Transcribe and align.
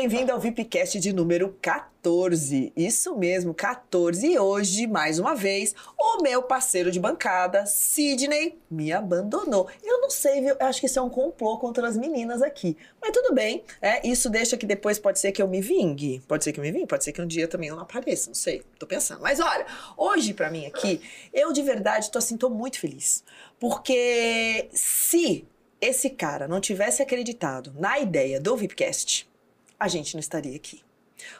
bem-vindo 0.00 0.32
ao 0.32 0.40
VIPcast 0.40 0.98
de 0.98 1.12
número 1.12 1.54
14. 1.60 2.72
Isso 2.74 3.14
mesmo, 3.18 3.52
14. 3.52 4.26
E 4.26 4.38
hoje, 4.38 4.86
mais 4.86 5.18
uma 5.18 5.34
vez, 5.34 5.74
o 5.98 6.22
meu 6.22 6.42
parceiro 6.42 6.90
de 6.90 6.98
bancada, 6.98 7.66
Sidney, 7.66 8.58
me 8.70 8.94
abandonou. 8.94 9.68
Eu 9.84 10.00
não 10.00 10.08
sei, 10.08 10.40
viu? 10.40 10.56
Eu 10.58 10.66
acho 10.66 10.80
que 10.80 10.86
isso 10.86 10.98
é 10.98 11.02
um 11.02 11.10
complô 11.10 11.58
contra 11.58 11.86
as 11.86 11.98
meninas 11.98 12.40
aqui. 12.40 12.78
Mas 12.98 13.10
tudo 13.10 13.34
bem, 13.34 13.62
é, 13.82 14.08
isso 14.08 14.30
deixa 14.30 14.56
que 14.56 14.64
depois 14.64 14.98
pode 14.98 15.18
ser 15.18 15.32
que 15.32 15.42
eu 15.42 15.46
me 15.46 15.60
vingue. 15.60 16.22
Pode 16.26 16.44
ser 16.44 16.54
que 16.54 16.60
eu 16.60 16.64
me 16.64 16.72
vingue, 16.72 16.86
pode 16.86 17.04
ser 17.04 17.12
que 17.12 17.20
um 17.20 17.26
dia 17.26 17.46
também 17.46 17.68
eu 17.68 17.76
não 17.76 17.82
apareça, 17.82 18.28
não 18.28 18.34
sei. 18.34 18.62
Tô 18.78 18.86
pensando. 18.86 19.20
Mas 19.20 19.38
olha, 19.38 19.66
hoje 19.98 20.32
para 20.32 20.50
mim 20.50 20.64
aqui, 20.64 21.02
eu 21.30 21.52
de 21.52 21.60
verdade 21.60 22.10
tô 22.10 22.16
assim, 22.16 22.38
tô 22.38 22.48
muito 22.48 22.80
feliz. 22.80 23.22
Porque 23.58 24.66
se 24.72 25.46
esse 25.78 26.08
cara 26.08 26.48
não 26.48 26.58
tivesse 26.58 27.02
acreditado 27.02 27.74
na 27.76 27.98
ideia 27.98 28.40
do 28.40 28.56
VIPcast, 28.56 29.29
a 29.80 29.88
gente 29.88 30.14
não 30.14 30.20
estaria 30.20 30.54
aqui. 30.54 30.82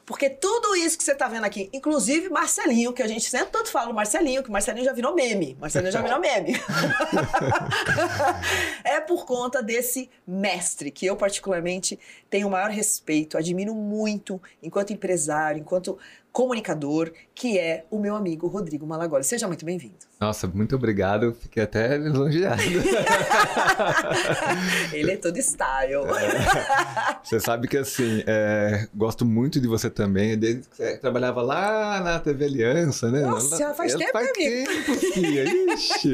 Porque 0.05 0.29
tudo 0.29 0.75
isso 0.77 0.99
que 0.99 1.05
você 1.05 1.13
está 1.13 1.29
vendo 1.29 1.45
aqui, 1.45 1.71
inclusive 1.73 2.29
Marcelinho, 2.29 2.93
que 2.93 3.03
a 3.03 3.07
gente 3.07 3.29
sempre 3.29 3.51
tanto 3.51 3.71
fala 3.71 3.93
Marcelinho, 3.93 4.43
que 4.43 4.51
Marcelinho 4.51 4.85
já 4.85 4.93
virou 4.93 5.15
meme. 5.15 5.57
Marcelinho 5.61 5.93
já 5.93 6.03
virou 6.03 6.21
meme. 6.21 6.53
é 8.85 9.01
por 9.01 9.25
conta 9.25 9.63
desse 9.63 10.11
mestre, 10.27 10.91
que 10.91 11.07
eu 11.07 11.17
particularmente 11.17 11.99
tenho 12.29 12.49
o 12.49 12.51
maior 12.51 12.71
respeito, 12.71 13.39
admiro 13.39 13.75
muito 13.75 14.41
enquanto 14.63 14.93
empresário, 14.93 15.61
enquanto 15.61 15.99
comunicador, 16.33 17.13
que 17.41 17.59
é 17.59 17.87
o 17.91 17.99
meu 17.99 18.15
amigo 18.15 18.47
Rodrigo 18.49 18.87
Malagoli. 18.87 19.25
Seja 19.25 19.47
muito 19.47 19.65
bem-vindo. 19.65 19.95
Nossa, 20.21 20.47
muito 20.47 20.77
obrigado. 20.77 21.33
Fiquei 21.33 21.63
até 21.63 21.97
lisonjeado. 21.97 22.61
Ele 24.93 25.13
é 25.13 25.17
todo 25.17 25.39
style. 25.39 25.95
É. 25.95 27.17
Você 27.25 27.41
sabe 27.41 27.67
que, 27.67 27.79
assim, 27.79 28.23
é, 28.27 28.87
gosto 28.95 29.25
muito 29.25 29.59
de 29.59 29.67
você 29.67 29.89
também. 29.89 30.39
Desde 30.39 30.69
que 30.69 30.77
você 30.77 30.99
trabalhava 30.99 31.41
lá 31.41 32.03
na 32.03 32.21
TV 32.21 32.45
Aliança, 32.45 33.11
né? 33.11 33.23
Nossa, 33.23 33.73
faz 33.73 33.95
tempo, 33.95 34.13
faz 34.13 34.31
amigo. 34.37 34.71
tempo, 34.71 34.95
filha. 35.15 35.45
Ixi. 35.73 36.13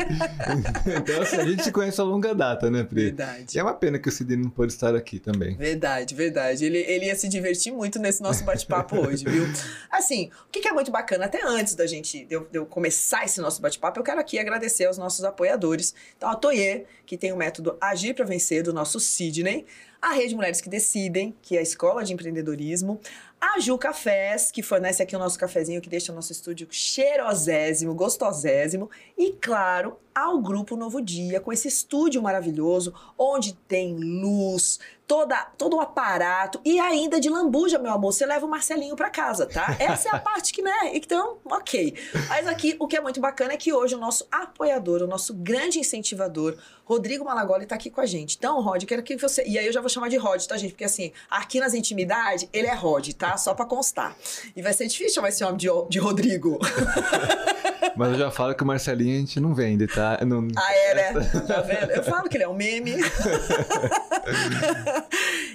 Então, 0.97 1.23
assim, 1.23 1.37
a 1.39 1.45
gente 1.45 1.65
se 1.65 1.73
conhece 1.73 2.01
a 2.01 2.05
longa 2.05 2.37
data, 2.37 2.71
né, 2.71 2.85
Pri? 2.85 3.07
Verdade. 3.07 3.47
E 3.53 3.59
é 3.59 3.63
uma 3.65 3.75
pena 3.75 3.99
que 3.99 4.09
o 4.09 4.13
Sidney 4.13 4.37
não 4.37 4.49
pôde 4.49 4.73
estar 4.73 4.95
aqui 4.95 5.19
também. 5.19 5.57
Verdade, 5.57 6.15
verdade. 6.15 6.65
Ele, 6.65 6.79
ele 6.79 7.07
ia 7.07 7.17
se 7.17 7.29
divertir 7.29 7.73
muito 7.73 7.99
nesse 7.99 8.23
nosso 8.23 8.45
bate-papo 8.45 9.05
hoje, 9.05 9.25
viu? 9.25 9.45
Assim, 9.91 10.31
o 10.47 10.51
que, 10.53 10.61
que 10.61 10.69
é 10.69 10.73
muito 10.73 10.93
bacana, 10.93 11.16
até 11.25 11.43
antes 11.43 11.75
da 11.75 11.87
gente, 11.87 12.25
de 12.25 12.35
eu, 12.35 12.47
de 12.51 12.59
eu 12.59 12.67
começar 12.67 13.25
esse 13.25 13.41
nosso 13.41 13.61
bate-papo, 13.61 13.99
eu 13.99 14.05
quero 14.05 14.21
aqui 14.21 14.39
agradecer 14.39 14.85
aos 14.85 14.99
nossos 14.99 15.25
apoiadores. 15.25 15.95
Então, 16.17 16.29
a 16.29 16.35
Toye, 16.35 16.85
que 17.05 17.17
tem 17.17 17.33
o 17.33 17.37
método 17.37 17.77
Agir 17.81 18.15
para 18.15 18.25
Vencer, 18.25 18.63
do 18.63 18.73
nosso 18.73 19.01
Sidney. 19.01 19.67
A 20.01 20.13
Rede 20.13 20.35
Mulheres 20.35 20.61
que 20.61 20.69
Decidem, 20.69 21.35
que 21.43 21.57
é 21.57 21.61
a 21.61 21.63
escola 21.63 22.05
de 22.05 22.13
empreendedorismo. 22.13 23.01
A 23.41 23.59
Ju 23.59 23.77
Cafés, 23.77 24.51
que 24.51 24.63
fornece 24.63 25.03
aqui 25.03 25.17
o 25.17 25.19
nosso 25.19 25.39
cafezinho, 25.39 25.81
que 25.81 25.89
deixa 25.89 26.13
o 26.13 26.15
nosso 26.15 26.33
estúdio 26.33 26.69
cheirosésimo, 26.71 27.95
gostosésimo. 27.95 28.91
E, 29.17 29.33
claro, 29.33 29.99
ao 30.17 30.41
Grupo 30.41 30.77
Novo 30.77 31.03
Dia, 31.03 31.39
com 31.41 31.53
esse 31.53 31.69
estúdio 31.69 32.23
maravilhoso, 32.23 32.95
onde 33.19 33.53
tem 33.53 33.95
luz, 33.95 34.81
toda, 35.07 35.37
todo 35.59 35.77
o 35.77 35.81
aparato 35.81 36.59
e 36.65 36.81
ainda 36.81 37.21
de 37.21 37.29
lambuja, 37.29 37.79
meu 37.79 37.93
amor. 37.93 38.15
Você 38.15 38.25
leva 38.25 38.47
o 38.47 38.49
Marcelinho 38.49 38.97
para 38.97 39.11
casa, 39.11 39.45
tá? 39.45 39.77
Essa 39.79 40.09
é 40.09 40.17
a 40.17 40.19
parte 40.19 40.55
que, 40.55 40.63
né? 40.63 40.93
Então, 40.95 41.37
ok. 41.45 41.95
Mas 42.31 42.47
aqui, 42.47 42.75
o 42.79 42.89
que 42.89 42.97
é 42.97 43.01
muito 43.03 43.21
bacana 43.21 43.53
é 43.53 43.59
que 43.59 43.75
hoje 43.75 43.95
o 43.95 43.99
nosso 43.99 44.27
apoiador, 44.33 45.03
o 45.03 45.07
nosso 45.07 45.35
grande 45.35 45.79
incentivador, 45.79 46.57
Rodrigo 46.87 47.23
Malagoli, 47.23 47.67
tá 47.67 47.75
aqui 47.75 47.91
com 47.91 48.01
a 48.01 48.07
gente. 48.07 48.37
Então, 48.39 48.59
Rod, 48.63 48.85
quero 48.85 49.03
que 49.03 49.19
você. 49.19 49.45
E 49.47 49.59
aí 49.59 49.67
eu 49.67 49.73
já 49.73 49.83
vou 49.83 49.91
chamar 49.91 50.09
de 50.09 50.17
Rod, 50.17 50.43
tá, 50.47 50.57
gente? 50.57 50.71
Porque 50.71 50.85
assim, 50.85 51.13
aqui 51.29 51.61
nas 51.61 51.75
intimidades, 51.75 52.49
ele 52.55 52.69
é 52.69 52.75
Rod, 52.75 53.13
tá? 53.13 53.37
Só 53.37 53.53
pra 53.53 53.67
constar. 53.67 54.17
E 54.57 54.63
vai 54.63 54.73
ser 54.73 54.87
difícil 54.87 55.17
chamar 55.17 55.29
esse 55.29 55.45
homem 55.45 55.59
de, 55.59 55.69
de 55.91 55.99
Rodrigo. 55.99 56.59
Mas 57.97 58.13
eu 58.13 58.19
já 58.19 58.31
falo 58.31 58.55
que 58.55 58.63
o 58.63 58.67
Marcelinho 58.67 59.17
a 59.17 59.21
gente 59.21 59.41
não 59.41 59.55
vende, 59.55 59.87
tá? 59.87 60.19
Não... 60.25 60.47
Ah, 60.57 60.75
é, 60.75 60.95
né? 60.95 61.13
Tá 61.47 61.63
vendo? 61.63 61.91
Eu 61.93 62.03
falo 62.03 62.29
que 62.29 62.37
ele 62.37 62.45
é 62.45 62.49
um 62.49 62.55
meme. 62.55 62.93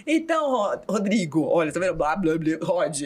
então, 0.08 0.82
Rodrigo, 0.90 1.48
olha, 1.48 1.72
tá 1.72 1.80
vendo? 1.80 1.94
Blá, 1.94 2.16
blá, 2.16 2.38
blá, 2.38 2.58
Rod. 2.64 3.02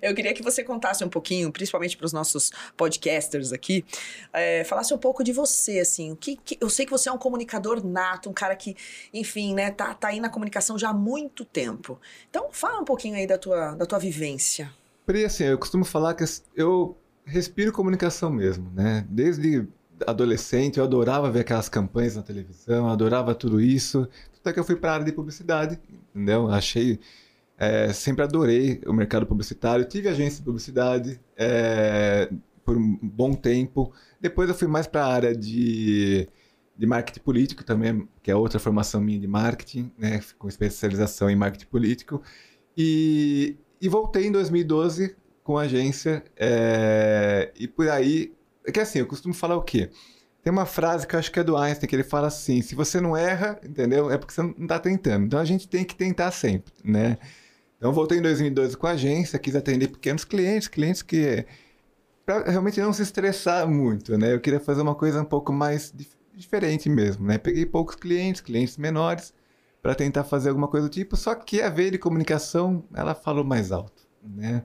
Eu 0.00 0.14
queria 0.14 0.32
que 0.32 0.42
você 0.42 0.62
contasse 0.62 1.04
um 1.04 1.08
pouquinho, 1.08 1.50
principalmente 1.50 1.96
para 1.96 2.06
os 2.06 2.12
nossos 2.12 2.52
podcasters 2.76 3.52
aqui, 3.52 3.84
é, 4.32 4.62
falasse 4.64 4.94
um 4.94 4.98
pouco 4.98 5.24
de 5.24 5.32
você, 5.32 5.80
assim. 5.80 6.12
O 6.12 6.16
que, 6.16 6.36
que, 6.36 6.56
eu 6.60 6.70
sei 6.70 6.86
que 6.86 6.92
você 6.92 7.08
é 7.08 7.12
um 7.12 7.18
comunicador 7.18 7.84
nato, 7.84 8.30
um 8.30 8.32
cara 8.32 8.54
que, 8.54 8.76
enfim, 9.12 9.54
né, 9.54 9.70
tá, 9.70 9.94
tá 9.94 10.08
aí 10.08 10.20
na 10.20 10.28
comunicação 10.28 10.78
já 10.78 10.90
há 10.90 10.94
muito 10.94 11.44
tempo. 11.44 12.00
Então, 12.30 12.48
fala 12.52 12.80
um 12.80 12.84
pouquinho 12.84 13.16
aí 13.16 13.26
da 13.26 13.36
tua, 13.36 13.74
da 13.74 13.84
tua 13.84 13.98
vivência. 13.98 14.70
Pri, 15.04 15.24
assim, 15.24 15.44
eu 15.44 15.58
costumo 15.58 15.84
falar 15.84 16.14
que 16.14 16.24
eu 16.56 16.96
respiro 17.24 17.72
comunicação 17.72 18.30
mesmo, 18.30 18.70
né? 18.70 19.06
Desde 19.08 19.66
adolescente, 20.06 20.78
eu 20.78 20.84
adorava 20.84 21.30
ver 21.30 21.40
aquelas 21.40 21.68
campanhas 21.68 22.16
na 22.16 22.22
televisão, 22.22 22.88
adorava 22.88 23.34
tudo 23.34 23.60
isso. 23.60 24.08
Até 24.40 24.52
que 24.52 24.60
eu 24.60 24.64
fui 24.64 24.76
para 24.76 24.90
a 24.90 24.94
área 24.94 25.06
de 25.06 25.12
publicidade, 25.12 25.78
entendeu? 26.14 26.48
Achei. 26.48 27.00
É, 27.56 27.92
sempre 27.92 28.24
adorei 28.24 28.80
o 28.86 28.92
mercado 28.92 29.26
publicitário. 29.26 29.84
Tive 29.84 30.08
agência 30.08 30.38
de 30.38 30.44
publicidade 30.44 31.20
é, 31.36 32.28
por 32.64 32.76
um 32.76 32.98
bom 33.00 33.32
tempo. 33.32 33.92
Depois 34.20 34.48
eu 34.48 34.54
fui 34.54 34.66
mais 34.66 34.86
para 34.86 35.04
a 35.04 35.12
área 35.12 35.36
de, 35.36 36.28
de 36.76 36.86
marketing 36.86 37.20
político 37.20 37.64
também, 37.64 38.08
que 38.22 38.30
é 38.30 38.36
outra 38.36 38.58
formação 38.58 39.00
minha 39.00 39.20
de 39.20 39.28
marketing, 39.28 39.92
né? 39.96 40.20
Com 40.38 40.48
especialização 40.48 41.30
em 41.30 41.36
marketing 41.36 41.66
político. 41.66 42.20
E, 42.76 43.56
e 43.80 43.88
voltei 43.88 44.26
em 44.26 44.32
2012 44.32 45.14
com 45.44 45.58
a 45.58 45.62
agência. 45.62 46.24
É, 46.36 47.52
e 47.56 47.68
por 47.68 47.88
aí. 47.88 48.32
É 48.66 48.72
que 48.72 48.80
assim, 48.80 48.98
eu 48.98 49.06
costumo 49.06 49.34
falar 49.34 49.56
o 49.56 49.62
quê? 49.62 49.90
Tem 50.42 50.52
uma 50.52 50.66
frase 50.66 51.06
que 51.06 51.14
eu 51.14 51.18
acho 51.20 51.30
que 51.30 51.38
é 51.38 51.44
do 51.44 51.56
Einstein, 51.56 51.88
que 51.88 51.94
ele 51.94 52.02
fala 52.02 52.26
assim: 52.26 52.60
se 52.62 52.74
você 52.74 53.00
não 53.00 53.16
erra, 53.16 53.60
entendeu? 53.62 54.10
É 54.10 54.18
porque 54.18 54.34
você 54.34 54.42
não 54.42 54.50
está 54.62 54.78
tentando. 54.80 55.26
Então 55.26 55.38
a 55.38 55.44
gente 55.44 55.68
tem 55.68 55.84
que 55.84 55.94
tentar 55.94 56.32
sempre, 56.32 56.72
né? 56.82 57.18
Então 57.78 57.92
voltei 57.92 58.18
em 58.18 58.22
2012 58.22 58.76
com 58.76 58.86
a 58.86 58.92
agência, 58.92 59.38
quis 59.38 59.54
atender 59.54 59.88
pequenos 59.88 60.24
clientes, 60.24 60.66
clientes 60.66 61.02
que. 61.02 61.46
Realmente 62.46 62.80
não 62.80 62.92
se 62.92 63.02
estressar 63.02 63.68
muito, 63.68 64.16
né? 64.16 64.32
Eu 64.32 64.40
queria 64.40 64.58
fazer 64.58 64.80
uma 64.80 64.94
coisa 64.94 65.20
um 65.20 65.26
pouco 65.26 65.52
mais 65.52 65.92
dif 65.94 66.16
diferente 66.34 66.88
mesmo, 66.88 67.26
né? 67.26 67.38
Peguei 67.38 67.64
poucos 67.64 67.94
clientes, 67.94 68.40
clientes 68.40 68.76
menores, 68.76 69.32
para 69.80 69.94
tentar 69.94 70.24
fazer 70.24 70.48
alguma 70.48 70.66
coisa 70.66 70.88
do 70.88 70.90
tipo, 70.92 71.16
só 71.16 71.34
que 71.34 71.60
a 71.60 71.68
veia 71.68 71.92
de 71.92 71.98
comunicação, 71.98 72.82
ela 72.92 73.14
falou 73.14 73.44
mais 73.44 73.70
alto, 73.70 74.02
né? 74.22 74.64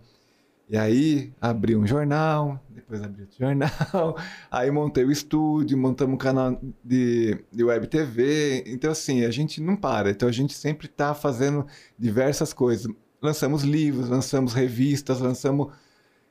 E 0.70 0.78
aí 0.78 1.34
abri 1.42 1.76
um 1.76 1.88
jornal, 1.88 2.64
depois 2.70 3.02
abri 3.02 3.24
outro 3.24 3.38
jornal, 3.40 4.16
aí 4.52 4.70
montei 4.70 5.04
o 5.04 5.12
estúdio, 5.12 5.76
montamos 5.76 6.14
um 6.14 6.18
canal 6.18 6.62
de, 6.84 7.40
de 7.52 7.64
web 7.64 7.88
TV. 7.88 8.64
Então, 8.68 8.92
assim, 8.92 9.26
a 9.26 9.32
gente 9.32 9.60
não 9.60 9.76
para. 9.76 10.12
Então, 10.12 10.30
a 10.30 10.32
gente 10.32 10.54
sempre 10.54 10.86
está 10.86 11.16
fazendo 11.16 11.66
diversas 11.98 12.54
coisas. 12.54 12.92
Lançamos 13.20 13.64
livros, 13.64 14.10
lançamos 14.10 14.54
revistas, 14.54 15.20
lançamos. 15.20 15.74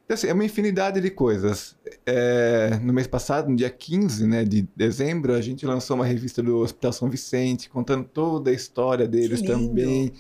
Então, 0.05 0.15
assim, 0.15 0.29
é 0.29 0.33
uma 0.33 0.45
infinidade 0.45 1.01
de 1.01 1.11
coisas. 1.11 1.77
É, 2.07 2.79
no 2.81 2.93
mês 2.93 3.09
passado, 3.09 3.51
no 3.51 3.57
dia 3.57 3.69
15 3.69 4.25
né, 4.25 4.45
de 4.45 4.69
dezembro, 4.75 5.35
a 5.35 5.41
gente 5.41 5.67
lançou 5.67 5.97
uma 5.97 6.07
revista 6.07 6.41
do 6.45 6.59
Hospital 6.59 6.93
São 6.93 7.11
Vicente, 7.11 7.69
contando 7.69 8.05
toda 8.05 8.51
a 8.51 8.55
história 8.55 9.09
deles 9.09 9.43
também. 9.43 10.13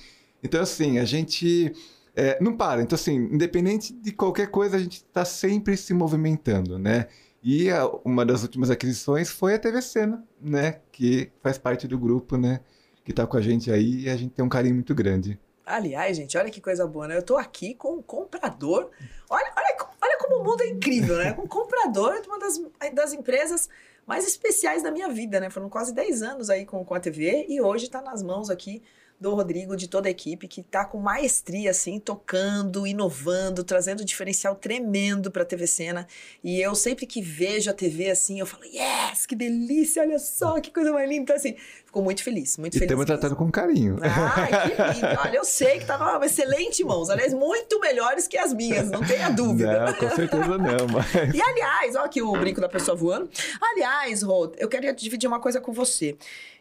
Então, 0.42 0.60
assim, 0.60 0.98
a 0.98 1.04
gente 1.04 1.72
é, 2.18 2.36
não 2.40 2.56
para. 2.56 2.82
Então, 2.82 2.96
assim, 2.96 3.14
independente 3.14 3.92
de 3.92 4.10
qualquer 4.10 4.50
coisa, 4.50 4.76
a 4.76 4.80
gente 4.80 4.96
está 4.96 5.24
sempre 5.24 5.76
se 5.76 5.94
movimentando, 5.94 6.76
né? 6.76 7.06
E 7.40 7.70
a, 7.70 7.86
uma 8.04 8.26
das 8.26 8.42
últimas 8.42 8.70
aquisições 8.70 9.30
foi 9.30 9.54
a 9.54 9.58
TV 9.58 9.80
Cena, 9.80 10.26
né? 10.40 10.80
Que 10.90 11.30
faz 11.40 11.58
parte 11.58 11.86
do 11.86 11.96
grupo, 11.96 12.36
né? 12.36 12.58
Que 13.04 13.12
está 13.12 13.24
com 13.24 13.36
a 13.36 13.40
gente 13.40 13.70
aí 13.70 14.00
e 14.00 14.10
a 14.10 14.16
gente 14.16 14.32
tem 14.32 14.44
um 14.44 14.48
carinho 14.48 14.74
muito 14.74 14.96
grande. 14.96 15.38
Aliás, 15.64 16.16
gente, 16.16 16.36
olha 16.36 16.50
que 16.50 16.60
coisa 16.60 16.84
boa, 16.88 17.06
né? 17.06 17.16
Eu 17.16 17.22
tô 17.22 17.36
aqui 17.36 17.74
com 17.74 17.98
um 17.98 18.02
comprador. 18.02 18.90
Olha, 19.30 19.52
olha, 19.56 19.76
olha 20.02 20.18
como 20.18 20.40
o 20.40 20.44
mundo 20.44 20.62
é 20.62 20.66
incrível, 20.66 21.18
né? 21.18 21.36
Um 21.38 21.46
comprador 21.46 22.20
de 22.20 22.26
uma 22.26 22.40
das, 22.40 22.60
das 22.94 23.12
empresas 23.12 23.68
mais 24.04 24.26
especiais 24.26 24.82
da 24.82 24.90
minha 24.90 25.08
vida, 25.08 25.38
né? 25.38 25.50
Foram 25.50 25.68
quase 25.68 25.94
10 25.94 26.22
anos 26.22 26.50
aí 26.50 26.66
com, 26.66 26.84
com 26.84 26.94
a 26.96 27.00
TV 27.00 27.46
e 27.48 27.60
hoje 27.60 27.84
está 27.84 28.02
nas 28.02 28.24
mãos 28.24 28.50
aqui 28.50 28.82
do 29.20 29.34
Rodrigo, 29.34 29.76
de 29.76 29.88
toda 29.88 30.08
a 30.08 30.10
equipe, 30.10 30.46
que 30.46 30.60
está 30.60 30.84
com 30.84 30.98
maestria, 30.98 31.70
assim, 31.70 31.98
tocando, 31.98 32.86
inovando, 32.86 33.64
trazendo 33.64 34.02
um 34.02 34.04
diferencial 34.04 34.54
tremendo 34.54 35.30
para 35.30 35.42
a 35.42 35.44
TV 35.44 35.66
Cena. 35.66 36.06
E 36.42 36.60
eu 36.60 36.74
sempre 36.74 37.04
que 37.04 37.20
vejo 37.20 37.68
a 37.68 37.74
TV 37.74 38.10
assim, 38.10 38.38
eu 38.38 38.46
falo, 38.46 38.64
yes, 38.64 39.26
que 39.26 39.34
delícia, 39.34 40.02
olha 40.02 40.18
só, 40.18 40.60
que 40.60 40.70
coisa 40.70 40.92
mais 40.92 41.08
linda. 41.08 41.22
Então, 41.22 41.36
assim, 41.36 41.56
fico 41.84 42.00
muito 42.00 42.22
feliz, 42.22 42.56
muito 42.58 42.76
e 42.76 42.78
feliz. 42.78 42.90
Estamos 42.90 43.06
tratando 43.06 43.34
com 43.34 43.50
carinho. 43.50 43.98
Ai, 44.02 44.50
que 44.70 45.00
lindo. 45.00 45.20
Olha, 45.20 45.36
eu 45.36 45.44
sei 45.44 45.80
que 45.80 45.86
numa 45.86 46.24
excelente 46.24 46.84
mãos. 46.84 47.10
Aliás, 47.10 47.34
muito 47.34 47.80
melhores 47.80 48.28
que 48.28 48.38
as 48.38 48.54
minhas, 48.54 48.88
não 48.88 49.04
tenha 49.04 49.30
dúvida. 49.30 49.86
Não, 49.86 49.94
com 49.94 50.10
certeza 50.10 50.58
não, 50.58 50.86
mas... 50.92 51.34
E 51.34 51.42
aliás, 51.42 51.96
ó 51.96 52.04
aqui 52.04 52.22
o 52.22 52.32
brinco 52.32 52.60
da 52.60 52.68
pessoa 52.68 52.96
voando. 52.96 53.28
Aliás, 53.60 54.22
Rod, 54.22 54.54
eu 54.58 54.68
queria 54.68 54.92
dividir 54.92 55.26
uma 55.26 55.40
coisa 55.40 55.60
com 55.60 55.72
você 55.72 56.16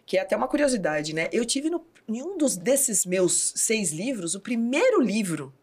que 0.07 0.17
é 0.17 0.21
até 0.21 0.35
uma 0.35 0.47
curiosidade, 0.47 1.13
né? 1.13 1.27
Eu 1.33 1.45
tive 1.45 1.69
no, 1.69 1.85
em 2.07 2.23
um 2.23 2.37
dos 2.37 2.55
desses 2.55 3.05
meus 3.05 3.51
seis 3.57 3.91
livros, 3.91 4.33
o 4.33 4.39
primeiro 4.39 5.01
livro 5.01 5.53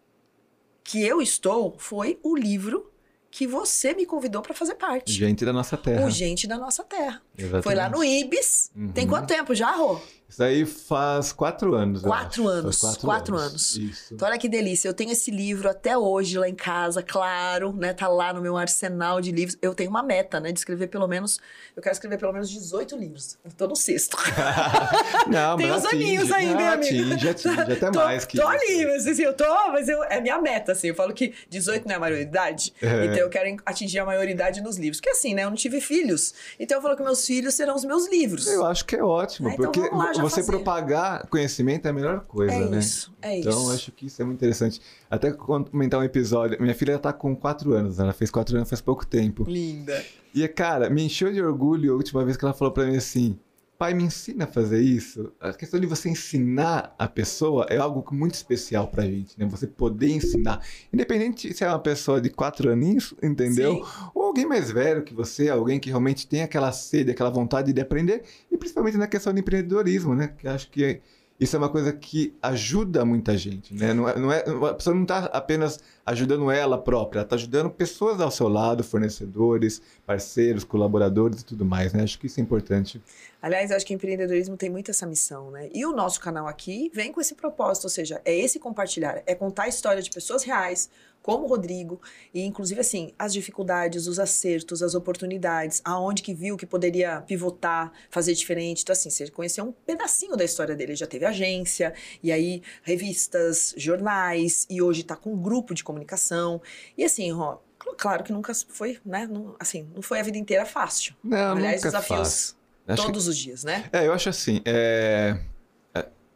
que 0.85 1.02
eu 1.02 1.23
estou 1.23 1.75
foi 1.79 2.20
o 2.23 2.37
livro 2.37 2.93
que 3.31 3.46
você 3.46 3.94
me 3.94 4.06
convidou 4.06 4.43
para 4.43 4.55
fazer 4.55 4.75
parte. 4.75 5.11
Gente 5.11 5.44
da 5.44 5.52
nossa 5.52 5.76
terra. 5.79 6.06
O 6.06 6.11
Gente 6.11 6.46
da 6.46 6.56
Nossa 6.56 6.85
Terra. 6.85 7.20
Exatamente. 7.37 7.64
Foi 7.64 7.75
lá 7.75 7.88
no 7.88 8.05
Ibis. 8.05 8.70
Uhum. 8.76 8.93
Tem 8.93 9.08
quanto 9.08 9.26
tempo 9.26 9.52
já, 9.56 9.75
Rô? 9.75 10.00
Isso 10.29 10.43
aí 10.43 10.65
faz 10.67 11.32
quatro 11.32 11.75
anos. 11.75 12.03
Quatro 12.03 12.49
anos, 12.49 12.81
Faz 12.81 12.97
quatro 12.97 13.37
anos. 13.37 13.76
Isso. 13.76 14.15
Então, 14.15 14.26
olha 14.26 14.37
que 14.38 14.49
delícia. 14.49 14.88
Eu 14.88 14.94
tenho 14.94 15.12
esse 15.12 15.31
livro 15.31 15.69
até 15.69 15.97
hoje 15.97 16.37
lá 16.38 16.49
em 16.49 16.55
casa, 16.55 17.03
claro, 17.03 17.73
né? 17.73 17.93
Tá 17.93 18.09
lá 18.09 18.32
no 18.32 18.41
meu 18.41 18.56
arsenal 18.56 19.21
de 19.21 19.31
livros. 19.31 19.56
Eu 19.62 19.75
tenho 19.75 19.91
uma 19.91 20.03
meta, 20.03 20.41
né? 20.41 20.50
De 20.50 20.59
escrever 20.59 20.88
pelo 20.88 21.06
menos. 21.06 21.38
Eu 21.76 21.82
quero 21.82 21.93
escrever 21.93 22.19
pelo 22.19 22.32
menos 22.32 22.50
18 22.50 22.97
livros. 22.97 23.38
Eu 23.44 23.53
tô 23.53 23.69
no 23.69 23.76
sexto. 23.76 24.17
Não, 25.29 25.56
Tem 25.56 25.71
uns 25.71 25.85
atinge. 25.85 26.03
aninhos 26.05 26.32
ainda, 26.32 26.55
Não, 26.55 26.73
amigo? 26.73 27.12
Atinge, 27.12 27.29
atinge, 27.29 27.61
até 27.61 27.91
tô, 27.93 27.99
mais 28.00 28.25
que 28.25 28.38
Tô 28.38 28.53
isso. 28.53 28.65
ali, 28.65 28.87
mas 28.87 29.06
assim, 29.06 29.23
eu 29.23 29.35
tô, 29.35 29.44
mas 29.73 29.88
eu, 29.88 30.03
é 30.05 30.21
minha 30.21 30.41
meta, 30.41 30.73
assim. 30.73 30.88
Eu 30.88 30.94
falo 30.94 31.12
que 31.15 31.32
18 31.49 31.85
não 31.87 31.93
é 31.93 31.97
a 31.97 32.00
maioridade. 32.00 32.73
É. 32.82 33.05
Então 33.05 33.19
eu 33.19 33.29
quero 33.29 33.56
atingir 33.65 33.99
a 34.00 34.05
maioridade 34.05 34.61
nos 34.61 34.76
livros. 34.79 34.99
Porque 35.00 35.11
assim, 35.11 35.35
né? 35.35 35.44
Eu 35.44 35.50
não 35.50 35.56
tive 35.56 35.81
filhos. 35.81 36.35
Então 36.59 36.79
eu 36.79 36.82
falo 36.82 36.97
que 36.97 37.03
meus 37.03 37.25
filhos 37.25 37.55
serão 37.55 37.76
os 37.76 37.85
meus 37.85 38.09
livros. 38.09 38.47
Eu 38.47 38.65
acho 38.67 38.85
que 38.85 38.97
é 38.97 39.03
ótimo, 39.03 39.49
Ah, 39.49 39.53
então 39.55 39.65
porque 39.67 39.81
vamos 39.81 39.99
lá 40.05 40.12
já 40.12 40.24
você 40.31 40.43
propagar 40.44 41.26
conhecimento 41.29 41.87
é 41.87 41.91
a 41.91 41.93
melhor 41.93 42.21
coisa, 42.21 42.55
É 42.55 42.69
né? 42.69 42.79
isso, 42.79 43.12
é 43.23 43.38
Então, 43.41 43.53
isso. 43.53 43.73
acho 43.73 43.93
que 43.93 44.06
isso 44.06 44.21
é 44.21 44.25
muito 44.25 44.38
interessante. 44.38 44.81
Até 45.11 45.32
comentar 45.32 46.00
um 46.00 46.05
episódio. 46.05 46.61
Minha 46.61 46.75
filha 46.75 46.99
tá 46.99 47.12
com 47.12 47.35
4 47.37 47.73
anos, 47.73 47.99
ela 47.99 48.12
fez 48.12 48.31
4 48.31 48.56
anos 48.56 48.69
faz 48.69 48.81
pouco 48.81 49.06
tempo. 49.06 49.44
Linda. 49.49 50.05
E, 50.35 50.47
cara, 50.49 50.91
me 50.91 51.03
encheu 51.05 51.32
de 51.32 51.41
orgulho 51.41 51.93
a 51.93 51.97
última 51.97 52.25
vez 52.25 52.37
que 52.37 52.44
ela 52.44 52.53
falou 52.55 52.73
pra 52.73 52.85
mim 52.87 52.97
assim: 52.97 53.38
pai, 53.79 53.94
me 53.94 54.05
ensina 54.05 54.44
a 54.44 54.47
fazer 54.47 54.81
isso. 54.81 55.32
A 55.41 55.53
questão 55.53 55.79
de 55.79 55.87
você 55.87 56.09
ensinar 56.09 56.94
a 56.99 57.09
pessoa 57.09 57.67
é 57.69 57.76
algo 57.76 58.05
muito 58.12 58.35
especial 58.35 58.88
pra 58.88 59.05
gente, 59.05 59.38
né? 59.38 59.47
Você 59.47 59.67
poder 59.67 60.11
ensinar. 60.11 60.65
Independente 60.93 61.53
se 61.53 61.65
é 61.65 61.69
uma 61.69 61.79
pessoa 61.79 62.21
de 62.21 62.31
4 62.31 62.71
aninhos, 62.71 63.15
entendeu? 63.23 63.75
Sim. 63.76 64.11
Ou 64.15 64.25
alguém 64.25 64.47
mais 64.47 64.71
velho 64.71 65.03
que 65.03 65.15
você, 65.15 65.49
alguém 65.49 65.81
que 65.81 65.91
realmente 65.91 66.26
tem 66.26 66.43
aquela 66.43 66.73
sede, 66.73 67.11
aquela 67.11 67.31
vontade 67.31 67.73
de 67.73 67.81
aprender, 67.81 68.23
e 68.50 68.56
principalmente 68.56 68.97
na 68.97 69.06
questão 69.06 69.32
do 69.32 69.41
empreendedorismo, 69.41 70.15
né? 70.15 70.35
Que 70.38 70.49
acho 70.49 70.71
que 70.71 71.00
isso 71.38 71.56
é 71.56 71.58
uma 71.58 71.69
coisa 71.69 71.92
que 71.92 72.32
ajuda 72.40 73.04
muita 73.04 73.36
gente, 73.36 73.75
né? 73.75 73.92
Não 73.92 74.08
é, 74.08 74.19
não 74.19 74.32
é, 74.32 74.44
a 74.70 74.75
pessoa 74.75 74.94
não 74.94 75.02
está 75.02 75.25
apenas 75.26 75.81
ajudando 76.06 76.48
ela 76.48 76.78
própria, 76.78 77.19
ela 77.19 77.26
está 77.26 77.34
ajudando 77.34 77.70
pessoas 77.70 78.20
ao 78.20 78.31
seu 78.31 78.46
lado, 78.48 78.84
fornecedores, 78.84 79.82
parceiros, 80.06 80.62
colaboradores 80.62 81.40
e 81.40 81.44
tudo 81.44 81.64
mais, 81.64 81.92
né? 81.92 82.04
Acho 82.04 82.20
que 82.20 82.28
isso 82.28 82.38
é 82.38 82.42
importante. 82.42 83.02
Aliás, 83.42 83.72
acho 83.72 83.84
que 83.84 83.92
empreendedorismo 83.92 84.56
tem 84.56 84.70
muito 84.70 84.92
essa 84.92 85.06
missão, 85.06 85.50
né? 85.50 85.69
E 85.75 85.84
o 85.84 85.92
nosso 85.92 86.20
canal 86.20 86.46
aqui 86.46 86.90
vem 86.94 87.10
com 87.10 87.20
esse 87.20 87.34
propósito, 87.34 87.84
ou 87.84 87.90
seja, 87.90 88.20
é 88.25 88.34
esse 88.34 88.60
compartilhar, 88.60 89.20
é 89.26 89.34
contar 89.34 89.64
a 89.64 89.69
história 89.69 90.00
de 90.00 90.10
pessoas 90.10 90.44
reais, 90.44 90.88
como 91.25 91.47
o 91.47 91.49
Rodrigo, 91.49 92.03
e 92.35 92.43
inclusive 92.43 92.82
assim, 92.82 93.15
as 93.19 93.32
dificuldades, 93.32 94.06
os 94.06 94.19
acertos, 94.19 94.82
as 94.82 94.94
oportunidades, 94.94 95.81
aonde 95.82 96.23
que 96.23 96.35
viu 96.35 96.55
que 96.55 96.67
poderia 96.67 97.23
pivotar, 97.23 97.91
fazer 98.11 98.35
diferente. 98.35 98.82
Então 98.82 98.93
assim, 98.93 99.09
você 99.09 99.31
conheceu 99.31 99.65
um 99.65 99.73
pedacinho 99.73 100.37
da 100.37 100.44
história 100.44 100.76
dele, 100.76 100.93
Ele 100.93 100.97
já 100.99 101.06
teve 101.06 101.25
agência, 101.25 101.94
e 102.23 102.31
aí 102.31 102.62
revistas, 102.82 103.73
jornais, 103.75 104.67
e 104.69 104.82
hoje 104.82 105.03
tá 105.03 105.17
com 105.17 105.32
um 105.32 105.41
grupo 105.41 105.73
de 105.75 105.82
comunicação. 105.82 106.61
E 106.97 107.03
assim, 107.03 107.32
ó, 107.32 107.56
claro 107.97 108.23
que 108.23 108.31
nunca 108.31 108.53
foi, 108.69 108.99
né? 109.03 109.26
Não, 109.26 109.56
assim, 109.59 109.88
não 109.94 110.03
foi 110.03 110.21
a 110.21 110.23
vida 110.23 110.37
inteira 110.37 110.67
fácil. 110.67 111.15
Não, 111.25 111.53
Aliás, 111.56 111.76
nunca 111.82 111.88
é 111.88 112.00
desafios. 112.03 112.55
Acho 112.87 113.00
que- 113.00 113.06
todos 113.09 113.29
os 113.29 113.38
dias, 113.38 113.65
né? 113.65 113.88
É, 113.91 114.06
eu 114.06 114.12
acho 114.12 114.29
assim, 114.29 114.61
é... 114.67 115.41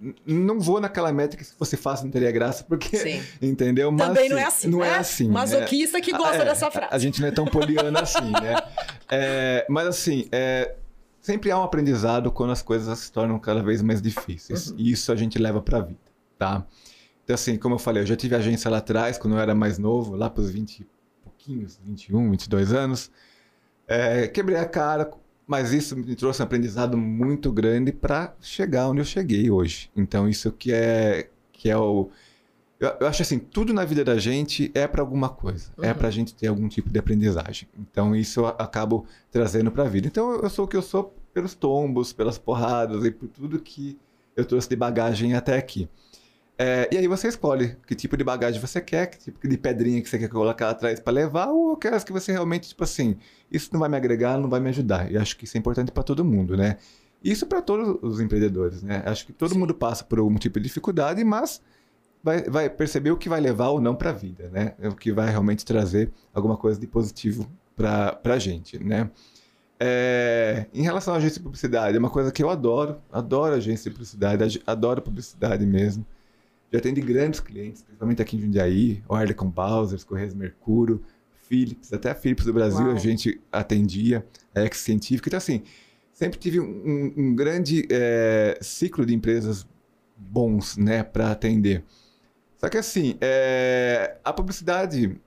é, 0.02 0.14
Não 0.26 0.58
vou 0.60 0.80
naquela 0.80 1.12
métrica 1.12 1.42
que 1.42 1.50
se 1.50 1.56
fosse 1.56 1.76
fácil 1.76 2.06
não 2.06 2.12
teria 2.12 2.30
graça, 2.30 2.64
porque, 2.64 2.96
Sim. 2.96 3.22
entendeu? 3.42 3.90
Mas, 3.92 4.08
Também 4.08 4.28
não 4.28 4.38
é 4.38 4.44
assim, 4.44 4.68
Não 4.68 4.78
né? 4.80 4.88
é 4.88 4.94
assim. 4.98 5.28
Masoquista 5.28 6.00
que 6.00 6.12
gosta 6.12 6.42
É, 6.42 6.44
dessa 6.44 6.70
frase. 6.70 6.94
A 6.94 6.98
gente 6.98 7.20
não 7.20 7.28
é 7.28 7.30
tão 7.30 7.46
poliana 7.46 8.00
assim, 8.00 8.30
né? 8.30 8.56
É, 9.10 9.64
mas 9.70 9.86
assim, 9.86 10.28
é, 10.30 10.74
sempre 11.18 11.50
há 11.50 11.58
um 11.58 11.62
aprendizado 11.62 12.30
quando 12.30 12.50
as 12.50 12.60
coisas 12.60 12.98
se 12.98 13.10
tornam 13.10 13.38
cada 13.38 13.62
vez 13.62 13.80
mais 13.80 14.02
difíceis. 14.02 14.68
Uhum. 14.68 14.76
E 14.78 14.92
isso 14.92 15.10
a 15.10 15.16
gente 15.16 15.38
leva 15.38 15.62
pra 15.62 15.80
vida, 15.80 15.98
tá? 16.38 16.66
Então 17.24 17.32
assim, 17.32 17.56
como 17.56 17.76
eu 17.76 17.78
falei, 17.78 18.02
eu 18.02 18.06
já 18.06 18.16
tive 18.16 18.34
agência 18.34 18.70
lá 18.70 18.78
atrás, 18.78 19.16
quando 19.16 19.34
eu 19.34 19.40
era 19.40 19.54
mais 19.54 19.78
novo, 19.78 20.14
lá 20.14 20.28
pros 20.28 20.50
20 20.50 20.80
e 20.80 20.86
pouquinhos, 21.24 21.80
21, 21.82 22.30
22 22.30 22.72
anos. 22.74 23.10
É, 23.86 24.28
quebrei 24.28 24.58
a 24.58 24.66
cara, 24.66 25.10
mas 25.48 25.72
isso 25.72 25.96
me 25.96 26.14
trouxe 26.14 26.42
um 26.42 26.44
aprendizado 26.44 26.96
muito 26.96 27.50
grande 27.50 27.90
para 27.90 28.34
chegar 28.40 28.88
onde 28.88 29.00
eu 29.00 29.04
cheguei 29.04 29.50
hoje. 29.50 29.90
Então 29.96 30.28
isso 30.28 30.52
que 30.52 30.70
é 30.72 31.30
que 31.52 31.68
é 31.70 31.76
o 31.76 32.08
eu, 32.78 32.92
eu 33.00 33.06
acho 33.08 33.22
assim, 33.22 33.40
tudo 33.40 33.72
na 33.72 33.84
vida 33.84 34.04
da 34.04 34.16
gente 34.18 34.70
é 34.72 34.86
para 34.86 35.02
alguma 35.02 35.28
coisa, 35.28 35.72
é 35.82 35.88
Uhum. 35.88 35.94
para 35.96 36.06
a 36.06 36.10
gente 36.12 36.32
ter 36.34 36.46
algum 36.46 36.68
tipo 36.68 36.90
de 36.90 36.98
aprendizagem. 37.00 37.68
Então 37.76 38.14
isso 38.14 38.40
eu 38.40 38.46
acabo 38.46 39.04
trazendo 39.32 39.72
para 39.72 39.82
a 39.84 39.88
vida. 39.88 40.06
Então 40.06 40.36
eu 40.36 40.48
sou 40.50 40.64
o 40.66 40.68
que 40.68 40.76
eu 40.76 40.82
sou 40.82 41.12
pelos 41.34 41.54
tombos, 41.54 42.12
pelas 42.12 42.38
porradas 42.38 43.04
e 43.04 43.10
por 43.10 43.26
tudo 43.28 43.58
que 43.58 43.98
eu 44.36 44.44
trouxe 44.44 44.68
de 44.68 44.76
bagagem 44.76 45.34
até 45.34 45.56
aqui. 45.56 45.88
É, 46.60 46.88
e 46.92 46.98
aí 46.98 47.06
você 47.06 47.28
escolhe 47.28 47.76
que 47.86 47.94
tipo 47.94 48.16
de 48.16 48.24
bagagem 48.24 48.60
você 48.60 48.80
quer, 48.80 49.06
que 49.06 49.18
tipo 49.18 49.46
de 49.46 49.56
pedrinha 49.56 50.02
que 50.02 50.08
você 50.08 50.18
quer 50.18 50.28
colocar 50.28 50.70
atrás 50.70 50.98
para 50.98 51.12
levar, 51.12 51.46
ou 51.46 51.74
aquelas 51.74 52.02
que 52.02 52.12
você 52.12 52.32
realmente, 52.32 52.68
tipo 52.68 52.82
assim, 52.82 53.16
isso 53.48 53.70
não 53.72 53.78
vai 53.78 53.88
me 53.88 53.96
agregar, 53.96 54.36
não 54.36 54.48
vai 54.48 54.58
me 54.58 54.68
ajudar. 54.70 55.10
E 55.10 55.16
acho 55.16 55.36
que 55.36 55.44
isso 55.44 55.56
é 55.56 55.60
importante 55.60 55.92
para 55.92 56.02
todo 56.02 56.24
mundo, 56.24 56.56
né? 56.56 56.76
Isso 57.22 57.46
para 57.46 57.62
todos 57.62 57.98
os 58.02 58.20
empreendedores, 58.20 58.82
né? 58.82 59.04
Acho 59.06 59.24
que 59.24 59.32
todo 59.32 59.52
Sim. 59.52 59.60
mundo 59.60 59.72
passa 59.72 60.02
por 60.02 60.18
algum 60.18 60.34
tipo 60.34 60.58
de 60.58 60.64
dificuldade, 60.66 61.22
mas 61.22 61.62
vai, 62.24 62.42
vai 62.42 62.68
perceber 62.68 63.12
o 63.12 63.16
que 63.16 63.28
vai 63.28 63.40
levar 63.40 63.68
ou 63.68 63.80
não 63.80 63.94
para 63.94 64.10
a 64.10 64.12
vida, 64.12 64.48
né? 64.50 64.74
É 64.80 64.88
o 64.88 64.96
que 64.96 65.12
vai 65.12 65.30
realmente 65.30 65.64
trazer 65.64 66.10
alguma 66.34 66.56
coisa 66.56 66.80
de 66.80 66.88
positivo 66.88 67.48
para 67.76 68.18
a 68.24 68.38
gente, 68.38 68.82
né? 68.82 69.08
É, 69.78 70.66
em 70.74 70.82
relação 70.82 71.14
à 71.14 71.18
agência 71.18 71.38
de 71.38 71.44
publicidade, 71.44 71.96
é 71.96 72.00
uma 72.00 72.10
coisa 72.10 72.32
que 72.32 72.42
eu 72.42 72.50
adoro, 72.50 73.00
adoro 73.12 73.54
agência 73.54 73.88
de 73.88 73.94
publicidade, 73.94 74.60
adoro 74.66 75.00
publicidade 75.00 75.64
mesmo. 75.64 76.04
Já 76.72 76.78
atendi 76.78 77.00
grandes 77.00 77.40
clientes, 77.40 77.82
principalmente 77.82 78.20
aqui 78.20 78.36
em 78.36 78.40
Jundiaí, 78.40 79.02
Arlecon 79.08 79.48
Bowser, 79.48 80.04
Correios 80.04 80.34
Mercúrio, 80.34 81.02
Philips, 81.48 81.92
até 81.92 82.10
a 82.10 82.14
Philips 82.14 82.44
do 82.44 82.52
Brasil 82.52 82.84
Uau. 82.86 82.94
a 82.94 82.98
gente 82.98 83.40
atendia, 83.50 84.24
a 84.54 84.62
Ex 84.62 84.76
Científica. 84.78 85.28
Então, 85.30 85.38
assim, 85.38 85.62
sempre 86.12 86.38
tive 86.38 86.60
um, 86.60 87.12
um 87.16 87.34
grande 87.34 87.86
é, 87.90 88.58
ciclo 88.60 89.06
de 89.06 89.14
empresas 89.14 89.66
bons, 90.16 90.76
né, 90.76 91.02
para 91.02 91.30
atender. 91.30 91.84
Só 92.58 92.68
que, 92.68 92.76
assim, 92.76 93.16
é, 93.20 94.18
a 94.22 94.32
publicidade, 94.32 95.18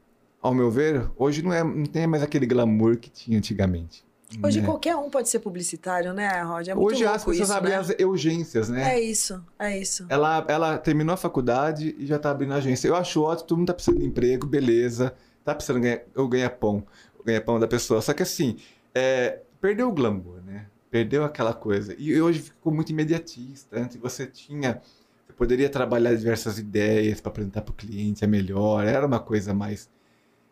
ao 0.42 0.54
meu 0.54 0.70
ver, 0.70 1.10
hoje 1.16 1.42
não, 1.42 1.52
é, 1.52 1.64
não 1.64 1.86
tem 1.86 2.06
mais 2.06 2.22
aquele 2.22 2.46
glamour 2.46 2.98
que 2.98 3.10
tinha 3.10 3.38
antigamente. 3.38 4.06
Hoje 4.44 4.62
né? 4.62 4.66
qualquer 4.66 4.96
um 4.96 5.10
pode 5.10 5.30
ser 5.30 5.40
publicitário, 5.40 6.14
né, 6.14 6.42
Rod? 6.42 6.68
É 6.68 6.76
Hoje 6.76 7.06
as 7.06 7.24
pessoas 7.24 7.40
isso, 7.40 7.54
abrem 7.54 7.74
né? 7.74 7.80
as 7.80 7.90
urgências, 8.06 8.70
né? 8.70 8.96
É 8.96 9.00
isso, 9.00 9.44
é 9.60 9.78
isso. 9.78 10.06
Ela, 10.10 10.46
ela 10.48 10.78
terminou 10.78 11.14
a 11.14 11.18
faculdade 11.18 11.96
e 11.98 12.06
já 12.06 12.18
tá 12.18 12.32
abrindo 12.32 12.54
a 12.54 12.58
agência. 12.58 12.88
Eu 12.88 12.96
acho 12.96 13.22
ótimo, 13.22 13.48
todo 13.48 13.58
mundo 13.58 13.68
tá 13.68 13.74
precisando 13.74 14.00
de 14.00 14.06
emprego, 14.06 14.48
beleza. 14.48 15.14
Tá 15.44 15.56
precisando 15.56 15.82
ganhar, 15.82 16.02
eu 16.16 16.28
ganhar 16.28 16.50
pão, 16.52 16.84
o 17.20 17.24
ganha-pão 17.24 17.60
da 17.60 17.68
pessoa. 17.68 18.02
Só 18.02 18.14
que 18.14 18.24
assim, 18.24 18.58
é, 18.94 19.40
perdeu 19.60 19.90
o 19.90 19.92
glamour, 19.92 20.42
né? 20.46 20.68
Perdeu 20.90 21.24
aquela 21.24 21.54
coisa. 21.54 21.96
E 21.98 22.22
hoje 22.22 22.40
ficou 22.42 22.74
muito 22.74 22.92
imediatista. 22.92 23.80
Antes 23.80 23.98
você 23.98 24.28
tinha. 24.28 24.82
Você 25.26 25.34
poderia 25.34 25.70
trabalhar 25.70 26.14
diversas 26.14 26.60
ideias 26.60 27.22
para 27.22 27.32
apresentar 27.32 27.62
para 27.62 27.72
o 27.72 27.76
cliente, 27.76 28.24
é 28.24 28.28
melhor. 28.28 28.86
Era 28.86 29.08
uma 29.08 29.20
coisa 29.20 29.54
mais 29.54 29.90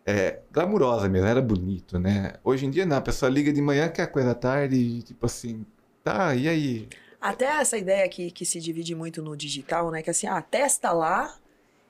é, 0.10 0.40
glamurosa 0.52 1.08
mesmo, 1.08 1.28
era 1.28 1.42
bonito, 1.42 2.00
né? 2.00 2.34
Hoje 2.44 2.66
em 2.66 2.72
dia 2.72 2.86
não, 2.86 2.98
a 2.98 3.02
pessoa 3.02 3.30
liga 3.30 3.54
de 3.54 3.62
manhã, 3.62 3.88
quer 3.90 4.08
coisa 4.08 4.32
à 4.32 4.36
tarde, 4.36 4.76
e 4.76 5.02
tipo 5.04 5.26
assim, 5.26 5.64
tá, 6.04 6.34
e 6.34 6.50
aí? 6.50 6.90
Até 7.22 7.46
essa 7.46 7.78
ideia 7.78 8.08
que, 8.10 8.32
que 8.32 8.46
se 8.46 8.60
divide 8.60 8.96
muito 8.96 9.22
no 9.22 9.38
digital, 9.38 9.92
né? 9.92 10.02
Que 10.02 10.10
assim, 10.10 10.26
ah, 10.26 10.42
testa 10.42 10.92
lá 10.92 11.38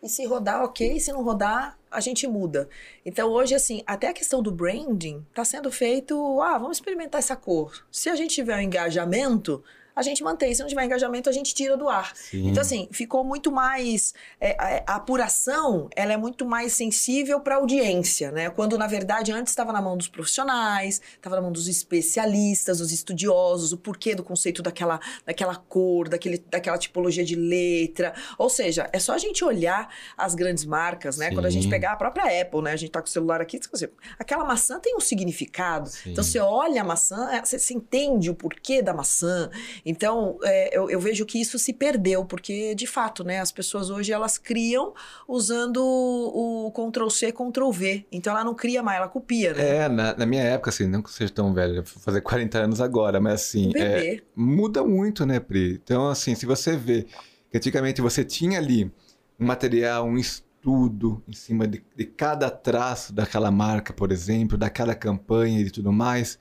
e 0.03 0.09
se 0.09 0.25
rodar, 0.25 0.63
ok. 0.63 0.99
Se 0.99 1.13
não 1.13 1.23
rodar, 1.23 1.77
a 1.89 1.99
gente 2.01 2.27
muda. 2.27 2.67
Então 3.05 3.29
hoje, 3.29 3.55
assim, 3.55 3.83
até 3.85 4.09
a 4.09 4.13
questão 4.13 4.41
do 4.41 4.51
branding 4.51 5.25
tá 5.33 5.45
sendo 5.45 5.71
feito, 5.71 6.41
ah, 6.41 6.57
vamos 6.57 6.77
experimentar 6.77 7.19
essa 7.19 7.35
cor. 7.35 7.85
Se 7.89 8.09
a 8.09 8.15
gente 8.15 8.35
tiver 8.35 8.57
um 8.57 8.61
engajamento, 8.61 9.63
a 9.95 10.01
gente 10.01 10.23
mantém. 10.23 10.53
Se 10.53 10.61
não 10.61 10.67
tiver 10.67 10.83
engajamento, 10.85 11.29
a 11.29 11.31
gente 11.31 11.53
tira 11.53 11.75
do 11.77 11.89
ar. 11.89 12.15
Sim. 12.15 12.47
Então, 12.49 12.61
assim, 12.61 12.87
ficou 12.91 13.23
muito 13.23 13.51
mais. 13.51 14.13
é, 14.39 14.55
a, 14.87 14.93
a 14.93 14.95
apuração 14.95 15.89
ela 15.95 16.13
é 16.13 16.17
muito 16.17 16.45
mais 16.45 16.73
sensível 16.73 17.39
para 17.41 17.55
a 17.55 17.57
audiência, 17.57 18.31
né? 18.31 18.49
Quando, 18.49 18.77
na 18.77 18.87
verdade, 18.87 19.31
antes 19.31 19.51
estava 19.51 19.71
na 19.73 19.81
mão 19.81 19.97
dos 19.97 20.07
profissionais, 20.07 21.01
estava 21.15 21.35
na 21.35 21.41
mão 21.41 21.51
dos 21.51 21.67
especialistas, 21.67 22.77
dos 22.79 22.91
estudiosos, 22.91 23.71
o 23.73 23.77
porquê 23.77 24.15
do 24.15 24.23
conceito 24.23 24.61
daquela, 24.61 24.99
daquela 25.25 25.55
cor, 25.55 26.07
daquele, 26.09 26.37
daquela 26.49 26.77
tipologia 26.77 27.23
de 27.25 27.35
letra. 27.35 28.13
Ou 28.37 28.49
seja, 28.49 28.89
é 28.93 28.99
só 28.99 29.13
a 29.13 29.17
gente 29.17 29.43
olhar 29.43 29.89
as 30.17 30.35
grandes 30.35 30.65
marcas, 30.65 31.17
né? 31.17 31.31
Quando 31.33 31.45
a 31.45 31.49
gente 31.49 31.63
Sim. 31.63 31.69
pegar 31.69 31.91
a 31.93 31.95
própria 31.95 32.41
Apple, 32.41 32.61
né? 32.61 32.71
A 32.71 32.75
gente 32.77 32.91
tá 32.91 33.01
com 33.01 33.07
o 33.07 33.09
celular 33.09 33.41
aqui, 33.41 33.59
você- 33.71 33.89
aquela 34.17 34.43
maçã 34.45 34.79
tem 34.79 34.95
um 34.95 34.99
significado. 34.99 35.89
Sim. 35.89 36.11
Então, 36.11 36.23
você 36.23 36.39
olha 36.39 36.81
a 36.81 36.85
maçã, 36.85 37.29
é, 37.31 37.43
você, 37.43 37.59
você 37.59 37.73
entende 37.73 38.29
o 38.29 38.35
porquê 38.35 38.81
da 38.81 38.93
maçã. 38.93 39.49
Então, 39.85 40.37
é, 40.43 40.77
eu, 40.77 40.89
eu, 40.89 40.99
vejo 40.99 41.25
que 41.25 41.39
isso 41.39 41.57
se 41.57 41.73
perdeu, 41.73 42.25
porque, 42.25 42.73
de 42.75 42.87
fato, 42.87 43.23
né, 43.23 43.39
as 43.39 43.51
pessoas 43.51 43.89
hoje, 43.89 44.11
elas 44.11 44.37
criam 44.37 44.93
usando 45.27 45.83
o, 45.83 46.71
Ctrl-C, 46.71 47.31
Ctrl-V. 47.31 48.05
Então, 48.11 48.33
ela 48.33 48.43
não 48.43 48.55
cria 48.55 48.81
mais, 48.83 48.97
ela 48.97 49.07
copia, 49.07 49.53
né? 49.53 49.77
É, 49.77 49.89
na, 49.89 50.15
na, 50.15 50.25
minha 50.25 50.43
época, 50.43 50.69
assim, 50.69 50.87
não 50.87 51.01
que 51.01 51.11
seja 51.11 51.31
tão 51.31 51.53
velho, 51.53 51.75
vou 51.75 51.83
fazer 52.01 52.21
40 52.21 52.57
anos 52.57 52.81
agora, 52.81 53.19
mas 53.19 53.33
assim, 53.41 53.71
é, 53.75 54.21
muda 54.35 54.83
muito, 54.83 55.25
né, 55.25 55.39
Pri? 55.39 55.79
Então, 55.83 56.09
assim, 56.09 56.35
se 56.35 56.45
você 56.45 56.75
vê 56.75 57.05
que 57.49 57.57
antigamente 57.57 58.01
você 58.01 58.23
tinha 58.23 58.59
ali 58.59 58.91
um 59.39 59.45
material, 59.45 60.05
um 60.05 60.17
estudo 60.17 61.23
em 61.27 61.33
cima 61.33 61.67
de, 61.67 61.83
de 61.95 62.05
cada 62.05 62.49
traço 62.49 63.13
daquela 63.13 63.49
marca, 63.49 63.93
por 63.93 64.11
exemplo, 64.11 64.57
daquela 64.57 64.93
campanha 64.93 65.61
e 65.61 65.71
tudo 65.71 65.91
mais. 65.91 66.37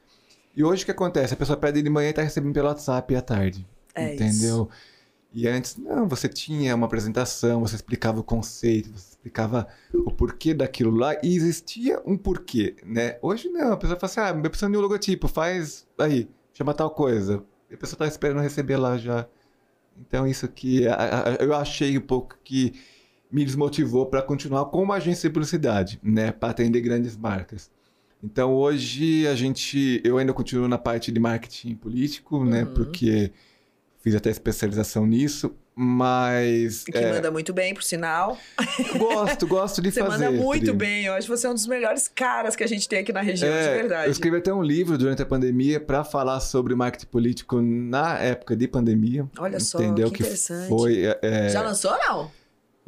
E 0.59 0.65
hoje 0.65 0.83
o 0.83 0.87
que 0.87 0.91
acontece? 0.91 1.35
A 1.35 1.37
pessoa 1.37 1.57
pede 1.57 1.81
de 1.81 1.89
manhã 1.89 2.09
e 2.09 2.11
está 2.11 2.21
recebendo 2.21 2.53
pelo 2.53 2.67
WhatsApp 2.67 3.15
à 3.15 3.23
tarde. 3.23 3.65
É 3.95 4.13
entendeu? 4.17 4.69
Isso. 4.69 4.69
E 5.33 5.47
antes, 5.47 5.77
não, 5.77 6.09
você 6.09 6.29
tinha 6.29 6.75
uma 6.75 6.87
apresentação, 6.87 7.61
você 7.61 7.77
explicava 7.77 8.19
o 8.19 8.25
conceito, 8.25 8.91
você 8.91 9.11
explicava 9.11 9.69
o 9.95 10.11
porquê 10.11 10.53
daquilo 10.53 10.91
lá 10.91 11.15
e 11.23 11.37
existia 11.37 12.03
um 12.05 12.17
porquê, 12.17 12.75
né? 12.85 13.19
Hoje 13.23 13.49
não, 13.49 13.71
a 13.71 13.77
pessoa 13.77 13.97
fala 14.01 14.11
assim, 14.11 14.21
ah, 14.21 14.41
eu 14.45 14.51
preciso 14.51 14.73
de 14.73 14.77
um 14.77 14.81
logotipo, 14.81 15.29
faz 15.29 15.87
aí, 15.97 16.29
chama 16.53 16.75
tal 16.75 16.91
coisa. 16.91 17.45
E 17.71 17.75
a 17.75 17.79
pessoa 17.79 17.95
está 17.95 18.09
esperando 18.09 18.41
receber 18.41 18.79
lá 18.79 18.99
já. 18.99 19.29
Então 19.97 20.27
isso 20.27 20.49
que 20.49 20.83
eu 21.39 21.55
achei 21.55 21.97
um 21.97 22.01
pouco 22.01 22.37
que 22.43 22.73
me 23.31 23.45
desmotivou 23.45 24.07
para 24.07 24.23
continuar 24.23 24.65
com 24.65 24.83
uma 24.83 24.97
agência 24.97 25.29
de 25.29 25.33
publicidade, 25.33 26.01
né, 26.03 26.33
para 26.33 26.51
atender 26.51 26.81
grandes 26.81 27.17
marcas. 27.17 27.71
Então 28.23 28.53
hoje 28.55 29.27
a 29.27 29.35
gente, 29.35 30.01
eu 30.05 30.19
ainda 30.19 30.33
continuo 30.33 30.69
na 30.69 30.79
parte 30.79 31.13
de 31.13 31.21
marketing 31.21 31.75
político, 31.75 32.45
né, 32.45 32.63
uhum. 32.63 32.69
né, 32.69 32.75
porque 32.75 33.33
fiz 34.01 34.15
até 34.15 34.31
especialização 34.31 35.07
nisso, 35.07 35.55
mas 35.81 36.83
que 36.83 36.99
é... 36.99 37.13
manda 37.13 37.31
muito 37.31 37.53
bem, 37.53 37.73
por 37.73 37.85
sinal. 37.85 38.37
Gosto, 38.99 39.47
gosto 39.47 39.81
de 39.81 39.93
você 39.93 40.01
fazer. 40.03 40.25
Você 40.25 40.31
manda 40.31 40.43
muito 40.45 40.75
bem. 40.75 41.05
Eu 41.05 41.13
acho 41.13 41.29
que 41.29 41.37
você 41.37 41.47
é 41.47 41.51
um 41.51 41.55
dos 41.55 41.69
melhores 41.69 42.09
caras 42.09 42.57
que 42.57 42.65
a 42.65 42.67
gente 42.67 42.89
tem 42.89 42.99
aqui 42.99 43.13
na 43.13 43.21
região, 43.21 43.53
é, 43.53 43.63
de 43.63 43.83
verdade. 43.83 44.07
Eu 44.07 44.11
escrevi 44.11 44.39
até 44.39 44.53
um 44.53 44.63
livro 44.63 44.99
durante 44.99 45.23
a 45.23 45.27
pandemia 45.27 45.79
para 45.79 46.03
falar 46.03 46.41
sobre 46.41 46.75
marketing 46.75 47.07
político 47.07 47.61
na 47.61 48.19
época 48.19 48.57
de 48.57 48.67
pandemia. 48.67 49.29
Olha 49.39 49.61
só, 49.61 49.81
entendeu? 49.81 50.11
que 50.11 50.23
interessante. 50.23 50.63
Que 50.63 50.69
foi, 50.69 51.05
é... 51.23 51.49
Já 51.49 51.63
lançou 51.63 51.93
ou 51.93 51.99
não? 51.99 52.38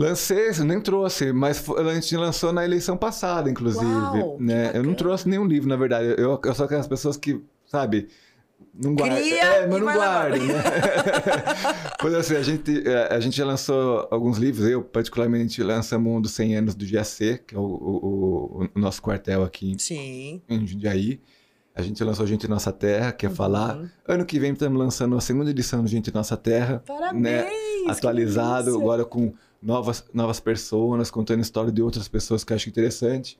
Lancei, 0.00 0.50
nem 0.64 0.80
trouxe, 0.80 1.30
mas 1.30 1.62
a 1.68 1.94
gente 1.94 2.16
lançou 2.16 2.54
na 2.54 2.64
eleição 2.64 2.96
passada, 2.96 3.50
inclusive. 3.50 3.84
Uau, 3.84 4.38
né? 4.40 4.70
Eu 4.72 4.82
não 4.82 4.94
trouxe 4.94 5.28
nenhum 5.28 5.44
livro, 5.44 5.68
na 5.68 5.76
verdade. 5.76 6.14
Eu, 6.16 6.40
eu 6.42 6.54
sou 6.54 6.64
aquelas 6.64 6.88
pessoas 6.88 7.18
que, 7.18 7.38
sabe, 7.66 8.08
não 8.74 8.94
guarda. 8.94 9.16
Cria 9.16 9.44
é, 9.44 9.66
mas 9.66 9.78
não 9.78 9.92
guarda, 9.92 10.38
né? 10.38 10.54
pois 12.00 12.14
assim, 12.14 12.34
a 12.34 12.42
gente, 12.42 12.88
é, 12.88 13.14
a 13.14 13.20
gente 13.20 13.36
já 13.36 13.44
lançou 13.44 14.08
alguns 14.10 14.38
livros, 14.38 14.66
eu 14.66 14.82
particularmente 14.82 15.62
lançamos 15.62 16.10
um 16.10 16.18
dos 16.18 16.30
100 16.30 16.56
anos 16.56 16.74
do 16.74 16.90
GAC, 16.90 17.42
que 17.46 17.54
é 17.54 17.58
o, 17.58 17.62
o, 17.62 18.68
o 18.74 18.80
nosso 18.80 19.02
quartel 19.02 19.44
aqui 19.44 19.76
Sim. 19.78 20.40
em 20.48 20.66
Jundiaí. 20.66 21.20
A 21.74 21.82
gente 21.82 22.02
lançou 22.02 22.26
Gente 22.26 22.48
Nossa 22.48 22.72
Terra, 22.72 23.12
que 23.12 23.26
é 23.26 23.28
uhum. 23.28 23.34
falar. 23.34 23.78
Ano 24.08 24.24
que 24.24 24.38
vem 24.38 24.52
estamos 24.52 24.78
lançando 24.78 25.14
a 25.14 25.20
segunda 25.20 25.50
edição 25.50 25.82
do 25.82 25.88
Gente 25.88 26.12
Nossa 26.12 26.38
Terra. 26.38 26.82
Parabéns! 26.86 27.22
Né? 27.22 27.46
Atualizado, 27.86 28.74
agora 28.74 29.04
com 29.04 29.32
novas, 29.62 30.04
novas 30.12 30.40
pessoas, 30.40 31.10
contando 31.10 31.40
história 31.40 31.70
de 31.70 31.82
outras 31.82 32.08
pessoas 32.08 32.44
que 32.44 32.52
eu 32.52 32.56
acho 32.56 32.68
interessante. 32.68 33.38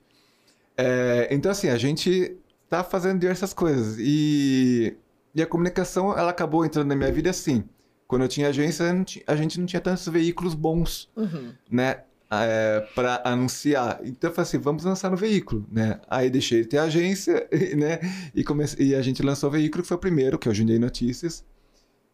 É, 0.77 1.27
então, 1.31 1.51
assim, 1.51 1.69
a 1.69 1.77
gente 1.77 2.37
tá 2.69 2.83
fazendo 2.83 3.19
diversas 3.19 3.53
coisas. 3.53 3.97
E, 3.99 4.95
e 5.33 5.41
a 5.41 5.45
comunicação, 5.45 6.17
ela 6.17 6.31
acabou 6.31 6.65
entrando 6.65 6.87
na 6.87 6.95
minha 6.95 7.11
vida 7.11 7.29
assim. 7.29 7.63
Quando 8.07 8.23
eu 8.23 8.27
tinha 8.27 8.49
agência, 8.49 8.85
a 9.25 9.35
gente 9.35 9.59
não 9.59 9.65
tinha 9.65 9.81
tantos 9.81 10.07
veículos 10.07 10.53
bons, 10.53 11.09
uhum. 11.15 11.53
né? 11.69 12.03
É, 12.33 12.87
para 12.95 13.21
anunciar. 13.25 13.99
Então 14.05 14.29
eu 14.29 14.33
falei 14.33 14.47
assim, 14.47 14.57
vamos 14.57 14.85
lançar 14.85 15.11
no 15.11 15.17
veículo, 15.17 15.67
né? 15.69 15.99
Aí 16.09 16.29
deixei 16.29 16.61
de 16.61 16.67
ter 16.69 16.77
agência, 16.77 17.45
né? 17.75 17.99
E, 18.33 18.41
comecei, 18.41 18.87
e 18.87 18.95
a 18.95 19.01
gente 19.01 19.21
lançou 19.21 19.49
o 19.49 19.51
veículo, 19.51 19.81
que 19.81 19.87
foi 19.89 19.97
o 19.97 19.99
primeiro, 19.99 20.39
que 20.39 20.47
é 20.47 20.51
o 20.51 20.53
Jundiaí 20.53 20.79
Notícias 20.79 21.43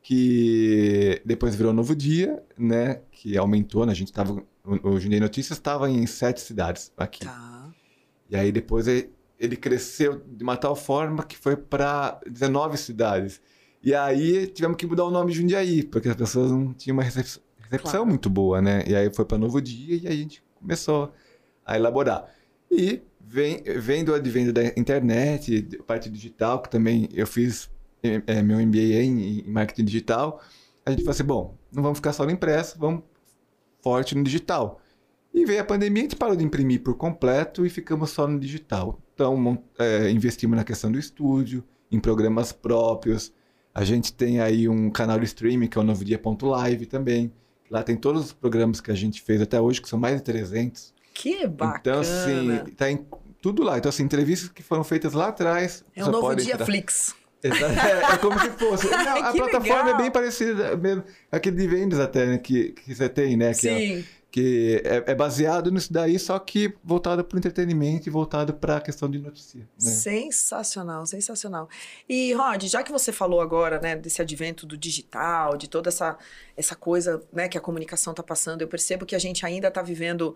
que 0.08 1.22
depois 1.26 1.54
virou 1.54 1.74
Novo 1.74 1.94
Dia, 1.94 2.42
né? 2.58 3.02
Que 3.12 3.38
aumentou, 3.38 3.86
né? 3.86 3.92
A 3.92 3.96
gente 3.96 4.14
tava. 4.14 4.42
O, 4.64 4.92
o 4.92 5.00
Jundiaí 5.02 5.20
Notícias 5.20 5.58
estava 5.58 5.90
em 5.90 6.08
sete 6.08 6.40
cidades 6.40 6.94
aqui. 6.96 7.26
Tá. 7.26 7.70
E 8.30 8.36
aí 8.38 8.50
depois 8.50 8.88
ele, 8.88 9.10
ele 9.38 9.58
cresceu 9.58 10.24
de 10.26 10.42
uma 10.42 10.56
tal 10.56 10.78
forma 10.78 11.24
que 11.24 11.38
foi 11.38 11.58
para 11.58 12.22
19 12.26 12.78
cidades. 12.78 13.42
E 13.84 13.94
aí 13.94 14.48
tivemos 14.48 14.78
que 14.78 14.88
mudar 14.88 15.04
o 15.04 15.12
nome 15.12 15.34
Jundiaí, 15.34 15.84
porque 15.84 16.08
as 16.08 16.16
pessoas 16.16 16.54
não 16.54 16.74
tinham 16.74 16.96
uma 16.96 17.04
recepção, 17.04 17.44
recepção 17.58 17.92
claro. 17.92 18.08
muito 18.08 18.30
boa, 18.30 18.62
né? 18.62 18.86
E 18.88 18.96
aí 18.96 19.14
foi 19.14 19.26
para 19.26 19.38
Novo 19.38 19.62
Dia 19.62 19.98
e 19.98 20.08
aí 20.08 20.14
a 20.14 20.22
gente 20.22 20.42
começou 20.56 21.12
a 21.66 21.76
elaborar. 21.76 22.34
E 22.72 23.02
vem, 23.20 23.62
vem 23.62 24.06
do 24.06 24.14
advento 24.14 24.54
da 24.54 24.68
internet, 24.68 25.68
parte 25.86 26.10
digital, 26.10 26.62
que 26.62 26.70
também 26.70 27.10
eu 27.12 27.28
fiz 27.28 27.70
é, 28.04 28.42
meu 28.42 28.60
MBA 28.60 29.02
em, 29.04 29.40
em 29.40 29.50
marketing 29.50 29.86
digital, 29.86 30.42
a 30.86 30.92
gente 30.92 31.02
falou 31.02 31.12
assim, 31.12 31.24
bom, 31.24 31.58
não 31.72 31.84
vamos 31.84 31.98
ficar 31.98 32.14
só 32.14 32.26
no 32.26 32.32
impresso, 32.32 32.78
vamos 32.80 33.04
forte 33.82 34.16
no 34.16 34.24
digital. 34.24 34.82
E 35.34 35.46
veio 35.46 35.62
a 35.62 35.66
pandemia, 35.66 36.02
a 36.02 36.06
gente 36.06 36.16
parou 36.16 36.36
de 36.36 36.44
imprimir 36.44 36.82
por 36.82 36.96
completo 36.96 37.66
e 37.66 37.70
ficamos 37.70 38.10
só 38.10 38.28
no 38.28 38.40
digital. 38.40 39.00
Então, 39.14 39.62
é, 39.78 40.10
investimos 40.10 40.58
na 40.58 40.64
questão 40.64 40.92
do 40.92 40.98
estúdio, 40.98 41.64
em 41.92 42.00
programas 42.00 42.52
próprios. 42.52 43.32
A 43.74 43.84
gente 43.84 44.14
tem 44.14 44.40
aí 44.40 44.68
um 44.68 44.90
canal 44.90 45.20
de 45.20 45.26
streaming, 45.26 45.68
que 45.68 45.78
é 45.78 45.82
o 45.82 45.84
novodia.live 45.84 46.86
também. 46.86 47.32
Lá 47.70 47.84
tem 47.84 47.96
todos 47.96 48.26
os 48.26 48.34
programas 48.34 48.80
que 48.80 48.90
a 48.90 48.96
gente 48.96 49.22
fez 49.22 49.42
até 49.42 49.60
hoje, 49.60 49.82
que 49.82 49.90
são 49.90 50.00
mais 50.00 50.16
de 50.16 50.24
300. 50.24 50.94
Que 51.14 51.48
bacana! 51.48 51.80
Então, 51.80 52.00
assim, 52.00 52.72
tá 52.76 52.90
em 52.90 53.06
tudo 53.42 53.64
lá. 53.64 53.78
Então, 53.78 53.90
assim, 53.90 54.04
entrevistas 54.04 54.50
que 54.50 54.64
foram 54.64 54.84
feitas 54.84 55.14
lá 55.14 55.28
atrás. 55.28 55.84
É 55.96 56.04
o 56.04 56.12
Novo 56.12 56.36
Dia 56.36 56.54
entrar. 56.54 56.66
É, 57.48 58.14
é, 58.14 58.18
como 58.18 58.40
se 58.40 58.50
fosse. 58.52 58.88
Não, 58.90 59.24
a 59.24 59.32
plataforma 59.32 59.84
legal. 59.84 59.96
é 59.96 59.98
bem 59.98 60.12
parecida, 60.12 60.76
mesmo, 60.76 61.04
aquele 61.32 61.56
de 61.56 61.68
vendas 61.68 62.00
até, 62.00 62.26
né, 62.26 62.38
que, 62.38 62.72
que 62.72 62.96
você 62.96 63.08
tem, 63.08 63.38
né? 63.38 63.52
Que, 63.52 63.56
Sim. 63.56 64.00
É, 64.00 64.04
que 64.30 64.82
é, 64.84 65.12
é, 65.12 65.16
baseado 65.16 65.72
nisso 65.72 65.92
daí, 65.92 66.20
só 66.20 66.38
que 66.38 66.74
voltado 66.84 67.24
para 67.24 67.36
o 67.36 67.40
entretenimento 67.40 68.08
e 68.08 68.12
voltado 68.12 68.54
para 68.54 68.78
a 68.78 68.82
questão 68.82 69.10
de 69.10 69.20
notícia. 69.20 69.60
Né? 69.60 69.92
Sensacional, 69.92 71.06
sensacional. 71.06 71.70
E, 72.08 72.34
Rod, 72.34 72.64
já 72.66 72.84
que 72.84 72.92
você 72.92 73.12
falou 73.12 73.42
agora, 73.42 73.80
né, 73.80 73.96
desse 73.96 74.22
advento 74.22 74.66
do 74.66 74.78
digital, 74.78 75.58
de 75.58 75.70
toda 75.70 75.90
essa, 75.90 76.18
essa 76.56 76.76
coisa, 76.76 77.22
né, 77.32 77.48
que 77.48 77.58
a 77.58 77.62
comunicação 77.62 78.12
está 78.12 78.22
passando, 78.22 78.62
eu 78.62 78.68
percebo 78.68 79.06
que 79.06 79.16
a 79.16 79.20
gente 79.20 79.46
ainda 79.46 79.70
está 79.70 79.82
vivendo 79.82 80.36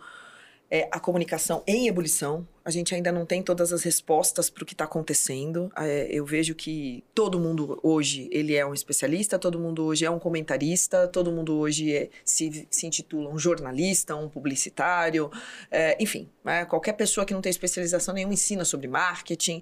é, 0.72 0.88
a 0.90 1.02
comunicação 1.02 1.62
em 1.68 1.90
ebulição. 1.90 2.48
A 2.64 2.72
gente 2.72 2.96
ainda 2.96 3.12
não 3.12 3.26
tem 3.26 3.44
todas 3.44 3.74
as 3.74 3.84
respostas 3.84 4.50
para 4.50 4.64
o 4.64 4.66
que 4.66 4.74
está 4.74 4.86
acontecendo. 4.86 5.70
É, 5.76 6.08
eu 6.10 6.26
vejo 6.26 6.56
que 6.56 7.04
todo 7.14 7.38
mundo 7.38 7.78
hoje 7.84 8.30
ele 8.32 8.56
é 8.56 8.66
um 8.66 8.74
especialista, 8.74 9.38
todo 9.38 9.60
mundo 9.60 9.84
hoje 9.84 10.06
é 10.06 10.10
um 10.10 10.18
comentarista, 10.18 11.08
todo 11.10 11.30
mundo 11.30 11.58
hoje 11.58 11.94
é, 11.94 12.10
se, 12.24 12.66
se 12.72 12.88
intitula 12.88 13.30
um 13.30 13.38
jornalista, 13.38 14.16
um 14.16 14.30
publicitário, 14.30 15.30
é, 15.70 16.02
enfim, 16.02 16.30
né? 16.42 16.64
qualquer 16.64 16.94
pessoa 16.94 17.26
que 17.26 17.34
não 17.34 17.42
tem 17.42 17.50
especialização 17.50 18.14
nenhuma 18.14 18.34
ensina 18.34 18.64
sobre 18.64 18.88
marketing. 18.88 19.62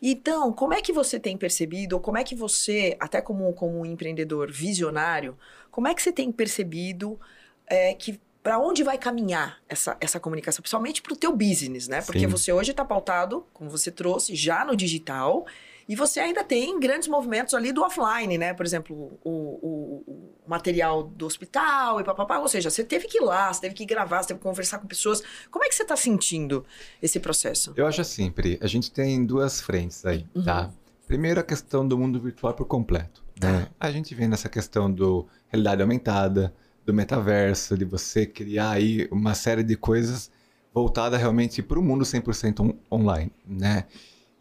Então, 0.00 0.52
como 0.52 0.72
é 0.72 0.80
que 0.80 0.92
você 0.92 1.20
tem 1.20 1.36
percebido, 1.36 1.94
ou 1.96 2.00
como 2.00 2.16
é 2.16 2.24
que 2.24 2.34
você, 2.34 2.96
até 2.98 3.20
como, 3.20 3.52
como 3.52 3.80
um 3.80 3.84
empreendedor 3.84 4.50
visionário, 4.50 5.36
como 5.70 5.88
é 5.88 5.94
que 5.94 6.00
você 6.00 6.12
tem 6.12 6.32
percebido 6.32 7.18
é, 7.66 7.92
que 7.94 8.20
para 8.46 8.60
onde 8.60 8.84
vai 8.84 8.96
caminhar 8.96 9.58
essa, 9.68 9.96
essa 10.00 10.20
comunicação, 10.20 10.62
principalmente 10.62 11.02
para 11.02 11.12
o 11.12 11.16
teu 11.16 11.34
business, 11.34 11.88
né? 11.88 12.00
Porque 12.00 12.20
Sim. 12.20 12.26
você 12.28 12.52
hoje 12.52 12.70
está 12.70 12.84
pautado, 12.84 13.44
como 13.52 13.68
você 13.68 13.90
trouxe, 13.90 14.36
já 14.36 14.64
no 14.64 14.76
digital, 14.76 15.44
e 15.88 15.96
você 15.96 16.20
ainda 16.20 16.44
tem 16.44 16.78
grandes 16.78 17.08
movimentos 17.08 17.54
ali 17.54 17.72
do 17.72 17.82
offline, 17.82 18.38
né? 18.38 18.54
Por 18.54 18.64
exemplo, 18.64 19.18
o, 19.24 19.30
o, 19.30 20.04
o 20.06 20.48
material 20.48 21.02
do 21.02 21.26
hospital 21.26 22.00
e 22.00 22.04
papapá. 22.04 22.38
Ou 22.38 22.46
seja, 22.46 22.70
você 22.70 22.84
teve 22.84 23.08
que 23.08 23.18
ir 23.18 23.20
lá, 23.20 23.52
você 23.52 23.62
teve 23.62 23.74
que 23.74 23.84
gravar, 23.84 24.22
você 24.22 24.28
teve 24.28 24.38
que 24.38 24.44
conversar 24.44 24.78
com 24.78 24.86
pessoas. 24.86 25.24
Como 25.50 25.64
é 25.64 25.68
que 25.68 25.74
você 25.74 25.82
está 25.82 25.96
sentindo 25.96 26.64
esse 27.02 27.18
processo? 27.18 27.74
Eu 27.76 27.84
acho 27.84 28.00
assim, 28.00 28.30
Pri, 28.30 28.60
a 28.62 28.68
gente 28.68 28.92
tem 28.92 29.26
duas 29.26 29.60
frentes 29.60 30.06
aí, 30.06 30.24
uhum. 30.32 30.44
tá? 30.44 30.70
Primeiro, 31.08 31.40
a 31.40 31.42
questão 31.42 31.86
do 31.86 31.98
mundo 31.98 32.20
virtual 32.20 32.54
por 32.54 32.66
completo. 32.66 33.24
Né? 33.42 33.64
Tá. 33.64 33.70
A 33.80 33.90
gente 33.90 34.14
vem 34.14 34.28
nessa 34.28 34.48
questão 34.48 34.88
do 34.88 35.26
realidade 35.48 35.82
aumentada, 35.82 36.54
do 36.86 36.94
metaverso, 36.94 37.76
de 37.76 37.84
você 37.84 38.24
criar 38.24 38.70
aí 38.70 39.08
uma 39.10 39.34
série 39.34 39.64
de 39.64 39.76
coisas 39.76 40.30
voltada 40.72 41.16
realmente 41.16 41.60
para 41.60 41.78
o 41.78 41.82
mundo 41.82 42.04
100% 42.04 42.60
on 42.60 42.74
online, 42.90 43.32
né? 43.44 43.86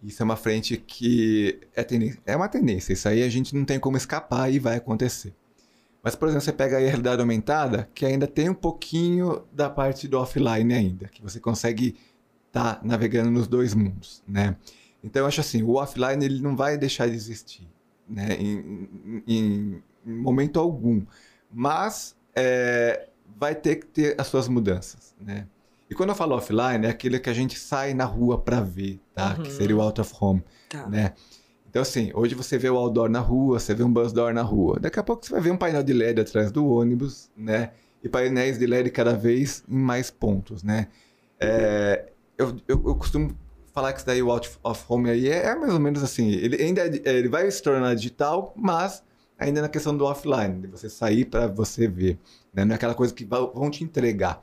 Isso 0.03 0.21
é 0.21 0.23
uma 0.23 0.35
frente 0.35 0.77
que 0.77 1.59
é, 1.75 1.85
é 2.27 2.35
uma 2.35 2.47
tendência, 2.47 2.93
isso 2.93 3.09
aí 3.09 3.23
a 3.23 3.29
gente 3.29 3.55
não 3.55 3.65
tem 3.65 3.79
como 3.79 3.97
escapar 3.97 4.53
e 4.53 4.59
vai 4.59 4.75
acontecer. 4.75 5.33
Mas, 6.03 6.15
por 6.15 6.27
exemplo, 6.27 6.45
você 6.45 6.53
pega 6.53 6.77
a 6.77 6.79
realidade 6.79 7.19
aumentada, 7.19 7.89
que 7.95 8.05
ainda 8.05 8.27
tem 8.27 8.47
um 8.47 8.53
pouquinho 8.53 9.41
da 9.51 9.67
parte 9.67 10.07
do 10.07 10.19
offline 10.19 10.71
ainda, 10.71 11.07
que 11.07 11.23
você 11.23 11.39
consegue 11.39 11.95
estar 12.47 12.75
tá 12.75 12.81
navegando 12.83 13.31
nos 13.31 13.47
dois 13.47 13.73
mundos, 13.73 14.21
né? 14.27 14.55
Então, 15.03 15.23
eu 15.23 15.27
acho 15.27 15.41
assim, 15.41 15.63
o 15.63 15.73
offline 15.73 16.23
ele 16.23 16.39
não 16.41 16.55
vai 16.55 16.77
deixar 16.77 17.07
de 17.07 17.15
existir, 17.15 17.67
né? 18.07 18.35
Em, 18.39 19.23
em, 19.25 19.83
em 20.05 20.13
momento 20.13 20.59
algum. 20.59 21.03
Mas 21.51 22.14
é, 22.35 23.07
vai 23.37 23.55
ter 23.55 23.77
que 23.77 23.85
ter 23.87 24.15
as 24.19 24.27
suas 24.27 24.47
mudanças, 24.47 25.15
né? 25.19 25.47
E 25.89 25.93
quando 25.93 26.09
eu 26.09 26.15
falo 26.15 26.35
offline, 26.35 26.85
é 26.85 26.89
aquele 26.89 27.19
que 27.19 27.29
a 27.29 27.33
gente 27.33 27.59
sai 27.59 27.93
na 27.93 28.05
rua 28.05 28.39
para 28.39 28.59
ver, 28.59 28.99
tá? 29.13 29.35
Uhum. 29.37 29.43
Que 29.43 29.51
seria 29.51 29.75
o 29.77 29.81
out 29.81 30.01
of 30.01 30.13
home, 30.19 30.43
Tá. 30.69 30.87
né? 30.87 31.13
Então, 31.69 31.81
assim, 31.81 32.09
hoje 32.13 32.33
você 32.33 32.57
vê 32.57 32.69
o 32.69 32.75
outdoor 32.77 33.09
na 33.09 33.19
rua, 33.19 33.59
você 33.59 33.73
vê 33.75 33.83
um 33.83 33.91
bus 33.91 34.11
door 34.13 34.33
na 34.33 34.41
rua. 34.41 34.79
Daqui 34.79 34.97
a 34.99 35.03
pouco 35.03 35.25
você 35.25 35.31
vai 35.31 35.41
ver 35.41 35.51
um 35.51 35.57
painel 35.57 35.83
de 35.83 35.93
LED 35.93 36.21
atrás 36.21 36.51
do 36.51 36.65
ônibus, 36.67 37.29
né? 37.35 37.71
E 38.03 38.07
painéis 38.09 38.57
de 38.57 38.65
LED 38.65 38.89
cada 38.91 39.13
vez 39.13 39.63
em 39.67 39.77
mais 39.77 40.09
pontos, 40.09 40.63
né? 40.63 40.87
É, 41.39 42.05
eu, 42.37 42.55
eu, 42.67 42.81
eu 42.87 42.95
costumo 42.95 43.35
falar 43.73 43.91
que 43.91 43.99
isso 43.99 44.07
daí, 44.07 44.23
o 44.23 44.31
out 44.31 44.49
of 44.63 44.85
home 44.87 45.09
aí, 45.09 45.27
é, 45.27 45.47
é 45.47 45.55
mais 45.55 45.73
ou 45.73 45.79
menos 45.79 46.01
assim. 46.01 46.29
Ele 46.31 46.61
ainda 46.63 46.81
é- 46.87 47.01
ele 47.17 47.27
vai 47.27 47.49
se 47.51 47.61
tornar 47.61 47.93
digital, 47.93 48.53
mas 48.55 49.03
ainda 49.37 49.61
na 49.61 49.69
questão 49.69 49.95
do 49.95 50.05
offline, 50.05 50.61
de 50.61 50.67
você 50.67 50.89
sair 50.89 51.25
para 51.25 51.47
você 51.47 51.87
ver. 51.87 52.17
Né? 52.53 52.63
Não 52.65 52.73
é 52.73 52.75
aquela 52.75 52.95
coisa 52.95 53.13
que 53.13 53.25
vão 53.25 53.69
te 53.69 53.83
entregar. 53.83 54.41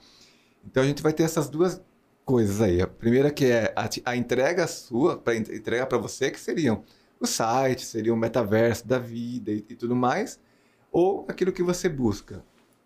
Então 0.65 0.83
a 0.83 0.87
gente 0.87 1.03
vai 1.03 1.13
ter 1.13 1.23
essas 1.25 1.49
duas 1.49 1.81
coisas 2.25 2.61
aí. 2.61 2.81
A 2.81 2.87
primeira 2.87 3.31
que 3.31 3.47
é 3.47 3.73
a, 3.77 3.89
a 4.11 4.17
entrega 4.17 4.67
sua, 4.67 5.17
para 5.17 5.35
entregar 5.37 5.87
para 5.87 5.99
você, 5.99 6.31
que 6.31 6.39
seriam 6.39 6.83
o 7.19 7.27
site, 7.27 7.85
seria 7.85 8.13
o 8.13 8.17
metaverso 8.17 8.87
da 8.87 8.99
vida 8.99 9.51
e, 9.53 9.65
e 9.69 9.75
tudo 9.77 9.95
mais, 9.97 10.41
ou 10.91 11.25
aquilo 11.29 11.53
que 11.53 11.63
você 11.63 11.89
busca, 11.89 12.45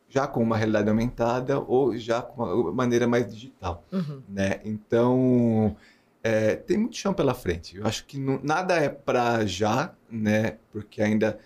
já 0.09 0.27
com 0.27 0.43
uma 0.43 0.57
realidade 0.57 0.89
aumentada 0.89 1.59
ou 1.59 1.97
já 1.97 2.23
com 2.23 2.43
uma 2.45 2.73
maneira 2.73 3.07
mais 3.09 3.33
digital 3.33 3.85
Uhum. 3.93 4.23
né? 4.29 4.61
Então, 4.65 5.77
é, 6.23 6.55
tem 6.57 6.77
muito 6.79 6.97
chão 6.97 7.13
pela 7.13 7.35
frente. 7.35 7.77
Eu 7.77 7.87
acho 7.87 8.05
que 8.07 8.19
não- 8.19 8.41
nada 8.43 8.75
é 8.77 8.89
para 8.89 9.45
já, 9.47 9.95
né? 10.11 10.59
Porque 10.71 11.03
ainda 11.03 11.39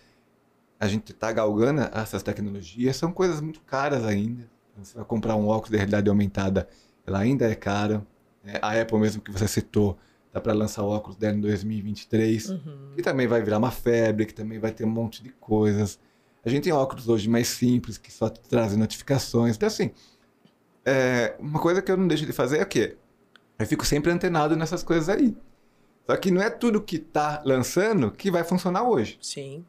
a 0.80 0.88
gente 0.88 1.12
está 1.12 1.30
galgando 1.30 1.82
essas 1.92 2.22
tecnologias, 2.22 2.96
são 2.96 3.12
coisas 3.12 3.40
muito 3.40 3.60
caras 3.60 4.04
ainda. 4.04 4.50
Então, 4.72 4.84
Você 4.84 4.96
vai 4.96 5.04
comprar 5.04 5.36
um 5.36 5.46
óculos 5.46 5.70
de 5.70 5.76
realidade 5.76 6.08
aumentada, 6.08 6.66
ela 7.06 7.18
ainda 7.18 7.48
é 7.48 7.54
cara. 7.54 8.04
né? 8.42 8.54
A 8.62 8.80
Apple 8.80 8.98
mesmo 8.98 9.20
que 9.20 9.30
você 9.30 9.46
citou, 9.46 9.98
tá 10.32 10.40
para 10.40 10.52
lançar 10.54 10.82
o 10.82 10.88
óculos 10.88 11.16
dela 11.18 11.36
em 11.36 11.40
2023 11.40 12.48
Uhum. 12.50 12.92
que 12.96 13.02
também 13.02 13.26
vai 13.26 13.42
virar 13.42 13.58
uma 13.58 13.70
febre, 13.70 14.24
que 14.26 14.32
também 14.34 14.58
vai 14.58 14.72
ter 14.72 14.84
um 14.84 14.90
monte 14.90 15.22
de 15.22 15.28
coisas. 15.30 15.98
A 16.44 16.48
gente 16.48 16.64
tem 16.64 16.72
óculos 16.72 17.08
hoje 17.08 17.28
mais 17.28 17.48
simples, 17.48 17.98
que 17.98 18.10
só 18.10 18.30
trazem 18.30 18.78
notificações. 18.78 19.56
Então, 19.56 19.66
assim, 19.66 19.90
é, 20.84 21.36
uma 21.38 21.60
coisa 21.60 21.82
que 21.82 21.92
eu 21.92 21.96
não 21.96 22.08
deixo 22.08 22.24
de 22.24 22.32
fazer 22.32 22.58
é 22.58 22.62
o 22.62 22.66
quê? 22.66 22.96
Eu 23.58 23.66
fico 23.66 23.84
sempre 23.84 24.10
antenado 24.10 24.56
nessas 24.56 24.82
coisas 24.82 25.08
aí. 25.10 25.36
Só 26.06 26.16
que 26.16 26.30
não 26.30 26.40
é 26.40 26.48
tudo 26.48 26.80
que 26.80 26.98
tá 26.98 27.42
lançando 27.44 28.10
que 28.10 28.30
vai 28.30 28.42
funcionar 28.42 28.84
hoje. 28.84 29.18
Sim. 29.20 29.64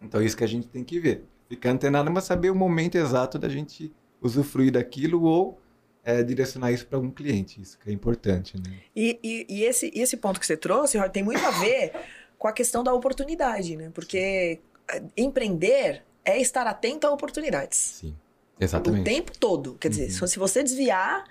Então, 0.00 0.22
isso 0.22 0.36
que 0.36 0.44
a 0.44 0.46
gente 0.48 0.68
tem 0.68 0.82
que 0.84 0.98
ver. 0.98 1.24
Ficar 1.48 1.70
antenado, 1.70 2.10
mas 2.10 2.24
saber 2.24 2.50
o 2.50 2.54
momento 2.54 2.94
exato 2.96 3.38
da 3.38 3.48
gente 3.48 3.92
usufruir 4.20 4.72
daquilo 4.72 5.22
ou 5.24 5.60
é, 6.04 6.22
direcionar 6.22 6.72
isso 6.72 6.86
para 6.86 6.96
algum 6.96 7.10
cliente. 7.10 7.60
Isso 7.60 7.78
que 7.78 7.90
é 7.90 7.92
importante, 7.92 8.56
né? 8.56 8.78
E, 8.94 9.18
e, 9.22 9.46
e 9.48 9.64
esse, 9.64 9.90
esse 9.94 10.16
ponto 10.16 10.38
que 10.40 10.46
você 10.46 10.56
trouxe, 10.56 10.96
Roy, 10.98 11.08
tem 11.10 11.22
muito 11.22 11.44
a 11.44 11.50
ver 11.50 11.92
com 12.38 12.48
a 12.48 12.52
questão 12.52 12.82
da 12.82 12.92
oportunidade, 12.94 13.76
né? 13.76 13.90
Porque 13.92 14.60
eh, 14.90 15.02
empreender 15.16 16.02
é 16.24 16.40
estar 16.40 16.66
atento 16.66 17.06
a 17.06 17.10
oportunidades. 17.10 17.78
Sim. 17.78 18.16
O 18.58 18.64
Exatamente. 18.64 19.04
tempo 19.04 19.32
todo. 19.38 19.74
Quer 19.80 19.88
dizer, 19.88 20.20
Uhum. 20.20 20.26
se 20.26 20.38
você 20.38 20.62
desviar, 20.62 21.24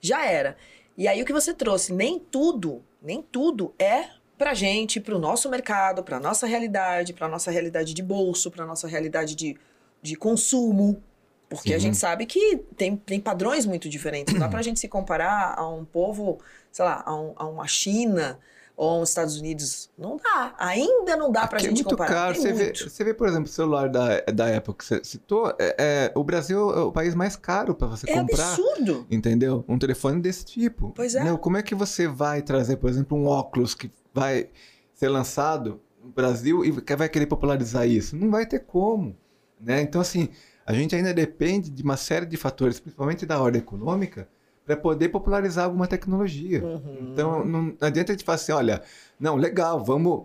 já 0.00 0.24
era. 0.24 0.56
E 0.96 1.06
aí 1.06 1.20
o 1.20 1.24
que 1.26 1.32
você 1.32 1.52
trouxe, 1.52 1.92
nem 1.92 2.18
tudo, 2.18 2.82
nem 3.02 3.20
tudo 3.22 3.74
é 3.78 4.08
pra 4.38 4.54
gente, 4.54 5.00
pro 5.00 5.18
nosso 5.18 5.48
mercado, 5.48 6.02
pra 6.02 6.18
nossa 6.20 6.46
realidade, 6.46 7.12
pra 7.12 7.28
nossa 7.28 7.50
realidade 7.50 7.94
de 7.94 8.02
bolso, 8.02 8.50
pra 8.50 8.66
nossa 8.66 8.86
realidade 8.86 9.34
de, 9.34 9.56
de 10.02 10.16
consumo. 10.16 11.02
Porque 11.48 11.72
a 11.72 11.78
gente 11.78 11.96
sabe 11.96 12.26
que 12.26 12.56
tem, 12.76 12.96
tem 12.96 13.20
padrões 13.20 13.64
muito 13.66 13.88
diferentes. 13.88 14.34
Não 14.34 14.40
dá 14.40 14.48
pra 14.48 14.62
gente 14.62 14.80
se 14.80 14.88
comparar 14.88 15.54
a 15.56 15.68
um 15.68 15.84
povo, 15.84 16.38
sei 16.72 16.84
lá, 16.84 17.04
a, 17.06 17.14
um- 17.14 17.32
a 17.36 17.46
uma 17.46 17.68
China 17.68 18.36
ou 18.76 18.90
a 18.90 18.98
uns 19.00 19.10
Estados 19.10 19.38
Unidos. 19.38 19.88
Não 19.96 20.16
dá. 20.16 20.54
Ainda 20.58 21.16
não 21.16 21.30
dá 21.30 21.46
pra 21.46 21.58
Aqui 21.58 21.66
é 21.66 21.70
gente 21.70 21.84
muito 21.84 21.90
comparar. 21.96 22.10
caro. 22.12 22.34
Você 22.34 22.52
vê, 22.52 22.64
muito. 22.64 22.90
você 22.90 23.04
vê, 23.04 23.14
por 23.14 23.28
exemplo, 23.28 23.44
o 23.44 23.52
celular 23.52 23.88
da, 23.88 24.20
da 24.22 24.56
Apple 24.56 24.74
que 24.74 24.84
você 24.84 25.00
citou. 25.04 25.54
é- 25.56 25.76
é, 25.78 26.12
o 26.16 26.24
Brasil 26.24 26.68
é 26.74 26.80
o 26.80 26.90
país 26.90 27.14
mais 27.14 27.36
caro 27.36 27.76
para 27.76 27.86
você 27.86 28.10
É 28.10 28.14
comprar. 28.14 28.48
absurdo. 28.52 29.06
Entendeu? 29.08 29.64
Um 29.68 29.78
telefone 29.78 30.20
desse 30.20 30.44
tipo. 30.44 30.90
Pois 30.96 31.14
é. 31.14 31.18
Entendeu? 31.20 31.38
Como 31.38 31.56
é 31.56 31.62
que 31.62 31.76
você 31.76 32.08
vai 32.08 32.42
trazer, 32.42 32.76
por 32.78 32.90
exemplo, 32.90 33.16
um 33.16 33.26
óculos 33.28 33.72
que 33.72 33.88
vai 34.16 34.48
ser 34.94 35.08
lançado 35.08 35.80
no 36.02 36.08
Brasil 36.10 36.64
e 36.64 36.70
vai 36.70 37.08
querer 37.08 37.26
popularizar 37.26 37.86
isso? 37.86 38.16
Não 38.16 38.30
vai 38.30 38.46
ter 38.46 38.60
como. 38.60 39.16
Né? 39.60 39.82
Então, 39.82 40.00
assim, 40.00 40.30
a 40.64 40.72
gente 40.72 40.94
ainda 40.96 41.12
depende 41.12 41.70
de 41.70 41.82
uma 41.82 41.96
série 41.96 42.26
de 42.26 42.36
fatores, 42.36 42.80
principalmente 42.80 43.26
da 43.26 43.40
ordem 43.40 43.60
econômica, 43.60 44.28
para 44.64 44.76
poder 44.76 45.10
popularizar 45.10 45.66
alguma 45.66 45.86
tecnologia. 45.86 46.64
Uhum. 46.64 47.10
Então, 47.12 47.44
não 47.44 47.76
adianta 47.80 48.12
a 48.12 48.14
gente 48.14 48.24
falar 48.24 48.36
assim, 48.36 48.52
olha, 48.52 48.82
não, 49.20 49.36
legal, 49.36 49.84
vamos 49.84 50.24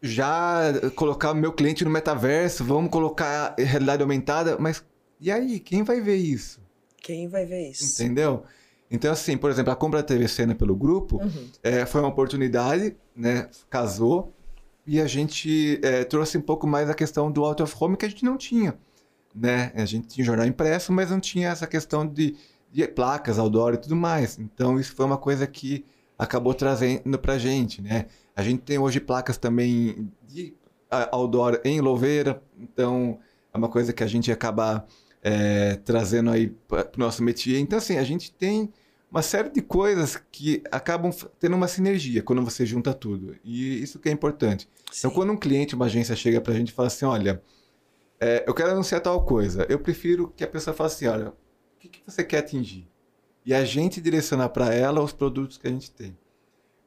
já 0.00 0.72
colocar 0.96 1.30
o 1.30 1.34
meu 1.34 1.52
cliente 1.52 1.84
no 1.84 1.90
metaverso, 1.90 2.64
vamos 2.64 2.90
colocar 2.90 3.54
realidade 3.56 4.02
aumentada, 4.02 4.56
mas 4.58 4.84
e 5.20 5.30
aí, 5.30 5.60
quem 5.60 5.84
vai 5.84 6.00
ver 6.00 6.16
isso? 6.16 6.60
Quem 7.00 7.28
vai 7.28 7.46
ver 7.46 7.70
isso? 7.70 8.02
Entendeu? 8.02 8.42
Então, 8.92 9.10
assim, 9.12 9.36
por 9.36 9.50
exemplo, 9.50 9.72
a 9.72 9.76
compra 9.76 10.00
da 10.00 10.06
TV 10.06 10.28
Cena 10.28 10.54
pelo 10.54 10.76
grupo 10.76 11.16
Uhum. 11.16 11.48
é, 11.62 11.86
foi 11.86 12.00
uma 12.02 12.10
oportunidade, 12.10 12.94
né? 13.16 13.48
Casou 13.70 14.32
e 14.86 15.00
a 15.00 15.06
gente 15.06 15.80
é, 15.82 16.04
trouxe 16.04 16.36
um 16.36 16.40
pouco 16.42 16.66
mais 16.66 16.90
a 16.90 16.94
questão 16.94 17.30
do 17.30 17.44
out 17.44 17.62
of 17.62 17.74
home 17.80 17.96
que 17.96 18.04
a 18.04 18.08
gente 18.08 18.24
não 18.24 18.36
tinha, 18.36 18.74
né? 19.34 19.72
A 19.74 19.84
gente 19.84 20.08
tinha 20.08 20.24
jornal 20.24 20.46
impresso, 20.46 20.92
mas 20.92 21.10
não 21.10 21.20
tinha 21.20 21.48
essa 21.48 21.66
questão 21.66 22.06
de, 22.06 22.36
de 22.70 22.86
placas, 22.88 23.38
outdoor 23.38 23.74
e 23.74 23.78
tudo 23.78 23.96
mais. 23.96 24.38
Então, 24.38 24.78
isso 24.78 24.94
foi 24.94 25.06
uma 25.06 25.16
coisa 25.18 25.46
que 25.46 25.84
acabou 26.18 26.52
trazendo 26.52 27.18
pra 27.18 27.38
gente, 27.38 27.80
né? 27.80 28.06
A 28.36 28.42
gente 28.42 28.60
tem 28.62 28.78
hoje 28.78 29.00
placas 29.00 29.38
também 29.38 30.10
de 30.28 30.54
outdoor 31.10 31.60
em 31.64 31.80
Louveira, 31.80 32.42
então 32.58 33.18
é 33.52 33.56
uma 33.56 33.68
coisa 33.68 33.92
que 33.92 34.04
a 34.04 34.06
gente 34.06 34.30
acaba 34.30 34.86
é, 35.22 35.76
trazendo 35.84 36.30
aí 36.30 36.48
para 36.68 36.82
o 36.96 36.98
nosso 36.98 37.22
métier. 37.22 37.58
Então, 37.60 37.78
assim, 37.78 37.96
a 37.96 38.04
gente 38.04 38.32
tem 38.32 38.70
uma 39.12 39.20
série 39.20 39.50
de 39.50 39.60
coisas 39.60 40.16
que 40.32 40.62
acabam 40.72 41.12
tendo 41.38 41.54
uma 41.54 41.68
sinergia 41.68 42.22
quando 42.22 42.42
você 42.42 42.64
junta 42.64 42.94
tudo. 42.94 43.36
E 43.44 43.82
isso 43.82 43.98
que 43.98 44.08
é 44.08 44.12
importante. 44.12 44.66
Então, 44.84 45.10
Sim. 45.10 45.14
quando 45.14 45.32
um 45.32 45.36
cliente, 45.36 45.74
uma 45.74 45.84
agência 45.84 46.16
chega 46.16 46.40
para 46.40 46.54
a 46.54 46.56
gente 46.56 46.70
e 46.70 46.72
fala 46.72 46.88
assim, 46.88 47.04
olha, 47.04 47.42
é, 48.18 48.42
eu 48.46 48.54
quero 48.54 48.70
anunciar 48.70 49.02
tal 49.02 49.22
coisa, 49.22 49.66
eu 49.68 49.78
prefiro 49.78 50.32
que 50.34 50.42
a 50.42 50.48
pessoa 50.48 50.72
fale 50.72 50.86
assim, 50.86 51.06
olha, 51.08 51.28
o 51.28 51.34
que, 51.78 51.88
que 51.88 52.02
você 52.06 52.24
quer 52.24 52.38
atingir? 52.38 52.88
E 53.44 53.52
a 53.52 53.66
gente 53.66 54.00
direcionar 54.00 54.48
para 54.48 54.72
ela 54.72 55.02
os 55.02 55.12
produtos 55.12 55.58
que 55.58 55.68
a 55.68 55.70
gente 55.70 55.90
tem. 55.90 56.16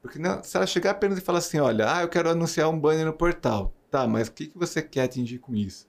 Porque 0.01 0.17
não, 0.17 0.43
se 0.43 0.57
ela 0.57 0.65
chegar 0.65 0.91
apenas 0.91 1.19
e 1.19 1.21
falar 1.21 1.39
assim, 1.39 1.59
olha, 1.59 1.95
ah, 1.95 2.01
eu 2.01 2.09
quero 2.09 2.29
anunciar 2.29 2.69
um 2.69 2.79
banner 2.79 3.05
no 3.05 3.13
portal. 3.13 3.71
Tá, 3.91 4.07
mas 4.07 4.29
o 4.29 4.31
que, 4.31 4.47
que 4.47 4.57
você 4.57 4.81
quer 4.81 5.03
atingir 5.03 5.37
com 5.37 5.55
isso? 5.55 5.87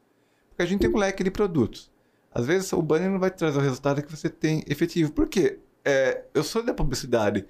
Porque 0.51 0.63
a 0.63 0.67
gente 0.67 0.81
tem 0.81 0.91
um 0.91 0.99
leque 0.99 1.25
de 1.25 1.31
produtos. 1.31 1.91
Às 2.31 2.45
vezes 2.45 2.71
o 2.75 2.83
banner 2.83 3.11
não 3.11 3.19
vai 3.19 3.31
trazer 3.31 3.57
o 3.57 3.63
resultado 3.63 4.03
que 4.03 4.15
você 4.15 4.29
tem 4.29 4.63
efetivo. 4.69 5.13
Por 5.13 5.29
quê? 5.29 5.61
É, 5.87 6.25
eu 6.35 6.43
sou 6.43 6.63
da 6.65 6.75
publicidade. 6.75 7.47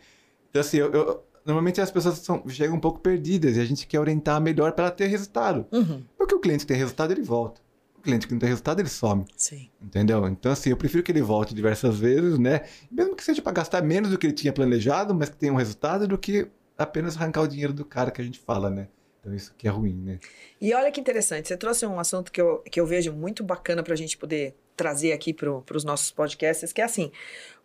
Então, 0.51 0.61
assim, 0.61 0.77
eu, 0.77 0.93
eu- 0.93 1.25
normalmente 1.45 1.81
as 1.81 1.91
pessoas 1.91 2.19
são, 2.19 2.47
chegam 2.49 2.77
um 2.77 2.81
pouco 2.81 3.01
perdidas 3.01 3.57
e 3.57 3.61
a 3.61 3.65
gente 3.65 3.87
quer 3.87 3.99
orientar 3.99 4.41
melhor 4.41 4.73
para 4.73 4.91
ter 4.91 5.07
resultado. 5.07 5.67
Uhum. 5.73 6.05
Porque 6.19 6.35
o 6.35 6.39
cliente 6.41 6.61
que 6.61 6.67
tem 6.67 6.77
resultado, 6.77 7.13
ele 7.13 7.23
volta. 7.23 7.61
O 7.97 8.01
cliente 8.03 8.27
que 8.27 8.33
não 8.35 8.39
tem 8.39 8.49
resultado, 8.51 8.79
ele 8.81 8.89
some. 8.89 9.25
Sim. 9.37 9.71
Entendeu? 9.83 10.27
Então, 10.29 10.53
assim, 10.53 10.71
eu 10.71 10.77
prefiro 10.77 11.03
que 11.03 11.11
ele 11.11 11.23
volte 11.23 11.55
diversas 11.55 11.99
vezes, 11.99 12.39
né? 12.39 12.61
Mesmo 12.91 13.17
que 13.17 13.25
seja 13.25 13.41
para 13.41 13.53
gastar 13.53 13.83
menos 13.83 14.11
do 14.11 14.19
que 14.19 14.27
ele 14.27 14.35
tinha 14.35 14.53
planejado, 14.53 15.15
mas 15.15 15.29
que 15.31 15.37
tenha 15.37 15.53
um 15.53 15.57
resultado, 15.57 16.07
do 16.07 16.19
que 16.19 16.47
apenas 16.77 17.17
arrancar 17.17 17.41
o 17.43 17.49
dinheiro 17.49 17.73
do 17.73 17.85
cara 17.85 18.11
que 18.11 18.21
a 18.21 18.25
gente 18.25 18.39
fala, 18.39 18.69
né? 18.69 18.89
Então, 19.21 19.35
isso 19.35 19.53
que 19.57 19.67
é 19.67 19.71
ruim, 19.71 19.95
né? 19.95 20.19
E 20.61 20.73
olha 20.75 20.93
que 20.93 21.01
interessante, 21.01 21.49
você 21.49 21.57
trouxe 21.57 21.85
um 21.87 21.99
assunto 21.99 22.31
que 22.31 22.41
eu, 22.41 22.59
que 22.71 22.79
eu 22.79 22.87
vejo 22.87 23.13
muito 23.13 23.43
bacana 23.43 23.83
para 23.83 23.95
a 23.95 23.97
gente 23.97 24.17
poder 24.17 24.55
trazer 24.77 25.13
aqui 25.13 25.33
para 25.33 25.51
os 25.75 25.85
nossos 25.85 26.11
podcasts, 26.11 26.73
que 26.73 26.81
é 26.81 26.85
assim, 26.85 27.11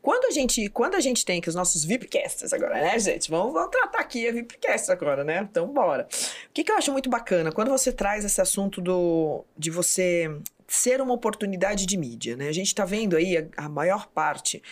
quando 0.01 0.25
a 0.25 0.31
gente, 0.31 0.67
quando 0.69 0.95
a 0.95 0.99
gente 0.99 1.23
tem 1.23 1.39
que 1.39 1.49
os 1.49 1.55
nossos 1.55 1.83
VIPcasts 1.83 2.51
agora, 2.53 2.73
né, 2.73 2.97
gente? 2.97 3.29
Vamos, 3.29 3.53
vamos 3.53 3.69
tratar 3.69 3.99
aqui 3.99 4.27
a 4.27 4.31
VIPcast 4.31 4.91
agora, 4.91 5.23
né? 5.23 5.47
Então, 5.49 5.67
bora. 5.67 6.07
O 6.49 6.53
que, 6.53 6.63
que 6.63 6.71
eu 6.71 6.77
acho 6.77 6.91
muito 6.91 7.09
bacana, 7.09 7.51
quando 7.51 7.69
você 7.69 7.91
traz 7.91 8.25
esse 8.25 8.41
assunto 8.41 8.81
do, 8.81 9.45
de 9.55 9.69
você 9.69 10.31
ser 10.67 11.01
uma 11.01 11.13
oportunidade 11.13 11.85
de 11.85 11.97
mídia, 11.97 12.35
né? 12.35 12.47
A 12.47 12.53
gente 12.53 12.67
está 12.67 12.85
vendo 12.85 13.15
aí 13.15 13.37
a, 13.37 13.65
a 13.65 13.69
maior 13.69 14.07
parte 14.07 14.63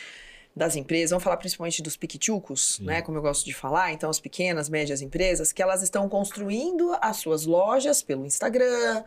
das 0.56 0.76
empresas, 0.76 1.12
vamos 1.12 1.24
falar 1.24 1.38
principalmente 1.38 1.82
dos 1.82 1.96
piquitucos, 1.96 2.80
né, 2.80 3.02
como 3.02 3.18
eu 3.18 3.22
gosto 3.22 3.46
de 3.46 3.54
falar, 3.54 3.94
então 3.94 4.10
as 4.10 4.20
pequenas, 4.20 4.68
médias 4.68 5.02
empresas, 5.02 5.54
que 5.54 5.62
elas 5.62 5.82
estão 5.82 6.10
construindo 6.10 6.98
as 7.00 7.18
suas 7.18 7.46
lojas 7.46 8.02
pelo 8.02 8.26
Instagram, 8.26 9.04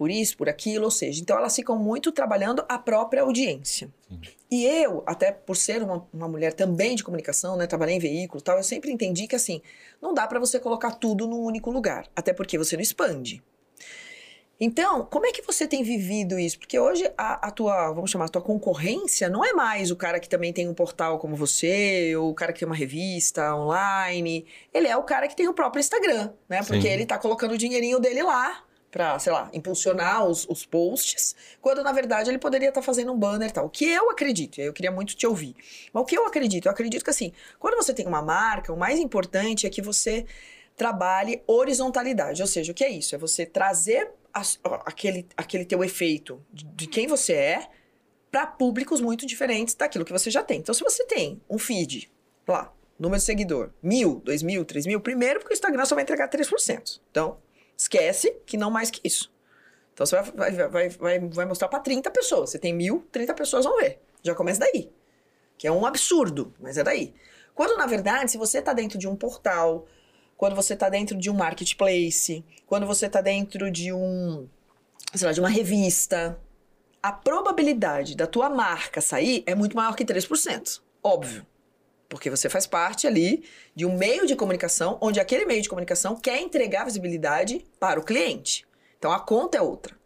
por 0.00 0.10
isso, 0.10 0.34
por 0.34 0.48
aquilo, 0.48 0.86
ou 0.86 0.90
seja, 0.90 1.20
então 1.20 1.36
elas 1.36 1.54
ficam 1.54 1.76
muito 1.76 2.10
trabalhando 2.10 2.64
a 2.70 2.78
própria 2.78 3.20
audiência. 3.20 3.92
Sim. 4.08 4.18
E 4.50 4.64
eu, 4.64 5.02
até 5.04 5.30
por 5.30 5.54
ser 5.54 5.82
uma, 5.82 6.08
uma 6.10 6.26
mulher 6.26 6.54
também 6.54 6.96
de 6.96 7.04
comunicação, 7.04 7.54
né, 7.54 7.66
trabalhei 7.66 7.96
em 7.96 7.98
veículo 7.98 8.40
e 8.40 8.42
tal, 8.42 8.56
eu 8.56 8.62
sempre 8.62 8.90
entendi 8.90 9.26
que 9.26 9.36
assim, 9.36 9.60
não 10.00 10.14
dá 10.14 10.26
para 10.26 10.40
você 10.40 10.58
colocar 10.58 10.92
tudo 10.92 11.26
num 11.26 11.40
único 11.40 11.70
lugar, 11.70 12.08
até 12.16 12.32
porque 12.32 12.56
você 12.56 12.76
não 12.76 12.82
expande. 12.82 13.42
Então, 14.58 15.04
como 15.04 15.26
é 15.26 15.32
que 15.32 15.42
você 15.42 15.66
tem 15.66 15.82
vivido 15.82 16.38
isso? 16.38 16.58
Porque 16.58 16.78
hoje 16.78 17.04
a, 17.18 17.48
a, 17.48 17.50
tua, 17.50 17.92
vamos 17.92 18.10
chamar, 18.10 18.24
a 18.24 18.28
tua 18.28 18.40
concorrência 18.40 19.28
não 19.28 19.44
é 19.44 19.52
mais 19.52 19.90
o 19.90 19.96
cara 19.96 20.18
que 20.18 20.30
também 20.30 20.50
tem 20.50 20.66
um 20.66 20.72
portal 20.72 21.18
como 21.18 21.36
você, 21.36 22.16
ou 22.16 22.30
o 22.30 22.34
cara 22.34 22.54
que 22.54 22.60
tem 22.60 22.66
uma 22.66 22.74
revista 22.74 23.54
online. 23.54 24.46
Ele 24.72 24.88
é 24.88 24.96
o 24.96 25.02
cara 25.02 25.28
que 25.28 25.36
tem 25.36 25.46
o 25.46 25.52
próprio 25.52 25.80
Instagram, 25.80 26.32
né? 26.48 26.62
Porque 26.62 26.88
Sim. 26.88 26.88
ele 26.88 27.04
tá 27.04 27.18
colocando 27.18 27.52
o 27.52 27.58
dinheirinho 27.58 28.00
dele 28.00 28.22
lá 28.22 28.64
para, 28.90 29.18
sei 29.18 29.32
lá, 29.32 29.48
impulsionar 29.52 30.26
os, 30.26 30.46
os, 30.48 30.66
posts, 30.66 31.34
quando 31.60 31.82
na 31.82 31.92
verdade 31.92 32.28
ele 32.28 32.38
poderia 32.38 32.68
estar 32.68 32.80
tá 32.80 32.84
fazendo 32.84 33.12
um 33.12 33.18
banner 33.18 33.48
e 33.48 33.52
tal. 33.52 33.66
O 33.66 33.70
que 33.70 33.84
eu 33.84 34.10
acredito, 34.10 34.60
eu 34.60 34.72
queria 34.72 34.90
muito 34.90 35.14
te 35.14 35.26
ouvir. 35.26 35.54
Mas 35.92 36.02
o 36.02 36.06
que 36.06 36.18
eu 36.18 36.26
acredito? 36.26 36.66
Eu 36.66 36.72
acredito 36.72 37.04
que 37.04 37.10
assim, 37.10 37.32
quando 37.58 37.76
você 37.76 37.94
tem 37.94 38.06
uma 38.06 38.20
marca, 38.20 38.72
o 38.72 38.76
mais 38.76 38.98
importante 38.98 39.66
é 39.66 39.70
que 39.70 39.80
você 39.80 40.26
trabalhe 40.76 41.42
horizontalidade. 41.46 42.42
Ou 42.42 42.48
seja, 42.48 42.72
o 42.72 42.74
que 42.74 42.82
é 42.82 42.90
isso? 42.90 43.14
É 43.14 43.18
você 43.18 43.46
trazer 43.46 44.10
a, 44.34 44.42
aquele, 44.86 45.26
aquele 45.36 45.64
teu 45.64 45.84
efeito 45.84 46.44
de, 46.52 46.64
de 46.64 46.86
quem 46.86 47.06
você 47.06 47.34
é 47.34 47.68
para 48.30 48.46
públicos 48.46 49.00
muito 49.00 49.26
diferentes 49.26 49.74
daquilo 49.74 50.04
que 50.04 50.12
você 50.12 50.30
já 50.30 50.42
tem. 50.42 50.58
Então, 50.58 50.74
se 50.74 50.82
você 50.82 51.04
tem 51.04 51.40
um 51.48 51.58
feed 51.58 52.10
lá, 52.46 52.72
número 52.98 53.18
de 53.18 53.24
seguidor, 53.24 53.70
mil, 53.82 54.20
dois 54.24 54.42
mil, 54.42 54.64
três 54.64 54.86
mil, 54.86 55.00
primeiro 55.00 55.40
porque 55.40 55.52
o 55.52 55.56
Instagram 55.56 55.84
só 55.84 55.94
vai 55.94 56.02
entregar 56.02 56.28
3%. 56.28 57.00
Então, 57.10 57.38
esquece 57.80 58.36
que 58.44 58.58
não 58.58 58.70
mais 58.70 58.90
que 58.90 59.00
isso. 59.02 59.32
Então, 59.94 60.04
você 60.04 60.16
vai, 60.16 60.50
vai, 60.52 60.88
vai, 60.88 61.18
vai, 61.18 61.46
mostrar 61.46 61.68
para 61.68 61.80
30 61.80 62.10
pessoas. 62.10 62.50
Você 62.50 62.58
tem 62.58 62.74
mil, 62.74 63.06
30 63.10 63.32
pessoas 63.34 63.64
vão 63.64 63.78
ver. 63.78 64.00
Já 64.22 64.34
começa 64.34 64.60
daí. 64.60 64.90
Que 65.56 65.66
é 65.66 65.72
um 65.72 65.86
absurdo, 65.86 66.54
mas 66.60 66.76
é 66.76 66.82
daí. 66.82 67.14
Quando, 67.54 67.76
na 67.76 67.86
verdade, 67.86 68.30
se 68.30 68.38
você 68.38 68.58
está 68.58 68.72
dentro 68.72 68.98
de 68.98 69.08
um 69.08 69.16
portal, 69.16 69.86
quando 70.36 70.54
você 70.54 70.74
está 70.74 70.88
dentro 70.88 71.16
de 71.16 71.30
um 71.30 71.34
marketplace, 71.34 72.44
quando 72.66 72.86
você 72.86 73.06
está 73.06 73.20
dentro 73.20 73.70
de 73.70 73.92
um, 73.92 74.46
sei 75.14 75.26
lá, 75.26 75.32
de 75.32 75.40
uma 75.40 75.48
revista, 75.48 76.38
a 77.02 77.12
probabilidade 77.12 78.14
da 78.14 78.26
tua 78.26 78.50
marca 78.50 79.00
sair 79.00 79.42
é 79.46 79.54
muito 79.54 79.76
maior 79.76 79.96
que 79.96 80.04
3%. 80.04 80.80
Óbvio. 81.02 81.46
Porque 82.10 82.28
você 82.28 82.48
faz 82.48 82.66
parte 82.66 83.06
ali 83.06 83.44
de 83.72 83.86
um 83.86 83.96
meio 83.96 84.26
de 84.26 84.34
comunicação 84.34 84.98
onde 85.00 85.20
aquele 85.20 85.46
meio 85.46 85.62
de 85.62 85.68
comunicação 85.68 86.16
quer 86.16 86.42
entregar 86.42 86.84
visibilidade 86.84 87.64
para 87.78 88.00
o 88.00 88.04
cliente. 88.04 88.66
Então 88.98 89.12
a 89.12 89.20
conta 89.20 89.56
é 89.56 89.62
outra. 89.62 89.96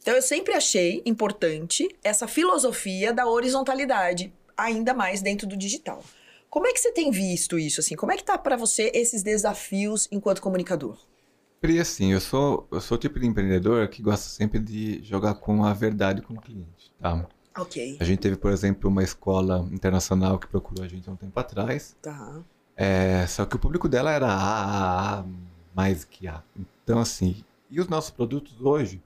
Então 0.00 0.14
eu 0.14 0.22
sempre 0.22 0.54
achei 0.54 1.02
importante 1.04 1.88
essa 2.02 2.28
filosofia 2.28 3.12
da 3.12 3.26
horizontalidade, 3.26 4.32
ainda 4.56 4.94
mais 4.94 5.20
dentro 5.20 5.46
do 5.46 5.56
digital. 5.56 6.04
Como 6.48 6.68
é 6.68 6.72
que 6.72 6.80
você 6.80 6.92
tem 6.92 7.10
visto 7.10 7.58
isso 7.58 7.80
assim? 7.80 7.96
Como 7.96 8.12
é 8.12 8.16
que 8.16 8.24
tá 8.24 8.38
para 8.38 8.56
você 8.56 8.90
esses 8.94 9.22
desafios 9.22 10.06
enquanto 10.12 10.40
comunicador? 10.40 10.96
Pri, 11.60 11.80
assim, 11.80 12.12
eu 12.12 12.20
sou, 12.20 12.68
eu 12.70 12.80
sou 12.80 12.96
o 12.96 13.00
tipo 13.00 13.18
de 13.18 13.26
empreendedor 13.26 13.88
que 13.88 14.00
gosta 14.00 14.28
sempre 14.28 14.60
de 14.60 15.02
jogar 15.02 15.34
com 15.34 15.64
a 15.64 15.74
verdade 15.74 16.22
com 16.22 16.34
o 16.34 16.40
cliente, 16.40 16.92
tá? 17.00 17.26
Ok. 17.58 17.96
A 18.00 18.04
gente 18.04 18.20
teve, 18.20 18.36
por 18.36 18.52
exemplo, 18.52 18.88
uma 18.88 19.02
escola 19.02 19.68
internacional 19.72 20.38
que 20.38 20.46
procurou 20.46 20.84
a 20.84 20.88
gente 20.88 21.08
há 21.08 21.12
um 21.12 21.16
tempo 21.16 21.38
atrás. 21.38 21.96
Tá. 22.00 22.40
É, 22.76 23.26
só 23.26 23.44
que 23.44 23.56
o 23.56 23.58
público 23.58 23.88
dela 23.88 24.12
era 24.12 24.28
A, 24.28 24.32
A, 24.32 25.18
A, 25.18 25.24
mais 25.74 26.04
que 26.04 26.28
A. 26.28 26.42
Então, 26.84 27.00
assim, 27.00 27.44
e 27.70 27.80
os 27.80 27.88
nossos 27.88 28.10
produtos 28.10 28.60
hoje, 28.60 29.02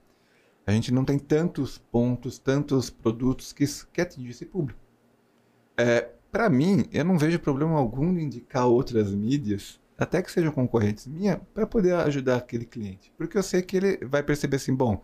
a 0.65 0.71
gente 0.71 0.91
não 0.93 1.03
tem 1.03 1.17
tantos 1.19 1.77
pontos, 1.77 2.37
tantos 2.37 2.89
produtos 2.89 3.51
que, 3.51 3.65
que 3.91 4.01
atingem 4.01 4.29
esse 4.29 4.45
público. 4.45 4.79
É, 5.75 6.09
para 6.31 6.49
mim, 6.49 6.85
eu 6.91 7.03
não 7.03 7.17
vejo 7.17 7.39
problema 7.39 7.77
algum 7.77 8.13
de 8.13 8.21
indicar 8.21 8.67
outras 8.67 9.13
mídias, 9.13 9.79
até 9.97 10.21
que 10.21 10.31
sejam 10.31 10.51
concorrentes 10.51 11.07
minha, 11.07 11.41
para 11.53 11.67
poder 11.67 11.95
ajudar 11.95 12.37
aquele 12.37 12.65
cliente. 12.65 13.11
Porque 13.17 13.37
eu 13.37 13.43
sei 13.43 13.61
que 13.61 13.77
ele 13.77 14.05
vai 14.05 14.23
perceber 14.23 14.57
assim, 14.57 14.73
bom, 14.73 15.01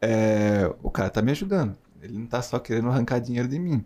é, 0.00 0.72
o 0.82 0.90
cara 0.90 1.10
tá 1.10 1.22
me 1.22 1.30
ajudando. 1.30 1.76
Ele 2.02 2.18
não 2.18 2.26
tá 2.26 2.42
só 2.42 2.58
querendo 2.58 2.88
arrancar 2.88 3.20
dinheiro 3.20 3.48
de 3.48 3.58
mim. 3.58 3.84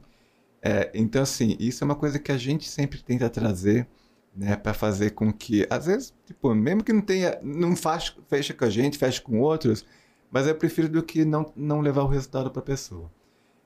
É, 0.63 0.91
então, 0.95 1.23
assim, 1.23 1.57
isso 1.61 1.85
é 1.85 1.87
uma 1.87 1.95
coisa 1.95 2.19
que 2.19 2.33
a 2.33 2.39
gente 2.39 2.69
sempre 2.69 3.03
tenta 3.03 3.29
trazer, 3.29 3.87
né, 4.35 4.57
para 4.57 4.75
fazer 4.75 5.11
com 5.11 5.33
que, 5.33 5.67
às 5.71 5.87
vezes, 5.87 6.15
tipo, 6.27 6.55
mesmo 6.55 6.83
que 6.83 6.93
não 6.93 7.01
tenha, 7.01 7.39
não 7.43 7.77
faz, 7.77 8.17
fecha 8.29 8.53
com 8.53 8.65
a 8.65 8.71
gente, 8.71 8.99
fecha 8.99 9.21
com 9.23 9.41
outros, 9.41 9.85
mas 10.31 10.47
eu 10.47 10.55
prefiro 10.55 10.89
do 10.89 11.03
que 11.03 11.25
não, 11.25 11.53
não 11.55 11.81
levar 11.81 12.03
o 12.03 12.09
resultado 12.09 12.51
para 12.51 12.61
a 12.61 12.65
pessoa. 12.65 13.11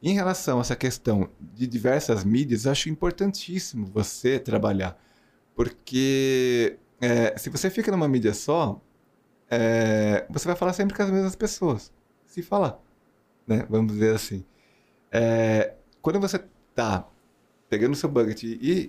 Em 0.03 0.15
relação 0.15 0.59
a 0.59 0.61
essa 0.63 0.77
questão 0.77 1.31
de 1.41 1.67
diversas 1.67 2.25
mídias, 2.25 2.65
eu 2.65 2.73
acho 2.73 2.89
importantíssimo 2.89 3.87
você 3.87 4.39
trabalhar. 4.39 4.99
Porque 5.55 6.79
é, 7.01 7.37
se 7.39 7.51
você 7.51 7.69
fica 7.71 7.91
numa 7.91 8.09
mídia 8.09 8.33
só, 8.33 8.81
é, 9.51 10.27
você 10.31 10.47
vai 10.47 10.57
falar 10.57 10.73
sempre 10.73 10.97
com 10.97 11.03
as 11.03 11.11
mesmas 11.11 11.37
pessoas. 11.37 11.93
Se 12.25 12.43
falar. 12.43 12.81
Né? 13.51 13.67
Vamos 13.69 13.93
dizer 13.93 14.15
assim. 14.15 14.45
É, 15.11 15.75
quando 16.01 16.21
você 16.21 16.41
está 16.71 17.05
pegando 17.69 17.95
o 17.95 17.97
seu 17.97 18.09
budget 18.09 18.47
e 18.47 18.89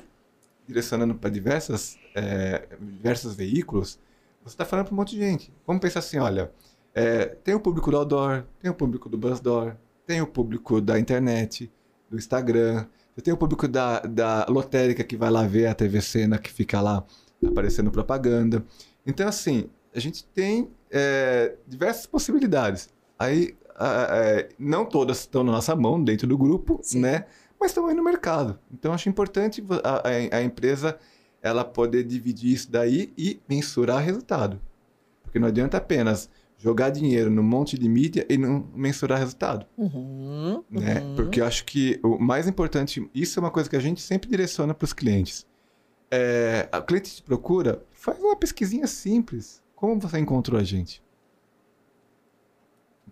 direcionando 0.67 1.15
para 1.15 1.31
diversas, 1.31 1.97
é, 2.13 2.67
diversos 2.79 3.33
veículos, 3.33 3.99
você 4.43 4.53
está 4.53 4.63
falando 4.63 4.85
para 4.85 4.93
um 4.93 4.97
monte 4.97 5.15
de 5.15 5.21
gente. 5.21 5.51
Vamos 5.65 5.81
pensar 5.81 5.99
assim, 5.99 6.19
olha, 6.19 6.51
é, 6.93 7.25
tem 7.25 7.55
o 7.55 7.59
público 7.59 7.89
do 7.89 7.97
outdoor, 7.97 8.43
tem 8.59 8.69
o 8.69 8.73
público 8.75 9.09
do 9.09 9.17
buzzdoor, 9.17 9.75
tem 10.05 10.21
o 10.21 10.27
público 10.27 10.79
da 10.79 10.99
internet, 10.99 11.71
do 12.07 12.17
Instagram, 12.17 12.85
você 13.15 13.21
tem 13.21 13.33
o 13.33 13.37
público 13.37 13.67
da, 13.67 13.99
da 14.01 14.45
lotérica 14.47 15.03
que 15.03 15.17
vai 15.17 15.31
lá 15.31 15.45
ver 15.47 15.65
a 15.65 15.73
TV 15.73 16.01
Cena 16.01 16.37
que 16.37 16.51
fica 16.51 16.79
lá 16.79 17.03
aparecendo 17.43 17.89
propaganda. 17.89 18.63
Então, 19.07 19.27
assim, 19.27 19.69
a 19.93 19.99
gente 19.99 20.23
tem 20.23 20.69
é, 20.91 21.55
diversas 21.67 22.05
possibilidades. 22.05 22.89
Aí, 23.17 23.55
é, 23.79 24.49
não 24.57 24.85
todas 24.85 25.19
estão 25.19 25.43
na 25.43 25.51
nossa 25.51 25.75
mão, 25.75 26.03
dentro 26.03 26.27
do 26.27 26.37
grupo, 26.37 26.79
Sim. 26.81 26.99
né? 26.99 27.25
Mas 27.59 27.71
estão 27.71 27.87
aí 27.87 27.93
no 27.93 28.03
mercado. 28.03 28.59
Então, 28.73 28.93
acho 28.93 29.07
importante 29.07 29.63
a, 29.83 30.07
a, 30.07 30.37
a 30.37 30.43
empresa 30.43 30.97
ela 31.41 31.63
poder 31.63 32.03
dividir 32.03 32.53
isso 32.53 32.71
daí 32.71 33.11
e 33.17 33.39
mensurar 33.49 34.03
resultado. 34.03 34.61
Porque 35.23 35.39
não 35.39 35.47
adianta 35.47 35.77
apenas 35.77 36.29
jogar 36.57 36.91
dinheiro 36.91 37.31
num 37.31 37.41
monte 37.41 37.77
de 37.77 37.89
mídia 37.89 38.25
e 38.29 38.37
não 38.37 38.67
mensurar 38.75 39.17
resultado. 39.17 39.65
Uhum, 39.75 40.63
né? 40.69 41.01
Uhum. 41.01 41.15
Porque 41.15 41.41
eu 41.41 41.45
acho 41.45 41.65
que 41.65 41.99
o 42.03 42.19
mais 42.19 42.47
importante, 42.47 43.09
isso 43.15 43.39
é 43.39 43.41
uma 43.41 43.49
coisa 43.49 43.67
que 43.69 43.75
a 43.75 43.79
gente 43.79 44.01
sempre 44.01 44.29
direciona 44.29 44.73
para 44.73 44.85
os 44.85 44.93
clientes. 44.93 45.45
É, 46.11 46.69
o 46.73 46.81
cliente 46.83 47.15
te 47.15 47.23
procura, 47.23 47.83
faz 47.91 48.19
uma 48.19 48.35
pesquisinha 48.35 48.85
simples. 48.85 49.63
Como 49.75 49.99
você 49.99 50.19
encontrou 50.19 50.59
a 50.59 50.63
gente? 50.63 51.01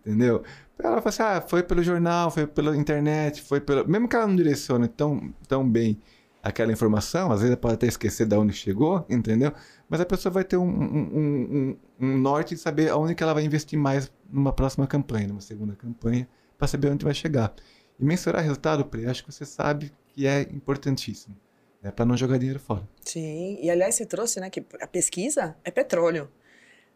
Entendeu? 0.10 0.44
Ela 0.80 1.02
fala 1.02 1.10
assim, 1.10 1.22
ah, 1.22 1.42
foi 1.42 1.62
pelo 1.62 1.84
jornal, 1.84 2.32
foi 2.32 2.48
pela 2.48 2.76
internet, 2.76 3.44
foi 3.44 3.62
pelo... 3.62 3.88
Mesmo 3.88 4.08
que 4.08 4.16
ela 4.16 4.26
não 4.26 4.36
direcione 4.36 4.88
tão, 4.88 5.32
tão 5.48 5.68
bem 5.68 6.00
aquela 6.42 6.72
informação, 6.72 7.32
às 7.32 7.42
vezes 7.42 7.56
pode 7.58 7.76
até 7.76 7.86
esquecer 7.86 8.26
de 8.26 8.36
onde 8.36 8.54
chegou, 8.54 9.06
entendeu? 9.10 9.54
Mas 9.88 10.02
a 10.02 10.06
pessoa 10.06 10.32
vai 10.32 10.44
ter 10.44 10.58
um, 10.58 10.64
um, 10.64 11.00
um, 11.14 11.78
um 12.00 12.18
norte 12.18 12.56
de 12.56 12.62
saber 12.62 12.90
aonde 12.90 13.14
que 13.14 13.22
ela 13.22 13.34
vai 13.34 13.44
investir 13.44 13.78
mais 13.78 14.12
numa 14.32 14.52
próxima 14.52 14.88
campanha, 14.88 15.28
numa 15.28 15.42
segunda 15.42 15.76
campanha, 15.76 16.28
para 16.58 16.68
saber 16.68 16.90
onde 16.90 17.06
vai 17.06 17.14
chegar. 17.14 17.54
E 18.00 18.04
mensurar 18.04 18.42
resultado, 18.42 18.86
Pri, 18.86 19.06
acho 19.06 19.24
que 19.24 19.32
você 19.32 19.46
sabe 19.46 19.92
que 20.08 20.26
é 20.26 20.42
importantíssimo, 20.42 21.36
né, 21.84 21.92
para 21.92 22.06
não 22.06 22.18
jogar 22.18 22.38
dinheiro 22.38 22.60
fora. 22.60 22.88
Sim, 23.02 23.60
e 23.62 23.70
aliás 23.70 23.96
você 23.96 24.06
trouxe 24.06 24.40
né, 24.40 24.50
que 24.50 24.66
a 24.82 24.88
pesquisa 24.88 25.56
é 25.64 25.70
petróleo. 25.70 26.32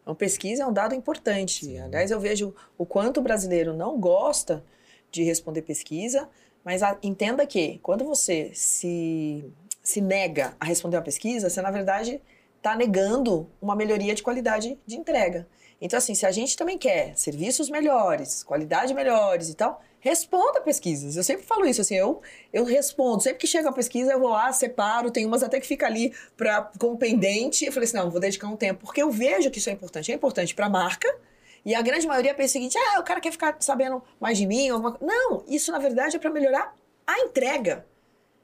Então, 0.04 0.14
pesquisa 0.14 0.62
é 0.62 0.66
um 0.66 0.72
dado 0.72 0.94
importante. 0.94 1.64
Sim. 1.64 1.80
Aliás, 1.80 2.10
eu 2.10 2.20
vejo 2.20 2.54
o 2.76 2.84
quanto 2.84 3.18
o 3.20 3.22
brasileiro 3.22 3.74
não 3.74 3.98
gosta 3.98 4.62
de 5.10 5.22
responder 5.22 5.62
pesquisa, 5.62 6.28
mas 6.62 6.82
a, 6.82 6.98
entenda 7.02 7.46
que 7.46 7.78
quando 7.82 8.04
você 8.04 8.50
se, 8.52 9.50
se 9.82 10.02
nega 10.02 10.54
a 10.60 10.66
responder 10.66 10.98
uma 10.98 11.02
pesquisa, 11.02 11.48
você, 11.48 11.62
na 11.62 11.70
verdade, 11.70 12.20
está 12.58 12.76
negando 12.76 13.48
uma 13.62 13.74
melhoria 13.74 14.14
de 14.14 14.22
qualidade 14.22 14.78
de 14.86 14.96
entrega. 14.96 15.48
Então, 15.80 15.98
assim, 15.98 16.14
se 16.14 16.24
a 16.24 16.30
gente 16.30 16.56
também 16.56 16.78
quer 16.78 17.16
serviços 17.16 17.68
melhores, 17.68 18.42
qualidade 18.42 18.94
melhores 18.94 19.48
e 19.48 19.54
tal, 19.54 19.82
responda 20.00 20.60
pesquisas. 20.60 21.16
Eu 21.16 21.24
sempre 21.24 21.44
falo 21.44 21.66
isso, 21.66 21.80
assim, 21.80 21.96
eu, 21.96 22.22
eu 22.52 22.64
respondo. 22.64 23.22
Sempre 23.22 23.38
que 23.38 23.46
chega 23.46 23.68
a 23.68 23.72
pesquisa, 23.72 24.12
eu 24.12 24.20
vou 24.20 24.30
lá, 24.30 24.52
separo, 24.52 25.10
tem 25.10 25.26
umas 25.26 25.42
até 25.42 25.60
que 25.60 25.66
fica 25.66 25.86
ali 25.86 26.14
pra, 26.36 26.70
como 26.78 26.96
pendente. 26.96 27.64
Eu 27.64 27.72
falei 27.72 27.86
assim, 27.86 27.96
não, 27.96 28.10
vou 28.10 28.20
dedicar 28.20 28.48
um 28.48 28.56
tempo, 28.56 28.84
porque 28.84 29.02
eu 29.02 29.10
vejo 29.10 29.50
que 29.50 29.58
isso 29.58 29.70
é 29.70 29.72
importante. 29.72 30.12
É 30.12 30.14
importante 30.14 30.54
para 30.54 30.66
a 30.66 30.70
marca, 30.70 31.08
e 31.64 31.74
a 31.74 31.80
grande 31.80 32.06
maioria 32.06 32.34
pensa 32.34 32.50
o 32.50 32.52
seguinte: 32.52 32.76
ah, 32.76 33.00
o 33.00 33.02
cara 33.02 33.20
quer 33.20 33.32
ficar 33.32 33.56
sabendo 33.60 34.02
mais 34.20 34.36
de 34.36 34.46
mim. 34.46 34.68
Alguma... 34.68 34.98
Não, 35.00 35.42
isso 35.48 35.72
na 35.72 35.78
verdade 35.78 36.16
é 36.16 36.18
para 36.18 36.30
melhorar 36.30 36.76
a 37.06 37.20
entrega. 37.20 37.86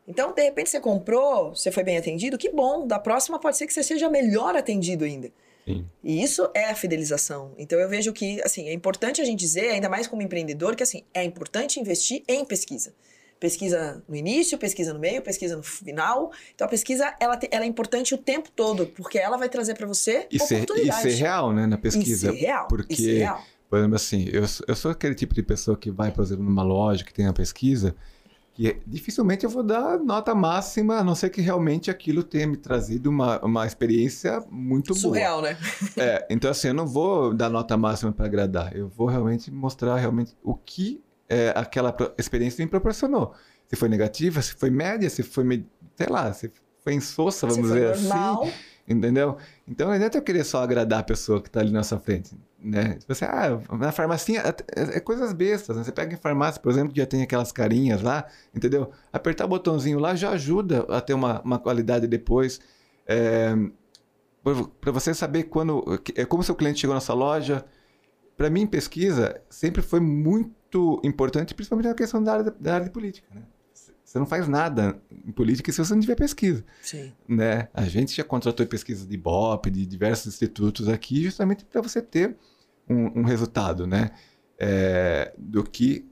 Então, 0.09 0.33
de 0.33 0.43
repente, 0.43 0.71
você 0.71 0.81
comprou, 0.81 1.55
você 1.55 1.71
foi 1.71 1.85
bem 1.85 1.97
atendido, 1.97 2.39
que 2.39 2.51
bom. 2.51 2.87
Da 2.87 2.99
próxima 2.99 3.39
pode 3.39 3.57
ser 3.57 3.67
que 3.67 3.73
você 3.73 3.83
seja 3.83 4.09
melhor 4.09 4.57
atendido 4.57 5.05
ainda. 5.05 5.31
Sim. 5.75 5.87
E 6.03 6.23
isso 6.23 6.49
é 6.55 6.71
a 6.71 6.75
fidelização. 6.75 7.55
Então, 7.59 7.79
eu 7.79 7.89
vejo 7.89 8.13
que, 8.13 8.41
assim, 8.43 8.69
é 8.69 8.73
importante 8.73 9.21
a 9.21 9.25
gente 9.25 9.39
dizer, 9.39 9.71
ainda 9.71 9.89
mais 9.89 10.07
como 10.07 10.23
empreendedor, 10.23 10.77
que, 10.77 10.83
assim, 10.83 11.03
é 11.15 11.25
importante 11.25 11.81
investir 11.81 12.23
em 12.29 12.45
pesquisa 12.45 12.93
pesquisa 13.41 14.05
no 14.07 14.15
início, 14.15 14.59
pesquisa 14.59 14.93
no 14.93 15.01
meio, 15.01 15.23
pesquisa 15.23 15.57
no 15.57 15.63
final. 15.63 16.31
Então 16.55 16.67
a 16.67 16.71
pesquisa 16.71 17.15
ela, 17.19 17.39
te, 17.39 17.49
ela 17.51 17.65
é 17.65 17.67
importante 17.67 18.15
o 18.15 18.19
tempo 18.19 18.51
todo, 18.55 18.87
porque 18.89 19.19
ela 19.19 19.39
vai 19.39 19.49
trazer 19.49 19.75
para 19.75 19.87
você 19.87 20.27
e 20.31 20.39
ser, 20.39 20.67
e 20.77 20.93
ser 20.93 21.15
real, 21.15 21.51
né, 21.51 21.67
na 21.67 21.79
pesquisa. 21.79 22.31
E 22.31 22.37
ser 22.37 22.39
real. 22.39 22.69
Porque, 22.69 22.95
ser 22.95 23.19
real. 23.21 23.43
Por 23.69 23.79
exemplo, 23.79 23.97
assim, 23.97 24.29
eu, 24.31 24.45
eu 24.69 24.77
sou 24.77 24.91
aquele 24.91 25.15
tipo 25.15 25.33
de 25.33 25.43
pessoa 25.43 25.77
que 25.77 25.91
vai, 25.91 26.13
por 26.13 26.23
exemplo, 26.23 26.45
numa 26.45 26.63
loja 26.63 27.05
que 27.05 27.15
tem 27.15 27.27
a 27.27 27.33
pesquisa, 27.33 27.97
que 28.53 28.81
dificilmente 28.87 29.45
eu 29.45 29.51
vou 29.51 29.63
dar 29.63 29.99
nota 29.99 30.35
máxima, 30.35 30.97
a 30.99 31.05
não 31.05 31.15
ser 31.15 31.31
que 31.31 31.41
realmente 31.41 31.91
aquilo 31.91 32.23
tenha 32.23 32.47
me 32.47 32.57
trazido 32.57 33.09
uma, 33.09 33.39
uma 33.45 33.67
experiência 33.67 34.45
muito 34.51 34.95
Surreal, 34.95 35.41
boa. 35.41 35.55
Surreal, 35.55 35.93
né? 35.97 35.97
É, 35.97 36.27
então 36.31 36.51
assim, 36.51 36.69
eu 36.69 36.75
não 36.75 36.87
vou 36.87 37.33
dar 37.33 37.49
nota 37.49 37.77
máxima 37.77 38.13
para 38.13 38.27
agradar, 38.27 38.77
eu 38.77 38.89
vou 38.89 39.07
realmente 39.07 39.51
mostrar 39.51 39.97
realmente 39.97 40.37
o 40.43 40.55
que 40.55 41.03
é, 41.29 41.53
aquela 41.55 41.97
experiência 42.19 42.65
me 42.65 42.71
proporcionou. 42.71 43.33
Se 43.69 43.77
foi 43.77 43.89
negativa, 43.89 44.43
se 44.43 44.55
foi 44.55 44.69
média, 44.69 45.09
se 45.09 45.23
foi, 45.23 45.65
sei 45.97 46.07
lá, 46.09 46.33
se 46.33 46.51
foi 46.83 46.95
insossa, 46.95 47.47
vamos 47.47 47.69
dizer 47.69 47.97
normal. 47.97 48.43
assim. 48.43 48.53
Entendeu? 48.91 49.37
Então 49.69 49.87
não 49.87 49.95
adianta 49.95 50.19
eu 50.19 50.23
querer 50.23 50.43
só 50.43 50.65
agradar 50.65 50.99
a 50.99 51.03
pessoa 51.05 51.41
que 51.41 51.49
está 51.49 51.61
ali 51.61 51.71
na 51.71 51.85
sua 51.85 52.01
frente. 52.01 52.37
Né? 52.59 52.95
Você, 52.95 52.99
tipo 52.99 53.13
assim, 53.13 53.25
ah, 53.25 53.77
na 53.77 53.93
farmacinha 53.93 54.43
é, 54.43 54.97
é 54.97 55.01
coisas 55.01 55.33
bestas. 55.33 55.77
Né? 55.77 55.85
Você 55.85 55.93
pega 55.93 56.13
em 56.13 56.17
farmácia, 56.17 56.61
por 56.61 56.73
exemplo, 56.73 56.93
que 56.93 56.99
já 56.99 57.07
tem 57.07 57.23
aquelas 57.23 57.53
carinhas 57.53 58.03
lá, 58.03 58.27
entendeu? 58.53 58.91
Apertar 59.13 59.45
o 59.45 59.49
botãozinho 59.49 60.01
lá 60.01 60.17
já 60.17 60.31
ajuda 60.31 60.81
a 60.89 61.01
ter 61.01 61.15
uma, 61.15 61.41
uma 61.43 61.59
qualidade 61.61 62.09
depois. 62.09 62.61
É, 63.07 63.55
para 64.81 64.91
você 64.91 65.15
saber 65.15 65.45
quando. 65.45 65.85
É 66.17 66.25
como 66.25 66.43
seu 66.43 66.57
cliente 66.57 66.81
chegou 66.81 66.95
na 66.95 67.01
sua 67.01 67.15
loja. 67.15 67.65
Para 68.37 68.51
mim, 68.51 68.67
pesquisa 68.67 69.41
sempre 69.49 69.83
foi 69.83 70.01
muito 70.01 71.01
importante, 71.05 71.55
principalmente 71.55 71.89
na 71.89 71.95
questão 71.95 72.21
da 72.21 72.33
área, 72.33 72.55
da 72.59 72.75
área 72.75 72.87
de 72.87 72.93
política. 72.93 73.29
Né? 73.33 73.43
Você 74.11 74.19
não 74.19 74.27
faz 74.27 74.49
nada 74.49 75.01
em 75.25 75.31
política 75.31 75.71
se 75.71 75.79
você 75.79 75.95
não 75.95 76.01
tiver 76.01 76.17
pesquisa. 76.17 76.65
Sim. 76.83 77.13
Né? 77.29 77.69
A 77.73 77.85
gente 77.85 78.13
já 78.13 78.25
contratou 78.25 78.67
pesquisa 78.67 79.07
de 79.07 79.17
BOP, 79.17 79.71
de 79.71 79.87
diversos 79.87 80.35
institutos 80.35 80.89
aqui, 80.89 81.23
justamente 81.23 81.65
para 81.65 81.81
você 81.81 82.03
ter 82.03 82.37
um, 82.89 83.21
um 83.21 83.23
resultado, 83.23 83.87
né? 83.87 84.11
É, 84.59 85.33
do 85.39 85.63
que 85.63 86.11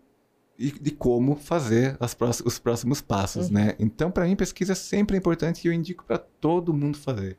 e 0.56 0.70
de 0.70 0.92
como 0.92 1.34
fazer 1.34 1.98
próximos, 2.16 2.52
os 2.52 2.58
próximos 2.60 3.00
passos, 3.00 3.48
uhum. 3.48 3.54
né? 3.54 3.74
Então, 3.80 4.12
para 4.12 4.26
mim, 4.26 4.36
pesquisa 4.36 4.74
é 4.74 4.76
sempre 4.76 5.16
importante 5.16 5.64
e 5.64 5.68
eu 5.68 5.72
indico 5.72 6.04
para 6.04 6.18
todo 6.18 6.72
mundo 6.72 6.96
fazer. 6.96 7.36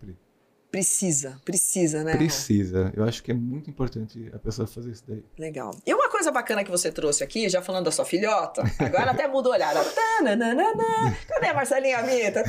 Precisa, 0.72 1.42
precisa, 1.44 2.04
né? 2.04 2.16
Precisa. 2.16 2.94
Eu 2.96 3.04
acho 3.04 3.24
que 3.24 3.32
é 3.32 3.34
muito 3.34 3.70
importante 3.72 4.30
a 4.32 4.38
pessoa 4.38 4.68
fazer 4.68 4.92
isso 4.92 5.04
daí. 5.08 5.24
Legal. 5.38 5.76
E 5.84 5.92
uma 5.92 6.10
coisa 6.10 6.32
bacana 6.32 6.64
que 6.64 6.70
você 6.70 6.92
trouxe 6.92 7.24
aqui, 7.24 7.50
já 7.50 7.60
falando 7.60 7.86
da 7.86 7.92
sua 7.92 8.06
filhota, 8.06 8.62
agora 8.78 9.10
até 9.10 9.28
mudou 9.28 9.52
o 9.52 9.56
olhar. 9.56 9.74
Cadê 11.28 11.48
a 11.48 11.54
Marcelinha 11.56 12.04
Mita? 12.04 12.44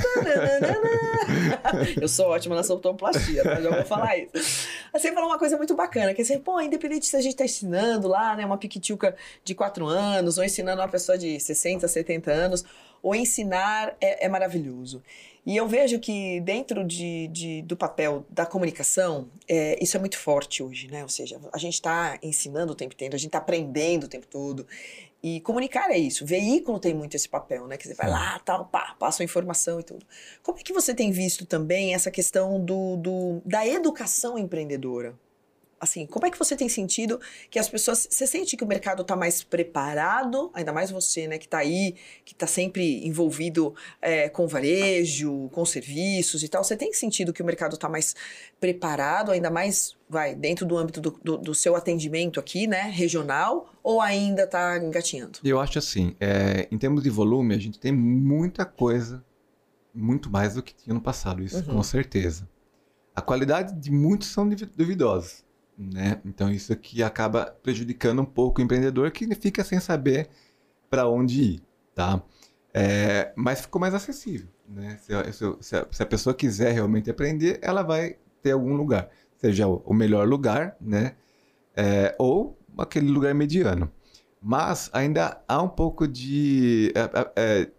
Eu 1.98 2.09
sou 2.09 2.26
ótima 2.26 2.54
na 2.56 2.62
sonoplastia, 2.62 3.42
tá? 3.42 3.59
Já 3.59 3.70
vou 3.70 3.85
falar 3.87 4.18
isso. 4.18 4.68
Você 4.92 5.12
falou 5.12 5.30
uma 5.30 5.38
coisa 5.38 5.56
muito 5.56 5.74
bacana, 5.74 6.12
que 6.12 6.20
é 6.20 6.24
assim, 6.24 6.38
pô, 6.38 6.61
independente 6.61 7.06
se 7.06 7.16
a 7.16 7.22
gente 7.22 7.37
tá 7.37 7.44
ensinando 7.44 8.06
lá, 8.06 8.37
né, 8.37 8.44
uma 8.44 8.59
piquitiuca 8.59 9.16
de 9.42 9.54
4 9.54 9.87
anos, 9.87 10.37
ou 10.37 10.44
ensinando 10.44 10.83
uma 10.83 10.88
pessoa 10.88 11.16
de 11.16 11.40
60, 11.40 11.88
70 11.88 12.30
anos, 12.30 12.64
ou 13.02 13.14
ensinar 13.14 13.96
é, 13.98 14.26
é 14.26 14.28
maravilhoso. 14.28 15.02
E 15.44 15.57
eu 15.57 15.66
vejo 15.66 15.98
que 15.98 16.40
dentro 16.40 16.85
de, 16.85 17.29
de 17.29 17.62
do 17.62 17.76
papel 17.76 18.26
da 18.29 18.44
comunicação, 18.44 19.29
é, 19.48 19.83
isso 19.83 19.96
é 19.96 20.00
muito 20.00 20.18
forte 20.18 20.62
hoje, 20.62 20.88
né? 20.88 21.03
Ou 21.03 21.09
seja, 21.09 21.40
a 21.53 21.59
gente 21.59 21.74
está 21.74 22.18
ensinando 22.22 22.72
o 22.72 22.76
tempo 22.76 22.94
todo, 22.94 23.14
a 23.14 23.18
gente 23.18 23.29
está 23.29 23.38
aprendendo 23.38 24.05
o 24.05 24.09
tempo 24.09 24.26
todo. 24.26 24.66
E 25.22 25.40
comunicar 25.40 25.90
é 25.90 25.98
isso. 25.98 26.24
Veículo 26.24 26.79
tem 26.79 26.94
muito 26.94 27.14
esse 27.14 27.29
papel, 27.29 27.66
né? 27.66 27.76
Que 27.76 27.87
você 27.87 27.94
vai 27.94 28.09
lá, 28.09 28.38
tal, 28.40 28.66
pá, 28.66 28.94
passa 28.98 29.22
a 29.22 29.24
informação 29.24 29.81
e 29.81 29.83
tudo. 29.83 30.07
Como 30.42 30.59
é 30.59 30.62
que 30.62 30.72
você 30.72 30.94
tem 30.94 31.11
visto 31.11 31.44
também 31.46 31.94
essa 31.94 32.11
questão 32.11 32.62
do, 32.62 32.96
do 32.96 33.42
da 33.44 33.66
educação 33.66 34.38
empreendedora? 34.38 35.14
Assim, 35.80 36.06
como 36.06 36.26
é 36.26 36.30
que 36.30 36.38
você 36.38 36.54
tem 36.54 36.68
sentido 36.68 37.18
que 37.50 37.58
as 37.58 37.68
pessoas. 37.68 38.06
Você 38.10 38.26
sente 38.26 38.56
que 38.56 38.62
o 38.62 38.66
mercado 38.66 39.00
está 39.00 39.16
mais 39.16 39.42
preparado, 39.42 40.50
ainda 40.52 40.72
mais 40.72 40.90
você, 40.90 41.26
né, 41.26 41.38
que 41.38 41.46
está 41.46 41.58
aí, 41.58 41.94
que 42.24 42.34
está 42.34 42.46
sempre 42.46 43.06
envolvido 43.06 43.74
é, 44.02 44.28
com 44.28 44.46
varejo, 44.46 45.48
com 45.52 45.64
serviços 45.64 46.42
e 46.42 46.48
tal. 46.48 46.62
Você 46.62 46.76
tem 46.76 46.92
sentido 46.92 47.32
que 47.32 47.42
o 47.42 47.46
mercado 47.46 47.74
está 47.74 47.88
mais 47.88 48.14
preparado, 48.60 49.30
ainda 49.30 49.50
mais, 49.50 49.96
vai, 50.08 50.34
dentro 50.34 50.66
do 50.66 50.76
âmbito 50.76 51.00
do, 51.00 51.18
do, 51.24 51.38
do 51.38 51.54
seu 51.54 51.74
atendimento 51.74 52.38
aqui, 52.38 52.66
né, 52.66 52.82
regional, 52.90 53.72
ou 53.82 54.02
ainda 54.02 54.42
está 54.42 54.76
engatinhando? 54.76 55.38
Eu 55.42 55.58
acho 55.58 55.78
assim, 55.78 56.14
é, 56.20 56.68
em 56.70 56.76
termos 56.76 57.02
de 57.02 57.08
volume, 57.08 57.54
a 57.54 57.58
gente 57.58 57.78
tem 57.78 57.90
muita 57.90 58.66
coisa, 58.66 59.24
muito 59.94 60.28
mais 60.30 60.54
do 60.54 60.62
que 60.62 60.74
tinha 60.74 60.92
no 60.92 61.00
passado, 61.00 61.42
isso 61.42 61.56
uhum. 61.56 61.76
com 61.76 61.82
certeza. 61.82 62.46
A 63.16 63.22
qualidade 63.22 63.74
de 63.74 63.90
muitos 63.90 64.28
são 64.28 64.48
duvidosos 64.48 65.42
né? 65.80 66.20
Então 66.24 66.50
isso 66.50 66.72
aqui 66.72 67.02
acaba 67.02 67.46
prejudicando 67.62 68.20
um 68.20 68.24
pouco 68.24 68.60
o 68.60 68.64
empreendedor 68.64 69.10
que 69.10 69.34
fica 69.34 69.64
sem 69.64 69.80
saber 69.80 70.28
para 70.90 71.08
onde 71.08 71.42
ir, 71.42 71.62
tá? 71.94 72.22
É, 72.74 73.32
mas 73.34 73.62
ficou 73.62 73.80
mais 73.80 73.94
acessível, 73.94 74.48
né? 74.68 74.98
Se, 74.98 75.32
se, 75.62 75.76
a, 75.76 75.86
se, 75.90 76.02
a, 76.02 76.06
pessoa 76.06 76.34
quiser 76.34 76.72
realmente 76.72 77.10
aprender, 77.10 77.58
ela 77.62 77.82
vai 77.82 78.16
ter 78.42 78.52
algum 78.52 78.74
lugar, 78.74 79.08
seja 79.38 79.66
o, 79.66 79.82
o 79.86 79.94
melhor 79.94 80.28
lugar, 80.28 80.76
né? 80.80 81.14
É, 81.74 82.14
ou 82.18 82.58
aquele 82.76 83.08
lugar 83.10 83.34
mediano. 83.34 83.90
Mas 84.42 84.90
ainda 84.92 85.42
há 85.48 85.62
um 85.62 85.68
pouco 85.68 86.06
de 86.06 86.92
é, 86.94 87.30
é 87.36 87.70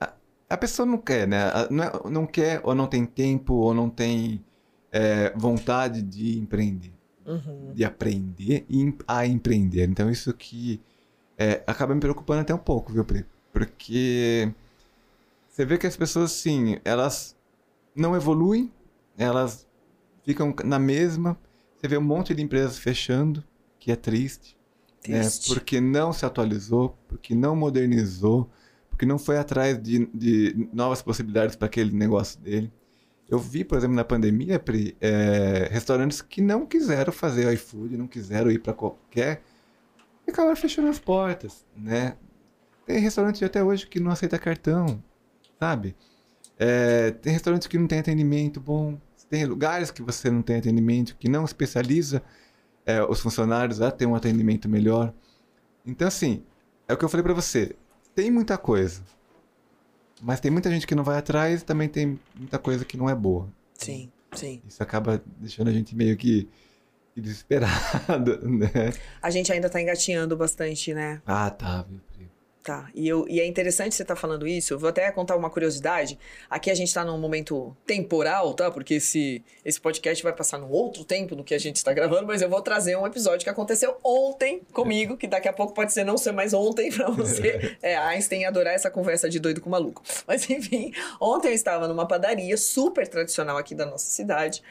a, 0.00 0.12
a, 0.50 0.56
pessoa 0.56 0.86
não 0.86 0.98
quer, 0.98 1.28
né? 1.28 1.44
Não, 1.70 1.84
é, 1.84 1.92
não, 2.10 2.26
quer 2.26 2.60
ou 2.64 2.74
não 2.74 2.86
tem 2.86 3.06
tempo 3.06 3.54
ou 3.54 3.74
não 3.74 3.88
tem 3.88 4.44
é, 4.92 5.32
vontade 5.36 6.02
de 6.02 6.38
empreender 6.38 6.93
uhum. 7.26 7.72
de 7.74 7.84
aprender 7.84 8.66
a 9.06 9.26
empreender. 9.26 9.88
Então, 9.88 10.10
isso 10.10 10.32
que 10.32 10.80
é, 11.38 11.62
acaba 11.66 11.94
me 11.94 12.00
preocupando 12.00 12.40
até 12.40 12.54
um 12.54 12.58
pouco, 12.58 12.92
viu, 12.92 13.04
Pri? 13.04 13.24
Porque 13.52 14.52
você 15.48 15.64
vê 15.64 15.78
que 15.78 15.86
as 15.86 15.96
pessoas, 15.96 16.32
sim, 16.32 16.78
elas 16.84 17.36
não 17.94 18.16
evoluem, 18.16 18.72
elas 19.16 19.66
ficam 20.24 20.54
na 20.64 20.78
mesma. 20.78 21.38
Você 21.76 21.86
vê 21.86 21.96
um 21.96 22.02
monte 22.02 22.34
de 22.34 22.42
empresas 22.42 22.78
fechando, 22.78 23.44
que 23.78 23.92
é 23.92 23.96
triste. 23.96 24.56
Triste. 25.00 25.50
Né? 25.50 25.54
Porque 25.54 25.80
não 25.80 26.12
se 26.12 26.26
atualizou, 26.26 26.98
porque 27.06 27.34
não 27.34 27.54
modernizou, 27.54 28.50
porque 28.90 29.06
não 29.06 29.18
foi 29.18 29.38
atrás 29.38 29.80
de, 29.80 30.06
de 30.06 30.68
novas 30.72 31.02
possibilidades 31.02 31.54
para 31.54 31.66
aquele 31.66 31.92
negócio 31.92 32.40
dele. 32.40 32.72
Eu 33.28 33.38
vi, 33.38 33.64
por 33.64 33.78
exemplo, 33.78 33.96
na 33.96 34.04
pandemia, 34.04 34.58
Pri, 34.58 34.96
é, 35.00 35.68
restaurantes 35.70 36.20
que 36.20 36.42
não 36.42 36.66
quiseram 36.66 37.12
fazer 37.12 37.52
iFood, 37.54 37.96
não 37.96 38.06
quiseram 38.06 38.50
ir 38.50 38.58
para 38.58 38.72
qualquer. 38.72 39.42
E 40.26 40.30
acabaram 40.30 40.56
fechando 40.56 40.88
as 40.88 40.98
portas, 40.98 41.64
né? 41.76 42.16
Tem 42.86 42.98
restaurantes 42.98 43.42
até 43.42 43.62
hoje 43.62 43.86
que 43.86 43.98
não 43.98 44.10
aceita 44.10 44.38
cartão, 44.38 45.02
sabe? 45.58 45.96
É, 46.58 47.10
tem 47.12 47.32
restaurantes 47.32 47.66
que 47.66 47.78
não 47.78 47.86
tem 47.86 47.98
atendimento 47.98 48.60
bom. 48.60 48.98
Tem 49.28 49.46
lugares 49.46 49.90
que 49.90 50.02
você 50.02 50.30
não 50.30 50.42
tem 50.42 50.56
atendimento, 50.56 51.16
que 51.16 51.28
não 51.28 51.44
especializa 51.44 52.22
é, 52.84 53.02
os 53.02 53.20
funcionários 53.20 53.80
a 53.80 53.90
ter 53.90 54.06
um 54.06 54.14
atendimento 54.14 54.68
melhor. 54.68 55.12
Então, 55.84 56.06
assim, 56.06 56.42
é 56.86 56.92
o 56.92 56.96
que 56.96 57.04
eu 57.04 57.08
falei 57.08 57.24
para 57.24 57.34
você. 57.34 57.74
Tem 58.14 58.30
muita 58.30 58.56
coisa. 58.58 59.02
Mas 60.24 60.40
tem 60.40 60.50
muita 60.50 60.70
gente 60.70 60.86
que 60.86 60.94
não 60.94 61.04
vai 61.04 61.18
atrás 61.18 61.60
e 61.60 61.64
também 61.66 61.86
tem 61.86 62.18
muita 62.34 62.58
coisa 62.58 62.82
que 62.82 62.96
não 62.96 63.10
é 63.10 63.14
boa. 63.14 63.46
Sim, 63.74 64.10
sim. 64.32 64.62
Isso 64.66 64.82
acaba 64.82 65.22
deixando 65.38 65.68
a 65.68 65.72
gente 65.72 65.94
meio 65.94 66.16
que 66.16 66.48
desesperado, 67.14 68.40
né? 68.48 68.94
A 69.20 69.28
gente 69.28 69.52
ainda 69.52 69.68
tá 69.68 69.82
engatinhando 69.82 70.34
bastante, 70.34 70.94
né? 70.94 71.20
Ah, 71.26 71.50
tá? 71.50 71.84
Tá, 72.64 72.88
e, 72.94 73.06
eu, 73.06 73.28
e 73.28 73.40
é 73.40 73.46
interessante 73.46 73.94
você 73.94 74.00
estar 74.00 74.14
tá 74.14 74.20
falando 74.20 74.48
isso. 74.48 74.72
Eu 74.72 74.78
vou 74.78 74.88
até 74.88 75.12
contar 75.12 75.36
uma 75.36 75.50
curiosidade. 75.50 76.18
Aqui 76.48 76.70
a 76.70 76.74
gente 76.74 76.88
está 76.88 77.04
num 77.04 77.18
momento 77.18 77.76
temporal, 77.86 78.54
tá? 78.54 78.70
Porque 78.70 78.94
esse, 78.94 79.44
esse 79.62 79.78
podcast 79.78 80.24
vai 80.24 80.32
passar 80.32 80.56
num 80.56 80.70
outro 80.70 81.04
tempo 81.04 81.36
do 81.36 81.44
que 81.44 81.54
a 81.54 81.58
gente 81.58 81.76
está 81.76 81.92
gravando, 81.92 82.26
mas 82.26 82.40
eu 82.40 82.48
vou 82.48 82.62
trazer 82.62 82.96
um 82.96 83.06
episódio 83.06 83.44
que 83.44 83.50
aconteceu 83.50 83.98
ontem 84.02 84.62
comigo, 84.72 85.14
que 85.14 85.26
daqui 85.26 85.46
a 85.46 85.52
pouco 85.52 85.74
pode 85.74 85.92
ser 85.92 86.04
não 86.04 86.16
ser 86.16 86.32
mais 86.32 86.54
ontem 86.54 86.90
para 86.90 87.10
você. 87.10 87.76
É, 87.82 87.96
Einstein 87.96 88.46
adorar 88.46 88.72
essa 88.72 88.90
conversa 88.90 89.28
de 89.28 89.38
doido 89.38 89.60
com 89.60 89.68
maluco. 89.68 90.02
Mas 90.26 90.48
enfim, 90.48 90.90
ontem 91.20 91.48
eu 91.48 91.54
estava 91.54 91.86
numa 91.86 92.08
padaria 92.08 92.56
super 92.56 93.06
tradicional 93.06 93.58
aqui 93.58 93.74
da 93.74 93.84
nossa 93.84 94.06
cidade. 94.06 94.62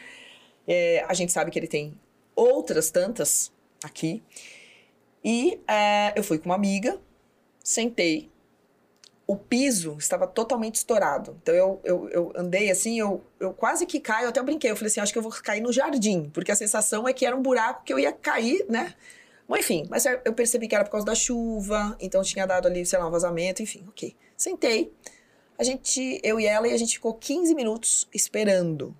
É, 0.68 1.06
a 1.08 1.14
gente 1.14 1.32
sabe 1.32 1.52
que 1.52 1.60
ele 1.60 1.68
tem 1.68 1.94
outras 2.36 2.90
tantas 2.90 3.52
aqui. 3.84 4.24
E 5.24 5.62
é, 5.68 6.14
eu 6.16 6.24
fui 6.24 6.40
com 6.40 6.46
uma 6.46 6.56
amiga 6.56 7.00
sentei. 7.64 8.30
O 9.26 9.38
piso 9.38 9.96
estava 9.98 10.28
totalmente 10.28 10.76
estourado. 10.76 11.40
Então 11.42 11.56
eu, 11.56 11.82
eu, 11.84 12.10
eu 12.10 12.34
andei 12.36 12.70
assim, 12.70 13.00
eu, 13.00 13.24
eu 13.40 13.54
quase 13.54 13.86
que 13.86 14.00
caio, 14.00 14.26
eu 14.26 14.30
até 14.30 14.44
brinquei. 14.44 14.70
Eu 14.70 14.76
falei 14.76 14.90
assim: 14.90 15.00
acho 15.00 15.14
que 15.14 15.18
eu 15.18 15.24
vou 15.24 15.32
cair 15.32 15.62
no 15.62 15.72
jardim, 15.72 16.30
porque 16.34 16.52
a 16.52 16.56
sensação 16.56 17.08
é 17.08 17.14
que 17.14 17.26
era 17.26 17.36
um 17.36 17.42
buraco 17.42 17.84
que 17.86 17.94
eu 17.94 17.98
ia 17.98 18.12
cair, 18.12 18.66
né? 18.70 18.94
Bom, 19.48 19.58
enfim, 19.58 19.86
mas 19.90 20.06
eu 20.06 20.34
percebi 20.34 20.68
que 20.68 20.76
era 20.76 20.84
por 20.84 20.92
causa 20.92 21.06
da 21.06 21.16
chuva, 21.16 21.98
então 22.00 22.22
tinha 22.22 22.46
dado 22.46 22.68
ali, 22.68 22.86
sei 22.86 23.00
lá, 23.00 23.08
um 23.08 23.12
vazamento, 23.12 23.62
enfim, 23.62 23.86
ok. 23.90 24.16
Sentei, 24.38 24.94
a 25.58 25.64
gente, 25.64 26.20
eu 26.24 26.40
e 26.40 26.46
ela, 26.46 26.68
e 26.68 26.74
a 26.74 26.78
gente 26.78 26.94
ficou 26.94 27.14
15 27.14 27.54
minutos 27.54 28.08
esperando. 28.14 28.96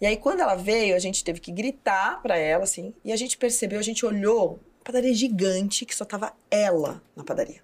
E 0.00 0.06
aí, 0.06 0.16
quando 0.16 0.40
ela 0.40 0.54
veio, 0.54 0.94
a 0.94 0.98
gente 0.98 1.24
teve 1.24 1.40
que 1.40 1.50
gritar 1.50 2.20
pra 2.20 2.36
ela, 2.36 2.64
assim, 2.64 2.94
e 3.04 3.12
a 3.12 3.16
gente 3.16 3.38
percebeu, 3.38 3.78
a 3.78 3.82
gente 3.82 4.04
olhou, 4.04 4.60
padaria 4.84 5.14
gigante, 5.14 5.86
que 5.86 5.94
só 5.94 6.04
tava 6.04 6.34
ela 6.50 7.02
na 7.16 7.24
padaria. 7.24 7.62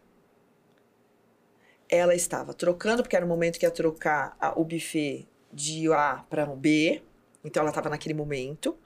Ela 1.88 2.14
estava 2.14 2.54
trocando, 2.54 3.02
porque 3.02 3.14
era 3.14 3.24
o 3.24 3.28
momento 3.28 3.58
que 3.58 3.66
ia 3.66 3.70
trocar 3.70 4.36
a, 4.40 4.58
o 4.58 4.64
buffet 4.64 5.28
de 5.52 5.92
A 5.92 6.24
para 6.30 6.50
o 6.50 6.56
B, 6.56 7.02
então 7.44 7.60
ela 7.60 7.70
estava 7.70 7.90
naquele 7.90 8.14
momento. 8.14 8.76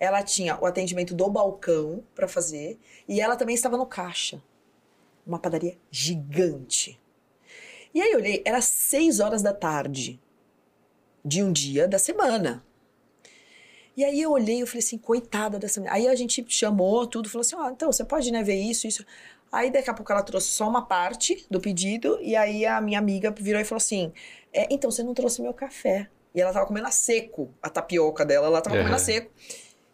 Ela 0.00 0.22
tinha 0.22 0.58
o 0.60 0.66
atendimento 0.66 1.14
do 1.14 1.28
balcão 1.28 2.02
para 2.14 2.26
fazer, 2.26 2.78
e 3.06 3.20
ela 3.20 3.36
também 3.36 3.54
estava 3.54 3.76
no 3.76 3.86
caixa. 3.86 4.42
Uma 5.26 5.38
padaria 5.38 5.76
gigante. 5.90 7.00
E 7.92 8.00
aí 8.00 8.12
eu 8.12 8.18
olhei, 8.18 8.42
era 8.44 8.60
seis 8.60 9.20
horas 9.20 9.42
da 9.42 9.52
tarde 9.52 10.20
de 11.24 11.42
um 11.42 11.52
dia 11.52 11.86
da 11.86 11.98
semana. 11.98 12.64
E 13.96 14.04
aí 14.04 14.20
eu 14.20 14.32
olhei 14.32 14.60
e 14.60 14.66
falei 14.66 14.80
assim, 14.80 14.98
coitada 14.98 15.58
dessa 15.58 15.80
menina. 15.80 15.96
Aí 15.96 16.08
a 16.08 16.14
gente 16.14 16.44
chamou 16.48 17.06
tudo, 17.06 17.28
falou 17.28 17.42
assim, 17.42 17.54
ó, 17.54 17.66
oh, 17.66 17.70
então 17.70 17.92
você 17.92 18.04
pode 18.04 18.30
né, 18.32 18.42
ver 18.42 18.60
isso, 18.60 18.86
isso. 18.86 19.04
Aí 19.52 19.70
daqui 19.70 19.88
a 19.88 19.94
pouco 19.94 20.10
ela 20.10 20.22
trouxe 20.22 20.48
só 20.48 20.68
uma 20.68 20.84
parte 20.84 21.46
do 21.48 21.60
pedido, 21.60 22.18
e 22.20 22.34
aí 22.34 22.66
a 22.66 22.80
minha 22.80 22.98
amiga 22.98 23.30
virou 23.30 23.60
e 23.60 23.64
falou 23.64 23.76
assim, 23.76 24.12
é, 24.52 24.66
então 24.68 24.90
você 24.90 25.02
não 25.02 25.14
trouxe 25.14 25.40
meu 25.40 25.54
café. 25.54 26.08
E 26.34 26.40
ela 26.40 26.52
tava 26.52 26.66
comendo 26.66 26.88
a 26.88 26.90
seco, 26.90 27.54
a 27.62 27.70
tapioca 27.70 28.24
dela, 28.24 28.48
ela 28.48 28.60
tava 28.60 28.76
é. 28.76 28.78
comendo 28.80 28.96
a 28.96 28.98
seco. 28.98 29.30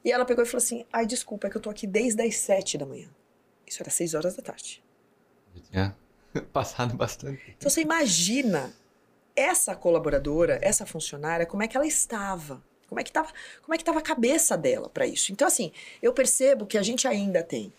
E 0.02 0.10
ela 0.10 0.24
pegou 0.24 0.42
e 0.42 0.46
falou 0.46 0.62
assim, 0.64 0.86
ai, 0.90 1.04
desculpa, 1.04 1.46
é 1.46 1.50
que 1.50 1.58
eu 1.58 1.60
tô 1.60 1.68
aqui 1.68 1.86
desde 1.86 2.22
as 2.22 2.36
sete 2.36 2.78
da 2.78 2.86
manhã. 2.86 3.08
Isso 3.66 3.82
era 3.82 3.90
seis 3.90 4.14
horas 4.14 4.34
da 4.34 4.42
tarde. 4.42 4.82
Já 5.54 5.62
tinha 5.70 5.96
passado 6.50 6.96
bastante. 6.96 7.54
Então 7.58 7.68
você 7.68 7.82
imagina 7.82 8.72
essa 9.36 9.76
colaboradora, 9.76 10.58
essa 10.62 10.86
funcionária, 10.86 11.44
como 11.44 11.62
é 11.62 11.68
que 11.68 11.76
ela 11.76 11.86
estava 11.86 12.62
como 12.90 13.00
é 13.00 13.04
que 13.04 13.10
estava, 13.10 13.32
como 13.62 13.72
é 13.72 13.78
que 13.78 13.84
tava 13.84 14.00
a 14.00 14.02
cabeça 14.02 14.58
dela 14.58 14.90
para 14.90 15.06
isso? 15.06 15.32
Então 15.32 15.46
assim, 15.46 15.72
eu 16.02 16.12
percebo 16.12 16.66
que 16.66 16.76
a 16.76 16.82
gente 16.82 17.06
ainda 17.08 17.42
tem 17.42 17.72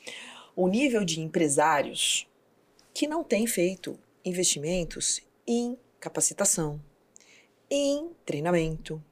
o 0.55 0.67
nível 0.67 1.03
de 1.03 1.19
empresários 1.19 2.27
que 2.93 3.05
não 3.07 3.23
tem 3.23 3.45
feito 3.45 3.99
investimentos 4.23 5.21
em 5.45 5.77
capacitação, 5.99 6.81
em 7.69 8.09
treinamento 8.25 9.03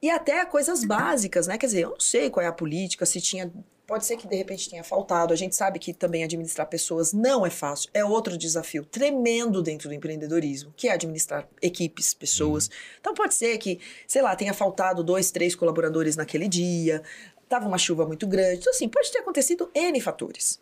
e 0.00 0.08
até 0.08 0.44
coisas 0.44 0.84
básicas, 0.84 1.48
né? 1.48 1.58
Quer 1.58 1.66
dizer, 1.66 1.82
eu 1.82 1.90
não 1.90 2.00
sei 2.00 2.30
qual 2.30 2.44
é 2.44 2.46
a 2.46 2.52
política, 2.52 3.04
se 3.04 3.20
tinha 3.20 3.52
Pode 3.86 4.04
ser 4.04 4.16
que 4.16 4.26
de 4.26 4.34
repente 4.34 4.68
tenha 4.68 4.82
faltado. 4.82 5.32
A 5.32 5.36
gente 5.36 5.54
sabe 5.54 5.78
que 5.78 5.94
também 5.94 6.24
administrar 6.24 6.66
pessoas 6.66 7.12
não 7.12 7.46
é 7.46 7.50
fácil. 7.50 7.88
É 7.94 8.04
outro 8.04 8.36
desafio 8.36 8.84
tremendo 8.84 9.62
dentro 9.62 9.88
do 9.88 9.94
empreendedorismo, 9.94 10.74
que 10.76 10.88
é 10.88 10.92
administrar 10.92 11.48
equipes, 11.62 12.12
pessoas. 12.12 12.66
Uhum. 12.66 12.72
Então 13.00 13.14
pode 13.14 13.34
ser 13.34 13.56
que, 13.58 13.78
sei 14.08 14.22
lá, 14.22 14.34
tenha 14.34 14.52
faltado 14.52 15.04
dois, 15.04 15.30
três 15.30 15.54
colaboradores 15.54 16.16
naquele 16.16 16.48
dia, 16.48 17.00
tava 17.48 17.68
uma 17.68 17.78
chuva 17.78 18.04
muito 18.04 18.26
grande. 18.26 18.58
Então, 18.58 18.72
assim, 18.72 18.88
pode 18.88 19.12
ter 19.12 19.18
acontecido 19.18 19.70
N 19.72 20.00
fatores. 20.00 20.60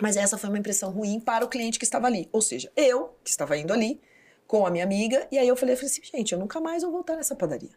Mas 0.00 0.16
essa 0.16 0.36
foi 0.36 0.48
uma 0.48 0.58
impressão 0.58 0.90
ruim 0.90 1.20
para 1.20 1.44
o 1.44 1.48
cliente 1.48 1.78
que 1.78 1.84
estava 1.84 2.08
ali. 2.08 2.28
Ou 2.32 2.42
seja, 2.42 2.70
eu, 2.76 3.14
que 3.22 3.30
estava 3.30 3.56
indo 3.56 3.72
ali, 3.72 4.00
com 4.46 4.66
a 4.66 4.70
minha 4.70 4.82
amiga, 4.82 5.28
e 5.30 5.38
aí 5.38 5.46
eu 5.46 5.54
falei, 5.54 5.74
eu 5.74 5.76
falei 5.76 5.92
assim, 5.92 6.02
gente, 6.02 6.32
eu 6.32 6.38
nunca 6.38 6.60
mais 6.60 6.82
vou 6.82 6.90
voltar 6.90 7.14
nessa 7.14 7.36
padaria. 7.36 7.70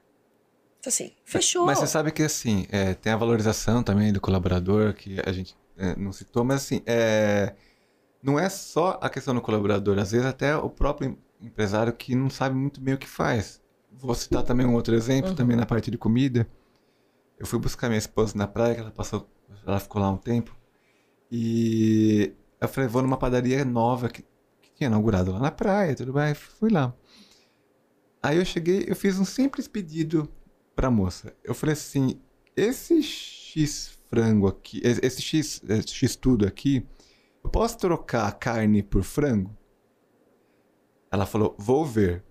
Então, 0.84 0.92
assim, 0.92 1.14
fechou. 1.24 1.66
Mas 1.66 1.80
você 1.80 1.88
sabe 1.88 2.12
que, 2.12 2.22
assim, 2.24 2.68
é, 2.70 2.94
tem 2.94 3.14
a 3.14 3.16
valorização 3.16 3.82
também 3.82 4.12
do 4.12 4.20
colaborador, 4.20 4.94
que 4.94 5.18
a 5.26 5.32
gente 5.32 5.56
é, 5.78 5.96
não 5.96 6.12
citou, 6.12 6.44
mas, 6.44 6.58
assim, 6.58 6.82
é, 6.86 7.56
não 8.22 8.38
é 8.38 8.50
só 8.50 9.00
a 9.02 9.10
questão 9.10 9.34
do 9.34 9.40
colaborador. 9.40 9.98
Às 9.98 10.12
vezes, 10.12 10.28
até 10.28 10.58
o 10.58 10.70
próprio 10.70 11.18
empresário 11.40 11.94
que 11.94 12.14
não 12.14 12.30
sabe 12.30 12.58
muito 12.58 12.82
bem 12.82 12.96
o 12.96 12.98
que 12.98 13.08
faz. 13.08 13.62
Vou 13.94 14.14
citar 14.14 14.44
também 14.44 14.66
um 14.66 14.74
outro 14.74 14.94
exemplo, 14.94 15.30
uhum. 15.30 15.36
também 15.38 15.56
na 15.56 15.66
parte 15.66 15.90
de 15.90 15.98
comida. 15.98 16.46
Eu 17.40 17.46
fui 17.46 17.60
buscar 17.60 17.88
minha 17.88 17.98
esposa 17.98 18.38
na 18.38 18.46
praia, 18.46 18.76
que 18.76 18.82
ela 18.82 18.92
passou, 18.92 19.26
ela 19.66 19.80
ficou 19.80 20.02
lá 20.02 20.12
um 20.12 20.18
tempo. 20.18 20.54
E 21.32 22.34
eu 22.60 22.68
falei, 22.68 22.90
vou 22.90 23.02
numa 23.02 23.16
padaria 23.16 23.64
nova 23.64 24.10
que, 24.10 24.22
que 24.22 24.74
tinha 24.76 24.88
inaugurado 24.88 25.32
lá 25.32 25.40
na 25.40 25.52
praia, 25.52 25.96
tudo 25.96 26.12
bem. 26.12 26.34
Fui 26.34 26.70
lá. 26.70 26.94
Aí 28.22 28.36
eu 28.36 28.44
cheguei, 28.44 28.84
eu 28.86 28.98
fiz 28.98 29.18
um 29.18 29.24
simples 29.24 29.66
pedido 29.66 30.30
pra 30.76 30.92
moça. 30.92 31.36
Eu 31.44 31.54
falei 31.54 31.74
assim: 31.74 32.20
esse 32.56 33.02
X 33.02 33.98
frango 34.10 34.48
aqui, 34.48 34.82
esse 34.84 35.22
X, 35.22 35.62
esse 35.68 35.94
X 35.94 36.16
tudo 36.16 36.46
aqui, 36.46 36.86
eu 37.44 37.50
posso 37.50 37.78
trocar 37.78 38.32
carne 38.34 38.84
por 38.84 39.04
frango? 39.04 39.56
Ela 41.12 41.26
falou: 41.26 41.56
vou 41.58 41.86
ver. 41.86 42.24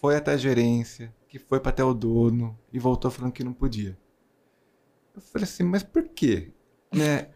Foi 0.00 0.16
até 0.16 0.32
a 0.32 0.36
gerência, 0.36 1.14
que 1.28 1.38
foi 1.38 1.58
para 1.60 1.70
até 1.70 1.82
o 1.82 1.94
dono 1.94 2.58
e 2.72 2.78
voltou 2.78 3.10
falando 3.10 3.32
que 3.32 3.42
não 3.42 3.54
podia. 3.54 3.98
Eu 5.14 5.20
falei 5.20 5.44
assim: 5.44 5.62
mas 5.62 5.82
por 5.82 6.08
quê? 6.08 6.52
Né? 6.94 7.30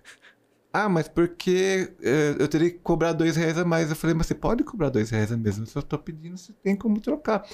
Ah, 0.73 0.89
mas 0.89 1.09
porque 1.09 1.95
eh, 2.03 2.37
eu 2.39 2.47
teria 2.47 2.71
que 2.71 2.79
cobrar 2.79 3.13
dois 3.13 3.37
reais 3.37 3.57
a 3.59 3.65
mais. 3.65 3.91
Eu 3.91 3.97
falei, 3.97 4.15
mas 4.15 4.27
você 4.27 4.35
pode 4.35 4.63
cobrar 4.65 4.91
dois 4.91 5.11
reais 5.11 5.33
a 5.33 5.37
mesmo. 5.37 5.67
Se 5.67 5.77
eu 5.77 5.83
tô 5.83 5.99
pedindo, 5.99 6.37
você 6.37 6.53
tem 6.53 6.77
como 6.77 7.01
trocar. 7.01 7.49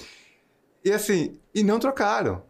E 0.83 0.91
assim, 0.91 1.39
e 1.53 1.63
não 1.63 1.79
trocaram. 1.79 2.43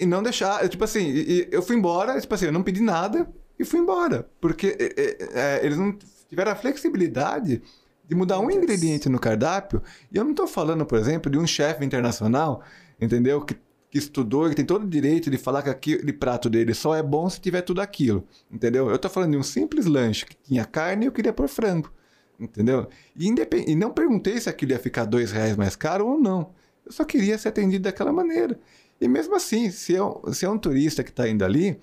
E 0.00 0.06
não 0.06 0.22
deixar. 0.22 0.66
Tipo 0.68 0.84
assim, 0.84 1.12
eu 1.50 1.62
fui 1.62 1.76
embora, 1.76 2.20
tipo 2.20 2.34
assim, 2.34 2.46
eu 2.46 2.52
não 2.52 2.62
pedi 2.62 2.80
nada 2.80 3.30
e 3.58 3.64
fui 3.64 3.78
embora. 3.78 4.28
Porque 4.40 4.76
é, 5.34 5.60
eles 5.62 5.76
não 5.76 5.96
tiveram 6.28 6.52
a 6.52 6.56
flexibilidade 6.56 7.62
de 8.10 8.16
mudar 8.16 8.40
um 8.40 8.50
ingrediente 8.50 9.08
no 9.08 9.20
cardápio. 9.20 9.80
E 10.10 10.16
eu 10.16 10.24
não 10.24 10.32
estou 10.32 10.46
falando, 10.46 10.84
por 10.84 10.98
exemplo, 10.98 11.30
de 11.30 11.38
um 11.38 11.46
chefe 11.46 11.84
internacional, 11.84 12.62
entendeu? 13.00 13.40
Que, 13.40 13.54
que 13.88 13.98
estudou, 13.98 14.48
que 14.48 14.56
tem 14.56 14.64
todo 14.64 14.84
o 14.84 14.88
direito 14.88 15.30
de 15.30 15.38
falar 15.38 15.62
que 15.62 15.70
aquele 15.70 16.12
prato 16.12 16.50
dele 16.50 16.74
só 16.74 16.94
é 16.96 17.02
bom 17.02 17.28
se 17.30 17.40
tiver 17.40 17.62
tudo 17.62 17.80
aquilo, 17.80 18.26
entendeu? 18.50 18.88
Eu 18.88 18.96
estou 18.96 19.10
falando 19.10 19.32
de 19.32 19.36
um 19.36 19.42
simples 19.42 19.86
lanche 19.86 20.26
que 20.26 20.36
tinha 20.36 20.64
carne 20.64 21.04
e 21.04 21.08
eu 21.08 21.12
queria 21.12 21.32
pôr 21.32 21.48
frango, 21.48 21.92
entendeu? 22.38 22.88
E, 23.16 23.28
independ... 23.28 23.70
e 23.70 23.76
não 23.76 23.92
perguntei 23.92 24.40
se 24.40 24.48
aquilo 24.48 24.72
ia 24.72 24.78
ficar 24.78 25.04
dois 25.04 25.30
reais 25.30 25.56
mais 25.56 25.76
caro 25.76 26.06
ou 26.06 26.20
não. 26.20 26.52
Eu 26.84 26.92
só 26.92 27.04
queria 27.04 27.38
ser 27.38 27.48
atendido 27.48 27.84
daquela 27.84 28.12
maneira. 28.12 28.58
E 29.00 29.08
mesmo 29.08 29.34
assim, 29.34 29.70
se 29.70 29.96
é 29.96 30.02
um, 30.02 30.32
se 30.32 30.44
é 30.44 30.50
um 30.50 30.58
turista 30.58 31.02
que 31.02 31.10
está 31.10 31.28
indo 31.28 31.44
ali, 31.44 31.80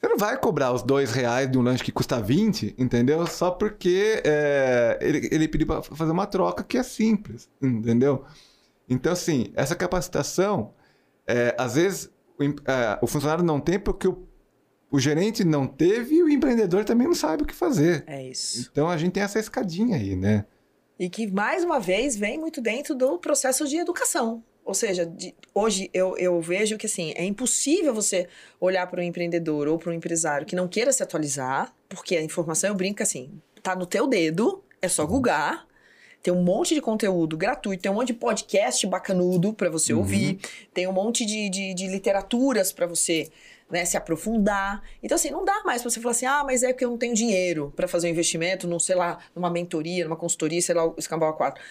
você 0.00 0.08
não 0.08 0.16
vai 0.16 0.36
cobrar 0.36 0.72
os 0.72 0.82
dois 0.82 1.10
reais 1.10 1.50
de 1.50 1.58
um 1.58 1.62
lanche 1.62 1.82
que 1.82 1.90
custa 1.90 2.20
20, 2.20 2.76
entendeu? 2.78 3.26
Só 3.26 3.50
porque 3.50 4.22
é, 4.24 4.96
ele, 5.00 5.28
ele 5.32 5.48
pediu 5.48 5.66
para 5.66 5.82
fazer 5.82 6.12
uma 6.12 6.26
troca 6.26 6.62
que 6.62 6.78
é 6.78 6.82
simples, 6.84 7.48
entendeu? 7.60 8.24
Então, 8.88 9.12
assim, 9.12 9.52
essa 9.54 9.74
capacitação, 9.74 10.72
é, 11.26 11.54
às 11.58 11.74
vezes 11.74 12.10
o, 12.38 12.44
é, 12.44 12.98
o, 13.02 13.06
funcionário 13.08 13.42
não 13.42 13.60
tem 13.60 13.78
porque 13.78 14.06
o, 14.06 14.24
o 14.88 15.00
gerente 15.00 15.44
não 15.44 15.66
teve 15.66 16.14
e 16.14 16.22
o 16.22 16.28
empreendedor 16.28 16.84
também 16.84 17.08
não 17.08 17.14
sabe 17.14 17.42
o 17.42 17.46
que 17.46 17.54
fazer. 17.54 18.04
É 18.06 18.22
isso. 18.22 18.68
Então, 18.70 18.88
a 18.88 18.96
gente 18.96 19.12
tem 19.12 19.22
essa 19.24 19.40
escadinha 19.40 19.96
aí, 19.96 20.14
né? 20.14 20.46
E 20.96 21.10
que, 21.10 21.26
mais 21.26 21.64
uma 21.64 21.80
vez, 21.80 22.16
vem 22.16 22.38
muito 22.38 22.60
dentro 22.60 22.94
do 22.94 23.18
processo 23.18 23.66
de 23.66 23.76
educação. 23.76 24.44
Ou 24.68 24.74
seja, 24.74 25.06
de, 25.06 25.34
hoje 25.54 25.88
eu, 25.94 26.14
eu 26.18 26.38
vejo 26.42 26.76
que 26.76 26.84
assim, 26.84 27.14
é 27.16 27.24
impossível 27.24 27.94
você 27.94 28.28
olhar 28.60 28.86
para 28.86 29.00
um 29.00 29.02
empreendedor 29.02 29.66
ou 29.66 29.78
para 29.78 29.90
um 29.90 29.94
empresário 29.94 30.46
que 30.46 30.54
não 30.54 30.68
queira 30.68 30.92
se 30.92 31.02
atualizar, 31.02 31.74
porque 31.88 32.14
a 32.14 32.22
informação, 32.22 32.68
eu 32.68 32.74
brinco 32.74 33.02
assim, 33.02 33.30
tá 33.62 33.74
no 33.74 33.86
teu 33.86 34.06
dedo, 34.06 34.62
é 34.82 34.86
só 34.86 35.06
googar, 35.06 35.66
tem 36.22 36.34
um 36.34 36.42
monte 36.42 36.74
de 36.74 36.82
conteúdo 36.82 37.34
gratuito, 37.34 37.82
tem 37.82 37.90
um 37.90 37.94
monte 37.94 38.08
de 38.08 38.14
podcast 38.14 38.86
bacanudo 38.86 39.54
para 39.54 39.70
você 39.70 39.94
uhum. 39.94 40.00
ouvir, 40.00 40.38
tem 40.74 40.86
um 40.86 40.92
monte 40.92 41.24
de, 41.24 41.48
de, 41.48 41.72
de 41.72 41.86
literaturas 41.86 42.70
para 42.70 42.86
você 42.86 43.30
né, 43.70 43.86
se 43.86 43.96
aprofundar. 43.96 44.82
Então, 45.02 45.16
assim, 45.16 45.30
não 45.30 45.46
dá 45.46 45.62
mais 45.64 45.80
para 45.80 45.90
você 45.90 45.98
falar 45.98 46.12
assim, 46.12 46.26
ah, 46.26 46.42
mas 46.44 46.62
é 46.62 46.74
que 46.74 46.84
eu 46.84 46.90
não 46.90 46.98
tenho 46.98 47.14
dinheiro 47.14 47.72
para 47.74 47.88
fazer 47.88 48.08
um 48.08 48.10
investimento, 48.10 48.68
num, 48.68 48.78
sei 48.78 48.96
lá, 48.96 49.18
numa 49.34 49.48
mentoria, 49.48 50.04
numa 50.04 50.16
consultoria, 50.16 50.60
sei 50.60 50.74
lá, 50.74 50.86
o 50.86 50.94
Escambau 50.98 51.34
4 51.34 51.62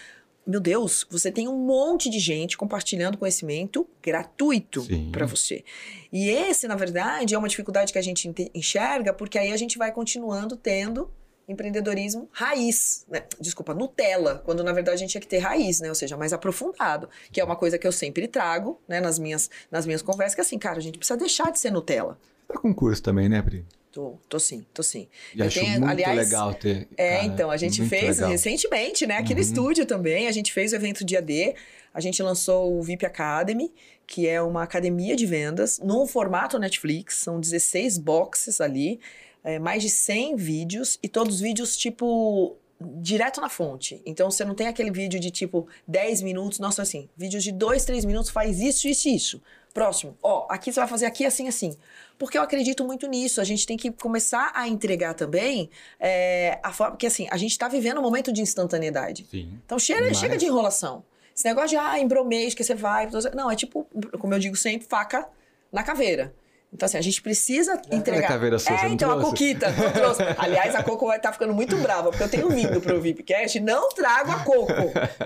meu 0.48 0.60
Deus, 0.60 1.06
você 1.10 1.30
tem 1.30 1.46
um 1.46 1.58
monte 1.58 2.08
de 2.08 2.18
gente 2.18 2.56
compartilhando 2.56 3.18
conhecimento 3.18 3.86
gratuito 4.02 4.82
para 5.12 5.26
você. 5.26 5.62
E 6.10 6.30
esse, 6.30 6.66
na 6.66 6.74
verdade, 6.74 7.34
é 7.34 7.38
uma 7.38 7.48
dificuldade 7.48 7.92
que 7.92 7.98
a 7.98 8.02
gente 8.02 8.32
enxerga, 8.54 9.12
porque 9.12 9.38
aí 9.38 9.52
a 9.52 9.56
gente 9.58 9.76
vai 9.76 9.92
continuando 9.92 10.56
tendo 10.56 11.10
empreendedorismo 11.46 12.30
raiz, 12.32 13.04
né? 13.10 13.24
desculpa, 13.38 13.74
Nutella, 13.74 14.42
quando 14.44 14.64
na 14.64 14.72
verdade 14.72 14.96
a 14.96 14.98
gente 14.98 15.10
tinha 15.10 15.20
que 15.20 15.26
ter 15.26 15.38
raiz, 15.38 15.80
né? 15.80 15.90
Ou 15.90 15.94
seja, 15.94 16.16
mais 16.16 16.32
aprofundado, 16.32 17.10
que 17.30 17.40
é 17.40 17.44
uma 17.44 17.56
coisa 17.56 17.78
que 17.78 17.86
eu 17.86 17.92
sempre 17.92 18.26
trago, 18.26 18.80
né, 18.88 19.00
nas 19.00 19.18
minhas, 19.18 19.50
nas 19.70 19.84
minhas 19.84 20.00
conversas, 20.00 20.34
que 20.34 20.40
é 20.40 20.44
assim, 20.44 20.58
cara, 20.58 20.78
a 20.78 20.82
gente 20.82 20.98
precisa 20.98 21.18
deixar 21.18 21.52
de 21.52 21.58
ser 21.58 21.70
Nutella. 21.70 22.18
Tá 22.46 22.58
com 22.58 22.74
curso 22.74 23.02
também, 23.02 23.28
né, 23.28 23.42
Pri? 23.42 23.66
Tô, 23.98 24.16
tô 24.28 24.38
sim, 24.38 24.64
tô 24.72 24.80
sim. 24.80 25.08
E 25.34 25.42
acho 25.42 25.58
tenho, 25.58 25.80
muito 25.80 25.90
aliás, 25.90 26.16
legal 26.16 26.54
ter. 26.54 26.86
É, 26.96 27.16
cara, 27.16 27.24
então, 27.24 27.50
a 27.50 27.56
gente 27.56 27.84
fez 27.84 28.18
legal. 28.18 28.30
recentemente, 28.30 29.04
né? 29.08 29.16
Aqui 29.16 29.30
uhum. 29.30 29.38
no 29.38 29.42
estúdio 29.42 29.84
também, 29.84 30.28
a 30.28 30.30
gente 30.30 30.52
fez 30.52 30.72
o 30.72 30.76
evento 30.76 31.04
Dia 31.04 31.20
D, 31.20 31.56
a 31.92 31.98
gente 31.98 32.22
lançou 32.22 32.78
o 32.78 32.80
VIP 32.80 33.04
Academy, 33.04 33.74
que 34.06 34.28
é 34.28 34.40
uma 34.40 34.62
academia 34.62 35.16
de 35.16 35.26
vendas, 35.26 35.80
num 35.80 36.06
formato 36.06 36.60
Netflix, 36.60 37.16
são 37.16 37.40
16 37.40 37.98
boxes 37.98 38.60
ali, 38.60 39.00
é, 39.42 39.58
mais 39.58 39.82
de 39.82 39.90
100 39.90 40.36
vídeos, 40.36 40.96
e 41.02 41.08
todos 41.08 41.40
vídeos 41.40 41.76
tipo 41.76 42.56
direto 42.80 43.40
na 43.40 43.48
fonte. 43.48 44.00
Então 44.06 44.30
você 44.30 44.44
não 44.44 44.54
tem 44.54 44.68
aquele 44.68 44.92
vídeo 44.92 45.18
de 45.18 45.32
tipo 45.32 45.66
10 45.88 46.22
minutos, 46.22 46.60
nossa, 46.60 46.82
assim, 46.82 47.08
vídeos 47.16 47.42
de 47.42 47.50
2, 47.50 47.84
3 47.84 48.04
minutos 48.04 48.30
faz 48.30 48.60
isso, 48.60 48.86
isso 48.86 49.08
e 49.08 49.16
isso 49.16 49.42
próximo. 49.78 50.18
Ó, 50.20 50.46
aqui 50.50 50.72
você 50.72 50.80
vai 50.80 50.88
fazer 50.88 51.06
aqui, 51.06 51.24
assim, 51.24 51.46
assim. 51.46 51.76
Porque 52.18 52.36
eu 52.36 52.42
acredito 52.42 52.84
muito 52.84 53.06
nisso. 53.06 53.40
A 53.40 53.44
gente 53.44 53.64
tem 53.64 53.76
que 53.76 53.92
começar 53.92 54.50
a 54.52 54.66
entregar 54.66 55.14
também 55.14 55.70
é, 56.00 56.58
a 56.64 56.72
forma. 56.72 56.92
Porque, 56.92 57.06
assim, 57.06 57.28
a 57.30 57.36
gente 57.36 57.52
está 57.52 57.68
vivendo 57.68 57.98
um 57.98 58.02
momento 58.02 58.32
de 58.32 58.42
instantaneidade. 58.42 59.24
Sim. 59.30 59.56
Então 59.64 59.78
chega, 59.78 60.00
Demais. 60.00 60.18
chega 60.18 60.36
de 60.36 60.46
enrolação. 60.46 61.04
Esse 61.34 61.44
negócio 61.44 61.70
de, 61.70 61.76
ah, 61.76 61.96
embromês, 62.00 62.54
que 62.54 62.64
você 62.64 62.74
vai. 62.74 63.08
Não, 63.34 63.48
é 63.48 63.54
tipo, 63.54 63.86
como 64.18 64.34
eu 64.34 64.40
digo 64.40 64.56
sempre, 64.56 64.88
faca 64.88 65.28
na 65.72 65.84
caveira. 65.84 66.34
Então, 66.70 66.84
assim, 66.84 66.98
a 66.98 67.02
gente 67.02 67.22
precisa 67.22 67.80
entregar. 67.90 68.26
a 68.26 68.28
caveira 68.28 68.58
sua, 68.58 68.74
é, 68.74 68.88
então, 68.88 69.10
a 69.10 69.14
trouxe? 69.14 69.30
Coquita, 69.30 69.70
não 69.70 69.90
trouxe. 69.90 70.22
Aliás, 70.36 70.74
a 70.74 70.82
Coco 70.82 71.06
vai 71.06 71.16
estar 71.16 71.32
ficando 71.32 71.54
muito 71.54 71.74
brava, 71.78 72.10
porque 72.10 72.22
eu 72.22 72.28
tenho 72.28 72.50
vindo 72.50 72.78
pro 72.78 73.00
VIPcast, 73.00 73.58
não 73.60 73.88
trago 73.88 74.30
a 74.30 74.40
Coco. 74.40 74.72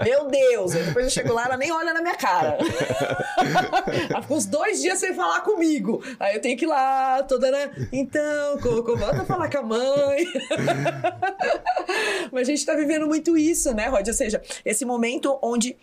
Meu 0.05 0.28
Deus! 0.28 0.74
Aí 0.74 0.84
depois 0.84 1.05
eu 1.05 1.11
chego 1.11 1.32
lá, 1.32 1.47
ela 1.47 1.57
nem 1.57 1.72
olha 1.72 1.93
na 1.93 2.01
minha 2.01 2.14
cara. 2.14 2.59
ela 4.09 4.22
ficou 4.22 4.36
uns 4.36 4.47
dois 4.47 4.80
dias 4.80 5.01
sem 5.01 5.14
falar 5.14 5.40
comigo. 5.40 6.03
Aí 6.20 6.36
eu 6.36 6.40
tenho 6.40 6.57
que 6.57 6.64
ir 6.64 6.68
lá, 6.68 7.24
toda, 7.24 7.51
né? 7.51 7.72
Então, 7.93 8.59
Coco, 8.61 8.97
volta 8.97 9.22
a 9.22 9.24
falar 9.24 9.51
com 9.51 9.59
a 9.59 9.62
mãe. 9.62 10.24
Mas 12.30 12.49
a 12.49 12.51
gente 12.53 12.64
tá 12.64 12.74
vivendo 12.74 13.09
muito 13.09 13.36
isso, 13.36 13.74
né, 13.74 13.88
Rod? 13.88 14.07
Ou 14.07 14.14
seja, 14.14 14.40
esse 14.64 14.84
momento 14.84 15.36
onde 15.43 15.76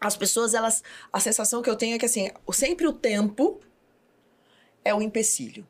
as 0.00 0.16
pessoas, 0.16 0.54
elas. 0.54 0.84
A 1.12 1.18
sensação 1.18 1.62
que 1.62 1.68
eu 1.68 1.74
tenho 1.74 1.96
é 1.96 1.98
que, 1.98 2.06
assim, 2.06 2.30
sempre 2.52 2.86
o 2.86 2.92
tempo 2.92 3.60
é 4.84 4.94
o 4.94 5.02
empecilho. 5.02 5.66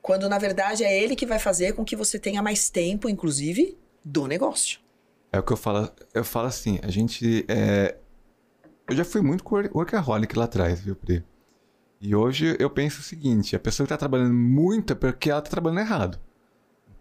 Quando, 0.00 0.28
na 0.28 0.38
verdade, 0.38 0.84
é 0.84 1.02
ele 1.02 1.14
que 1.14 1.26
vai 1.26 1.38
fazer 1.38 1.74
com 1.74 1.84
que 1.84 1.96
você 1.96 2.18
tenha 2.18 2.42
mais 2.42 2.68
tempo, 2.68 3.08
inclusive, 3.08 3.78
do 4.04 4.26
negócio. 4.26 4.80
É 5.32 5.38
o 5.38 5.42
que 5.42 5.52
eu 5.52 5.56
falo, 5.56 5.90
eu 6.12 6.24
falo 6.24 6.48
assim, 6.48 6.78
a 6.82 6.90
gente 6.90 7.44
é... 7.48 7.96
Eu 8.88 8.96
já 8.96 9.04
fui 9.04 9.22
muito 9.22 9.44
wor- 9.48 9.70
workaholic 9.72 10.36
lá 10.36 10.44
atrás, 10.44 10.80
viu, 10.80 10.96
Pri? 10.96 11.24
E 12.00 12.14
hoje 12.14 12.56
eu 12.58 12.68
penso 12.68 13.00
o 13.00 13.02
seguinte, 13.02 13.54
a 13.54 13.60
pessoa 13.60 13.86
que 13.86 13.92
tá 13.92 13.96
trabalhando 13.96 14.34
muito 14.34 14.92
é 14.92 14.96
porque 14.96 15.30
ela 15.30 15.40
tá 15.40 15.48
trabalhando 15.48 15.80
errado. 15.80 16.18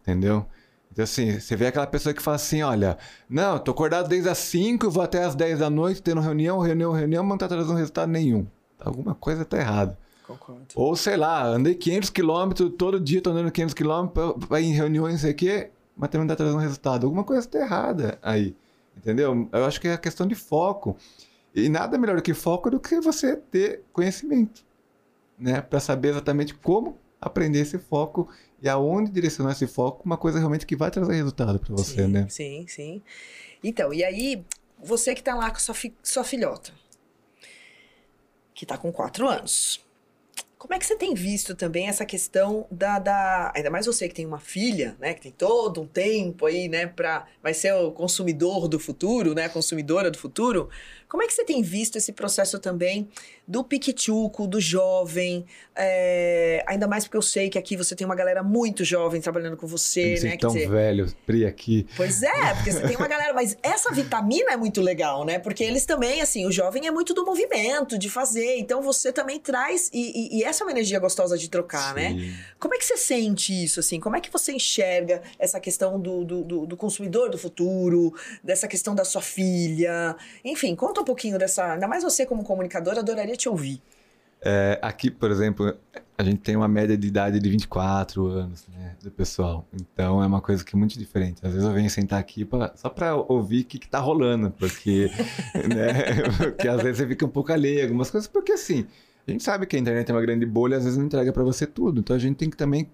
Entendeu? 0.02 0.46
Então 0.92 1.04
assim, 1.04 1.40
você 1.40 1.56
vê 1.56 1.68
aquela 1.68 1.88
pessoa 1.88 2.14
que 2.14 2.22
fala 2.22 2.36
assim, 2.36 2.62
olha, 2.62 2.98
não, 3.28 3.58
tô 3.58 3.72
acordado 3.72 4.08
desde 4.08 4.30
as 4.30 4.38
5, 4.38 4.90
vou 4.92 5.02
até 5.02 5.24
as 5.24 5.34
10 5.34 5.60
da 5.60 5.70
noite, 5.70 6.04
tendo 6.04 6.22
reunião, 6.22 6.60
reunião, 6.60 6.92
reunião, 6.92 7.24
mas 7.24 7.30
não 7.32 7.38
tá 7.38 7.48
trazendo 7.48 7.76
resultado 7.76 8.10
nenhum. 8.10 8.46
Alguma 8.80 9.16
coisa 9.16 9.44
tá 9.44 9.58
errada. 9.58 9.98
Concordo. 10.32 10.66
Ou 10.76 10.96
sei 10.96 11.18
lá, 11.18 11.44
andei 11.46 11.76
500 11.76 12.10
quilômetros, 12.10 12.72
todo 12.78 13.00
dia 13.00 13.22
tô 13.22 13.32
andando 13.32 13.52
500 13.52 13.74
quilômetros, 13.74 14.34
vai 14.48 14.64
em 14.64 14.72
reuniões, 14.72 15.14
não 15.14 15.20
sei 15.20 15.32
o 15.32 15.36
quê, 15.36 15.72
mas 15.96 16.10
também 16.10 16.28
não 16.28 16.34
tá 16.34 16.38
trazendo 16.38 16.60
resultado. 16.60 17.06
Alguma 17.06 17.24
coisa 17.24 17.48
tá 17.48 17.60
errada 17.60 18.18
aí, 18.22 18.56
entendeu? 18.96 19.50
Eu 19.52 19.66
acho 19.66 19.80
que 19.82 19.88
é 19.88 19.98
questão 19.98 20.26
de 20.28 20.36
foco. 20.36 20.96
E 21.54 21.68
nada 21.68 21.98
melhor 21.98 22.16
do 22.16 22.22
que 22.22 22.34
foco 22.34 22.70
do 22.70 22.80
que 22.80 23.02
você 23.02 23.36
ter 23.36 23.84
conhecimento, 23.92 24.64
né? 25.38 25.62
Para 25.62 25.80
saber 25.80 26.10
exatamente 26.10 26.54
como 26.54 26.98
aprender 27.20 27.60
esse 27.60 27.78
foco 27.78 28.30
e 28.62 28.70
aonde 28.70 29.12
direcionar 29.12 29.52
esse 29.52 29.68
foco, 29.68 30.04
uma 30.06 30.18
coisa 30.18 30.40
realmente 30.40 30.66
que 30.66 30.76
vai 30.76 30.90
trazer 30.90 31.14
resultado 31.14 31.60
para 31.60 31.76
você, 31.76 32.04
sim, 32.04 32.08
né? 32.08 32.26
Sim, 32.30 32.66
sim. 32.68 33.02
Então, 33.64 33.94
e 33.94 34.04
aí, 34.04 34.44
você 34.82 35.14
que 35.14 35.22
tá 35.22 35.36
lá 35.36 35.52
com 35.52 35.60
sua, 35.60 35.76
fi- 35.76 35.94
sua 36.02 36.24
filhota, 36.24 36.72
que 38.54 38.66
tá 38.66 38.78
com 38.78 38.92
quatro 38.92 39.28
anos. 39.28 39.84
Como 40.62 40.76
é 40.76 40.78
que 40.78 40.86
você 40.86 40.96
tem 40.96 41.16
visto 41.16 41.56
também 41.56 41.88
essa 41.88 42.06
questão 42.06 42.68
da, 42.70 43.00
da. 43.00 43.52
Ainda 43.56 43.72
mais 43.72 43.88
você 43.88 44.08
que 44.08 44.14
tem 44.14 44.28
uma 44.28 44.38
filha, 44.40 44.96
né? 45.00 45.16
Que 45.16 45.22
tem 45.22 45.32
todo 45.32 45.82
um 45.82 45.88
tempo 45.88 46.46
aí, 46.46 46.68
né? 46.70 46.86
Pra, 46.86 47.26
vai 47.42 47.52
ser 47.52 47.74
o 47.74 47.90
consumidor 47.92 48.68
do 48.68 48.80
futuro, 48.80 49.34
né? 49.34 49.50
Consumidora 49.50 50.12
do 50.12 50.20
futuro. 50.20 50.70
Como 51.10 51.24
é 51.24 51.28
que 51.28 51.34
você 51.34 51.44
tem 51.44 51.64
visto 51.64 51.98
esse 51.98 52.14
processo 52.14 52.60
também 52.60 53.10
do 53.48 53.64
piquituco, 53.64 54.46
do 54.48 54.62
jovem? 54.62 55.46
é, 55.76 56.64
ainda 56.68 56.88
mais 56.88 57.06
porque 57.06 57.18
eu 57.18 57.22
sei 57.22 57.50
que 57.50 57.58
aqui 57.58 57.76
você 57.76 57.96
tem 57.96 58.06
uma 58.06 58.16
galera 58.16 58.44
muito 58.44 58.84
jovem 58.84 59.20
trabalhando 59.20 59.58
com 59.58 59.66
você, 59.66 60.16
né? 60.22 60.32
Quer 60.32 60.38
tão 60.38 60.54
dizer, 60.54 60.70
velho, 60.70 61.12
Pri, 61.26 61.46
aqui. 61.46 61.88
Pois 61.98 62.22
é, 62.24 62.54
porque 62.56 62.72
você 62.72 62.82
tem 62.88 62.96
uma 62.98 63.08
galera, 63.08 63.34
mas 63.34 63.58
essa 63.64 63.92
vitamina 63.92 64.52
é 64.52 64.58
muito 64.58 64.80
legal, 64.82 65.26
né? 65.26 65.40
Porque 65.40 65.64
eles 65.64 65.86
também, 65.86 66.22
assim, 66.22 66.46
o 66.46 66.52
jovem 66.52 66.88
é 66.88 66.92
muito 66.92 67.14
do 67.14 67.26
movimento, 67.26 67.98
de 67.98 68.10
fazer, 68.10 68.58
então 68.58 68.82
você 68.82 69.12
também 69.12 69.40
traz, 69.40 69.90
e, 69.94 70.38
e- 70.38 70.40
e 70.40 70.44
essa 70.52 70.64
é 70.64 70.66
uma 70.66 70.72
energia 70.72 71.00
gostosa 71.00 71.38
de 71.38 71.50
trocar, 71.50 71.96
né? 71.96 72.12
Sim. 72.12 72.34
Como 72.60 72.76
é 72.76 72.78
que 72.78 72.86
você 72.86 72.96
sente 72.98 73.52
isso, 73.64 73.80
assim? 73.80 74.00
Como 74.00 74.16
é 74.16 74.22
que 74.22 74.32
você 74.32 74.52
enxerga 74.54 75.22
essa 75.40 75.60
questão 75.60 76.00
do, 76.00 76.24
do, 76.24 76.44
do- 76.44 76.66
do 76.68 76.78
consumidor 76.78 77.30
do 77.32 77.38
futuro, 77.38 78.14
dessa 78.44 78.68
questão 78.68 78.94
da 78.94 79.04
sua 79.04 79.22
filha? 79.22 80.16
Enfim, 80.46 80.76
conta 80.76 81.02
um 81.02 81.06
pouquinho 81.06 81.40
dessa, 81.40 81.74
ainda 81.74 81.88
mais 81.88 82.04
você 82.04 82.26
como 82.26 82.44
comunicadora, 82.44 83.00
adoraria 83.00 83.36
te 83.36 83.50
ouvir. 83.50 83.82
É, 84.44 84.80
aqui, 84.82 85.12
por 85.12 85.30
exemplo, 85.30 85.72
a 86.18 86.24
gente 86.24 86.40
tem 86.40 86.56
uma 86.56 86.68
média 86.68 86.98
de 86.98 87.08
idade 87.08 87.40
de 87.40 87.48
24 87.48 88.26
anos, 88.26 88.66
né, 88.70 88.96
do 89.04 89.12
pessoal. 89.12 89.68
Então 89.72 90.22
é 90.24 90.26
uma 90.26 90.42
coisa 90.42 90.66
que 90.66 90.76
é 90.76 90.80
muito 90.80 90.98
diferente. 90.98 91.46
Às 91.46 91.54
vezes 91.54 91.68
eu 91.68 91.74
venho 91.74 91.90
sentar 91.92 92.20
aqui 92.20 92.44
pra, 92.44 92.74
só 92.76 92.90
para 92.90 93.16
ouvir 93.16 93.62
o 93.62 93.66
que, 93.66 93.78
que 93.78 93.88
tá 93.88 94.00
rolando, 94.00 94.50
porque, 94.52 95.12
né, 95.54 96.24
porque 96.38 96.68
às 96.68 96.82
vezes 96.82 96.98
você 96.98 97.08
fica 97.08 97.24
um 97.24 97.30
pouco 97.30 97.52
alheio 97.54 97.82
a 97.82 97.84
algumas 97.84 98.10
coisas, 98.10 98.28
porque 98.28 98.54
assim, 98.54 98.88
a 99.28 99.32
gente 99.32 99.44
sabe 99.44 99.66
que 99.66 99.76
a 99.76 99.80
internet 99.80 100.10
é 100.10 100.14
uma 100.14 100.22
grande 100.22 100.46
bolha, 100.46 100.78
às 100.78 100.84
vezes 100.84 100.98
não 100.98 101.06
entrega 101.06 101.32
para 101.32 101.44
você 101.44 101.66
tudo. 101.68 102.00
Então 102.00 102.16
a 102.16 102.20
gente 102.20 102.38
tem 102.38 102.50
que 102.50 102.58
também 102.58 102.90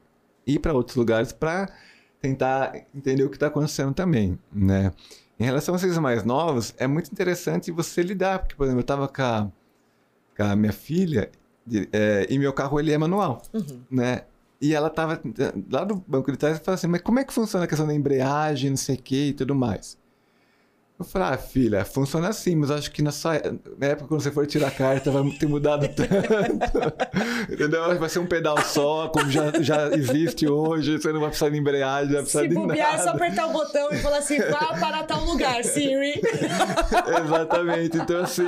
ir 0.45 0.59
para 0.59 0.73
outros 0.73 0.95
lugares 0.95 1.31
para 1.31 1.69
tentar 2.21 2.73
entender 2.95 3.23
o 3.23 3.29
que 3.29 3.35
está 3.35 3.47
acontecendo 3.47 3.93
também, 3.93 4.37
né? 4.51 4.91
Em 5.39 5.43
relação 5.45 5.75
a 5.75 5.77
vocês 5.77 5.97
mais 5.99 6.23
novos, 6.23 6.73
é 6.77 6.87
muito 6.87 7.11
interessante 7.11 7.71
você 7.71 8.01
lidar, 8.01 8.39
porque, 8.39 8.55
por 8.55 8.63
exemplo, 8.63 8.79
eu 8.79 8.81
estava 8.81 9.07
com 9.07 9.21
a, 9.21 9.51
com 10.35 10.43
a 10.43 10.55
minha 10.55 10.73
filha 10.73 11.29
de- 11.65 11.87
é, 11.93 12.25
e 12.29 12.39
meu 12.39 12.51
carro 12.53 12.79
ele 12.79 12.91
é 12.91 12.97
manual, 12.97 13.41
Uhum. 13.53 13.81
né? 13.91 14.21
E 14.59 14.73
ela 14.73 14.89
tava 14.89 15.21
lá 15.71 15.83
do 15.83 15.95
banco 16.07 16.31
de 16.31 16.37
trás 16.39 16.57
e 16.57 16.59
falou 16.59 16.73
assim, 16.75 16.87
mas 16.87 17.01
como 17.01 17.19
é 17.19 17.23
que 17.23 17.31
funciona 17.31 17.65
a 17.65 17.67
questão 17.67 17.85
da 17.85 17.93
embreagem, 17.93 18.71
não 18.71 18.77
sei 18.77 18.95
o 18.95 19.01
que 19.01 19.27
e 19.27 19.33
tudo 19.33 19.53
mais? 19.53 19.95
Eu 20.99 21.05
falei, 21.05 21.27
ah, 21.27 21.37
filha, 21.37 21.85
funciona 21.85 22.29
assim, 22.29 22.55
mas 22.55 22.71
acho 22.71 22.91
que 22.91 23.03
na 23.03 23.11
sua 23.11 23.33
na 23.77 23.85
época, 23.87 24.07
quando 24.07 24.21
você 24.21 24.31
for 24.31 24.47
tirar 24.47 24.69
a 24.69 24.71
carta, 24.71 25.11
vai 25.11 25.29
ter 25.29 25.45
mudado 25.47 25.87
tanto. 25.93 27.53
Entendeu? 27.53 27.99
Vai 27.99 28.09
ser 28.09 28.17
um 28.17 28.25
pedal 28.25 28.59
só, 28.63 29.07
como 29.09 29.29
já, 29.29 29.51
já 29.61 29.89
existe 29.89 30.47
hoje, 30.49 30.97
você 30.99 31.13
não 31.13 31.19
vai 31.19 31.29
precisar 31.29 31.49
de 31.51 31.57
embreagem, 31.59 32.07
não 32.07 32.13
vai 32.13 32.21
precisar 32.23 32.41
Se 32.41 32.47
de 32.47 32.55
bobear, 32.55 32.95
é 32.95 32.97
só 32.97 33.05
nada. 33.05 33.17
apertar 33.17 33.45
o 33.47 33.51
botão 33.53 33.91
e 33.91 33.97
falar 33.97 34.17
assim, 34.17 34.39
vá 34.39 34.75
para 34.79 35.03
tal 35.03 35.23
lugar, 35.23 35.63
Siri. 35.63 36.19
Exatamente. 37.25 37.97
Então, 37.97 38.21
assim, 38.23 38.47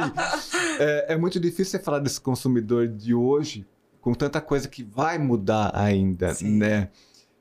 é, 0.80 1.14
é 1.14 1.18
muito 1.18 1.40
difícil 1.40 1.66
você 1.78 1.80
falar 1.80 2.00
desse 2.00 2.20
consumidor 2.20 2.88
de 2.88 3.14
hoje 3.14 3.66
com 4.02 4.14
tanta 4.14 4.42
coisa 4.42 4.68
que 4.68 4.84
vai 4.84 5.20
mudar 5.20 5.72
ainda, 5.76 6.34
Sim. 6.34 6.58
né? 6.58 6.90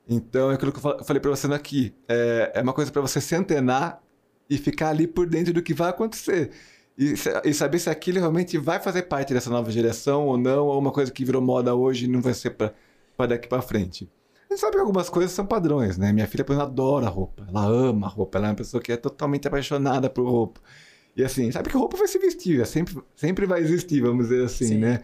Então, 0.06 0.50
é 0.50 0.54
aquilo 0.54 0.70
que 0.72 0.78
eu 0.78 0.82
fa- 0.82 1.02
falei 1.04 1.20
pra 1.20 1.30
você 1.30 1.46
aqui. 1.52 1.94
É, 2.09 2.52
é 2.56 2.61
uma 2.62 2.72
coisa 2.72 2.90
pra 2.90 3.00
você 3.00 3.20
se 3.20 3.34
antenar 3.34 4.00
e 4.49 4.57
ficar 4.59 4.90
ali 4.90 5.07
por 5.07 5.26
dentro 5.26 5.53
do 5.53 5.62
que 5.62 5.74
vai 5.74 5.90
acontecer. 5.90 6.51
E, 6.96 7.14
e 7.44 7.55
saber 7.55 7.78
se 7.78 7.88
aquilo 7.88 8.18
realmente 8.18 8.59
vai 8.59 8.80
fazer 8.80 9.03
parte 9.03 9.32
dessa 9.32 9.51
nova 9.51 9.70
geração 9.70 10.26
ou 10.26 10.36
não, 10.36 10.66
ou 10.66 10.78
uma 10.78 10.90
coisa 10.90 11.12
que 11.12 11.24
virou 11.24 11.40
moda 11.40 11.74
hoje 11.74 12.07
e 12.07 12.09
não 12.09 12.20
vai 12.20 12.34
ser 12.34 12.51
pra 12.51 12.72
daqui 13.26 13.46
pra 13.49 13.62
frente. 13.62 14.11
A 14.51 14.55
gente 14.55 14.61
sabe 14.61 14.74
que 14.76 14.80
algumas 14.80 15.09
coisas 15.11 15.30
são 15.32 15.44
padrões, 15.46 15.99
né? 15.99 16.12
Minha 16.12 16.26
filha, 16.26 16.42
por 16.44 16.55
exemplo, 16.55 16.70
adora 16.70 17.09
roupa. 17.09 17.46
Ela 17.49 17.66
ama 17.66 18.09
roupa. 18.09 18.38
Ela 18.38 18.46
é 18.49 18.51
uma 18.51 18.57
pessoa 18.57 18.82
que 18.82 18.90
é 18.90 18.96
totalmente 18.96 19.46
apaixonada 19.46 20.09
por 20.09 20.26
roupa. 20.26 20.61
E 21.14 21.22
assim, 21.22 21.53
sabe 21.53 21.68
que 21.68 21.76
roupa 21.76 21.96
vai 21.96 22.09
se 22.09 22.18
vestir, 22.18 22.61
é 22.61 22.64
sempre, 22.64 22.96
sempre 23.16 23.44
vai 23.44 23.61
existir, 23.61 24.01
vamos 24.01 24.28
dizer 24.28 24.44
assim, 24.44 24.66
Sim. 24.68 24.78
né? 24.78 25.01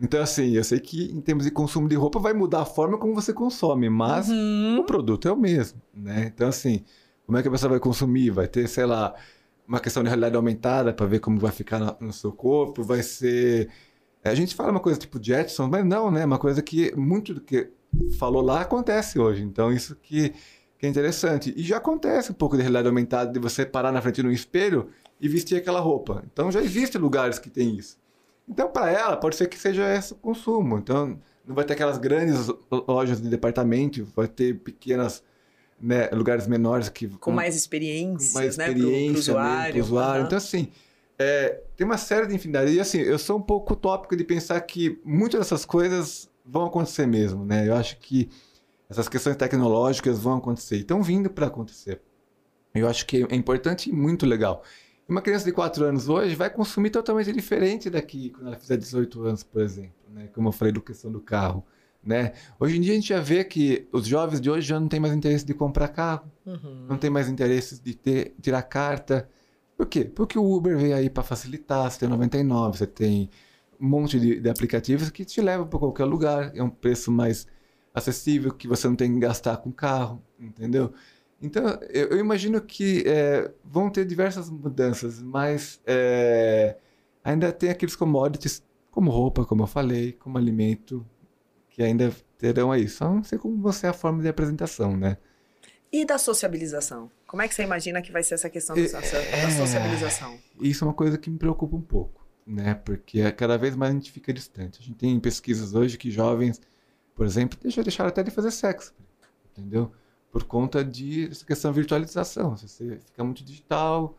Então, 0.00 0.20
assim, 0.22 0.50
eu 0.52 0.62
sei 0.62 0.78
que 0.78 1.10
em 1.10 1.20
termos 1.22 1.44
de 1.44 1.50
consumo 1.50 1.88
de 1.88 1.94
roupa 1.96 2.18
vai 2.18 2.34
mudar 2.34 2.60
a 2.60 2.66
forma 2.66 2.98
como 2.98 3.14
você 3.14 3.32
consome, 3.32 3.88
mas 3.88 4.28
Uhum. 4.28 4.80
o 4.80 4.84
produto 4.84 5.26
é 5.26 5.32
o 5.32 5.36
mesmo, 5.36 5.80
né? 5.94 6.30
Então, 6.34 6.48
assim, 6.48 6.84
como 7.26 7.36
é 7.36 7.42
que 7.42 7.48
a 7.48 7.50
pessoa 7.50 7.70
vai 7.70 7.80
consumir? 7.80 8.30
Vai 8.30 8.46
ter, 8.48 8.68
sei 8.68 8.86
lá, 8.86 9.14
uma 9.66 9.80
questão 9.80 10.02
de 10.02 10.08
realidade 10.08 10.36
aumentada 10.36 10.92
para 10.92 11.06
ver 11.06 11.18
como 11.18 11.38
vai 11.38 11.50
ficar 11.52 11.78
na- 11.78 11.96
no 12.00 12.12
seu 12.12 12.32
corpo, 12.32 12.82
vai 12.82 13.02
ser... 13.02 13.68
A 14.24 14.34
gente 14.34 14.54
fala 14.54 14.70
uma 14.70 14.80
coisa 14.80 14.98
tipo 14.98 15.22
Jetson, 15.22 15.68
mas 15.68 15.84
não, 15.84 16.10
né? 16.10 16.24
Uma 16.24 16.38
coisa 16.38 16.60
que 16.62 16.94
muito 16.96 17.34
do 17.34 17.40
que 17.40 17.70
falou 18.18 18.42
lá 18.42 18.60
acontece 18.62 19.18
hoje. 19.18 19.42
Então, 19.42 19.72
isso 19.72 19.94
que, 19.96 20.30
que 20.78 20.86
é 20.86 20.88
interessante. 20.88 21.54
E 21.56 21.62
já 21.62 21.76
acontece 21.76 22.32
um 22.32 22.34
pouco 22.34 22.56
de 22.56 22.62
realidade 22.62 22.88
aumentada, 22.88 23.32
de 23.32 23.38
você 23.38 23.64
parar 23.64 23.92
na 23.92 24.02
frente 24.02 24.22
de 24.22 24.26
um 24.26 24.32
espelho 24.32 24.88
e 25.20 25.28
vestir 25.28 25.56
aquela 25.56 25.78
roupa. 25.80 26.24
Então, 26.32 26.50
já 26.50 26.60
existem 26.60 27.00
lugares 27.00 27.38
que 27.38 27.48
tem 27.48 27.76
isso. 27.76 27.98
Então, 28.48 28.68
para 28.68 28.90
ela, 28.90 29.16
pode 29.16 29.36
ser 29.36 29.48
que 29.48 29.58
seja 29.58 29.94
esse 29.94 30.12
o 30.12 30.16
consumo. 30.16 30.78
Então, 30.78 31.18
não 31.46 31.54
vai 31.54 31.64
ter 31.64 31.74
aquelas 31.74 31.98
grandes 31.98 32.48
lojas 32.70 33.20
de 33.20 33.28
departamento, 33.28 34.04
vai 34.14 34.26
ter 34.26 34.58
pequenas 34.58 35.22
né, 35.80 36.08
lugares 36.12 36.46
menores 36.46 36.88
que 36.88 37.08
Com 37.08 37.32
mais 37.32 37.54
experiências, 37.56 38.32
mais 38.32 38.56
né? 38.56 38.68
Experiência 38.68 39.32
usuário. 39.32 39.62
mesmo, 39.62 39.72
pro 39.72 39.80
usuário. 39.80 40.14
Aham. 40.20 40.26
Então, 40.26 40.38
assim, 40.38 40.68
é, 41.18 41.60
tem 41.76 41.84
uma 41.86 41.98
série 41.98 42.26
de 42.26 42.34
infinidades. 42.34 42.74
E, 42.74 42.80
assim, 42.80 42.98
eu 42.98 43.18
sou 43.18 43.38
um 43.38 43.42
pouco 43.42 43.74
utópico 43.74 44.16
de 44.16 44.24
pensar 44.24 44.60
que 44.60 45.00
muitas 45.04 45.40
dessas 45.40 45.64
coisas 45.64 46.28
vão 46.44 46.66
acontecer 46.66 47.06
mesmo, 47.06 47.44
né? 47.44 47.68
Eu 47.68 47.74
acho 47.74 47.98
que 47.98 48.28
essas 48.88 49.08
questões 49.08 49.36
tecnológicas 49.36 50.18
vão 50.18 50.36
acontecer. 50.36 50.76
e 50.76 50.80
Estão 50.80 51.02
vindo 51.02 51.28
para 51.28 51.46
acontecer. 51.46 52.00
Eu 52.74 52.88
acho 52.88 53.06
que 53.06 53.26
é 53.28 53.34
importante 53.34 53.90
e 53.90 53.92
muito 53.92 54.26
legal. 54.26 54.62
Uma 55.08 55.22
criança 55.22 55.44
de 55.44 55.52
4 55.52 55.84
anos 55.84 56.08
hoje 56.08 56.34
vai 56.34 56.50
consumir 56.50 56.90
totalmente 56.90 57.32
diferente 57.32 57.88
daqui 57.88 58.30
quando 58.30 58.48
ela 58.48 58.56
fizer 58.56 58.76
18 58.76 59.22
anos, 59.22 59.42
por 59.42 59.62
exemplo, 59.62 59.94
né? 60.12 60.28
Como 60.34 60.48
eu 60.48 60.52
falei 60.52 60.72
do 60.72 60.82
questão 60.82 61.10
do 61.10 61.20
carro, 61.20 61.64
né? 62.06 62.32
Hoje 62.60 62.76
em 62.76 62.80
dia 62.80 62.92
a 62.92 62.94
gente 62.94 63.08
já 63.08 63.20
vê 63.20 63.42
que 63.44 63.88
os 63.92 64.06
jovens 64.06 64.40
de 64.40 64.48
hoje 64.48 64.66
já 64.68 64.78
não 64.78 64.88
têm 64.88 65.00
mais 65.00 65.12
interesse 65.12 65.44
de 65.44 65.52
comprar 65.54 65.88
carro, 65.88 66.30
Uhum. 66.46 66.86
não 66.88 66.96
tem 66.96 67.10
mais 67.10 67.28
interesse 67.28 67.82
de 67.82 67.94
ter, 67.94 68.34
tirar 68.40 68.62
carta. 68.62 69.28
Por 69.76 69.86
quê? 69.86 70.04
Porque 70.04 70.38
o 70.38 70.44
Uber 70.56 70.78
veio 70.78 70.94
aí 70.94 71.10
para 71.10 71.22
facilitar, 71.24 71.90
você 71.90 71.98
tem 71.98 72.08
99, 72.08 72.78
você 72.78 72.86
tem 72.86 73.28
um 73.80 73.88
monte 73.88 74.18
de, 74.20 74.40
de 74.40 74.48
aplicativos 74.48 75.10
que 75.10 75.24
te 75.24 75.40
levam 75.40 75.66
para 75.66 75.78
qualquer 75.78 76.04
lugar, 76.04 76.52
é 76.54 76.62
um 76.62 76.70
preço 76.70 77.10
mais 77.12 77.46
acessível, 77.92 78.52
que 78.52 78.68
você 78.68 78.86
não 78.88 78.94
tem 78.96 79.12
que 79.12 79.18
gastar 79.18 79.56
com 79.58 79.72
carro, 79.72 80.22
entendeu? 80.38 80.92
Então, 81.42 81.64
eu, 81.90 82.08
eu 82.08 82.18
imagino 82.18 82.60
que 82.60 83.02
é, 83.06 83.50
vão 83.64 83.90
ter 83.90 84.06
diversas 84.06 84.48
mudanças, 84.48 85.20
mas 85.20 85.80
é, 85.86 86.76
ainda 87.24 87.52
tem 87.52 87.68
aqueles 87.70 87.94
commodities, 87.96 88.62
como 88.90 89.10
roupa, 89.10 89.44
como 89.44 89.62
eu 89.62 89.66
falei, 89.66 90.12
como 90.12 90.38
alimento, 90.38 91.04
que 91.76 91.82
ainda 91.82 92.10
terão 92.38 92.72
aí. 92.72 92.88
Só 92.88 93.12
não 93.12 93.22
sei 93.22 93.38
como 93.38 93.60
você 93.60 93.86
é 93.86 93.90
a 93.90 93.92
forma 93.92 94.22
de 94.22 94.28
apresentação, 94.28 94.96
né? 94.96 95.18
E 95.92 96.06
da 96.06 96.16
sociabilização? 96.16 97.10
Como 97.26 97.42
é 97.42 97.48
que 97.48 97.54
você 97.54 97.64
imagina 97.64 98.00
que 98.00 98.10
vai 98.10 98.22
ser 98.22 98.34
essa 98.34 98.48
questão 98.48 98.74
da, 98.74 98.80
É- 98.82 99.42
da 99.42 99.50
sociabilização? 99.50 100.38
Isso 100.58 100.84
é 100.84 100.88
uma 100.88 100.94
coisa 100.94 101.18
que 101.18 101.28
me 101.28 101.36
preocupa 101.38 101.76
um 101.76 101.82
pouco, 101.82 102.26
né? 102.46 102.74
Porque 102.76 103.30
cada 103.32 103.58
vez 103.58 103.76
mais 103.76 103.90
a 103.90 103.94
gente 103.94 104.10
fica 104.10 104.32
distante. 104.32 104.80
A 104.80 104.82
gente 104.82 104.96
tem 104.96 105.20
pesquisas 105.20 105.74
hoje 105.74 105.98
que 105.98 106.10
jovens, 106.10 106.62
por 107.14 107.26
exemplo, 107.26 107.58
deixam, 107.62 107.84
deixaram 107.84 108.08
até 108.08 108.22
de 108.22 108.30
fazer 108.30 108.50
sexo, 108.52 108.94
entendeu? 109.52 109.92
Por 110.32 110.44
conta 110.44 110.82
de 110.82 111.28
essa 111.30 111.44
questão 111.44 111.70
de 111.72 111.76
virtualização. 111.78 112.56
Você 112.56 112.98
fica 113.04 113.22
muito 113.22 113.44
digital, 113.44 114.16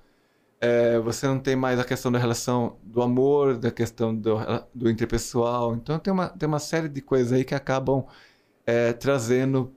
é, 0.62 1.00
você 1.00 1.28
não 1.28 1.40
tem 1.40 1.56
mais 1.56 1.80
a 1.80 1.84
questão 1.86 2.12
da 2.12 2.20
relação 2.20 2.80
do 2.84 3.02
amor, 3.02 3.58
da 3.58 3.72
questão 3.72 4.16
do, 4.16 4.38
do 4.74 4.90
interpessoal. 4.90 5.76
Então 5.76 6.00
tem 6.00 6.12
uma, 6.14 6.30
tem 6.30 6.48
uma 6.48 6.60
série 6.60 6.90
de 6.90 7.02
coisas 7.02 7.32
aí 7.34 7.44
que 7.46 7.56
acabam 7.56 8.06
é, 8.66 8.94
trazendo 8.94 9.74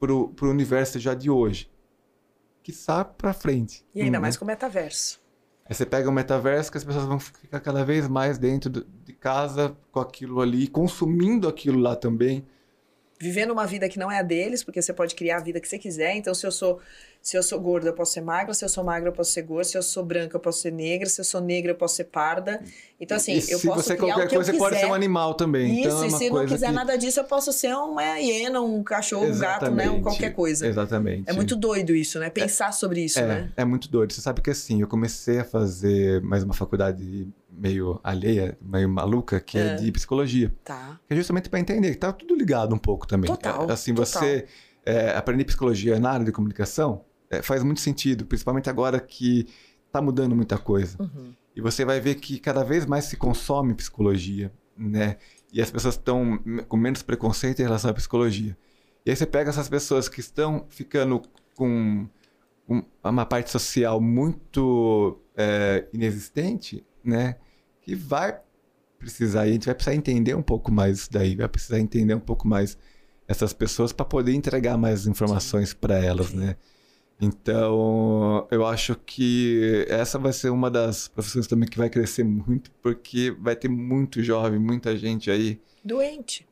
pro, 0.00 0.30
pro 0.30 0.50
universo 0.50 0.98
já 0.98 1.14
de 1.14 1.30
hoje. 1.30 1.70
Que 2.62 2.72
sabe 2.72 3.14
pra 3.18 3.32
frente. 3.34 3.84
E 3.94 4.00
ainda 4.00 4.18
Hum, 4.18 4.22
mais 4.22 4.36
com 4.36 4.44
o 4.44 4.48
metaverso. 4.48 5.20
Aí 5.64 5.74
você 5.74 5.84
pega 5.84 6.08
o 6.08 6.12
metaverso 6.12 6.70
que 6.72 6.78
as 6.78 6.84
pessoas 6.84 7.04
vão 7.04 7.20
ficar 7.20 7.60
cada 7.60 7.84
vez 7.84 8.08
mais 8.08 8.38
dentro 8.38 8.70
do- 8.70 8.84
de 9.04 9.12
casa 9.12 9.76
com 9.92 10.00
aquilo 10.00 10.40
ali, 10.40 10.66
consumindo 10.66 11.46
aquilo 11.48 11.78
lá 11.78 11.94
também. 11.94 12.46
Vivendo 13.20 13.50
uma 13.50 13.66
vida 13.66 13.88
que 13.88 13.98
não 13.98 14.10
é 14.10 14.18
a 14.18 14.22
deles, 14.22 14.62
porque 14.62 14.80
você 14.80 14.92
pode 14.92 15.14
criar 15.14 15.38
a 15.38 15.40
vida 15.40 15.60
que 15.60 15.68
você 15.68 15.78
quiser. 15.78 16.14
Então, 16.14 16.34
se 16.34 16.46
eu 16.46 16.52
sou 16.52 16.80
se 17.20 17.36
eu 17.36 17.42
sou 17.42 17.60
gorda, 17.60 17.88
eu 17.88 17.92
posso 17.92 18.12
ser 18.12 18.20
magra. 18.20 18.54
Se 18.54 18.64
eu 18.64 18.68
sou 18.68 18.82
magra, 18.82 19.08
eu 19.08 19.12
posso 19.12 19.32
ser 19.32 19.42
gorda. 19.42 19.64
Se 19.64 19.76
eu 19.76 19.82
sou 19.82 20.04
branca, 20.04 20.36
eu 20.36 20.40
posso 20.40 20.62
ser 20.62 20.72
negra. 20.72 21.08
Se 21.08 21.20
eu 21.20 21.24
sou 21.24 21.40
negra, 21.40 21.72
eu 21.72 21.74
posso 21.74 21.96
ser 21.96 22.04
parda. 22.04 22.62
Então, 23.00 23.16
assim, 23.16 23.32
e 23.32 23.36
eu 23.36 23.58
se 23.58 23.66
posso 23.66 23.82
você 23.82 23.96
criar 23.96 24.14
qualquer 24.14 24.26
o 24.26 24.28
que 24.28 24.34
coisa, 24.36 24.52
você 24.52 24.58
pode 24.58 24.78
ser 24.78 24.86
um 24.86 24.94
animal 24.94 25.34
também. 25.34 25.80
Isso, 25.80 25.88
então 25.88 26.02
é 26.02 26.06
e 26.06 26.08
uma 26.08 26.18
se 26.18 26.30
não 26.30 26.46
quiser 26.46 26.66
que... 26.68 26.72
nada 26.72 26.96
disso, 26.96 27.20
eu 27.20 27.24
posso 27.24 27.52
ser 27.52 27.74
uma 27.74 28.18
hiena, 28.18 28.60
um 28.60 28.82
cachorro, 28.82 29.26
um 29.26 29.38
gato, 29.38 29.64
né? 29.64 29.70
Um 29.70 29.74
Exatamente, 29.74 30.02
qualquer 30.02 30.30
coisa. 30.30 30.66
Exatamente. 30.66 31.24
É 31.26 31.32
muito 31.32 31.54
doido 31.54 31.94
isso, 31.94 32.18
né? 32.18 32.30
Pensar 32.30 32.72
sobre 32.72 33.04
isso, 33.04 33.18
é, 33.18 33.26
né? 33.26 33.52
é 33.56 33.64
muito 33.64 33.90
doido. 33.90 34.12
Você 34.12 34.20
sabe 34.20 34.40
que 34.40 34.50
assim, 34.50 34.80
eu 34.80 34.88
comecei 34.88 35.40
a 35.40 35.44
fazer 35.44 36.22
mais 36.22 36.42
uma 36.42 36.54
faculdade 36.54 37.28
meio 37.58 37.98
alheia, 38.04 38.56
meio 38.60 38.88
maluca, 38.88 39.40
que 39.40 39.58
é, 39.58 39.68
É. 39.68 39.74
de 39.76 39.90
psicologia. 39.92 40.54
Tá. 40.64 40.98
Que 41.06 41.14
é 41.14 41.16
justamente 41.16 41.48
para 41.50 41.58
entender 41.60 41.90
que 41.90 41.96
tá 41.98 42.12
tudo 42.12 42.34
ligado 42.34 42.74
um 42.74 42.78
pouco 42.78 43.06
também. 43.06 43.26
Total, 43.28 43.68
É, 43.68 43.72
Assim, 43.72 43.92
total. 43.94 44.06
você 44.22 44.46
é, 44.86 45.10
aprender 45.16 45.44
psicologia 45.44 45.98
na 46.00 46.10
área 46.10 46.24
de 46.24 46.32
comunicação 46.32 47.04
é, 47.30 47.42
faz 47.42 47.62
muito 47.62 47.80
sentido, 47.80 48.24
principalmente 48.24 48.70
agora 48.70 48.98
que 48.98 49.46
tá 49.92 50.00
mudando 50.00 50.34
muita 50.34 50.56
coisa. 50.56 50.96
Uhum. 51.00 51.34
E 51.54 51.60
você 51.60 51.84
vai 51.84 52.00
ver 52.00 52.14
que 52.14 52.38
cada 52.38 52.62
vez 52.64 52.86
mais 52.86 53.04
se 53.06 53.16
consome 53.16 53.74
psicologia, 53.74 54.50
né? 54.76 55.16
E 55.52 55.60
as 55.60 55.70
pessoas 55.70 55.94
estão 55.96 56.38
com 56.68 56.76
menos 56.76 57.02
preconceito 57.02 57.60
em 57.60 57.64
relação 57.64 57.90
à 57.90 57.94
psicologia. 57.94 58.56
E 59.04 59.10
aí 59.10 59.16
você 59.16 59.26
pega 59.26 59.50
essas 59.50 59.68
pessoas 59.68 60.08
que 60.08 60.20
estão 60.20 60.64
ficando 60.68 61.20
com 61.56 62.06
um- 62.68 62.82
uma 63.02 63.26
parte 63.26 63.50
social 63.50 64.00
muito 64.00 65.18
é, 65.36 65.86
inexistente, 65.92 66.84
né? 67.02 67.36
Que 67.88 67.94
vai 67.94 68.38
precisar, 68.98 69.46
e 69.46 69.48
a 69.48 69.52
gente 69.54 69.64
vai 69.64 69.74
precisar 69.74 69.96
entender 69.96 70.34
um 70.34 70.42
pouco 70.42 70.70
mais 70.70 70.98
isso 70.98 71.10
daí, 71.10 71.34
vai 71.34 71.48
precisar 71.48 71.80
entender 71.80 72.12
um 72.12 72.20
pouco 72.20 72.46
mais 72.46 72.76
essas 73.26 73.54
pessoas 73.54 73.94
para 73.94 74.04
poder 74.04 74.34
entregar 74.34 74.76
mais 74.76 75.06
informações 75.06 75.72
para 75.72 75.96
elas, 75.96 76.34
né? 76.34 76.56
Então, 77.18 78.46
eu 78.50 78.66
acho 78.66 78.94
que 78.94 79.86
essa 79.88 80.18
vai 80.18 80.34
ser 80.34 80.50
uma 80.50 80.70
das 80.70 81.08
profissões 81.08 81.46
também 81.46 81.66
que 81.66 81.78
vai 81.78 81.88
crescer 81.88 82.24
muito, 82.24 82.70
porque 82.82 83.34
vai 83.40 83.56
ter 83.56 83.70
muito 83.70 84.22
jovem, 84.22 84.58
muita 84.58 84.94
gente 84.94 85.30
aí. 85.30 85.58
Doente. 85.82 86.46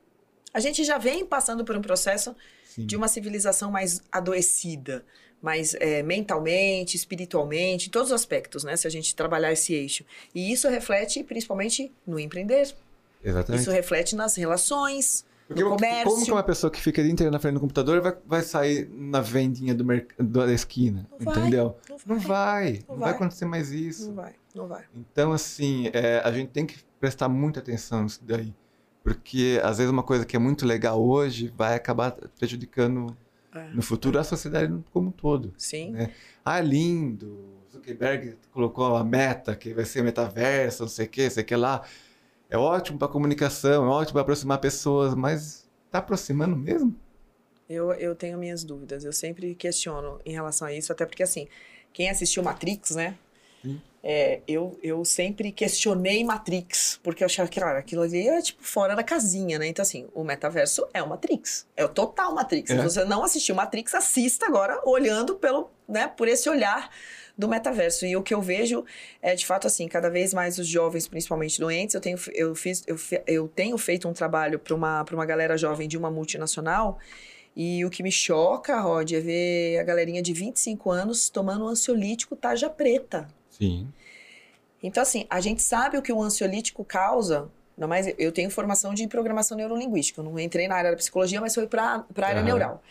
A 0.55 0.61
gente 0.61 0.84
já 0.84 0.97
vem 0.97 1.26
passando 1.26 1.66
por 1.66 1.76
um 1.76 1.82
processo 1.82 2.34
Sim. 2.64 2.87
de 2.87 2.97
uma 2.97 3.09
civilização 3.09 3.70
mais 3.70 4.01
adoecida, 4.11 5.05
mais 5.47 5.74
é, 5.74 6.03
mentalmente, 6.03 6.97
espiritualmente, 6.97 7.86
em 7.86 7.90
todos 7.90 8.09
os 8.09 8.14
aspectos, 8.14 8.64
né? 8.64 8.76
Se 8.76 8.84
a 8.84 8.90
gente 8.90 9.14
trabalhar 9.14 9.53
esse 9.53 9.72
eixo. 9.72 10.05
E 10.34 10.53
isso 10.53 10.68
reflete 10.68 11.22
principalmente 11.22 11.92
no 12.05 12.18
empreender. 12.18 12.74
Exatamente. 13.22 13.62
Isso 13.62 13.70
reflete 13.70 14.16
nas 14.16 14.34
relações, 14.36 15.24
Porque 15.47 15.62
no 15.62 15.70
comércio. 15.70 16.05
como 16.05 16.24
que 16.24 16.32
uma 16.32 16.42
pessoa 16.42 16.68
que 16.70 16.80
fica 16.80 17.01
o 17.01 17.05
dia 17.05 17.12
inteiro 17.12 17.30
na 17.32 17.38
frente 17.38 17.55
do 17.55 17.61
computador 17.61 18.01
vai, 18.01 18.16
vai 18.26 18.42
sair 18.42 18.88
na 18.92 19.20
vendinha 19.20 19.72
do 19.74 19.84
merc... 19.84 20.11
da 20.18 20.53
esquina, 20.53 21.07
Não 21.18 21.24
vai, 21.32 21.38
entendeu? 21.38 21.76
Não 21.88 21.99
Não 22.07 22.18
vai, 22.18 22.72
não, 22.88 22.94
Não 22.94 22.97
vai 22.97 23.09
vai. 23.11 23.11
acontecer 23.12 23.44
mais 23.44 23.70
isso. 23.70 24.09
Não 24.09 24.14
vai, 24.16 24.32
não 24.55 24.66
vai. 24.66 24.84
Então, 24.94 25.32
assim, 25.32 25.90
é, 25.92 26.20
a 26.24 26.32
gente 26.32 26.49
tem 26.51 26.66
que 26.66 26.76
prestar 26.99 27.28
muita 27.28 27.61
atenção 27.61 28.03
nisso 28.03 28.20
daí. 28.24 28.53
Porque, 29.05 29.61
às 29.62 29.78
vezes, 29.78 29.92
uma 29.92 30.03
coisa 30.03 30.26
que 30.26 30.34
é 30.34 30.38
muito 30.38 30.66
legal 30.66 31.01
hoje 31.01 31.53
vai 31.57 31.74
acabar 31.76 32.11
prejudicando 32.36 33.16
É. 33.57 33.69
no 33.75 33.83
futuro 33.83 34.19
a 34.19 34.25
sociedade 34.25 34.73
como 34.93 35.09
um 35.09 35.13
todo. 35.13 35.55
Sim. 35.57 35.93
né? 35.93 36.13
Ah, 36.45 36.61
lindo! 36.61 37.57
Zuckerberg 37.73 38.37
colocou 38.53 38.97
a 38.97 39.05
meta, 39.05 39.55
que 39.55 39.75
vai 39.75 39.85
ser 39.85 40.03
metaverso, 40.03 40.83
não 40.83 40.89
sei 40.89 41.07
o 41.07 41.09
que, 41.09 41.31
sei 41.31 41.43
o 41.43 41.47
que 41.47 41.57
lá. 41.57 41.83
É 42.49 42.57
ótimo 42.57 42.99
para 42.99 43.09
comunicação, 43.09 43.85
é 43.85 43.89
ótimo 43.89 44.15
para 44.15 44.23
aproximar 44.23 44.59
pessoas, 44.59 45.15
mas 45.15 45.69
tá 45.91 45.99
aproximando 45.99 46.57
mesmo? 46.57 46.95
Eu, 47.69 47.93
eu 47.93 48.15
tenho 48.15 48.39
minhas 48.39 48.63
dúvidas. 48.63 49.05
Eu 49.05 49.13
sempre 49.13 49.55
questiono 49.55 50.21
em 50.25 50.33
relação 50.33 50.69
a 50.69 50.73
isso, 50.73 50.93
até 50.93 51.05
porque, 51.05 51.23
assim, 51.23 51.49
quem 51.93 52.09
assistiu 52.09 52.43
Matrix, 52.43 52.95
né? 52.95 53.17
É, 54.09 54.41
eu, 54.47 54.79
eu 54.85 55.05
sempre 55.05 55.51
questionei 55.51 56.23
Matrix, 56.23 57.01
porque 57.03 57.25
eu 57.25 57.27
achava 57.27 57.49
que 57.49 57.59
cara, 57.59 57.81
aquilo 57.81 58.03
ali 58.03 58.29
é 58.29 58.41
tipo 58.41 58.63
fora 58.63 58.95
da 58.95 59.03
casinha, 59.03 59.59
né? 59.59 59.67
Então, 59.67 59.83
assim, 59.83 60.07
o 60.15 60.23
metaverso 60.23 60.87
é 60.95 61.03
o 61.03 61.09
Matrix. 61.09 61.67
É 61.77 61.85
o 61.85 61.89
total 61.89 62.33
Matrix. 62.33 62.71
É. 62.71 62.77
Se 62.77 62.83
você 62.85 63.05
não 63.05 63.25
assistiu 63.25 63.57
Matrix, 63.57 63.97
assista 63.97 64.47
agora, 64.47 64.81
olhando 64.85 65.35
pelo, 65.35 65.73
né, 65.89 66.07
por 66.07 66.29
esse 66.29 66.49
olhar 66.49 66.89
do 67.37 67.49
metaverso. 67.49 68.07
E 68.07 68.17
o 68.17 68.23
que 68.23 68.33
eu 68.33 68.41
vejo 68.41 68.85
é, 69.21 69.35
de 69.35 69.45
fato, 69.45 69.67
assim, 69.67 69.89
cada 69.89 70.09
vez 70.09 70.33
mais 70.33 70.57
os 70.57 70.69
jovens, 70.69 71.09
principalmente 71.09 71.59
doentes, 71.59 71.97
eu 71.97 72.01
tenho, 72.01 72.17
eu 72.33 72.55
fiz, 72.55 72.85
eu, 72.87 72.97
eu 73.27 73.49
tenho 73.49 73.77
feito 73.77 74.09
um 74.09 74.13
trabalho 74.13 74.61
para 74.61 74.73
uma, 74.73 75.05
pra 75.05 75.17
uma 75.17 75.27
galera 75.27 75.59
jovem 75.59 75.89
de 75.89 75.99
uma 75.99 76.13
multinacional. 76.13 77.01
E 77.57 77.85
o 77.85 77.91
que 77.91 78.05
me 78.05 78.13
choca, 78.13 78.79
Rod, 78.79 79.11
é 79.11 79.19
ver 79.19 79.79
a 79.81 79.83
galerinha 79.83 80.23
de 80.23 80.33
25 80.33 80.93
anos 80.93 81.29
tomando 81.29 81.65
um 81.65 81.69
ansiolítico 81.69 82.37
tarja 82.37 82.71
preta. 82.71 83.27
Sim. 83.59 83.89
Então, 84.83 85.03
assim, 85.03 85.27
a 85.29 85.41
gente 85.41 85.63
sabe 85.63 85.97
o 85.97 86.03
que 86.03 86.13
o 86.13 86.23
ansiolítico 86.23 86.85
causa. 86.85 87.51
Não 87.77 87.89
mais, 87.89 88.07
eu 88.19 88.33
tenho 88.33 88.51
formação 88.51 88.95
de 88.95 89.07
programação 89.07 89.57
neurolinguística. 89.57 90.21
Eu 90.21 90.25
não 90.25 90.39
entrei 90.39 90.69
na 90.69 90.77
área 90.77 90.91
da 90.91 90.97
psicologia, 90.97 91.41
mas 91.41 91.55
foi 91.55 91.67
para 91.67 92.05
a 92.17 92.27
área 92.27 92.41
Aham. 92.41 92.45
neural. 92.45 92.83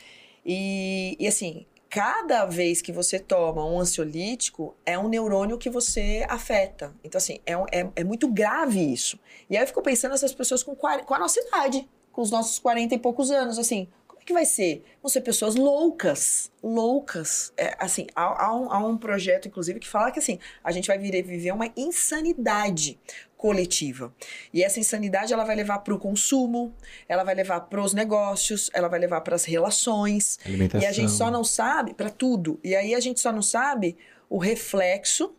E, 0.45 1.15
e, 1.19 1.27
assim, 1.27 1.65
cada 1.89 2.45
vez 2.45 2.81
que 2.81 2.91
você 2.91 3.17
toma 3.17 3.65
um 3.65 3.79
ansiolítico, 3.79 4.75
é 4.85 4.97
um 4.97 5.07
neurônio 5.07 5.57
que 5.57 5.69
você 5.69 6.25
afeta. 6.29 6.93
Então, 7.03 7.17
assim, 7.17 7.39
é, 7.45 7.53
é, 7.71 7.89
é 7.95 8.03
muito 8.03 8.27
grave 8.27 8.79
isso. 8.79 9.17
E 9.49 9.55
aí 9.55 9.63
eu 9.63 9.67
fico 9.67 9.81
pensando 9.81 10.11
nessas 10.11 10.33
pessoas 10.33 10.61
com, 10.61 10.75
com 10.75 11.13
a 11.13 11.19
nossa 11.19 11.39
idade, 11.39 11.87
com 12.11 12.21
os 12.21 12.31
nossos 12.31 12.59
40 12.59 12.95
e 12.95 12.99
poucos 12.99 13.31
anos, 13.31 13.57
assim. 13.57 13.87
Que 14.25 14.33
vai 14.33 14.43
ser? 14.45 14.83
Vão 15.03 15.09
ser 15.09 15.21
pessoas 15.21 15.53
loucas, 15.53 16.51
loucas. 16.63 17.53
É, 17.55 17.75
assim, 17.77 18.07
há, 18.15 18.45
há 18.45 18.55
um, 18.55 18.71
há 18.71 18.79
um 18.79 18.97
projeto, 18.97 19.47
inclusive, 19.47 19.79
que 19.79 19.87
fala 19.87 20.11
que, 20.11 20.17
assim, 20.17 20.39
a 20.63 20.71
gente 20.71 20.87
vai 20.87 20.97
vir- 20.97 21.23
viver 21.23 21.51
uma 21.51 21.71
insanidade 21.77 22.99
coletiva. 23.37 24.11
E 24.51 24.63
essa 24.63 24.79
insanidade 24.79 25.31
ela 25.31 25.43
vai 25.43 25.55
levar 25.55 25.79
para 25.79 25.93
o 25.93 25.99
consumo, 25.99 26.73
ela 27.07 27.23
vai 27.23 27.35
levar 27.35 27.61
para 27.61 27.79
os 27.83 27.93
negócios, 27.93 28.71
ela 28.73 28.87
vai 28.87 28.99
levar 28.99 29.21
para 29.21 29.35
as 29.35 29.45
relações. 29.45 30.39
Alimentação. 30.43 30.81
E 30.81 30.89
a 30.89 30.91
gente 30.91 31.11
só 31.11 31.29
não 31.29 31.43
sabe 31.43 31.93
para 31.93 32.09
tudo. 32.09 32.59
E 32.63 32.75
aí 32.75 32.95
a 32.95 32.99
gente 32.99 33.19
só 33.19 33.31
não 33.31 33.43
sabe 33.43 33.95
o 34.27 34.39
reflexo 34.39 35.35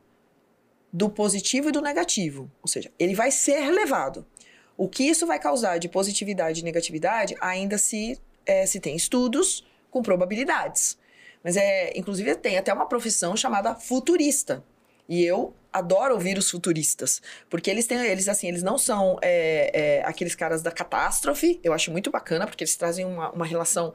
do 0.92 1.10
positivo 1.10 1.70
e 1.70 1.72
do 1.72 1.80
negativo. 1.80 2.48
Ou 2.62 2.68
seja, 2.68 2.92
ele 3.00 3.16
vai 3.16 3.32
ser 3.32 3.68
levado. 3.70 4.24
O 4.76 4.88
que 4.88 5.02
isso 5.02 5.26
vai 5.26 5.40
causar 5.40 5.78
de 5.78 5.88
positividade 5.88 6.60
e 6.60 6.62
negatividade 6.64 7.34
ainda 7.40 7.78
se, 7.78 8.20
eh, 8.46 8.66
se 8.66 8.80
tem 8.80 8.96
estudos 8.96 9.64
com 9.90 10.02
probabilidades. 10.02 10.98
Mas 11.42 11.56
é, 11.56 11.92
inclusive 11.96 12.34
tem 12.36 12.58
até 12.58 12.72
uma 12.72 12.86
profissão 12.86 13.36
chamada 13.36 13.74
futurista. 13.74 14.64
E 15.08 15.24
eu 15.24 15.54
adoro 15.72 16.14
ouvir 16.14 16.36
os 16.38 16.50
futuristas, 16.50 17.22
porque 17.48 17.70
eles 17.70 17.86
têm, 17.86 17.98
eles 17.98 18.28
assim, 18.28 18.48
eles 18.48 18.62
não 18.62 18.76
são 18.78 19.18
é, 19.22 19.70
é, 19.72 20.02
aqueles 20.04 20.34
caras 20.34 20.62
da 20.62 20.72
catástrofe, 20.72 21.60
eu 21.62 21.72
acho 21.72 21.92
muito 21.92 22.10
bacana, 22.10 22.46
porque 22.46 22.64
eles 22.64 22.74
trazem 22.76 23.04
uma, 23.04 23.30
uma 23.30 23.46
relação 23.46 23.94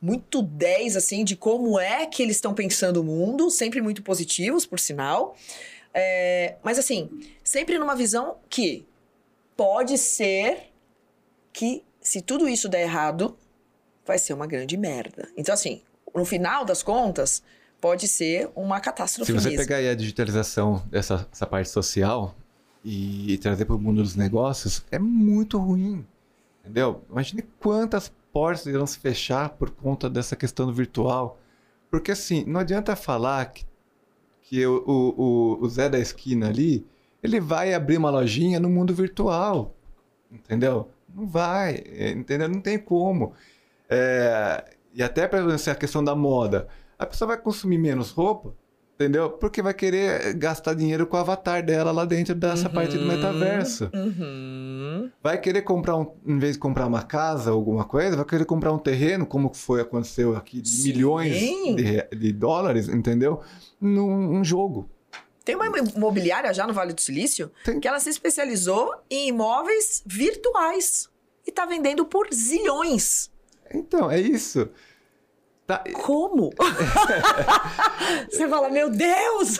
muito 0.00 0.42
10, 0.42 0.96
assim, 0.96 1.24
de 1.24 1.36
como 1.36 1.78
é 1.78 2.06
que 2.06 2.22
eles 2.22 2.36
estão 2.36 2.54
pensando 2.54 3.00
o 3.00 3.04
mundo, 3.04 3.50
sempre 3.50 3.80
muito 3.80 4.02
positivos, 4.02 4.64
por 4.64 4.80
sinal. 4.80 5.36
É, 5.92 6.56
mas 6.62 6.78
assim, 6.78 7.10
sempre 7.42 7.78
numa 7.78 7.94
visão 7.94 8.38
que 8.48 8.86
pode 9.56 9.98
ser 9.98 10.72
que 11.52 11.84
se 12.00 12.22
tudo 12.22 12.48
isso 12.48 12.68
der 12.68 12.82
errado, 12.82 13.36
vai 14.08 14.18
ser 14.18 14.32
uma 14.32 14.46
grande 14.46 14.76
merda. 14.76 15.28
Então, 15.36 15.54
assim, 15.54 15.82
no 16.14 16.24
final 16.24 16.64
das 16.64 16.82
contas, 16.82 17.42
pode 17.80 18.08
ser 18.08 18.50
uma 18.56 18.80
catástrofe. 18.80 19.30
Se 19.30 19.38
você 19.38 19.54
pegar 19.54 19.76
aí 19.76 19.88
a 19.88 19.94
digitalização 19.94 20.82
dessa 20.90 21.28
essa 21.30 21.46
parte 21.46 21.68
social 21.68 22.34
e 22.84 23.38
trazer 23.38 23.66
para 23.66 23.76
o 23.76 23.78
mundo 23.78 24.02
dos 24.02 24.16
negócios, 24.16 24.82
é 24.90 24.98
muito 24.98 25.58
ruim. 25.58 26.04
Entendeu? 26.60 27.04
Imagine 27.10 27.42
quantas 27.60 28.10
portas 28.32 28.66
irão 28.66 28.86
se 28.86 28.98
fechar 28.98 29.50
por 29.50 29.70
conta 29.70 30.08
dessa 30.08 30.34
questão 30.34 30.66
do 30.66 30.72
virtual. 30.72 31.38
Porque 31.90 32.12
assim, 32.12 32.44
não 32.46 32.60
adianta 32.60 32.96
falar 32.96 33.44
que, 33.46 33.64
que 34.42 34.66
o, 34.66 34.82
o, 34.86 35.58
o 35.60 35.68
Zé 35.68 35.88
da 35.88 35.98
esquina 35.98 36.48
ali, 36.48 36.86
ele 37.22 37.40
vai 37.40 37.74
abrir 37.74 37.98
uma 37.98 38.10
lojinha 38.10 38.58
no 38.58 38.70
mundo 38.70 38.94
virtual. 38.94 39.74
Entendeu? 40.30 40.88
Não 41.14 41.26
vai, 41.26 41.82
entendeu? 42.16 42.48
Não 42.48 42.60
tem 42.60 42.78
como. 42.78 43.32
É, 43.88 44.64
e 44.92 45.02
até 45.02 45.26
para 45.26 45.54
a 45.54 45.74
questão 45.74 46.02
da 46.02 46.14
moda, 46.14 46.68
a 46.98 47.06
pessoa 47.06 47.28
vai 47.28 47.38
consumir 47.38 47.78
menos 47.78 48.10
roupa, 48.10 48.54
entendeu? 48.94 49.30
Porque 49.30 49.62
vai 49.62 49.72
querer 49.72 50.34
gastar 50.34 50.74
dinheiro 50.74 51.06
com 51.06 51.16
o 51.16 51.20
avatar 51.20 51.64
dela 51.64 51.92
lá 51.92 52.04
dentro 52.04 52.34
dessa 52.34 52.66
uhum, 52.66 52.74
parte 52.74 52.98
do 52.98 53.06
metaverso. 53.06 53.88
Uhum. 53.94 55.10
Vai 55.22 55.40
querer 55.40 55.62
comprar, 55.62 55.96
um, 55.96 56.12
em 56.26 56.38
vez 56.38 56.54
de 56.54 56.58
comprar 56.58 56.86
uma 56.86 57.02
casa 57.02 57.52
ou 57.52 57.58
alguma 57.58 57.84
coisa, 57.84 58.16
vai 58.16 58.24
querer 58.24 58.44
comprar 58.44 58.72
um 58.72 58.78
terreno, 58.78 59.24
como 59.24 59.54
foi 59.54 59.80
aconteceu 59.80 60.36
aqui, 60.36 60.60
de 60.60 60.68
Sim. 60.68 60.88
milhões 60.88 61.38
de, 61.38 62.08
de, 62.16 62.32
dólares, 62.32 62.88
entendeu? 62.88 63.40
Num 63.80 64.38
um 64.38 64.44
jogo. 64.44 64.90
Tem 65.44 65.54
uma 65.54 65.66
imobiliária 65.96 66.52
já 66.52 66.66
no 66.66 66.74
Vale 66.74 66.92
do 66.92 67.00
Silício 67.00 67.50
Tem. 67.64 67.80
que 67.80 67.88
ela 67.88 68.00
se 68.00 68.10
especializou 68.10 68.92
em 69.08 69.28
imóveis 69.28 70.02
virtuais 70.04 71.08
e 71.46 71.50
está 71.50 71.64
vendendo 71.64 72.04
por 72.04 72.28
zilhões. 72.34 73.30
Então, 73.72 74.10
é 74.10 74.20
isso. 74.20 74.68
Tá. 75.66 75.84
Como? 76.02 76.50
Você 78.30 78.48
fala, 78.48 78.70
meu 78.70 78.90
Deus! 78.90 79.58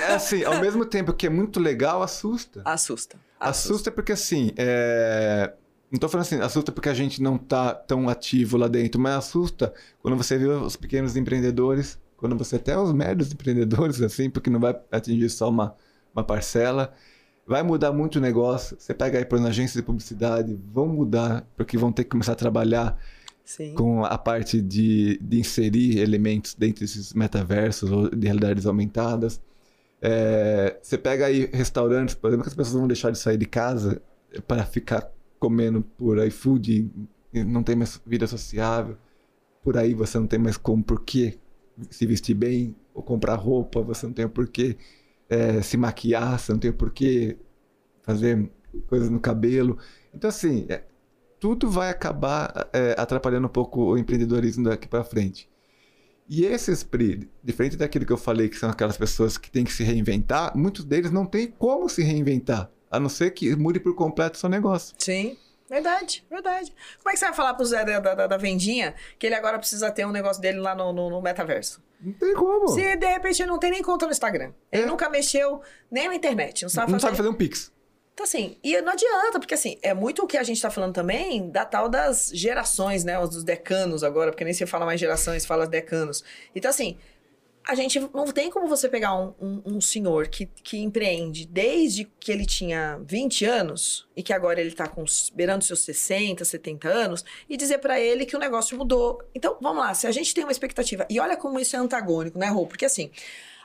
É 0.00 0.14
assim, 0.14 0.44
ao 0.44 0.58
mesmo 0.60 0.84
tempo 0.84 1.12
que 1.12 1.26
é 1.26 1.30
muito 1.30 1.60
legal, 1.60 2.02
assusta. 2.02 2.62
Assusta. 2.64 3.18
Assusta, 3.38 3.72
assusta 3.72 3.90
porque 3.90 4.12
assim, 4.12 4.52
é... 4.56 5.52
não 5.90 5.98
tô 5.98 6.08
falando 6.08 6.26
assim, 6.26 6.40
assusta 6.40 6.72
porque 6.72 6.88
a 6.88 6.94
gente 6.94 7.20
não 7.20 7.36
tá 7.36 7.74
tão 7.74 8.08
ativo 8.08 8.56
lá 8.56 8.66
dentro, 8.66 8.98
mas 8.98 9.16
assusta 9.16 9.74
quando 10.00 10.16
você 10.16 10.38
vê 10.38 10.46
os 10.46 10.76
pequenos 10.76 11.16
empreendedores 11.16 11.98
quando 12.22 12.38
você 12.38 12.54
até 12.54 12.78
os 12.78 12.92
médios 12.92 13.32
empreendedores, 13.32 14.00
assim, 14.00 14.30
porque 14.30 14.48
não 14.48 14.60
vai 14.60 14.78
atingir 14.92 15.28
só 15.28 15.48
uma, 15.48 15.74
uma 16.14 16.22
parcela. 16.22 16.94
Vai 17.44 17.64
mudar 17.64 17.90
muito 17.90 18.16
o 18.16 18.20
negócio. 18.20 18.76
Você 18.78 18.94
pega 18.94 19.18
aí 19.18 19.24
para 19.24 19.38
uma 19.38 19.48
agência 19.48 19.80
de 19.80 19.84
publicidade, 19.84 20.56
vão 20.72 20.86
mudar, 20.86 21.44
porque 21.56 21.76
vão 21.76 21.90
ter 21.90 22.04
que 22.04 22.10
começar 22.10 22.34
a 22.34 22.36
trabalhar 22.36 22.96
Sim. 23.44 23.74
com 23.74 24.04
a 24.04 24.16
parte 24.16 24.60
de, 24.60 25.18
de 25.18 25.40
inserir 25.40 25.98
elementos 25.98 26.54
dentro 26.54 26.80
desses 26.80 27.12
metaversos 27.12 27.90
ou 27.90 28.08
de 28.08 28.26
realidades 28.26 28.66
aumentadas. 28.66 29.40
É, 30.00 30.78
você 30.82 30.96
pega 30.96 31.26
aí 31.26 31.48
restaurantes, 31.52 32.14
por 32.14 32.28
exemplo, 32.28 32.44
que 32.44 32.48
as 32.48 32.54
pessoas 32.54 32.74
vão 32.74 32.88
deixar 32.88 33.10
de 33.10 33.18
sair 33.18 33.36
de 33.36 33.46
casa 33.46 34.02
para 34.46 34.64
ficar 34.64 35.10
comendo 35.38 35.82
por 35.82 36.24
iFood 36.26 36.90
não 37.32 37.62
tem 37.62 37.74
mais 37.74 38.00
vida 38.06 38.26
sociável. 38.26 38.96
Por 39.62 39.76
aí 39.76 39.94
você 39.94 40.18
não 40.18 40.26
tem 40.26 40.38
mais 40.38 40.56
como, 40.56 40.82
por 40.82 41.02
quê? 41.02 41.38
se 41.90 42.06
vestir 42.06 42.34
bem 42.34 42.74
ou 42.94 43.02
comprar 43.02 43.34
roupa, 43.34 43.80
você 43.82 44.06
não 44.06 44.12
tem 44.12 44.24
o 44.24 44.30
porquê 44.30 44.76
é, 45.28 45.62
se 45.62 45.76
maquiar, 45.76 46.38
você 46.38 46.52
não 46.52 46.58
tem 46.58 46.70
o 46.70 46.74
porquê 46.74 47.36
fazer 48.02 48.50
coisas 48.86 49.08
no 49.08 49.20
cabelo. 49.20 49.78
Então, 50.14 50.28
assim, 50.28 50.66
é, 50.68 50.84
tudo 51.42 51.68
vai 51.68 51.90
acabar 51.90 52.68
é, 52.72 52.94
atrapalhando 52.96 53.48
um 53.48 53.50
pouco 53.50 53.80
o 53.80 53.98
empreendedorismo 53.98 54.68
daqui 54.68 54.86
para 54.86 55.02
frente. 55.02 55.50
E 56.28 56.44
esses 56.44 56.84
PRI, 56.84 57.28
diferente 57.42 57.76
daquilo 57.76 58.06
que 58.06 58.12
eu 58.12 58.16
falei, 58.16 58.48
que 58.48 58.56
são 58.56 58.70
aquelas 58.70 58.96
pessoas 58.96 59.36
que 59.36 59.50
têm 59.50 59.64
que 59.64 59.72
se 59.72 59.82
reinventar, 59.82 60.56
muitos 60.56 60.84
deles 60.84 61.10
não 61.10 61.26
têm 61.26 61.48
como 61.48 61.88
se 61.88 62.00
reinventar, 62.00 62.70
a 62.88 63.00
não 63.00 63.08
ser 63.08 63.32
que 63.32 63.56
mude 63.56 63.80
por 63.80 63.92
completo 63.96 64.36
o 64.36 64.40
seu 64.40 64.48
negócio. 64.48 64.94
Sim. 64.96 65.36
Verdade, 65.68 66.24
verdade. 66.30 66.72
Como 66.98 67.08
é 67.08 67.12
que 67.12 67.18
você 67.18 67.24
vai 67.24 67.34
falar 67.34 67.54
pro 67.54 67.64
Zé 67.64 67.84
da, 67.84 67.98
da, 67.98 68.26
da 68.28 68.36
vendinha 68.36 68.94
que 69.18 69.26
ele 69.26 69.34
agora 69.34 69.58
precisa 69.58 69.90
ter 69.90 70.06
um 70.06 70.12
negócio 70.12 70.40
dele 70.40 70.60
lá 70.60 70.76
no, 70.76 70.92
no, 70.92 71.10
no 71.10 71.20
metaverso? 71.20 71.82
Não 72.00 72.12
tem 72.12 72.34
como. 72.34 72.68
Se 72.68 72.94
de 72.94 73.06
repente 73.06 73.42
ele 73.42 73.50
não 73.50 73.58
tem 73.58 73.72
nem 73.72 73.82
conta 73.82 74.06
no 74.06 74.12
Instagram. 74.12 74.52
Ele 74.70 74.82
é. 74.82 74.86
nunca 74.86 75.08
mexeu 75.08 75.60
nem 75.90 76.06
na 76.06 76.14
internet. 76.14 76.62
Não 76.62 76.68
sabe 76.68 76.92
não 76.92 77.00
fazer. 77.00 77.08
sabe 77.08 77.16
fazer 77.16 77.28
um 77.30 77.34
Pix. 77.34 77.72
Então, 78.14 78.24
assim, 78.24 78.58
e 78.62 78.78
não 78.82 78.92
adianta, 78.92 79.38
porque 79.38 79.54
assim, 79.54 79.78
é 79.82 79.94
muito 79.94 80.22
o 80.22 80.26
que 80.26 80.36
a 80.36 80.42
gente 80.42 80.60
tá 80.60 80.70
falando 80.70 80.92
também 80.92 81.50
da 81.50 81.64
tal 81.64 81.88
das 81.88 82.30
gerações, 82.34 83.04
né? 83.04 83.18
Os 83.18 83.30
dos 83.30 83.44
decanos 83.44 84.04
agora, 84.04 84.30
porque 84.30 84.44
nem 84.44 84.52
se 84.52 84.66
fala 84.66 84.84
mais 84.84 85.00
gerações, 85.00 85.46
fala 85.46 85.66
decanos. 85.66 86.22
Então, 86.54 86.70
assim, 86.70 86.98
a 87.66 87.74
gente 87.74 88.00
não 88.12 88.26
tem 88.26 88.50
como 88.50 88.66
você 88.66 88.88
pegar 88.88 89.14
um, 89.14 89.34
um, 89.40 89.62
um, 89.64 89.80
senhor 89.80 90.28
que, 90.28 90.46
que 90.46 90.78
empreende 90.78 91.46
desde 91.46 92.04
que 92.18 92.32
ele 92.32 92.44
tinha 92.44 93.00
20 93.04 93.44
anos 93.44 94.08
e 94.16 94.22
que 94.22 94.32
agora 94.32 94.60
ele 94.60 94.70
está 94.70 94.90
beirando 95.32 95.64
seus 95.64 95.80
60, 95.80 96.44
70 96.44 96.88
anos 96.88 97.24
e 97.48 97.56
dizer 97.56 97.78
para 97.78 98.00
ele 98.00 98.26
que 98.26 98.36
o 98.36 98.38
negócio 98.38 98.76
mudou. 98.76 99.22
Então, 99.34 99.56
vamos 99.60 99.82
lá, 99.82 99.94
se 99.94 100.06
a 100.06 100.12
gente 100.12 100.34
tem 100.34 100.44
uma 100.44 100.52
expectativa, 100.52 101.06
e 101.08 101.20
olha 101.20 101.36
como 101.36 101.58
isso 101.58 101.76
é 101.76 101.78
antagônico, 101.78 102.38
né, 102.38 102.48
Rô? 102.48 102.66
Porque 102.66 102.84
assim, 102.84 103.10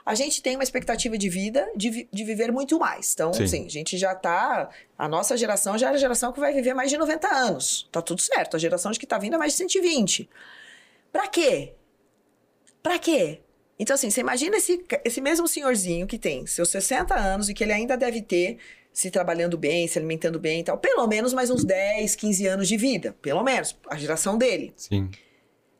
a 0.04 0.14
gente 0.14 0.42
tem 0.42 0.56
uma 0.56 0.62
expectativa 0.62 1.18
de 1.18 1.28
vida 1.28 1.70
de, 1.76 2.08
de 2.10 2.24
viver 2.24 2.50
muito 2.50 2.78
mais. 2.78 3.12
Então, 3.12 3.32
Sim. 3.32 3.44
assim, 3.44 3.66
a 3.66 3.70
gente 3.70 3.96
já 3.98 4.14
tá. 4.14 4.70
A 4.96 5.08
nossa 5.08 5.36
geração 5.36 5.76
já 5.76 5.90
é 5.90 5.94
a 5.94 5.96
geração 5.96 6.32
que 6.32 6.40
vai 6.40 6.52
viver 6.52 6.74
mais 6.74 6.90
de 6.90 6.96
90 6.96 7.28
anos. 7.28 7.88
Tá 7.92 8.00
tudo 8.00 8.20
certo. 8.20 8.56
A 8.56 8.58
geração 8.58 8.90
de 8.90 8.98
que 8.98 9.06
tá 9.06 9.18
vindo 9.18 9.34
é 9.34 9.38
mais 9.38 9.52
de 9.52 9.58
120. 9.58 10.28
Pra 11.12 11.28
quê? 11.28 11.74
Pra 12.82 12.98
quê? 12.98 13.40
Então, 13.78 13.94
assim, 13.94 14.10
você 14.10 14.20
imagina 14.20 14.56
esse, 14.56 14.84
esse 15.04 15.20
mesmo 15.20 15.46
senhorzinho 15.46 16.06
que 16.06 16.18
tem 16.18 16.46
seus 16.46 16.68
60 16.70 17.14
anos 17.14 17.48
e 17.48 17.54
que 17.54 17.62
ele 17.62 17.72
ainda 17.72 17.96
deve 17.96 18.20
ter 18.20 18.58
se 18.92 19.10
trabalhando 19.10 19.56
bem, 19.56 19.86
se 19.86 19.96
alimentando 19.98 20.40
bem 20.40 20.60
e 20.60 20.64
tal, 20.64 20.76
pelo 20.76 21.06
menos 21.06 21.32
mais 21.32 21.50
uns 21.50 21.64
10, 21.64 22.16
15 22.16 22.46
anos 22.46 22.66
de 22.66 22.76
vida. 22.76 23.14
Pelo 23.22 23.44
menos, 23.44 23.78
a 23.88 23.96
geração 23.96 24.36
dele. 24.36 24.72
Sim. 24.76 25.08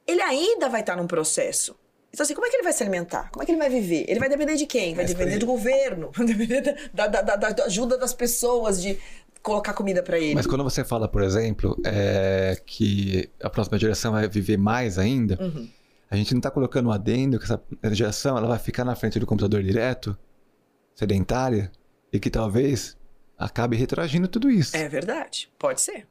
Ele 0.07 0.23
ainda 0.23 0.69
vai 0.69 0.81
estar 0.81 0.97
num 0.97 1.07
processo. 1.07 1.77
Então, 2.12 2.24
assim, 2.24 2.34
como 2.34 2.46
é 2.46 2.50
que 2.50 2.56
ele 2.56 2.64
vai 2.64 2.72
se 2.72 2.82
alimentar? 2.82 3.30
Como 3.30 3.42
é 3.42 3.46
que 3.46 3.52
ele 3.52 3.59
vai 3.59 3.68
viver? 3.68 4.04
Ele 4.09 4.18
vai 4.18 4.28
depender 4.28 4.56
de 4.56 4.66
quem? 4.66 4.94
Vai 4.94 5.04
depender 5.04 5.38
do 5.38 5.46
governo, 5.46 6.11
vai 6.16 6.26
depender 6.26 6.90
da, 6.92 7.06
da, 7.06 7.22
da, 7.22 7.36
da 7.36 7.64
ajuda 7.64 7.98
das 7.98 8.14
pessoas, 8.14 8.80
de 8.80 8.98
colocar 9.42 9.72
comida 9.74 10.02
para 10.02 10.18
ele. 10.18 10.34
Mas 10.34 10.46
quando 10.46 10.64
você 10.64 10.82
fala, 10.84 11.06
por 11.06 11.22
exemplo, 11.22 11.76
é, 11.84 12.61
que 12.64 13.30
a 13.42 13.50
próxima 13.50 13.78
geração 13.78 14.12
vai 14.12 14.28
viver 14.28 14.56
mais 14.56 14.98
ainda, 14.98 15.38
uhum. 15.40 15.68
A 16.11 16.16
gente 16.16 16.32
não 16.32 16.38
está 16.38 16.50
colocando 16.50 16.88
um 16.88 16.92
adendo 16.92 17.38
que 17.38 17.44
essa 17.44 17.61
geração 17.92 18.36
ela 18.36 18.48
vai 18.48 18.59
ficar 18.59 18.84
na 18.84 18.96
frente 18.96 19.18
do 19.18 19.26
computador 19.26 19.62
direto, 19.62 20.16
sedentária, 20.94 21.70
e 22.11 22.18
que 22.18 22.30
talvez 22.30 22.96
acabe 23.36 23.76
retroagindo 23.76 24.26
tudo 24.26 24.50
isso. 24.50 24.74
É 24.74 24.88
verdade, 24.88 25.52
pode 25.59 25.82
ser. 25.82 26.06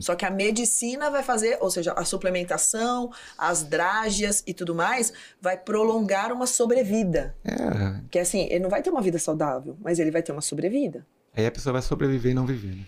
Só 0.00 0.14
que 0.14 0.24
a 0.24 0.30
medicina 0.30 1.10
vai 1.10 1.22
fazer, 1.22 1.58
ou 1.60 1.70
seja, 1.70 1.92
a 1.92 2.04
suplementação, 2.04 3.12
as 3.36 3.62
drágias 3.62 4.42
e 4.46 4.54
tudo 4.54 4.74
mais, 4.74 5.12
vai 5.40 5.56
prolongar 5.56 6.32
uma 6.32 6.46
sobrevida. 6.46 7.34
É. 7.44 8.00
Que 8.10 8.18
assim, 8.18 8.46
ele 8.50 8.60
não 8.60 8.70
vai 8.70 8.82
ter 8.82 8.90
uma 8.90 9.02
vida 9.02 9.18
saudável, 9.18 9.76
mas 9.80 9.98
ele 9.98 10.10
vai 10.10 10.22
ter 10.22 10.32
uma 10.32 10.40
sobrevida. 10.40 11.06
Aí 11.34 11.46
a 11.46 11.50
pessoa 11.50 11.74
vai 11.74 11.82
sobreviver 11.82 12.32
e 12.32 12.34
não 12.34 12.46
viver, 12.46 12.74
né? 12.76 12.84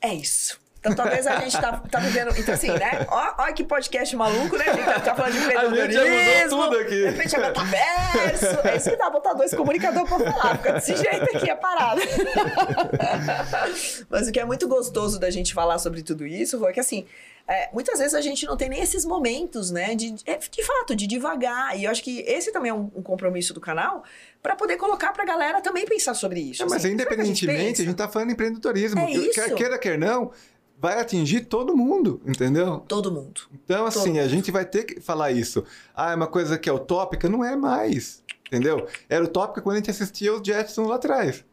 É 0.00 0.14
isso. 0.14 0.60
Então 0.86 1.04
talvez 1.04 1.26
a 1.26 1.40
gente 1.40 1.60
tá, 1.60 1.82
tá 1.90 1.98
vivendo. 1.98 2.32
Então, 2.38 2.54
assim, 2.54 2.70
né? 2.70 3.06
Ó, 3.08 3.34
ó 3.38 3.52
que 3.52 3.64
podcast 3.64 4.14
maluco, 4.14 4.56
né? 4.56 4.66
A 4.68 4.72
gente 4.72 4.84
tá, 4.84 5.00
tá 5.00 5.14
falando 5.14 5.32
de 5.32 5.38
empreendedorismo. 5.38 5.82
A 5.86 5.86
gente 5.86 6.32
já 6.32 6.48
mudou 6.48 6.68
tudo 6.68 6.80
aqui. 6.80 6.96
De 6.96 7.10
repente 7.10 7.36
é 7.36 7.40
metaverso. 7.40 8.68
É 8.68 8.76
isso 8.76 8.90
que 8.90 8.96
dá, 8.96 9.10
botar 9.10 9.32
dois 9.32 9.54
comunicadores 9.54 10.08
pra 10.08 10.32
falar. 10.32 10.56
Fica 10.58 10.72
desse 10.74 10.96
jeito 10.96 11.36
aqui 11.36 11.50
a 11.50 11.56
parada. 11.56 12.00
Mas 14.08 14.28
o 14.28 14.32
que 14.32 14.40
é 14.40 14.44
muito 14.44 14.68
gostoso 14.68 15.18
da 15.18 15.30
gente 15.30 15.52
falar 15.52 15.78
sobre 15.78 16.02
tudo 16.02 16.26
isso 16.26 16.58
foi 16.58 16.72
que, 16.72 16.80
assim, 16.80 17.06
é, 17.48 17.70
muitas 17.72 17.98
vezes 17.98 18.14
a 18.14 18.20
gente 18.20 18.44
não 18.44 18.56
tem 18.56 18.68
nem 18.68 18.80
esses 18.80 19.04
momentos, 19.04 19.70
né? 19.70 19.94
De, 19.94 20.10
de, 20.10 20.22
é, 20.26 20.36
de 20.36 20.64
fato, 20.64 20.96
de 20.96 21.06
devagar. 21.06 21.78
E 21.78 21.84
eu 21.84 21.90
acho 21.90 22.02
que 22.02 22.20
esse 22.20 22.52
também 22.52 22.70
é 22.70 22.74
um, 22.74 22.90
um 22.94 23.02
compromisso 23.02 23.54
do 23.54 23.60
canal 23.60 24.02
para 24.42 24.56
poder 24.56 24.76
colocar 24.76 25.12
pra 25.12 25.24
galera 25.24 25.60
também 25.60 25.86
pensar 25.86 26.14
sobre 26.14 26.40
isso. 26.40 26.62
É, 26.62 26.66
mas 26.66 26.84
assim, 26.84 26.94
independentemente, 26.94 27.60
a 27.60 27.64
gente, 27.64 27.82
a 27.82 27.84
gente 27.84 27.96
tá 27.96 28.08
falando 28.08 28.28
de 28.28 28.34
empreendedorismo. 28.34 29.00
É 29.00 29.10
isso. 29.10 29.32
Quer 29.32 29.54
queira, 29.54 29.78
quer 29.78 29.98
não, 29.98 30.32
vai 30.78 31.00
atingir 31.00 31.46
todo 31.46 31.76
mundo, 31.76 32.20
entendeu? 32.26 32.80
Todo 32.86 33.10
mundo. 33.10 33.42
Então, 33.52 33.86
assim, 33.86 34.14
todo 34.14 34.20
a 34.20 34.28
gente 34.28 34.50
vai 34.50 34.64
ter 34.64 34.84
que 34.84 35.00
falar 35.00 35.32
isso. 35.32 35.64
Ah, 35.94 36.12
é 36.12 36.14
uma 36.14 36.26
coisa 36.26 36.58
que 36.58 36.68
é 36.68 36.72
utópica? 36.72 37.28
Não 37.28 37.44
é 37.44 37.56
mais, 37.56 38.22
entendeu? 38.46 38.86
Era 39.08 39.24
utópica 39.24 39.60
quando 39.60 39.76
a 39.76 39.78
gente 39.78 39.90
assistia 39.90 40.34
os 40.34 40.46
Jetsons 40.46 40.88
lá 40.88 40.96
atrás. 40.96 41.44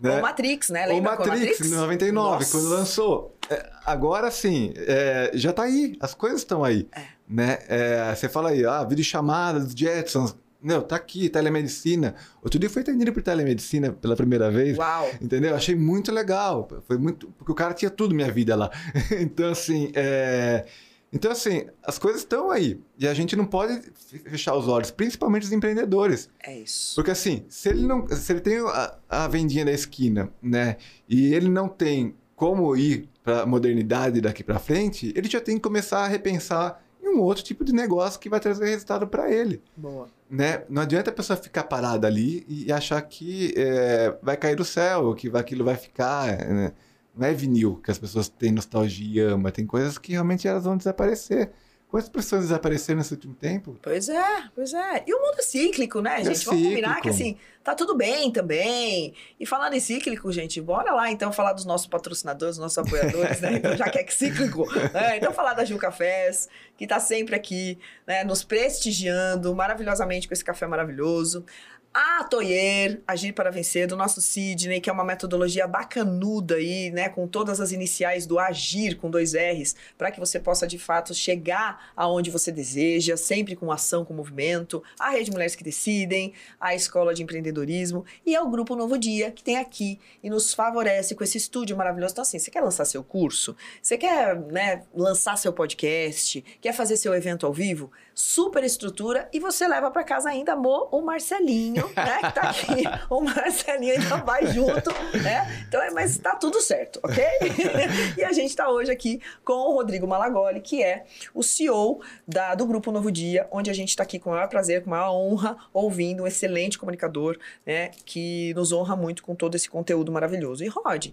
Né? 0.00 0.18
O 0.18 0.22
Matrix, 0.22 0.70
né? 0.70 0.86
O 0.86 0.88
Lembra 0.88 1.16
com 1.16 1.26
Matrix, 1.26 1.60
em 1.60 1.74
99, 1.74 2.12
Nossa. 2.12 2.50
quando 2.50 2.68
lançou. 2.70 3.36
É, 3.50 3.70
agora 3.84 4.30
sim, 4.30 4.72
é, 4.76 5.30
já 5.34 5.52
tá 5.52 5.64
aí, 5.64 5.96
as 6.00 6.14
coisas 6.14 6.40
estão 6.40 6.64
aí. 6.64 6.88
É. 6.92 7.02
Né? 7.28 7.58
É, 7.68 8.14
você 8.14 8.28
fala 8.28 8.50
aí, 8.50 8.64
ah, 8.64 8.82
videochamada 8.82 9.60
dos 9.60 9.74
Jetsons. 9.74 10.34
Não, 10.62 10.82
tá 10.82 10.96
aqui, 10.96 11.28
telemedicina. 11.28 12.14
Outro 12.42 12.58
dia 12.58 12.68
fui 12.68 12.82
atendido 12.82 13.12
por 13.12 13.22
telemedicina 13.22 13.92
pela 13.92 14.14
primeira 14.14 14.50
vez. 14.50 14.76
Uau! 14.76 15.10
Entendeu? 15.20 15.54
Achei 15.54 15.74
muito 15.74 16.12
legal. 16.12 16.68
Foi 16.86 16.98
muito. 16.98 17.28
Porque 17.38 17.52
o 17.52 17.54
cara 17.54 17.72
tinha 17.72 17.90
tudo 17.90 18.14
minha 18.14 18.30
vida 18.30 18.54
lá. 18.54 18.70
então, 19.18 19.50
assim, 19.50 19.90
é... 19.94 20.66
Então, 21.12 21.32
assim, 21.32 21.66
as 21.82 21.98
coisas 21.98 22.20
estão 22.20 22.50
aí. 22.50 22.80
E 22.98 23.08
a 23.08 23.14
gente 23.14 23.34
não 23.34 23.44
pode 23.44 23.80
fechar 24.28 24.54
os 24.54 24.68
olhos, 24.68 24.90
principalmente 24.90 25.44
os 25.44 25.52
empreendedores. 25.52 26.28
É 26.42 26.58
isso. 26.58 26.94
Porque 26.94 27.10
assim, 27.10 27.44
se 27.48 27.68
ele 27.68 27.86
não. 27.86 28.06
Se 28.08 28.32
ele 28.32 28.40
tem 28.40 28.58
a, 28.58 28.96
a 29.08 29.28
vendinha 29.28 29.64
da 29.64 29.72
esquina, 29.72 30.30
né? 30.40 30.76
E 31.08 31.34
ele 31.34 31.48
não 31.48 31.68
tem 31.68 32.14
como 32.36 32.76
ir 32.76 33.08
para 33.24 33.44
modernidade 33.44 34.20
daqui 34.20 34.44
para 34.44 34.58
frente, 34.58 35.12
ele 35.16 35.28
já 35.28 35.40
tem 35.40 35.56
que 35.56 35.62
começar 35.62 36.04
a 36.04 36.06
repensar 36.06 36.82
um 37.10 37.20
outro 37.20 37.44
tipo 37.44 37.64
de 37.64 37.72
negócio 37.72 38.20
que 38.20 38.28
vai 38.28 38.40
trazer 38.40 38.66
resultado 38.66 39.06
para 39.06 39.30
ele. 39.30 39.62
Boa. 39.76 40.08
Né? 40.28 40.64
Não 40.68 40.82
adianta 40.82 41.10
a 41.10 41.12
pessoa 41.12 41.36
ficar 41.36 41.64
parada 41.64 42.06
ali 42.06 42.44
e 42.48 42.72
achar 42.72 43.00
que 43.02 43.52
é, 43.56 44.16
vai 44.22 44.36
cair 44.36 44.56
do 44.56 44.64
céu, 44.64 45.14
que 45.14 45.28
aquilo 45.36 45.64
vai 45.64 45.76
ficar. 45.76 46.36
Né? 46.38 46.72
Não 47.16 47.26
é 47.26 47.32
vinil 47.32 47.76
que 47.76 47.90
as 47.90 47.98
pessoas 47.98 48.28
têm 48.28 48.52
nostalgia 48.52 49.22
e 49.22 49.26
ama, 49.26 49.50
tem 49.50 49.66
coisas 49.66 49.98
que 49.98 50.12
realmente 50.12 50.46
elas 50.46 50.64
vão 50.64 50.76
desaparecer. 50.76 51.50
Quantas 51.90 52.08
pessoas 52.08 52.42
desapareceram 52.42 52.98
nesse 52.98 53.12
último 53.14 53.34
tempo? 53.34 53.76
Pois 53.82 54.08
é, 54.08 54.44
pois 54.54 54.72
é. 54.72 55.02
E 55.06 55.12
o 55.12 55.20
mundo 55.20 55.40
é 55.40 55.42
cíclico, 55.42 56.00
né, 56.00 56.20
É 56.20 56.24
gente? 56.24 56.44
Vamos 56.44 56.62
combinar 56.62 56.94
cíclico. 56.96 57.02
que 57.02 57.08
assim, 57.08 57.36
tá 57.64 57.74
tudo 57.74 57.96
bem 57.96 58.30
também. 58.30 59.12
E 59.40 59.44
falando 59.44 59.74
em 59.74 59.80
cíclico, 59.80 60.30
gente, 60.30 60.60
bora 60.60 60.92
lá 60.92 61.10
então 61.10 61.32
falar 61.32 61.52
dos 61.52 61.64
nossos 61.64 61.88
patrocinadores, 61.88 62.56
dos 62.56 62.62
nossos 62.62 62.78
apoiadores, 62.78 63.40
né? 63.40 63.54
Então, 63.54 63.76
já 63.76 63.90
que 63.90 63.98
é 63.98 64.06
cíclico, 64.06 64.64
né? 64.94 65.16
Então 65.16 65.32
falar 65.32 65.52
da 65.54 65.64
Gil 65.64 65.78
Cafés, 65.78 66.48
que 66.76 66.86
tá 66.86 67.00
sempre 67.00 67.34
aqui, 67.34 67.76
né, 68.06 68.22
nos 68.22 68.44
prestigiando 68.44 69.52
maravilhosamente 69.52 70.28
com 70.28 70.34
esse 70.34 70.44
café 70.44 70.68
maravilhoso. 70.68 71.44
A 71.92 72.22
Toyer, 72.22 73.02
Agir 73.04 73.32
para 73.32 73.50
Vencer, 73.50 73.88
do 73.88 73.96
nosso 73.96 74.20
Sidney, 74.20 74.80
que 74.80 74.88
é 74.88 74.92
uma 74.92 75.02
metodologia 75.02 75.66
bacanuda 75.66 76.54
aí, 76.54 76.88
né? 76.92 77.08
Com 77.08 77.26
todas 77.26 77.60
as 77.60 77.72
iniciais 77.72 78.26
do 78.26 78.38
Agir, 78.38 78.96
com 78.96 79.10
dois 79.10 79.32
R's, 79.34 79.74
para 79.98 80.12
que 80.12 80.20
você 80.20 80.38
possa, 80.38 80.68
de 80.68 80.78
fato, 80.78 81.12
chegar 81.12 81.90
aonde 81.96 82.30
você 82.30 82.52
deseja, 82.52 83.16
sempre 83.16 83.56
com 83.56 83.72
ação, 83.72 84.04
com 84.04 84.14
movimento. 84.14 84.80
A 85.00 85.10
Rede 85.10 85.32
Mulheres 85.32 85.56
que 85.56 85.64
Decidem, 85.64 86.32
a 86.60 86.76
Escola 86.76 87.12
de 87.12 87.24
Empreendedorismo 87.24 88.04
e 88.24 88.36
é 88.36 88.40
o 88.40 88.48
Grupo 88.48 88.76
Novo 88.76 88.96
Dia, 88.96 89.32
que 89.32 89.42
tem 89.42 89.56
aqui 89.56 89.98
e 90.22 90.30
nos 90.30 90.54
favorece 90.54 91.16
com 91.16 91.24
esse 91.24 91.38
estúdio 91.38 91.76
maravilhoso. 91.76 92.12
Então, 92.12 92.22
assim, 92.22 92.38
você 92.38 92.52
quer 92.52 92.60
lançar 92.60 92.84
seu 92.84 93.02
curso? 93.02 93.56
Você 93.82 93.98
quer, 93.98 94.38
né, 94.38 94.84
lançar 94.94 95.36
seu 95.36 95.52
podcast? 95.52 96.40
Quer 96.60 96.72
fazer 96.72 96.96
seu 96.96 97.12
evento 97.12 97.46
ao 97.46 97.52
vivo? 97.52 97.90
Super 98.22 98.62
estrutura 98.62 99.30
e 99.32 99.40
você 99.40 99.66
leva 99.66 99.90
para 99.90 100.04
casa 100.04 100.28
ainda, 100.28 100.52
amor, 100.52 100.90
o 100.92 101.00
Marcelinho, 101.00 101.88
né? 101.96 102.18
Que 102.18 102.32
tá 102.34 102.50
aqui. 102.50 102.84
O 103.08 103.22
Marcelinho 103.22 103.94
ainda 103.94 104.18
vai 104.18 104.46
junto, 104.46 104.90
né? 105.22 105.64
Então, 105.66 105.82
é, 105.82 105.90
mas 105.90 106.18
tá 106.18 106.36
tudo 106.36 106.60
certo, 106.60 107.00
ok? 107.02 107.24
e 108.18 108.22
a 108.22 108.30
gente 108.30 108.54
tá 108.54 108.68
hoje 108.68 108.90
aqui 108.90 109.22
com 109.42 109.54
o 109.54 109.72
Rodrigo 109.72 110.06
Malagoli, 110.06 110.60
que 110.60 110.82
é 110.82 111.06
o 111.34 111.42
CEO 111.42 112.02
da, 112.28 112.54
do 112.54 112.66
Grupo 112.66 112.92
Novo 112.92 113.10
Dia, 113.10 113.48
onde 113.50 113.70
a 113.70 113.74
gente 113.74 113.88
está 113.88 114.02
aqui 114.02 114.18
com 114.18 114.28
o 114.28 114.32
maior 114.34 114.48
prazer, 114.48 114.84
com 114.84 114.90
a 114.90 114.98
maior 114.98 115.12
honra, 115.12 115.56
ouvindo 115.72 116.24
um 116.24 116.26
excelente 116.26 116.78
comunicador, 116.78 117.38
né? 117.64 117.90
Que 118.04 118.52
nos 118.54 118.70
honra 118.70 118.94
muito 118.94 119.22
com 119.22 119.34
todo 119.34 119.54
esse 119.54 119.70
conteúdo 119.70 120.12
maravilhoso. 120.12 120.62
E 120.62 120.68
Rod, 120.68 121.08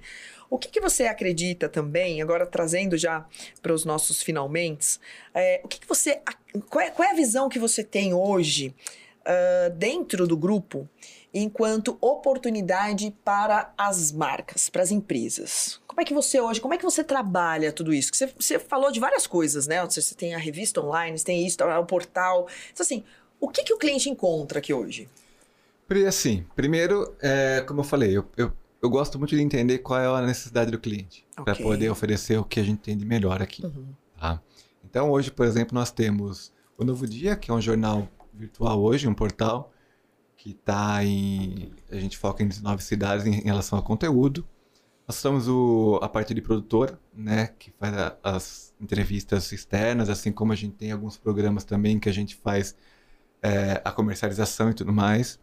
o 0.50 0.58
que, 0.58 0.70
que 0.70 0.80
você 0.80 1.06
acredita 1.06 1.68
também, 1.68 2.22
agora 2.22 2.46
trazendo 2.46 2.98
já 2.98 3.26
para 3.62 3.74
os 3.74 3.86
nossos 3.86 4.22
finalmente, 4.22 5.00
é, 5.34 5.62
o 5.64 5.68
que, 5.68 5.80
que 5.80 5.88
você. 5.88 6.22
Qual 6.70 6.84
é, 6.84 6.90
qual 6.90 7.08
é 7.08 7.12
a 7.12 7.16
visão 7.16 7.50
que 7.50 7.60
você 7.60 7.84
tem 7.84 8.14
hoje 8.14 8.74
ah, 9.28 9.70
dentro 9.76 10.26
do 10.26 10.38
grupo 10.38 10.88
enquanto 11.34 11.98
oportunidade 12.00 13.14
para 13.26 13.74
as 13.78 14.10
marcas, 14.10 14.70
para 14.70 14.82
as 14.82 14.90
empresas? 14.90 15.82
Como 15.86 16.00
é 16.00 16.06
que 16.06 16.14
você 16.14 16.40
hoje, 16.40 16.62
como 16.62 16.74
é 16.74 16.78
que 16.78 16.84
você 16.84 17.04
trabalha 17.04 17.74
tudo 17.74 17.94
isso? 17.94 18.10
Você, 18.14 18.28
você 18.28 18.58
falou 18.58 18.90
de 18.90 19.02
várias 19.02 19.28
coisas, 19.28 19.68
né? 19.68 19.84
Você 19.84 20.16
tem 20.16 20.34
a 20.34 20.38
revista 20.38 20.80
online, 20.80 21.18
você 21.18 21.26
tem 21.26 21.46
isso, 21.46 21.58
o 21.62 21.86
portal. 21.86 22.48
Então, 22.72 22.86
assim, 22.86 23.04
o 23.38 23.50
que, 23.50 23.64
que 23.64 23.74
o 23.74 23.78
cliente 23.78 24.10
encontra 24.10 24.60
aqui 24.60 24.74
hoje? 24.74 25.10
Assim, 26.08 26.46
primeiro, 26.56 27.14
é, 27.22 27.62
como 27.68 27.82
eu 27.82 27.84
falei, 27.84 28.16
eu, 28.16 28.26
eu, 28.38 28.54
eu 28.82 28.90
gosto 28.90 29.18
muito 29.18 29.36
de 29.36 29.42
entender 29.42 29.80
qual 29.80 30.00
é 30.00 30.06
a 30.08 30.26
necessidade 30.26 30.72
do 30.72 30.80
cliente 30.80 31.26
para 31.36 31.54
Ok. 31.54 31.64
poder 31.66 31.90
oferecer 31.90 32.38
o 32.38 32.44
que 32.44 32.60
a 32.60 32.64
gente 32.64 32.80
tem 32.80 32.98
de 32.98 33.06
melhor 33.06 33.42
aqui. 33.42 33.66
Uhum. 33.66 33.88
Tá? 34.20 34.42
Então, 34.84 35.10
hoje, 35.12 35.32
por 35.32 35.46
exemplo, 35.46 35.74
nós 35.76 35.92
temos 35.92 36.54
o 36.78 36.84
Novo 36.84 37.08
Dia, 37.08 37.36
que 37.36 37.52
é 37.52 37.54
um 37.54 37.62
jornal 37.62 38.08
virtual 38.34 38.82
hoje, 38.82 39.08
um 39.08 39.14
portal 39.14 39.72
que 40.36 40.52
está 40.52 41.04
em. 41.04 41.72
A 41.92 41.96
gente 42.00 42.18
foca 42.18 42.44
em 42.44 42.48
19 42.48 42.84
cidades 42.84 43.26
em, 43.26 43.40
em 43.40 43.44
relação 43.44 43.78
ao 43.78 43.84
conteúdo. 43.84 44.48
Nós 45.08 45.22
temos 45.22 45.48
o, 45.48 46.00
a 46.02 46.08
parte 46.10 46.34
de 46.34 46.42
produtor, 46.42 47.00
né, 47.16 47.48
que 47.58 47.72
faz 47.80 47.98
a- 47.98 48.18
as 48.22 48.74
entrevistas 48.80 49.52
externas, 49.52 50.10
assim 50.10 50.32
como 50.32 50.52
a 50.52 50.56
gente 50.56 50.76
tem 50.76 50.92
alguns 50.92 51.18
programas 51.18 51.64
também 51.64 51.98
que 51.98 52.10
a 52.10 52.12
gente 52.14 52.36
faz 52.36 52.76
é, 53.42 53.82
a 53.84 53.92
comercialização 53.92 54.70
e 54.70 54.74
tudo 54.74 54.92
mais. 54.94 55.40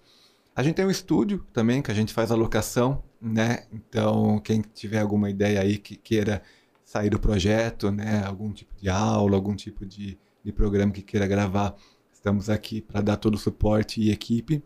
A 0.54 0.62
gente 0.62 0.74
tem 0.76 0.84
um 0.84 0.90
estúdio 0.90 1.44
também 1.52 1.80
que 1.82 1.90
a 1.90 1.94
gente 1.94 2.12
faz 2.12 2.30
a 2.30 2.34
locação, 2.36 3.02
né? 3.24 3.64
Então, 3.72 4.38
quem 4.40 4.60
tiver 4.60 5.00
alguma 5.00 5.30
ideia 5.30 5.60
aí 5.60 5.78
que 5.78 5.96
queira 5.96 6.42
sair 6.84 7.10
do 7.10 7.18
projeto, 7.18 7.90
né? 7.90 8.22
Algum 8.26 8.52
tipo 8.52 8.72
de 8.76 8.88
aula, 8.88 9.34
algum 9.36 9.54
tipo 9.56 9.84
de, 9.86 10.18
de 10.44 10.52
programa 10.52 10.92
que 10.92 11.02
queira 11.02 11.26
gravar, 11.26 11.74
estamos 12.12 12.48
aqui 12.50 12.80
para 12.80 13.00
dar 13.00 13.16
todo 13.16 13.34
o 13.34 13.38
suporte 13.38 14.00
e 14.00 14.10
equipe. 14.10 14.62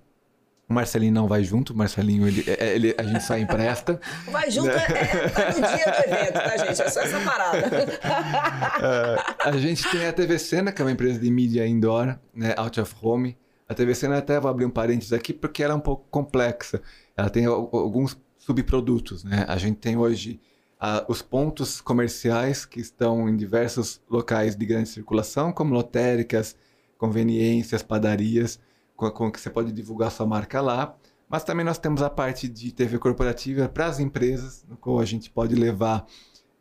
O 0.69 0.75
Marcelinho 0.75 1.15
não 1.15 1.27
vai 1.27 1.43
junto, 1.43 1.73
o 1.73 1.77
Marcelinho 1.77 2.29
ele, 2.29 2.45
é- 2.47 2.75
ele- 2.75 2.95
a 2.99 3.03
gente 3.03 3.25
só 3.25 3.39
empresta. 3.39 3.99
Vai 4.31 4.51
junto, 4.51 4.69
é, 4.69 4.75
é, 4.75 5.29
tá 5.31 5.47
no 5.49 5.55
dia 5.55 5.85
do 5.87 6.13
evento, 6.15 6.33
tá, 6.35 6.57
gente? 6.59 6.83
É 6.83 6.91
só 6.91 7.01
essa 7.01 7.21
parada. 7.21 7.59
É, 8.81 9.49
a 9.49 9.53
gente 9.57 9.89
tem 9.91 10.07
a 10.07 10.13
TV 10.13 10.39
Cena, 10.39 10.71
que 10.71 10.83
é 10.83 10.85
uma 10.85 10.93
empresa 10.93 11.19
de 11.19 11.31
mídia 11.31 11.67
indoor, 11.67 12.19
né, 12.35 12.55
out 12.57 12.79
of 12.81 12.95
home. 13.01 13.37
A 13.69 13.75
TV 13.75 13.95
Cena 13.95 14.19
até 14.19 14.39
vou 14.39 14.51
abrir 14.51 14.65
um 14.67 14.71
parênteses 14.71 15.13
aqui 15.13 15.33
porque 15.33 15.63
ela 15.63 15.73
é 15.73 15.77
um 15.77 15.81
pouco 15.81 16.07
complexa. 16.11 16.81
Ela 17.17 17.29
tem 17.31 17.47
al- 17.47 17.69
alguns 17.73 18.15
subprodutos, 18.49 19.25
né? 19.25 19.45
A 19.47 19.59
gente 19.59 19.77
tem 19.77 19.99
hoje 19.99 20.41
ah, 20.81 21.05
os 21.07 21.21
pontos 21.21 21.83
comerciais 21.83 22.65
que 22.65 22.81
estão 22.81 23.29
em 23.29 23.37
diversos 23.37 24.01
locais 24.09 24.57
de 24.57 24.65
grande 24.65 24.89
circulação, 24.89 25.53
como 25.53 25.75
lotéricas, 25.75 26.57
conveniências, 26.97 27.83
padarias, 27.83 28.59
com, 28.97 29.11
com 29.11 29.31
que 29.31 29.39
você 29.39 29.51
pode 29.51 29.71
divulgar 29.71 30.11
sua 30.11 30.25
marca 30.25 30.63
lá. 30.63 30.97
Mas 31.29 31.45
também 31.45 31.63
nós 31.63 31.77
temos 31.77 32.01
a 32.01 32.09
parte 32.09 32.49
de 32.49 32.73
TV 32.73 32.99
corporativa 32.99 33.69
para 33.69 33.85
as 33.85 34.01
empresas, 34.01 34.65
no 34.67 34.79
qual 34.79 34.99
a 34.99 35.05
gente 35.05 35.29
pode 35.29 35.55
levar 35.55 36.07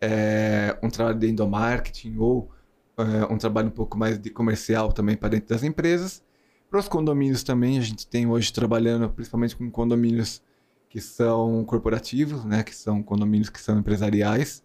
é, 0.01 0.77
um 0.83 0.89
trabalho 0.89 1.17
de 1.17 1.29
endomarketing 1.29 2.17
ou 2.17 2.51
é, 2.97 3.33
um 3.33 3.37
trabalho 3.37 3.69
um 3.69 3.71
pouco 3.71 3.97
mais 3.97 4.19
de 4.19 4.29
comercial 4.29 4.91
também 4.91 5.15
para 5.15 5.29
dentro 5.29 5.47
das 5.47 5.63
empresas. 5.63 6.21
Para 6.69 6.81
os 6.81 6.89
condomínios 6.89 7.43
também, 7.43 7.77
a 7.77 7.81
gente 7.81 8.05
tem 8.05 8.27
hoje 8.27 8.51
trabalhando 8.51 9.09
principalmente 9.09 9.55
com 9.55 9.71
condomínios 9.71 10.41
que 10.89 11.01
são 11.01 11.63
corporativos, 11.65 12.45
né, 12.45 12.63
que 12.63 12.75
são 12.75 13.03
condomínios 13.03 13.49
que 13.49 13.61
são 13.61 13.79
empresariais. 13.79 14.63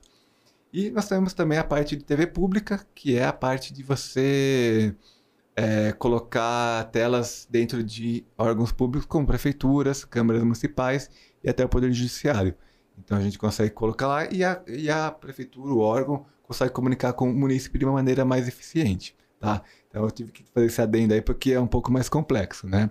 E 0.72 0.90
nós 0.90 1.08
temos 1.08 1.34
também 1.34 1.58
a 1.58 1.64
parte 1.64 1.96
de 1.96 2.04
TV 2.04 2.26
pública, 2.26 2.86
que 2.94 3.16
é 3.16 3.24
a 3.24 3.32
parte 3.32 3.72
de 3.74 3.82
você 3.82 4.94
é, 5.54 5.92
colocar 5.92 6.84
telas 6.90 7.46
dentro 7.50 7.82
de 7.82 8.24
órgãos 8.38 8.72
públicos, 8.72 9.06
como 9.06 9.26
prefeituras, 9.26 10.04
câmaras 10.04 10.42
municipais 10.42 11.10
e 11.44 11.50
até 11.50 11.64
o 11.64 11.68
Poder 11.68 11.92
Judiciário. 11.92 12.54
Então 12.98 13.16
a 13.16 13.20
gente 13.20 13.38
consegue 13.38 13.70
colocar 13.70 14.06
lá 14.06 14.30
e 14.30 14.44
a, 14.44 14.62
e 14.66 14.90
a 14.90 15.10
prefeitura, 15.10 15.72
o 15.72 15.78
órgão, 15.78 16.24
consegue 16.42 16.72
comunicar 16.72 17.12
com 17.12 17.30
o 17.30 17.34
município 17.34 17.78
de 17.78 17.84
uma 17.84 17.94
maneira 17.94 18.24
mais 18.24 18.48
eficiente, 18.48 19.16
tá? 19.38 19.62
Então 19.88 20.04
eu 20.04 20.10
tive 20.10 20.32
que 20.32 20.44
fazer 20.54 20.66
esse 20.66 20.80
adendo 20.80 21.14
aí 21.14 21.20
porque 21.20 21.52
é 21.52 21.60
um 21.60 21.66
pouco 21.66 21.90
mais 21.92 22.08
complexo, 22.08 22.66
né? 22.66 22.90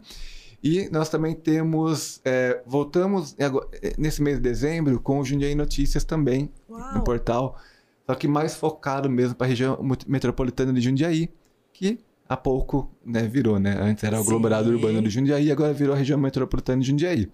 E 0.63 0.89
nós 0.91 1.09
também 1.09 1.33
temos, 1.33 2.21
é, 2.23 2.61
voltamos 2.65 3.35
agora- 3.39 3.67
nesse 3.97 4.21
mês 4.21 4.37
de 4.37 4.43
dezembro 4.43 4.99
com 4.99 5.19
o 5.19 5.25
Jundiaí 5.25 5.55
Notícias 5.55 6.03
também, 6.03 6.51
no 6.69 6.75
Uau. 6.77 7.03
portal, 7.03 7.57
só 8.05 8.13
que 8.15 8.27
mais 8.27 8.55
focado 8.55 9.09
mesmo 9.09 9.35
para 9.35 9.47
a 9.47 9.49
região 9.49 9.79
metropolitana 10.07 10.71
de 10.73 10.81
Jundiaí, 10.81 11.29
que 11.73 11.99
há 12.29 12.37
pouco 12.37 12.91
né, 13.03 13.23
virou, 13.27 13.59
né? 13.59 13.75
Antes 13.81 14.03
era 14.03 14.17
o 14.17 14.21
aglomerado 14.21 14.69
urbano 14.69 15.01
de 15.01 15.09
Jundiaí, 15.09 15.51
agora 15.51 15.73
virou 15.73 15.95
a 15.95 15.97
região 15.97 16.19
metropolitana 16.19 16.81
de 16.81 16.87
Jundiaí. 16.87 17.31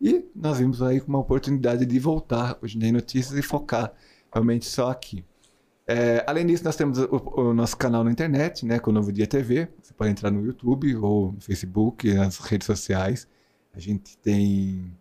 E 0.00 0.24
nós 0.34 0.58
vimos 0.58 0.82
aí 0.82 1.00
uma 1.06 1.18
oportunidade 1.18 1.84
de 1.86 1.98
voltar 1.98 2.58
o 2.62 2.66
Jundiaí 2.66 2.90
Notícias 2.90 3.38
e 3.38 3.42
focar 3.42 3.92
realmente 4.32 4.64
só 4.66 4.90
aqui. 4.90 5.24
É, 5.86 6.24
além 6.26 6.46
disso, 6.46 6.64
nós 6.64 6.76
temos 6.76 6.98
o, 6.98 7.22
o 7.36 7.54
nosso 7.54 7.76
canal 7.76 8.04
na 8.04 8.10
internet, 8.10 8.64
né, 8.64 8.78
com 8.78 8.90
o 8.90 8.94
Novo 8.94 9.12
Dia 9.12 9.26
TV. 9.26 9.68
Você 9.82 9.92
pode 9.92 10.10
entrar 10.10 10.30
no 10.30 10.44
YouTube 10.44 10.94
ou 10.96 11.32
no 11.32 11.40
Facebook, 11.40 12.12
nas 12.14 12.38
redes 12.38 12.66
sociais. 12.66 13.28
A 13.74 13.80
gente 13.80 14.16
tem 14.18 14.96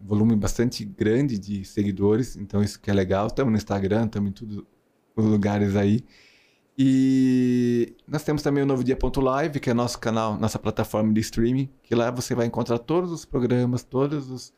volume 0.00 0.34
bastante 0.34 0.84
grande 0.84 1.38
de 1.38 1.64
seguidores, 1.64 2.36
então 2.36 2.62
isso 2.62 2.80
que 2.80 2.90
é 2.90 2.94
legal. 2.94 3.26
Estamos 3.26 3.52
no 3.52 3.56
Instagram, 3.56 4.06
estamos 4.06 4.30
em 4.30 4.32
todos 4.32 4.64
os 5.16 5.24
lugares 5.24 5.76
aí. 5.76 6.04
E 6.76 7.94
nós 8.08 8.24
temos 8.24 8.42
também 8.42 8.62
o 8.62 8.66
Novo 8.66 8.82
Dia.live, 8.82 9.60
que 9.60 9.70
é 9.70 9.74
nosso 9.74 9.98
canal, 9.98 10.38
nossa 10.38 10.58
plataforma 10.58 11.12
de 11.12 11.20
streaming, 11.20 11.68
que 11.82 11.94
lá 11.94 12.10
você 12.10 12.34
vai 12.34 12.46
encontrar 12.46 12.78
todos 12.78 13.12
os 13.12 13.24
programas, 13.24 13.84
todas 13.84 14.52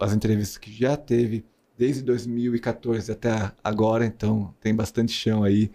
as 0.00 0.12
entrevistas 0.14 0.56
que 0.56 0.72
já 0.72 0.96
teve, 0.96 1.44
desde 1.82 2.00
2014 2.02 3.10
até 3.10 3.50
agora, 3.64 4.06
então 4.06 4.54
tem 4.60 4.72
bastante 4.72 5.10
chão 5.10 5.42
aí. 5.42 5.68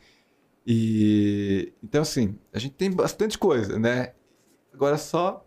E 0.65 1.73
então 1.83 2.01
assim, 2.01 2.39
a 2.53 2.59
gente 2.59 2.75
tem 2.75 2.89
bastante 2.89 3.37
coisa, 3.37 3.77
né? 3.77 4.13
Agora 4.73 4.97
só 4.97 5.45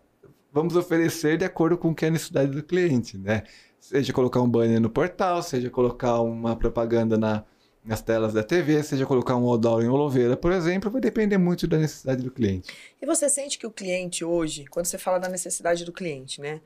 vamos 0.53 0.75
oferecer 0.75 1.35
de 1.35 1.45
acordo 1.45 1.79
com 1.79 1.89
o 1.89 1.95
que 1.95 2.05
é 2.05 2.09
a 2.09 2.11
necessidade 2.11 2.51
do 2.51 2.61
cliente, 2.61 3.17
né? 3.17 3.41
Seja 3.79 4.13
colocar 4.13 4.39
um 4.39 4.47
banner 4.47 4.79
no 4.79 4.89
portal, 4.89 5.41
seja 5.41 5.67
colocar 5.67 6.21
uma 6.21 6.55
propaganda 6.55 7.17
na, 7.17 7.43
nas 7.83 8.03
telas 8.03 8.31
da 8.31 8.43
TV, 8.43 8.83
seja 8.83 9.07
colocar 9.07 9.35
um 9.35 9.47
outdoor 9.47 9.81
em 9.81 9.87
Oloveira, 9.87 10.37
por 10.37 10.51
exemplo, 10.51 10.91
vai 10.91 11.01
depender 11.01 11.39
muito 11.39 11.65
da 11.65 11.79
necessidade 11.79 12.21
do 12.21 12.29
cliente. 12.29 12.71
E 13.01 13.05
você 13.07 13.27
sente 13.27 13.57
que 13.57 13.65
o 13.65 13.71
cliente 13.71 14.23
hoje, 14.23 14.65
quando 14.65 14.85
você 14.85 14.99
fala 14.99 15.17
da 15.17 15.27
necessidade 15.27 15.83
do 15.83 15.91
cliente, 15.91 16.39
né? 16.39 16.61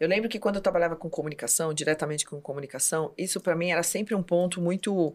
Eu 0.00 0.08
lembro 0.08 0.30
que 0.30 0.38
quando 0.38 0.56
eu 0.56 0.62
trabalhava 0.62 0.96
com 0.96 1.10
comunicação, 1.10 1.74
diretamente 1.74 2.24
com 2.24 2.40
comunicação, 2.40 3.12
isso 3.18 3.38
para 3.38 3.54
mim 3.54 3.70
era 3.70 3.82
sempre 3.82 4.14
um 4.14 4.22
ponto 4.22 4.58
muito, 4.58 5.14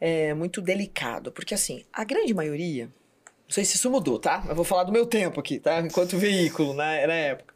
é, 0.00 0.32
muito 0.32 0.62
delicado, 0.62 1.32
porque 1.32 1.54
assim, 1.54 1.84
a 1.92 2.04
grande 2.04 2.32
maioria, 2.32 2.84
não 2.84 3.50
sei 3.50 3.64
se 3.64 3.74
isso 3.74 3.90
mudou, 3.90 4.20
tá? 4.20 4.44
Eu 4.48 4.54
vou 4.54 4.64
falar 4.64 4.84
do 4.84 4.92
meu 4.92 5.06
tempo 5.06 5.40
aqui, 5.40 5.58
tá? 5.58 5.80
Enquanto 5.80 6.16
veículo, 6.16 6.72
né? 6.72 7.04
na 7.04 7.14
época. 7.14 7.52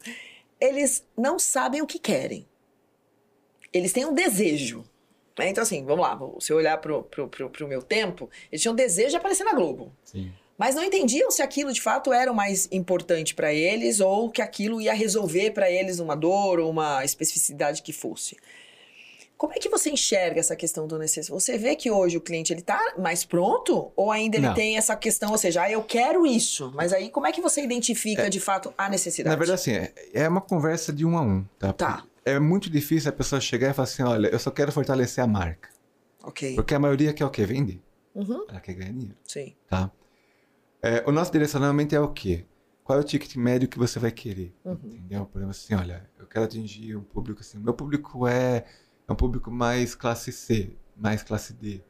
Eles 0.61 1.07
não 1.17 1.39
sabem 1.39 1.81
o 1.81 1.87
que 1.87 2.01
querem. 2.01 2.45
Eles 3.73 3.93
têm 3.93 4.05
um 4.05 4.13
desejo. 4.13 4.85
Né? 5.39 5.51
Então, 5.51 5.63
assim, 5.63 5.85
vamos 5.85 6.05
lá. 6.05 6.19
Se 6.41 6.53
eu 6.53 6.57
olhar 6.57 6.79
pro, 6.79 7.05
pro, 7.05 7.29
pro, 7.29 7.49
pro 7.49 7.69
meu 7.69 7.83
tempo, 7.83 8.29
eles 8.51 8.61
tinham 8.61 8.75
desejo 8.75 9.11
de 9.11 9.17
aparecer 9.17 9.45
na 9.45 9.55
Globo. 9.55 9.93
Sim. 10.03 10.33
Mas 10.59 10.75
não 10.75 10.83
entendiam 10.83 11.31
se 11.31 11.43
aquilo 11.43 11.73
de 11.73 11.81
fato 11.83 12.13
era 12.13 12.33
o 12.33 12.35
mais 12.35 12.67
importante 12.73 13.35
para 13.35 13.53
eles 13.53 14.01
ou 14.01 14.31
que 14.31 14.41
aquilo 14.41 14.81
ia 14.81 14.95
resolver 14.95 15.51
para 15.51 15.71
eles 15.71 15.99
uma 16.01 16.17
dor 16.17 16.59
ou 16.59 16.71
uma 16.71 17.05
especificidade 17.05 17.83
que 17.83 17.93
fosse. 17.93 18.37
Como 19.37 19.53
é 19.53 19.57
que 19.59 19.69
você 19.69 19.91
enxerga 19.91 20.41
essa 20.41 20.57
questão 20.57 20.87
do 20.87 20.99
necessário? 20.99 21.39
Você 21.39 21.59
vê 21.59 21.77
que 21.77 21.91
hoje 21.91 22.17
o 22.17 22.23
cliente 22.23 22.55
ele 22.55 22.63
tá 22.63 22.95
mais 22.97 23.23
pronto 23.23 23.93
ou 23.95 24.11
ainda 24.11 24.39
ele 24.39 24.47
Não. 24.47 24.55
tem 24.55 24.79
essa 24.79 24.97
questão, 24.97 25.31
ou 25.31 25.37
seja, 25.37 25.65
ah, 25.65 25.71
eu 25.71 25.83
quero 25.83 26.27
isso, 26.27 26.73
mas 26.75 26.91
aí 26.91 27.11
como 27.11 27.27
é 27.27 27.33
que 27.33 27.43
você 27.43 27.63
identifica 27.63 28.31
de 28.31 28.41
fato 28.41 28.73
a 28.79 28.89
necessidade? 28.89 29.29
Na 29.35 29.39
verdade, 29.39 29.61
assim, 29.61 29.73
é, 29.73 29.93
é 30.15 30.27
uma 30.27 30.41
conversa 30.41 30.91
de 30.91 31.05
um 31.05 31.19
a 31.19 31.21
um, 31.21 31.45
tá? 31.59 31.73
Tá. 31.75 32.05
É 32.25 32.39
muito 32.41 32.71
difícil 32.71 33.11
a 33.11 33.13
pessoa 33.13 33.39
chegar 33.39 33.71
e 33.71 33.75
falar 33.75 33.85
assim, 33.85 34.03
olha, 34.03 34.29
eu 34.29 34.39
só 34.39 34.51
quero 34.51 34.73
fortalecer 34.73 35.23
a 35.23 35.27
marca. 35.27 35.69
ok. 36.25 36.55
Porque 36.55 36.75
a 36.75 36.79
maioria 36.79 37.13
quer 37.13 37.27
o 37.27 37.31
quê? 37.31 37.45
Vender. 37.45 37.79
Uhum, 38.15 38.47
Ela 38.49 38.61
quer 38.61 38.73
ganhar 38.73 38.93
dinheiro, 38.93 39.17
sim. 39.27 39.55
tá? 39.69 39.91
É, 40.87 41.05
o 41.07 41.13
nosso 41.13 41.33
direcionamento 41.33 41.95
é 41.95 42.01
o 42.01 42.09
quê? 42.09 42.45
Qual 42.85 42.99
é 42.99 43.01
o 43.01 43.05
ticket 43.05 43.35
médio 43.35 43.69
que 43.69 43.79
você 43.79 43.99
vai 43.99 44.13
querer? 44.13 44.55
Uhum. 44.65 44.79
Entendeu? 44.85 45.27
Por 45.27 45.39
exemplo, 45.39 45.51
assim, 45.51 45.75
olha, 45.75 46.09
eu 46.19 46.27
quero 46.27 46.45
atingir 46.45 46.97
um 46.97 47.03
público 47.03 47.41
assim. 47.41 47.59
Meu 47.59 47.75
público 47.75 48.27
é, 48.29 48.65
é 49.09 49.13
um 49.13 49.17
público 49.17 49.51
mais 49.51 49.95
classe 49.97 50.31
C, 50.31 50.77
mais 50.97 51.23
classe 51.23 51.53
D. 51.53 51.83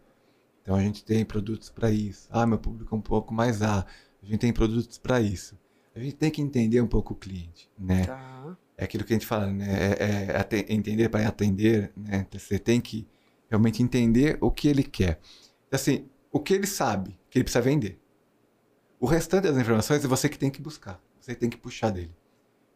Então 0.62 0.74
a 0.74 0.80
gente 0.80 1.04
tem 1.04 1.24
produtos 1.24 1.68
para 1.68 1.90
isso. 1.90 2.26
Ah, 2.30 2.46
meu 2.46 2.58
público 2.58 2.94
é 2.94 2.98
um 2.98 3.02
pouco 3.02 3.34
mais 3.34 3.60
A. 3.60 3.80
A 4.22 4.26
gente 4.26 4.38
tem 4.38 4.52
produtos 4.52 4.96
para 4.96 5.20
isso. 5.20 5.58
A 5.94 6.00
gente 6.00 6.16
tem 6.16 6.30
que 6.30 6.40
entender 6.40 6.80
um 6.80 6.86
pouco 6.86 7.12
o 7.12 7.16
cliente, 7.16 7.70
né? 7.78 8.06
Tá. 8.06 8.56
É 8.78 8.84
aquilo 8.84 9.04
que 9.04 9.12
a 9.12 9.16
gente 9.16 9.26
fala, 9.26 9.52
né? 9.52 9.66
É, 9.98 10.40
é 10.40 10.72
entender 10.72 11.08
para 11.08 11.26
atender, 11.28 11.92
né? 11.96 12.26
Você 12.32 12.58
tem 12.58 12.80
que 12.80 13.06
realmente 13.48 13.82
entender 13.82 14.38
o 14.40 14.50
que 14.50 14.68
ele 14.68 14.82
quer. 14.82 15.20
Assim, 15.70 16.08
o 16.32 16.40
que 16.40 16.54
ele 16.54 16.66
sabe 16.66 17.18
que 17.30 17.38
ele 17.38 17.44
precisa 17.44 17.62
vender. 17.62 18.00
O 18.98 19.06
restante 19.06 19.44
das 19.44 19.56
informações 19.56 20.04
é 20.04 20.08
você 20.08 20.28
que 20.28 20.38
tem 20.38 20.50
que 20.50 20.60
buscar. 20.60 21.00
Você 21.20 21.34
tem 21.34 21.50
que 21.50 21.56
puxar 21.56 21.90
dele. 21.90 22.10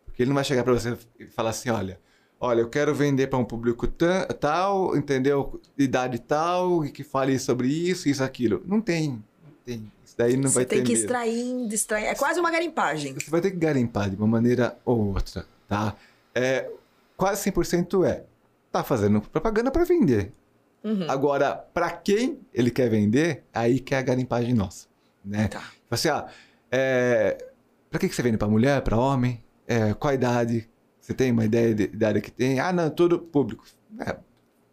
Porque 0.04 0.22
ele 0.22 0.28
não 0.30 0.34
vai 0.34 0.44
chegar 0.44 0.62
para 0.64 0.72
você 0.72 0.96
e 1.18 1.26
falar 1.26 1.50
assim, 1.50 1.70
olha, 1.70 1.98
olha, 2.38 2.60
eu 2.60 2.68
quero 2.68 2.94
vender 2.94 3.28
para 3.28 3.38
um 3.38 3.44
público 3.44 3.86
ta- 3.86 4.26
tal, 4.26 4.96
entendeu? 4.96 5.60
Idade 5.78 6.18
tal, 6.18 6.84
e 6.84 6.90
que 6.90 7.02
fale 7.04 7.38
sobre 7.38 7.68
isso, 7.68 8.08
isso, 8.08 8.22
aquilo. 8.22 8.62
Não 8.66 8.80
tem, 8.80 9.10
não 9.12 9.52
tem. 9.64 9.90
Isso 10.04 10.14
daí 10.18 10.36
não 10.36 10.48
Você 10.48 10.54
vai 10.56 10.64
tem 10.66 10.78
ter 10.78 10.84
que 10.84 10.92
mesmo. 10.92 11.04
extrair, 11.06 11.72
extrair. 11.72 12.04
É 12.06 12.14
quase 12.14 12.38
uma 12.40 12.50
garimpagem. 12.50 13.14
Você 13.14 13.30
vai 13.30 13.40
ter 13.40 13.50
que 13.52 13.56
garimpar 13.56 14.10
de 14.10 14.16
uma 14.16 14.26
maneira 14.26 14.76
ou 14.84 15.14
outra, 15.14 15.46
tá? 15.68 15.94
É, 16.34 16.68
quase 17.16 17.50
100% 17.50 18.04
é, 18.06 18.24
tá 18.72 18.82
fazendo 18.82 19.20
propaganda 19.22 19.70
para 19.70 19.84
vender. 19.84 20.32
Uhum. 20.82 21.06
Agora, 21.10 21.54
para 21.54 21.90
quem 21.90 22.40
ele 22.52 22.70
quer 22.70 22.88
vender, 22.90 23.44
aí 23.54 23.78
que 23.80 23.94
é 23.94 23.98
a 23.98 24.02
garimpagem 24.02 24.54
nossa, 24.54 24.86
né? 25.24 25.46
Tá. 25.48 25.62
Assim, 25.90 26.08
ah, 26.08 26.26
é, 26.70 27.36
para 27.90 27.98
que, 27.98 28.08
que 28.08 28.14
você 28.14 28.22
vende? 28.22 28.38
Para 28.38 28.48
mulher, 28.48 28.80
para 28.82 28.96
homem? 28.96 29.42
É, 29.66 29.94
qual 29.94 30.10
a 30.10 30.14
idade? 30.14 30.68
Você 31.00 31.14
tem 31.14 31.32
uma 31.32 31.44
ideia 31.44 31.74
de, 31.74 31.86
da 31.88 32.08
área 32.08 32.20
que 32.20 32.30
tem? 32.30 32.60
Ah, 32.60 32.72
não, 32.72 32.90
todo 32.90 33.18
público. 33.18 33.64
É, 33.98 34.16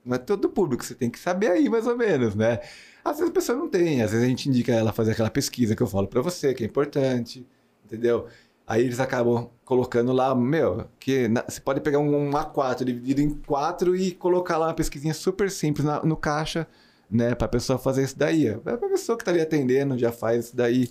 não 0.05 0.15
é 0.15 0.19
todo 0.19 0.49
público, 0.49 0.83
você 0.85 0.95
tem 0.95 1.09
que 1.09 1.19
saber 1.19 1.51
aí 1.51 1.69
mais 1.69 1.87
ou 1.87 1.97
menos, 1.97 2.35
né? 2.35 2.59
Às 3.03 3.17
vezes 3.17 3.31
a 3.31 3.33
pessoa 3.33 3.57
não 3.57 3.69
tem, 3.69 4.01
às 4.01 4.11
vezes 4.11 4.25
a 4.25 4.29
gente 4.29 4.49
indica 4.49 4.71
ela 4.73 4.93
fazer 4.93 5.11
aquela 5.11 5.29
pesquisa 5.29 5.75
que 5.75 5.83
eu 5.83 5.87
falo 5.87 6.07
para 6.07 6.21
você, 6.21 6.53
que 6.53 6.63
é 6.63 6.67
importante, 6.67 7.45
entendeu? 7.85 8.27
Aí 8.65 8.83
eles 8.83 8.99
acabam 8.99 9.49
colocando 9.63 10.11
lá, 10.11 10.35
meu, 10.35 10.87
que 10.99 11.27
na- 11.29 11.43
você 11.47 11.61
pode 11.61 11.79
pegar 11.81 11.99
um, 11.99 12.29
um 12.29 12.31
A4 12.37 12.85
dividido 12.85 13.21
em 13.21 13.29
quatro 13.29 13.95
e 13.95 14.11
colocar 14.11 14.57
lá 14.57 14.67
uma 14.67 14.73
pesquisinha 14.73 15.13
super 15.13 15.49
simples 15.49 15.85
na- 15.85 16.03
no 16.03 16.17
caixa, 16.17 16.67
né, 17.09 17.33
pra 17.35 17.47
pessoa 17.47 17.77
fazer 17.79 18.03
isso 18.03 18.17
daí. 18.17 18.49
ó. 18.51 18.69
A 18.69 18.77
pessoa 18.77 19.17
que 19.17 19.23
tá 19.23 19.31
ali 19.31 19.41
atendendo 19.41 19.97
já 19.97 20.11
faz 20.11 20.45
isso 20.45 20.55
daí, 20.55 20.89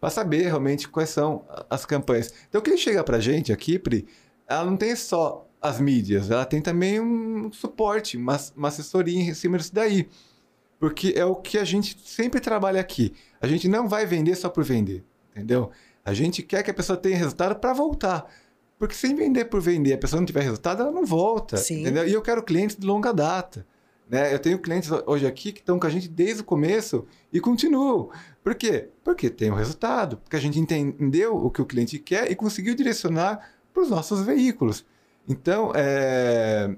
pra 0.00 0.10
saber 0.10 0.42
realmente 0.42 0.88
quais 0.88 1.10
são 1.10 1.44
a- 1.48 1.66
as 1.70 1.86
campanhas. 1.86 2.32
Então, 2.48 2.60
quem 2.60 2.76
chega 2.76 3.02
pra 3.02 3.18
gente 3.20 3.52
aqui, 3.52 3.78
Pri, 3.78 4.06
ela 4.48 4.64
não 4.64 4.76
tem 4.76 4.94
só 4.94 5.46
as 5.60 5.80
mídias, 5.80 6.30
ela 6.30 6.44
tem 6.44 6.60
também 6.60 7.00
um 7.00 7.50
suporte, 7.52 8.16
uma, 8.16 8.38
uma 8.56 8.68
assessoria 8.68 9.18
em 9.18 9.34
cima 9.34 9.56
disso 9.58 9.74
daí. 9.74 10.08
Porque 10.78 11.14
é 11.16 11.24
o 11.24 11.34
que 11.34 11.56
a 11.58 11.64
gente 11.64 11.98
sempre 12.04 12.38
trabalha 12.38 12.80
aqui. 12.80 13.14
A 13.40 13.46
gente 13.46 13.66
não 13.66 13.88
vai 13.88 14.04
vender 14.04 14.34
só 14.36 14.48
por 14.50 14.62
vender, 14.62 15.02
entendeu? 15.32 15.70
A 16.04 16.12
gente 16.12 16.42
quer 16.42 16.62
que 16.62 16.70
a 16.70 16.74
pessoa 16.74 16.96
tenha 16.98 17.16
resultado 17.16 17.56
para 17.56 17.72
voltar. 17.72 18.26
Porque 18.78 18.94
sem 18.94 19.14
vender 19.14 19.46
por 19.46 19.60
vender, 19.62 19.94
a 19.94 19.98
pessoa 19.98 20.20
não 20.20 20.26
tiver 20.26 20.42
resultado, 20.42 20.82
ela 20.82 20.92
não 20.92 21.04
volta. 21.06 21.56
Sim. 21.56 21.80
Entendeu? 21.80 22.06
E 22.06 22.12
eu 22.12 22.20
quero 22.20 22.42
clientes 22.42 22.76
de 22.76 22.86
longa 22.86 23.10
data. 23.10 23.66
Né? 24.08 24.32
Eu 24.32 24.38
tenho 24.38 24.58
clientes 24.58 24.90
hoje 25.06 25.26
aqui 25.26 25.52
que 25.52 25.60
estão 25.60 25.78
com 25.78 25.86
a 25.86 25.90
gente 25.90 26.08
desde 26.08 26.42
o 26.42 26.44
começo 26.44 27.06
e 27.32 27.40
continuam. 27.40 28.10
Por 28.42 28.54
quê? 28.54 28.88
Porque 29.02 29.28
tem 29.28 29.50
o 29.50 29.54
resultado. 29.54 30.16
Porque 30.18 30.36
a 30.36 30.40
gente 30.40 30.58
entendeu 30.58 31.36
o 31.36 31.50
que 31.50 31.60
o 31.60 31.66
cliente 31.66 31.98
quer 31.98 32.30
e 32.30 32.36
conseguiu 32.36 32.74
direcionar 32.74 33.50
para 33.72 33.82
os 33.82 33.90
nossos 33.90 34.24
veículos. 34.24 34.86
Então, 35.28 35.72
é, 35.74 36.74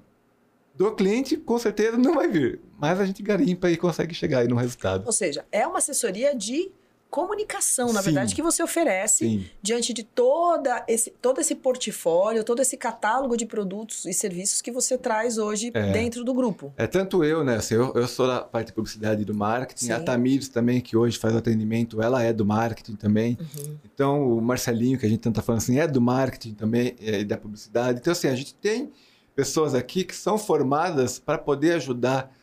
do 0.75 0.91
cliente, 0.93 1.37
com 1.37 1.59
certeza 1.59 1.99
não 1.99 2.15
vai 2.15 2.29
vir. 2.29 2.61
Mas 2.79 2.99
a 2.99 3.05
gente 3.05 3.23
garimpa 3.23 3.71
e 3.71 3.77
consegue 3.77 4.15
chegar 4.15 4.39
aí 4.39 4.49
no 4.49 4.57
resultado. 4.57 5.05
Ou 5.05 5.13
seja, 5.13 5.45
é 5.53 5.67
uma 5.67 5.79
assessoria 5.79 6.35
de 6.35 6.71
comunicação, 7.11 7.93
na 7.93 8.01
Sim. 8.01 8.07
verdade, 8.07 8.35
que 8.35 8.43
você 8.43 8.63
oferece 8.63 9.25
Sim. 9.25 9.47
diante 9.63 9.93
de 9.93 10.03
toda 10.03 10.85
esse, 10.87 11.11
todo 11.23 11.41
esse 11.41 11.55
portfólio, 11.55 12.45
todo 12.45 12.61
esse 12.61 12.77
catálogo 12.77 13.37
de 13.37 13.47
produtos 13.47 14.05
e 14.05 14.13
serviços 14.13 14.61
que 14.61 14.71
você 14.71 14.99
traz 14.99 15.39
hoje 15.39 15.71
É. 15.75 15.91
dentro 15.93 16.23
do 16.23 16.35
grupo. 16.35 16.73
É 16.77 16.87
tanto 16.87 17.25
eu, 17.25 17.43
né? 17.43 17.57
Assim, 17.57 17.75
eu, 17.75 17.93
eu 17.95 18.07
sou 18.07 18.27
da 18.27 18.41
parte 18.43 18.69
de 18.69 18.73
publicidade 18.75 19.23
e 19.23 19.25
do 19.25 19.35
marketing. 19.35 19.87
Sim. 19.87 19.93
A 19.93 20.01
Tamires 20.01 20.49
também, 20.49 20.81
que 20.81 20.97
hoje 20.97 21.19
faz 21.19 21.35
atendimento, 21.35 22.03
ela 22.03 22.23
é 22.23 22.33
do 22.33 22.45
marketing 22.45 22.97
também. 22.97 23.39
Uhum. 23.41 23.77
Então, 23.85 24.33
o 24.37 24.41
Marcelinho, 24.41 24.99
que 24.99 25.07
a 25.07 25.09
gente 25.09 25.21
tanto 25.21 25.37
tá 25.37 25.43
falando 25.43 25.63
assim, 25.63 25.79
é 25.79 25.87
do 25.89 26.01
marketing 26.01 26.55
também 26.55 26.95
é, 27.01 27.21
e 27.21 27.25
da 27.25 27.37
publicidade. 27.37 28.01
Então, 28.01 28.13
assim, 28.13 28.29
a 28.29 28.35
gente 28.37 28.55
tem 28.55 28.93
pessoas 29.35 29.75
aqui 29.75 30.05
que 30.05 30.15
são 30.15 30.37
formadas 30.37 31.19
para 31.19 31.39
poder 31.39 31.73
ajudar 31.75 32.37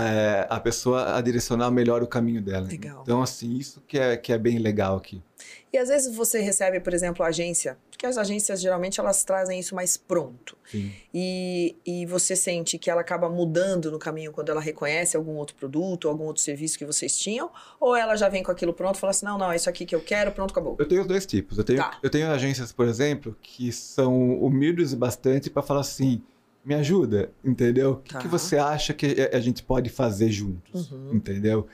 é, 0.00 0.46
a 0.48 0.60
pessoa 0.60 1.16
a 1.16 1.20
direcionar 1.20 1.70
melhor 1.70 2.02
o 2.02 2.06
caminho 2.06 2.40
dela. 2.42 2.66
Legal. 2.66 3.00
Então, 3.02 3.22
assim, 3.22 3.56
isso 3.56 3.82
que 3.86 3.98
é, 3.98 4.16
que 4.16 4.32
é 4.32 4.38
bem 4.38 4.58
legal 4.58 4.96
aqui. 4.96 5.22
E 5.72 5.78
às 5.78 5.88
vezes 5.88 6.14
você 6.14 6.40
recebe, 6.40 6.78
por 6.80 6.92
exemplo, 6.94 7.24
a 7.24 7.28
agência, 7.28 7.76
porque 7.90 8.06
as 8.06 8.16
agências 8.16 8.60
geralmente 8.60 9.00
elas 9.00 9.24
trazem 9.24 9.58
isso 9.58 9.74
mais 9.74 9.96
pronto. 9.96 10.56
Sim. 10.70 10.92
E, 11.12 11.74
e 11.84 12.06
você 12.06 12.36
sente 12.36 12.78
que 12.78 12.90
ela 12.90 13.00
acaba 13.00 13.28
mudando 13.28 13.90
no 13.90 13.98
caminho 13.98 14.30
quando 14.32 14.50
ela 14.50 14.60
reconhece 14.60 15.16
algum 15.16 15.32
outro 15.32 15.56
produto, 15.56 16.08
algum 16.08 16.24
outro 16.24 16.42
serviço 16.42 16.78
que 16.78 16.84
vocês 16.84 17.16
tinham, 17.18 17.50
ou 17.80 17.96
ela 17.96 18.14
já 18.16 18.28
vem 18.28 18.42
com 18.42 18.52
aquilo 18.52 18.72
pronto 18.72 18.96
e 18.96 19.00
fala 19.00 19.10
assim: 19.10 19.26
não, 19.26 19.36
não, 19.38 19.50
é 19.50 19.56
isso 19.56 19.68
aqui 19.68 19.84
que 19.86 19.94
eu 19.94 20.00
quero, 20.00 20.30
pronto, 20.32 20.52
acabou. 20.52 20.76
Eu 20.78 20.86
tenho 20.86 21.00
os 21.00 21.06
dois 21.08 21.26
tipos. 21.26 21.58
Eu 21.58 21.64
tenho, 21.64 21.78
Tá. 21.78 21.98
eu 22.02 22.10
tenho 22.10 22.30
agências, 22.30 22.70
por 22.70 22.86
exemplo, 22.86 23.36
que 23.42 23.72
são 23.72 24.34
humildes 24.40 24.94
bastante 24.94 25.50
para 25.50 25.62
falar 25.62 25.80
assim: 25.80 26.22
me 26.64 26.74
ajuda, 26.74 27.30
entendeu? 27.44 27.92
O 27.92 27.96
que, 27.96 28.12
Tá. 28.12 28.18
que 28.20 28.28
você 28.28 28.56
acha 28.56 28.92
que 28.94 29.28
a 29.32 29.40
gente 29.40 29.62
pode 29.62 29.90
fazer 29.90 30.30
juntos, 30.30 30.90
Uhum. 30.90 31.10
entendeu? 31.14 31.66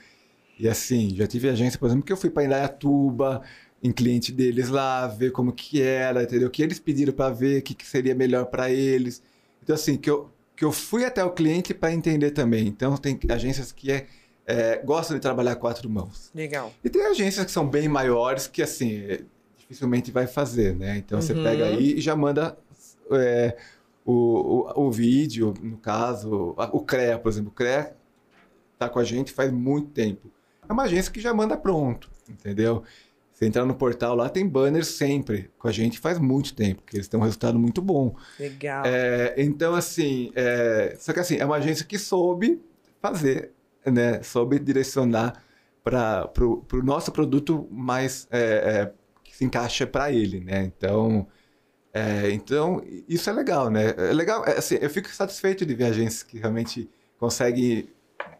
E 0.57 0.67
assim, 0.67 1.15
já 1.15 1.25
tive 1.27 1.47
agência, 1.49 1.79
por 1.79 1.85
exemplo, 1.87 2.03
que 2.03 2.11
eu 2.11 2.17
fui 2.17 2.29
para 2.29 2.43
Indaiatuba, 2.43 3.41
em 3.81 3.91
cliente 3.91 4.31
deles 4.31 4.67
lá, 4.67 5.07
ver 5.07 5.31
como 5.31 5.53
que 5.53 5.81
era, 5.81 6.23
entendeu? 6.23 6.47
O 6.47 6.51
que 6.51 6.61
eles 6.61 6.79
pediram 6.79 7.13
para 7.13 7.29
ver, 7.33 7.59
o 7.59 7.61
que, 7.61 7.73
que 7.73 7.85
seria 7.87 8.13
melhor 8.13 8.45
para 8.47 8.69
eles. 8.69 9.21
Então, 9.63 9.73
assim, 9.73 9.95
que 9.95 10.09
eu, 10.09 10.29
que 10.55 10.65
eu 10.65 10.71
fui 10.71 11.05
até 11.05 11.23
o 11.23 11.31
cliente 11.31 11.73
para 11.73 11.93
entender 11.93 12.31
também. 12.31 12.67
Então, 12.67 12.97
tem 12.97 13.17
agências 13.29 13.71
que 13.71 13.89
é, 13.91 14.05
é, 14.45 14.77
gostam 14.83 15.15
de 15.15 15.21
trabalhar 15.21 15.55
quatro 15.55 15.89
mãos. 15.89 16.29
Legal. 16.35 16.73
E 16.83 16.89
tem 16.89 17.05
agências 17.05 17.45
que 17.45 17.51
são 17.51 17.65
bem 17.65 17.87
maiores 17.87 18.47
que, 18.47 18.61
assim, 18.61 19.03
dificilmente 19.57 20.11
vai 20.11 20.27
fazer, 20.27 20.75
né? 20.75 20.97
Então, 20.97 21.21
você 21.21 21.33
pega 21.33 21.65
Uhum. 21.67 21.77
aí 21.77 21.93
e 21.99 22.01
já 22.01 22.15
manda 22.17 22.57
é, 23.11 23.55
o, 24.09 24.71
o, 24.75 24.87
o 24.87 24.91
vídeo, 24.91 25.53
no 25.61 25.77
caso, 25.77 26.55
o 26.73 26.79
CREA, 26.81 27.19
por 27.19 27.29
exemplo. 27.29 27.51
O 27.51 27.53
CREA 27.53 27.95
tá 28.77 28.89
com 28.89 28.97
a 28.97 29.03
gente 29.03 29.31
faz 29.31 29.51
muito 29.51 29.91
tempo. 29.91 30.31
É 30.67 30.73
uma 30.73 30.83
agência 30.83 31.11
que 31.11 31.19
já 31.19 31.33
manda 31.33 31.55
pronto, 31.55 32.09
entendeu? 32.27 32.83
Você 33.31 33.45
entrar 33.45 33.65
no 33.65 33.75
portal 33.75 34.15
lá, 34.15 34.27
tem 34.27 34.47
banner 34.47 34.83
sempre 34.83 35.51
com 35.57 35.67
a 35.67 35.71
gente 35.71 35.99
faz 35.99 36.17
muito 36.17 36.55
tempo, 36.55 36.81
porque 36.81 36.97
eles 36.97 37.07
têm 37.07 37.19
um 37.19 37.23
resultado 37.23 37.59
muito 37.59 37.81
bom. 37.81 38.15
Legal. 38.39 38.83
É, 38.85 39.35
então, 39.37 39.75
assim, 39.75 40.31
é, 40.35 40.95
só 40.99 41.13
que 41.13 41.19
assim, 41.19 41.37
é 41.37 41.45
uma 41.45 41.57
agência 41.57 41.85
que 41.85 41.97
soube 41.97 42.59
fazer, 43.01 43.51
né? 43.85 44.21
Soube 44.23 44.59
direcionar 44.59 45.43
para 45.83 46.29
o 46.37 46.83
nosso 46.83 47.11
produto 47.11 47.67
mais 47.71 48.27
é, 48.31 48.39
é, 48.39 48.93
que 49.23 49.35
se 49.35 49.45
encaixa 49.45 49.85
para 49.87 50.11
ele, 50.11 50.39
né? 50.41 50.63
Então, 50.63 51.27
é, 51.93 52.29
então, 52.31 52.83
isso 53.07 53.29
é 53.29 53.33
legal, 53.33 53.69
né? 53.69 53.93
É 53.97 54.13
legal, 54.13 54.45
é, 54.45 54.57
assim, 54.57 54.77
eu 54.79 54.89
fico 54.89 55.09
satisfeito 55.09 55.65
de 55.65 55.73
ver 55.73 55.85
agências 55.85 56.23
que 56.23 56.37
realmente 56.37 56.89
conseguem 57.17 57.89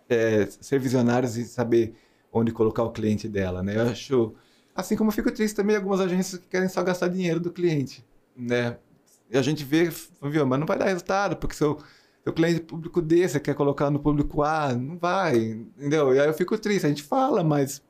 é, 0.07 0.45
ser 0.45 0.79
visionários 0.79 1.35
e 1.35 1.45
saber 1.45 1.95
onde 2.31 2.51
colocar 2.51 2.83
o 2.83 2.91
cliente 2.91 3.27
dela, 3.27 3.63
né? 3.63 3.75
Eu 3.75 3.89
acho, 3.89 4.35
assim 4.75 4.95
como 4.95 5.09
eu 5.09 5.13
fico 5.13 5.31
triste 5.31 5.55
também 5.55 5.75
algumas 5.75 5.99
agências 5.99 6.39
que 6.39 6.47
querem 6.47 6.69
só 6.69 6.83
gastar 6.83 7.07
dinheiro 7.07 7.39
do 7.39 7.51
cliente, 7.51 8.05
né? 8.35 8.77
E 9.31 9.37
a 9.37 9.41
gente 9.41 9.63
vê, 9.63 9.89
viu, 10.21 10.45
mas 10.45 10.59
não 10.59 10.67
vai 10.67 10.77
dar 10.77 10.85
resultado, 10.85 11.35
porque 11.35 11.55
seu, 11.55 11.79
seu 12.23 12.33
cliente 12.33 12.61
público 12.61 13.01
D, 13.01 13.27
quer 13.39 13.55
colocar 13.55 13.89
no 13.89 13.99
público 13.99 14.43
A, 14.43 14.73
não 14.73 14.97
vai, 14.97 15.37
entendeu? 15.37 16.13
E 16.13 16.19
aí 16.19 16.27
eu 16.27 16.33
fico 16.33 16.57
triste, 16.57 16.85
a 16.85 16.89
gente 16.89 17.03
fala, 17.03 17.43
mas 17.43 17.81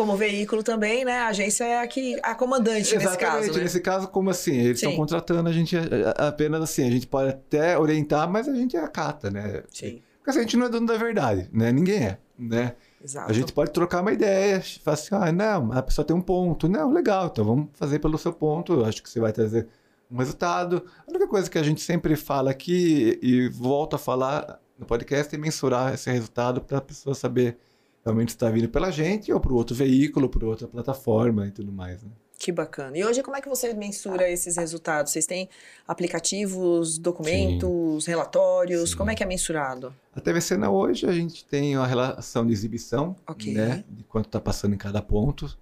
Como 0.00 0.16
veículo 0.16 0.62
também, 0.62 1.04
né? 1.04 1.18
A 1.18 1.26
agência 1.26 1.62
é 1.62 1.78
a, 1.78 1.86
que, 1.86 2.18
a 2.22 2.34
comandante 2.34 2.96
nesse 2.96 3.18
caso, 3.18 3.52
né? 3.52 3.62
nesse 3.62 3.80
caso, 3.80 4.08
como 4.08 4.30
assim? 4.30 4.56
Eles 4.56 4.78
estão 4.78 4.96
contratando 4.96 5.46
a 5.46 5.52
gente 5.52 5.76
é, 5.76 5.80
é, 5.80 6.26
apenas 6.26 6.62
assim, 6.62 6.88
a 6.88 6.90
gente 6.90 7.06
pode 7.06 7.28
até 7.28 7.78
orientar, 7.78 8.26
mas 8.26 8.48
a 8.48 8.54
gente 8.54 8.78
acata, 8.78 9.30
né? 9.30 9.62
Sim, 9.70 10.00
Porque 10.16 10.30
assim, 10.30 10.38
a 10.38 10.42
gente 10.42 10.56
não 10.56 10.64
é 10.64 10.68
dono 10.70 10.86
da 10.86 10.96
verdade, 10.96 11.50
né? 11.52 11.70
Ninguém 11.70 12.02
é, 12.02 12.18
né? 12.38 12.74
exato. 13.04 13.30
A 13.30 13.34
gente 13.34 13.52
pode 13.52 13.72
trocar 13.72 14.00
uma 14.00 14.10
ideia, 14.10 14.62
falar 14.82 14.94
assim, 14.94 15.14
ah, 15.14 15.30
não, 15.30 15.70
a 15.70 15.82
pessoa 15.82 16.02
tem 16.02 16.16
um 16.16 16.22
ponto. 16.22 16.66
Não, 16.66 16.90
legal, 16.90 17.26
então 17.26 17.44
vamos 17.44 17.68
fazer 17.74 17.98
pelo 17.98 18.16
seu 18.16 18.32
ponto, 18.32 18.72
eu 18.72 18.86
acho 18.86 19.02
que 19.02 19.10
você 19.10 19.20
vai 19.20 19.34
trazer 19.34 19.68
um 20.10 20.16
resultado. 20.16 20.82
A 21.06 21.10
única 21.10 21.28
coisa 21.28 21.50
que 21.50 21.58
a 21.58 21.62
gente 21.62 21.82
sempre 21.82 22.16
fala 22.16 22.50
aqui 22.50 23.18
e 23.20 23.50
volta 23.50 23.96
a 23.96 23.98
falar 23.98 24.58
no 24.78 24.86
podcast 24.86 25.34
é 25.34 25.38
mensurar 25.38 25.92
esse 25.92 26.10
resultado 26.10 26.62
para 26.62 26.78
a 26.78 26.80
pessoa 26.80 27.14
saber 27.14 27.58
realmente 28.04 28.30
está 28.30 28.50
vindo 28.50 28.68
pela 28.68 28.90
gente 28.90 29.32
ou 29.32 29.40
para 29.40 29.52
outro 29.52 29.74
veículo, 29.74 30.28
para 30.28 30.46
outra 30.46 30.66
plataforma 30.68 31.46
e 31.46 31.50
tudo 31.50 31.70
mais, 31.72 32.02
né? 32.02 32.10
Que 32.38 32.50
bacana. 32.50 32.96
E 32.96 33.04
hoje, 33.04 33.22
como 33.22 33.36
é 33.36 33.40
que 33.42 33.48
você 33.50 33.74
mensura 33.74 34.26
esses 34.30 34.56
resultados? 34.56 35.12
Vocês 35.12 35.26
têm 35.26 35.46
aplicativos, 35.86 36.96
documentos, 36.96 38.06
relatórios? 38.06 38.90
Sim. 38.90 38.96
Como 38.96 39.10
é 39.10 39.14
que 39.14 39.22
é 39.22 39.26
mensurado? 39.26 39.94
A 40.14 40.20
TV 40.20 40.40
Cena 40.40 40.70
hoje 40.70 41.06
a 41.06 41.12
gente 41.12 41.44
tem 41.44 41.76
uma 41.76 41.86
relação 41.86 42.46
de 42.46 42.52
exibição, 42.52 43.14
Ok. 43.28 43.52
né? 43.52 43.84
De 43.90 44.02
quanto 44.04 44.26
está 44.26 44.40
passando 44.40 44.74
em 44.74 44.78
cada 44.78 45.02
ponto. 45.02 45.54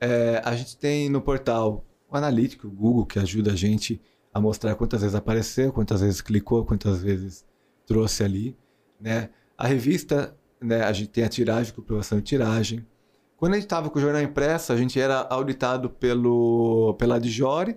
É, 0.00 0.40
a 0.42 0.56
gente 0.56 0.78
tem 0.78 1.10
no 1.10 1.20
portal 1.20 1.84
o 2.10 2.16
analítico, 2.16 2.66
o 2.66 2.70
Google, 2.70 3.04
que 3.04 3.18
ajuda 3.18 3.52
a 3.52 3.56
gente 3.56 4.00
a 4.32 4.40
mostrar 4.40 4.74
quantas 4.74 5.02
vezes 5.02 5.14
apareceu, 5.14 5.70
quantas 5.72 6.00
vezes 6.00 6.22
clicou, 6.22 6.64
quantas 6.64 7.02
vezes 7.02 7.44
trouxe 7.86 8.24
ali, 8.24 8.56
né? 8.98 9.28
A 9.56 9.66
revista, 9.66 10.34
né? 10.60 10.82
A 10.82 10.92
gente 10.92 11.08
tem 11.08 11.24
a 11.24 11.28
tiragem, 11.28 11.72
comprovação 11.74 12.18
de 12.18 12.24
tiragem. 12.24 12.84
Quando 13.36 13.52
a 13.52 13.56
gente 13.56 13.64
estava 13.66 13.90
com 13.90 13.98
o 13.98 14.02
jornal 14.02 14.22
impresso, 14.22 14.72
a 14.72 14.76
gente 14.76 14.98
era 14.98 15.26
auditado 15.28 15.90
pelo, 15.90 16.94
pela 16.98 17.20
Dijore 17.20 17.76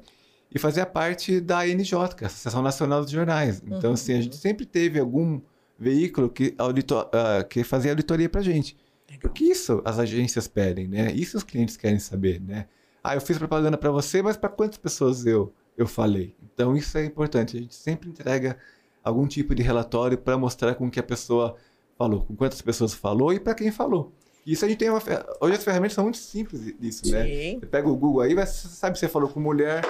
e 0.53 0.57
fazia 0.57 0.85
parte 0.85 1.39
da 1.41 1.59
ANJ, 1.59 1.91
que 2.15 2.23
é 2.23 2.25
a 2.25 2.27
Associação 2.27 2.61
Nacional 2.61 3.01
dos 3.01 3.11
Jornais. 3.11 3.61
Então, 3.65 3.89
Uhum. 3.89 3.93
assim, 3.93 4.13
a 4.13 4.21
gente 4.21 4.35
sempre 4.37 4.65
teve 4.65 4.99
algum 4.99 5.41
veículo 5.77 6.29
que, 6.29 6.55
audito, 6.57 6.95
ah, 6.95 7.43
que 7.47 7.63
fazia 7.63 7.91
auditoria 7.91 8.29
pra 8.29 8.41
gente. 8.41 8.77
Porque 9.21 9.43
isso 9.43 9.81
as 9.83 9.99
agências 9.99 10.47
pedem, 10.47 10.87
né? 10.87 11.11
Isso 11.11 11.35
os 11.37 11.43
clientes 11.43 11.75
querem 11.75 11.99
saber, 11.99 12.39
né? 12.39 12.67
Ah, 13.03 13.15
eu 13.15 13.21
fiz 13.21 13.37
propaganda 13.37 13.77
para 13.77 13.91
você, 13.91 14.21
mas 14.21 14.37
para 14.37 14.49
quantas 14.49 14.77
pessoas 14.77 15.25
eu, 15.25 15.51
eu 15.77 15.87
falei? 15.87 16.35
Então, 16.53 16.75
isso 16.75 16.97
é 16.97 17.03
importante. 17.05 17.57
A 17.57 17.59
gente 17.59 17.75
sempre 17.75 18.09
entrega 18.09 18.57
algum 19.03 19.25
tipo 19.27 19.53
de 19.55 19.61
relatório 19.63 20.17
para 20.17 20.37
mostrar 20.37 20.75
com 20.75 20.89
que 20.89 20.99
a 20.99 21.03
pessoa 21.03 21.55
falou, 21.99 22.23
com 22.23 22.33
quantas 22.33 22.61
pessoas 22.61 22.93
falou 22.93 23.33
e 23.33 23.39
para 23.41 23.53
quem 23.53 23.71
falou. 23.71 24.13
Isso 24.45 24.63
a 24.63 24.69
gente 24.69 24.77
tem 24.77 24.89
uma. 24.89 25.01
Hoje 25.41 25.57
as 25.57 25.63
ferramentas 25.63 25.93
são 25.93 26.05
muito 26.05 26.17
simples 26.17 26.73
disso, 26.79 27.11
né? 27.11 27.25
Sim. 27.25 27.59
Você 27.59 27.65
pega 27.65 27.89
o 27.89 27.95
Google 27.95 28.21
aí, 28.21 28.33
você 28.33 28.69
sabe 28.69 28.97
se 28.97 29.01
você 29.01 29.09
falou 29.09 29.29
com 29.29 29.39
mulher, 29.39 29.83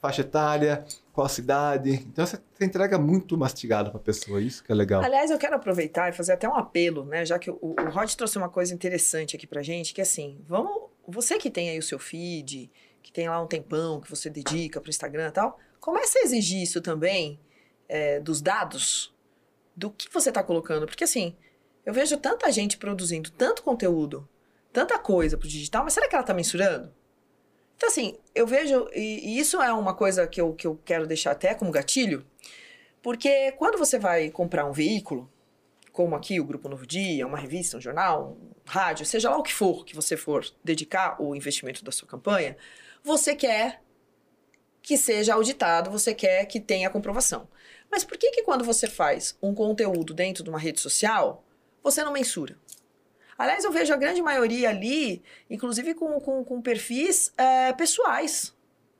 faixa 0.00 0.20
etária, 0.20 0.86
qual 1.12 1.28
cidade. 1.28 1.90
Então 1.90 2.24
você, 2.24 2.38
entrega 2.60 2.98
muito 2.98 3.36
mastigado 3.36 3.90
para 3.90 3.98
a 3.98 4.02
pessoa. 4.02 4.40
Isso 4.40 4.62
que 4.62 4.70
é 4.70 4.74
legal. 4.74 5.02
Aliás, 5.02 5.30
eu 5.30 5.36
quero 5.36 5.56
aproveitar 5.56 6.08
e 6.08 6.12
fazer 6.12 6.32
até 6.32 6.48
um 6.48 6.54
apelo, 6.54 7.04
né? 7.04 7.26
Já 7.26 7.36
que 7.36 7.50
o, 7.50 7.58
o 7.60 7.90
Rod 7.90 8.10
trouxe 8.14 8.38
uma 8.38 8.48
coisa 8.48 8.72
interessante 8.72 9.34
aqui 9.34 9.46
pra 9.46 9.60
gente, 9.60 9.92
que 9.92 10.00
é 10.00 10.04
assim, 10.04 10.38
vamos. 10.46 10.84
Você 11.08 11.36
que 11.36 11.50
tem 11.50 11.68
aí 11.68 11.78
o 11.78 11.82
seu 11.82 11.98
feed, 11.98 12.70
que 13.02 13.12
tem 13.12 13.28
lá 13.28 13.42
um 13.42 13.46
tempão 13.46 14.00
que 14.00 14.08
você 14.08 14.30
dedica 14.30 14.80
pro 14.80 14.88
Instagram 14.88 15.28
e 15.28 15.32
tal, 15.32 15.58
comece 15.80 16.18
a 16.18 16.22
exigir 16.22 16.62
isso 16.62 16.80
também 16.80 17.38
é, 17.88 18.20
dos 18.20 18.40
dados 18.40 19.14
do 19.76 19.90
que 19.90 20.08
você 20.12 20.32
tá 20.32 20.42
colocando. 20.42 20.86
Porque 20.86 21.04
assim, 21.04 21.36
eu 21.86 21.94
vejo 21.94 22.16
tanta 22.16 22.50
gente 22.50 22.76
produzindo 22.76 23.30
tanto 23.30 23.62
conteúdo, 23.62 24.28
tanta 24.72 24.98
coisa 24.98 25.38
pro 25.38 25.46
digital, 25.46 25.84
mas 25.84 25.94
será 25.94 26.08
que 26.08 26.16
ela 26.16 26.24
tá 26.24 26.34
mensurando? 26.34 26.92
Então, 27.76 27.88
assim, 27.88 28.18
eu 28.34 28.44
vejo, 28.44 28.88
e, 28.92 29.38
isso 29.38 29.62
é 29.62 29.72
uma 29.72 29.94
coisa 29.94 30.26
que 30.26 30.40
eu, 30.40 30.52
que 30.52 30.66
eu 30.66 30.80
quero 30.84 31.06
deixar 31.06 31.30
até 31.30 31.54
como 31.54 31.70
gatilho, 31.70 32.26
porque 33.00 33.52
quando 33.52 33.78
você 33.78 34.00
vai 34.00 34.30
comprar 34.30 34.66
um 34.66 34.72
veículo, 34.72 35.30
como 35.92 36.16
aqui 36.16 36.40
o 36.40 36.44
Grupo 36.44 36.68
Novo 36.68 36.84
Dia, 36.84 37.26
uma 37.26 37.38
revista, 37.38 37.76
um 37.76 37.80
jornal, 37.80 38.36
um 38.40 38.50
rádio, 38.66 39.06
seja 39.06 39.30
lá 39.30 39.38
o 39.38 39.42
que 39.42 39.54
for 39.54 39.84
que 39.84 39.94
você 39.94 40.16
for 40.16 40.44
dedicar 40.64 41.22
o 41.22 41.36
investimento 41.36 41.84
da 41.84 41.92
sua 41.92 42.08
campanha, 42.08 42.56
você 43.02 43.36
quer 43.36 43.80
que 44.82 44.96
seja 44.96 45.34
auditado, 45.34 45.90
você 45.90 46.12
quer 46.12 46.44
que 46.46 46.58
tenha 46.58 46.90
comprovação. 46.90 47.48
Mas 47.90 48.04
por 48.04 48.18
que 48.18 48.30
que 48.32 48.42
quando 48.42 48.64
você 48.64 48.88
faz 48.88 49.38
um 49.40 49.54
conteúdo 49.54 50.12
dentro 50.12 50.42
de 50.42 50.50
uma 50.50 50.58
rede 50.58 50.80
social, 50.80 51.45
você 51.86 52.02
não 52.02 52.12
mensura? 52.12 52.58
Aliás, 53.38 53.62
eu 53.64 53.70
vejo 53.70 53.92
a 53.92 53.96
grande 53.96 54.20
maioria 54.20 54.70
ali, 54.70 55.22
inclusive 55.48 55.94
com, 55.94 56.18
com, 56.18 56.44
com 56.44 56.60
perfis 56.60 57.32
é, 57.36 57.72
pessoais. 57.72 58.52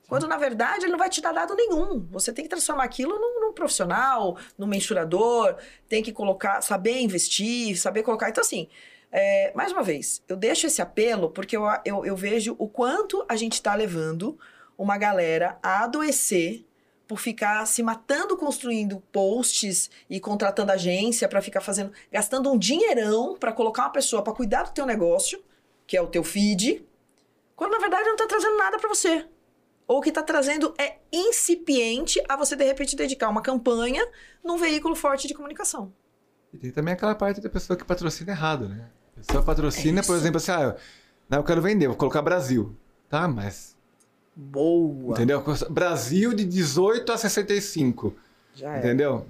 Quando, 0.08 0.28
na 0.28 0.36
verdade, 0.36 0.84
ele 0.84 0.92
não 0.92 0.98
vai 0.98 1.10
te 1.10 1.20
dar 1.20 1.32
dado 1.32 1.56
nenhum. 1.56 2.06
Você 2.12 2.32
tem 2.32 2.44
que 2.44 2.48
transformar 2.48 2.84
aquilo 2.84 3.18
num, 3.18 3.40
num 3.40 3.52
profissional, 3.52 4.38
num 4.56 4.68
mensurador, 4.68 5.56
tem 5.88 6.00
que 6.00 6.12
colocar, 6.12 6.60
saber 6.60 7.00
investir, 7.00 7.76
saber 7.76 8.04
colocar. 8.04 8.28
Então, 8.28 8.40
assim, 8.40 8.68
é, 9.10 9.52
mais 9.52 9.72
uma 9.72 9.82
vez, 9.82 10.22
eu 10.28 10.36
deixo 10.36 10.68
esse 10.68 10.80
apelo 10.80 11.30
porque 11.30 11.56
eu, 11.56 11.64
eu, 11.84 12.06
eu 12.06 12.14
vejo 12.14 12.54
o 12.56 12.68
quanto 12.68 13.24
a 13.28 13.34
gente 13.34 13.54
está 13.54 13.74
levando 13.74 14.38
uma 14.78 14.96
galera 14.96 15.58
a 15.60 15.82
adoecer 15.82 16.64
por 17.06 17.18
ficar 17.18 17.66
se 17.66 17.82
matando 17.82 18.36
construindo 18.36 19.00
posts 19.12 19.90
e 20.10 20.18
contratando 20.18 20.72
agência 20.72 21.28
para 21.28 21.40
ficar 21.40 21.60
fazendo, 21.60 21.92
gastando 22.10 22.50
um 22.50 22.58
dinheirão 22.58 23.36
para 23.38 23.52
colocar 23.52 23.84
uma 23.84 23.90
pessoa 23.90 24.22
para 24.22 24.32
cuidar 24.32 24.64
do 24.64 24.72
teu 24.72 24.84
negócio, 24.84 25.42
que 25.86 25.96
é 25.96 26.02
o 26.02 26.08
teu 26.08 26.24
feed, 26.24 26.84
quando 27.54 27.72
na 27.72 27.78
verdade 27.78 28.08
não 28.08 28.16
tá 28.16 28.26
trazendo 28.26 28.56
nada 28.56 28.78
para 28.78 28.88
você. 28.88 29.26
Ou 29.86 29.98
o 29.98 30.02
que 30.02 30.10
tá 30.10 30.22
trazendo 30.22 30.74
é 30.78 30.98
incipiente 31.12 32.20
a 32.28 32.36
você 32.36 32.56
de 32.56 32.64
repente 32.64 32.96
dedicar 32.96 33.28
uma 33.28 33.40
campanha 33.40 34.04
num 34.42 34.56
veículo 34.56 34.96
forte 34.96 35.28
de 35.28 35.34
comunicação. 35.34 35.92
E 36.52 36.58
tem 36.58 36.72
também 36.72 36.94
aquela 36.94 37.14
parte 37.14 37.40
da 37.40 37.48
pessoa 37.48 37.76
que 37.76 37.84
patrocina 37.84 38.32
errado, 38.32 38.68
né? 38.68 38.90
A 39.12 39.20
pessoa 39.20 39.44
patrocina, 39.44 40.00
É 40.00 40.02
por 40.02 40.16
exemplo, 40.16 40.38
assim, 40.38 40.50
ah, 40.50 40.62
eu, 40.62 40.74
não, 41.28 41.38
eu 41.38 41.44
quero 41.44 41.62
vender, 41.62 41.86
vou 41.86 41.96
colocar 41.96 42.20
Brasil. 42.20 42.76
Tá, 43.08 43.28
mas. 43.28 43.75
Boa. 44.36 45.14
Entendeu? 45.14 45.42
Brasil 45.70 46.34
de 46.34 46.44
18 46.44 47.10
a 47.10 47.16
65. 47.16 48.14
Já 48.54 48.76
é. 48.76 48.78
Entendeu? 48.80 49.26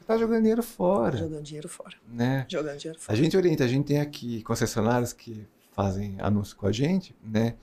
Você 0.00 0.06
tá 0.06 0.16
jogando 0.18 0.40
dinheiro 0.40 0.62
fora, 0.62 1.16
Jogando 1.16 1.42
dinheiro 1.42 1.68
fora. 1.68 1.96
né? 2.10 2.44
Jogando 2.48 2.76
dinheiro 2.78 2.98
A 2.98 3.02
fora. 3.02 3.16
gente 3.18 3.36
orienta, 3.36 3.64
a 3.64 3.68
gente 3.68 3.86
tem 3.86 4.00
aqui 4.00 4.42
concessionários 4.42 5.12
que 5.12 5.46
fazem 5.72 6.16
anúncio 6.18 6.56
com 6.56 6.66
a 6.66 6.72
gente, 6.72 7.14
né? 7.22 7.54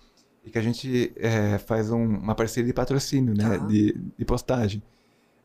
E 0.46 0.50
que 0.52 0.58
a 0.58 0.62
gente 0.62 1.12
é, 1.18 1.58
faz 1.58 1.90
um- 1.92 2.06
uma 2.18 2.36
parceria 2.36 2.68
de 2.68 2.74
patrocínio, 2.74 3.34
né? 3.36 3.58
Tá. 3.58 3.66
De, 3.66 3.94
de 4.18 4.26
postagem. 4.26 4.82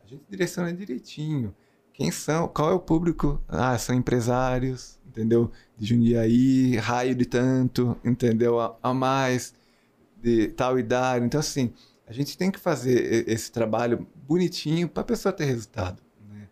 A 0.04 0.06
gente 0.06 0.22
direciona 0.28 0.72
direitinho. 0.72 1.54
Quem 1.94 2.10
são? 2.10 2.46
Qual 2.48 2.70
é 2.70 2.74
o 2.74 2.78
público? 2.80 3.40
Ah, 3.48 3.76
são 3.78 3.94
empresários, 3.94 4.98
entendeu? 5.08 5.50
De 5.76 5.86
Jundiaí, 5.86 6.76
raio 6.76 7.14
de 7.14 7.24
tanto, 7.24 7.96
entendeu? 8.04 8.60
A, 8.60 8.76
a 8.82 8.92
mais, 8.94 9.54
de 10.22 10.48
tal 10.48 10.78
idade. 10.78 11.24
Então, 11.24 11.40
assim, 11.40 11.72
A 12.10 12.12
gente 12.12 12.36
tem 12.36 12.50
que 12.50 12.58
fazer 12.58 13.28
esse 13.28 13.52
trabalho 13.52 14.04
bonitinho 14.16 14.88
para 14.88 15.02
a 15.02 15.06
pessoa 15.06 15.32
ter 15.32 15.44
resultado. 15.44 16.02
Né? 16.28 16.48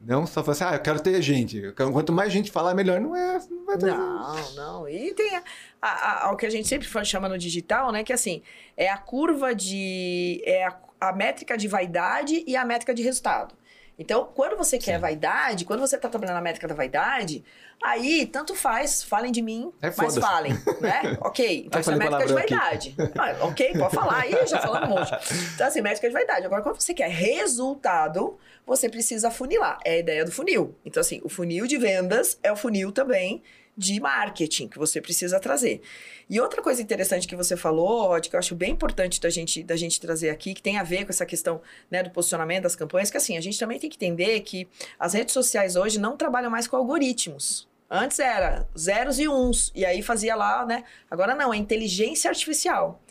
Não 0.00 0.24
só 0.28 0.44
falar 0.44 0.52
assim, 0.52 0.64
ah, 0.64 0.74
eu 0.74 0.80
quero 0.80 1.00
ter 1.00 1.20
gente. 1.20 1.72
Quanto 1.72 2.12
mais 2.12 2.32
gente 2.32 2.52
falar, 2.52 2.72
melhor. 2.72 3.00
Não 3.00 3.16
é. 3.16 3.40
Não, 3.50 3.66
vai 3.66 3.76
ter 3.76 3.86
não, 3.86 4.54
não. 4.54 4.88
E 4.88 5.12
tem 5.12 5.34
a, 5.34 5.42
a, 5.80 6.26
a, 6.26 6.30
o 6.30 6.36
que 6.36 6.46
a 6.46 6.50
gente 6.50 6.68
sempre 6.68 6.86
chama 7.04 7.28
no 7.28 7.36
digital, 7.36 7.90
né? 7.90 8.04
Que 8.04 8.12
assim, 8.12 8.42
é 8.76 8.88
a 8.88 8.96
curva 8.96 9.52
de. 9.52 10.40
É 10.44 10.68
a, 10.68 10.78
a 11.00 11.12
métrica 11.12 11.58
de 11.58 11.66
vaidade 11.66 12.44
e 12.46 12.56
a 12.56 12.64
métrica 12.64 12.94
de 12.94 13.02
resultado. 13.02 13.56
Então, 14.02 14.28
quando 14.34 14.56
você 14.56 14.78
quer 14.78 14.96
Sim. 14.96 15.00
vaidade, 15.00 15.64
quando 15.64 15.78
você 15.78 15.94
está 15.94 16.08
trabalhando 16.08 16.34
na 16.34 16.42
métrica 16.42 16.66
da 16.66 16.74
vaidade, 16.74 17.44
aí 17.80 18.26
tanto 18.26 18.52
faz, 18.56 19.00
falem 19.04 19.30
de 19.30 19.40
mim, 19.40 19.72
é 19.80 19.92
mas 19.96 20.18
falem, 20.18 20.52
né? 20.80 21.16
ok, 21.22 21.66
então 21.66 21.80
isso 21.80 21.92
é 21.92 21.96
métrica 21.96 22.26
de 22.26 22.32
vaidade. 22.32 22.96
Ah, 23.16 23.46
ok, 23.46 23.72
pode 23.78 23.94
falar 23.94 24.22
aí, 24.22 24.46
já 24.48 24.60
falando 24.60 24.86
um 24.86 24.96
monte. 24.96 25.12
Então, 25.54 25.68
assim, 25.68 25.80
métrica 25.80 26.08
de 26.08 26.12
vaidade. 26.12 26.44
Agora, 26.44 26.62
quando 26.62 26.80
você 26.80 26.92
quer 26.92 27.10
resultado, 27.10 28.36
você 28.66 28.88
precisa 28.88 29.30
funilar. 29.30 29.78
É 29.84 29.92
a 29.92 29.98
ideia 29.98 30.24
do 30.24 30.32
funil. 30.32 30.74
Então, 30.84 31.00
assim, 31.00 31.20
o 31.22 31.28
funil 31.28 31.68
de 31.68 31.76
vendas 31.78 32.36
é 32.42 32.50
o 32.50 32.56
funil 32.56 32.90
também 32.90 33.40
de 33.76 33.98
marketing 34.00 34.68
que 34.68 34.78
você 34.78 35.00
precisa 35.00 35.40
trazer. 35.40 35.80
E 36.28 36.40
outra 36.40 36.62
coisa 36.62 36.82
interessante 36.82 37.26
que 37.26 37.36
você 37.36 37.56
falou, 37.56 38.08
Rod, 38.08 38.28
que 38.28 38.36
eu 38.36 38.38
acho 38.38 38.54
bem 38.54 38.72
importante 38.72 39.20
da 39.20 39.30
gente, 39.30 39.62
da 39.62 39.76
gente 39.76 40.00
trazer 40.00 40.30
aqui, 40.30 40.54
que 40.54 40.62
tem 40.62 40.78
a 40.78 40.82
ver 40.82 41.04
com 41.04 41.10
essa 41.10 41.26
questão 41.26 41.60
né, 41.90 42.02
do 42.02 42.10
posicionamento 42.10 42.64
das 42.64 42.76
campanhas, 42.76 43.10
que 43.10 43.16
assim, 43.16 43.36
a 43.36 43.40
gente 43.40 43.58
também 43.58 43.78
tem 43.78 43.88
que 43.88 43.96
entender 43.96 44.40
que 44.40 44.68
as 44.98 45.14
redes 45.14 45.32
sociais 45.32 45.76
hoje 45.76 45.98
não 45.98 46.16
trabalham 46.16 46.50
mais 46.50 46.66
com 46.66 46.76
algoritmos. 46.76 47.68
Antes 47.90 48.18
era 48.18 48.66
zeros 48.78 49.18
e 49.18 49.28
uns, 49.28 49.70
e 49.74 49.84
aí 49.84 50.00
fazia 50.00 50.34
lá, 50.34 50.64
né? 50.64 50.84
Agora 51.10 51.34
não, 51.34 51.52
é 51.52 51.56
inteligência 51.58 52.30
artificial. 52.30 53.02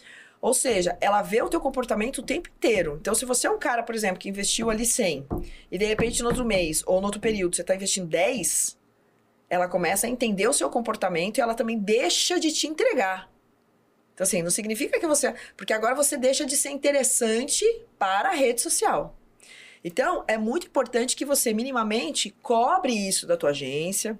Ou 0.42 0.56
seja, 0.56 0.98
ela 1.00 1.22
vê 1.22 1.40
o 1.44 1.50
teu 1.50 1.62
comportamento 1.62 2.18
o 2.18 2.24
tempo 2.24 2.50
inteiro. 2.50 2.98
Então, 3.00 3.14
se 3.14 3.24
você 3.24 3.46
é 3.46 3.52
um 3.52 3.60
cara, 3.60 3.84
por 3.84 3.94
exemplo, 3.94 4.18
que 4.18 4.28
investiu 4.28 4.72
ali 4.72 4.88
100, 4.88 5.28
e 5.72 5.78
de 5.78 5.86
repente 5.86 6.24
no 6.24 6.30
outro 6.30 6.44
mês 6.44 6.82
ou 6.88 7.00
no 7.00 7.06
outro 7.06 7.22
período 7.22 7.56
você 7.56 7.62
está 7.62 7.76
investindo 7.76 8.08
10, 8.08 8.81
ela 9.52 9.68
começa 9.68 10.08
a 10.08 10.10
entender 10.10 10.48
o 10.48 10.54
seu 10.54 10.70
comportamento 10.70 11.38
e 11.38 11.42
ela 11.42 11.54
também 11.54 11.78
deixa 11.78 12.40
de 12.40 12.54
te 12.54 12.68
entregar. 12.68 13.30
Então, 14.14 14.24
assim, 14.24 14.42
não 14.42 14.50
significa 14.50 14.98
que 14.98 15.06
você. 15.06 15.36
Porque 15.58 15.74
agora 15.74 15.94
você 15.94 16.16
deixa 16.16 16.46
de 16.46 16.56
ser 16.56 16.70
interessante 16.70 17.66
para 18.00 18.30
a 18.30 18.34
rede 18.34 18.62
social. 18.62 19.14
Então, 19.84 20.24
é 20.26 20.38
muito 20.38 20.68
importante 20.68 21.18
que 21.18 21.26
você 21.26 21.54
minimamente 21.54 22.34
cobre 22.42 22.94
isso 22.94 23.28
da 23.28 23.36
tua 23.36 23.50
agência, 23.50 24.18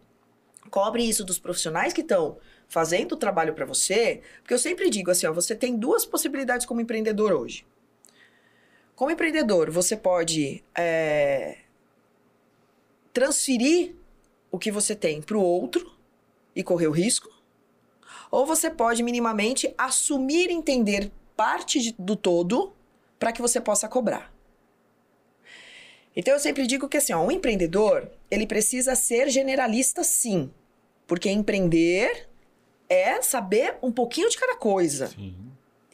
cobre 0.70 1.08
isso 1.08 1.24
dos 1.24 1.40
profissionais 1.40 1.94
que 1.94 2.02
estão 2.02 2.38
fazendo 2.68 3.14
o 3.14 3.18
trabalho 3.18 3.54
para 3.54 3.66
você, 3.66 4.22
porque 4.42 4.54
eu 4.54 4.60
sempre 4.60 4.90
digo 4.90 5.12
assim, 5.12 5.28
ó, 5.28 5.32
você 5.32 5.56
tem 5.56 5.78
duas 5.78 6.06
possibilidades 6.06 6.66
como 6.66 6.82
empreendedor 6.82 7.32
hoje. 7.32 7.66
Como 8.96 9.12
empreendedor, 9.12 9.72
você 9.72 9.96
pode 9.96 10.62
é, 10.78 11.60
transferir 13.14 13.96
o 14.52 14.60
que 14.60 14.72
você 14.72 14.96
tem 14.96 15.22
para 15.22 15.38
o 15.38 15.42
outro 15.42 15.90
e 16.56 16.62
correr 16.62 16.88
o 16.88 16.92
risco, 16.92 17.30
ou 18.30 18.46
você 18.46 18.70
pode 18.70 19.02
minimamente 19.02 19.74
assumir 19.78 20.50
entender 20.50 21.12
parte 21.36 21.80
de, 21.80 21.96
do 21.98 22.16
todo 22.16 22.74
para 23.18 23.32
que 23.32 23.42
você 23.42 23.62
possa 23.62 23.88
cobrar. 23.88 24.32
Então 26.16 26.34
eu 26.34 26.40
sempre 26.40 26.68
digo 26.68 26.90
que 26.90 26.98
assim, 26.98 27.14
ó, 27.14 27.24
um 27.24 27.32
empreendedor, 27.32 28.10
ele 28.30 28.46
precisa 28.46 28.96
ser 28.96 29.30
generalista 29.30 30.04
sim, 30.04 30.52
porque 31.08 31.30
empreender 31.30 32.28
é 32.90 33.22
saber 33.22 33.78
um 33.82 33.92
pouquinho 33.92 34.30
de 34.30 34.38
cada 34.38 34.58
coisa. 34.58 35.08
Sim. 35.08 35.36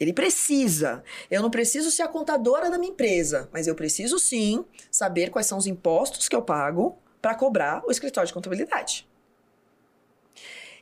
Ele 0.00 0.12
precisa. 0.12 1.02
Eu 1.30 1.42
não 1.42 1.50
preciso 1.50 1.90
ser 1.90 2.02
a 2.02 2.08
contadora 2.08 2.70
da 2.70 2.78
minha 2.78 2.92
empresa, 2.92 3.48
mas 3.52 3.66
eu 3.66 3.74
preciso 3.74 4.18
sim 4.18 4.64
saber 4.90 5.30
quais 5.30 5.46
são 5.46 5.58
os 5.58 5.66
impostos 5.66 6.28
que 6.28 6.36
eu 6.36 6.42
pago, 6.42 6.98
para 7.20 7.34
cobrar 7.34 7.82
o 7.86 7.90
escritório 7.90 8.26
de 8.26 8.34
contabilidade. 8.34 9.06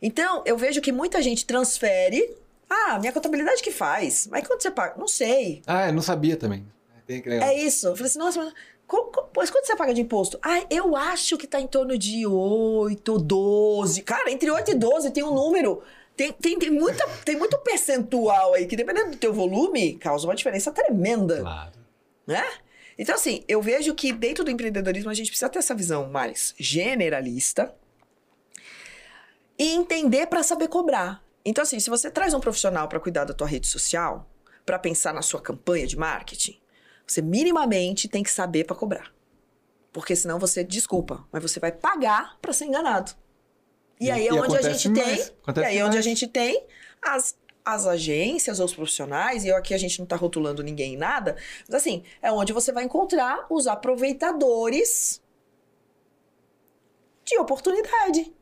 Então, 0.01 0.43
eu 0.45 0.57
vejo 0.57 0.81
que 0.81 0.93
muita 0.93 1.23
gente 1.23 1.47
transfere. 1.47 2.37
Ah, 2.69 2.99
minha 2.99 3.13
contabilidade 3.13 3.63
que 3.63 3.71
faz. 3.71 4.27
Mas 4.31 4.47
quanto 4.47 4.63
você 4.63 4.71
paga? 4.71 4.95
Não 4.99 5.09
sei. 5.09 5.63
Ah, 5.67 5.89
eu 5.89 5.93
não 5.93 6.03
sabia 6.03 6.37
também. 6.37 6.67
É 7.09 7.55
isso. 7.55 7.87
Eu 7.87 7.97
falei 7.97 8.11
assim, 8.11 8.19
nossa, 8.19 8.45
mas. 8.45 8.53
Pois 9.33 9.51
quanto 9.51 9.67
você 9.67 9.75
paga 9.75 9.93
de 9.93 10.01
imposto? 10.01 10.39
Ah, 10.43 10.65
eu 10.71 10.95
acho 10.95 11.37
que 11.37 11.47
tá 11.47 11.61
em 11.61 11.67
torno 11.67 11.99
de 11.99 12.25
8, 12.25 13.19
12. 13.19 14.03
Cara, 14.03 14.31
entre 14.31 14.49
8 14.49 14.71
e 14.71 14.75
12 14.75 15.11
tem 15.11 15.25
um 15.25 15.35
número. 15.35 15.83
Tem, 16.17 16.33
tem, 16.33 16.59
tem, 16.59 16.71
muita, 16.71 17.07
tem 17.25 17.37
muito 17.37 17.59
percentual 17.59 18.55
aí 18.55 18.67
que, 18.67 18.77
dependendo 18.77 19.11
do 19.11 19.17
teu 19.17 19.33
volume, 19.33 19.95
causa 19.97 20.27
uma 20.27 20.35
diferença 20.37 20.71
tremenda. 20.71 21.41
Claro. 21.41 21.73
Né? 22.27 22.45
Então, 22.99 23.15
assim, 23.15 23.45
eu 23.47 23.61
vejo 23.61 23.95
que 23.95 24.13
dentro 24.13 24.45
do 24.45 24.51
empreendedorismo 24.51 25.11
a 25.11 25.15
gente 25.15 25.29
precisa 25.29 25.49
ter 25.49 25.59
essa 25.59 25.75
visão 25.75 26.09
mais 26.09 26.55
generalista 26.59 27.75
e 29.59 29.75
entender 29.75 30.27
para 30.27 30.43
saber 30.43 30.69
cobrar. 30.69 31.23
Então, 31.45 31.63
assim, 31.63 31.79
se 31.79 31.91
você 31.91 32.11
traz 32.11 32.35
um 32.35 32.41
profissional 32.41 32.89
para 32.89 32.99
cuidar 32.99 33.25
da 33.25 33.35
tua 33.35 33.47
rede 33.47 33.67
social, 33.67 34.29
para 34.65 34.79
pensar 34.79 35.15
na 35.15 35.23
sua 35.23 35.41
campanha 35.41 35.87
de 35.87 35.97
marketing, 35.97 36.59
você 37.07 37.23
minimamente 37.23 38.09
tem 38.09 38.23
que 38.23 38.31
saber 38.31 38.65
para 38.65 38.75
cobrar. 38.75 39.13
Porque 39.93 40.17
senão 40.17 40.39
você, 40.39 40.65
desculpa, 40.65 41.25
mas 41.31 41.41
você 41.41 41.61
vai 41.61 41.71
pagar 41.71 42.37
para 42.43 42.53
ser 42.53 42.65
enganado. 42.65 43.13
E, 44.01 44.07
e 44.07 44.11
aí 44.11 44.27
é 44.27 44.33
onde 44.33 44.57
a 44.57 44.63
gente 44.63 44.89
mais, 44.91 45.31
tem, 45.31 45.63
e 45.63 45.65
aí 45.65 45.79
é 45.79 45.85
onde 45.85 45.97
a 45.97 46.03
gente 46.03 46.27
tem 46.27 46.67
as 47.01 47.39
as 47.67 47.85
agências 47.85 48.61
ou 48.61 48.67
os 48.67 48.75
profissionais, 48.75 49.45
e 49.45 49.51
aqui 49.51 49.75
a 49.75 49.79
gente 49.79 49.99
não 49.99 50.05
está 50.05 50.15
rotulando 50.15 50.63
ninguém 50.63 50.95
em 50.95 50.97
nada, 50.97 51.37
mas 51.69 51.75
assim, 51.75 52.05
é 52.23 52.31
onde 52.31 52.53
você 52.53 52.71
vai 52.71 52.85
encontrar 52.85 53.45
os 53.51 53.67
aproveitadores 53.67 55.21
de 57.25 57.37
oportunidade. 57.39 58.33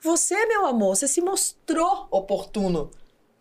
Você, 0.00 0.46
meu 0.46 0.64
amor, 0.64 0.96
você 0.96 1.06
se 1.06 1.20
mostrou 1.20 2.08
oportuno. 2.10 2.90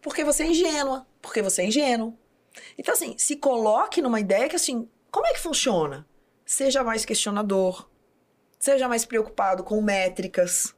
Porque 0.02 0.26
você 0.26 0.44
é 0.44 0.48
ingênua, 0.48 1.08
porque 1.22 1.42
você 1.42 1.62
é 1.62 1.66
ingênuo. 1.68 2.18
Então, 2.78 2.94
assim, 2.94 3.18
se 3.18 3.38
coloque 3.38 4.02
numa 4.02 4.20
ideia 4.20 4.50
que, 4.50 4.58
assim, 4.58 4.90
como 5.10 5.26
é 5.26 5.32
que 5.32 5.40
funciona? 5.40 6.06
Seja 6.46 6.84
mais 6.84 7.06
questionador, 7.06 7.90
seja 8.60 8.90
mais 8.90 9.06
preocupado 9.06 9.64
com 9.64 9.82
métricas, 9.82 10.76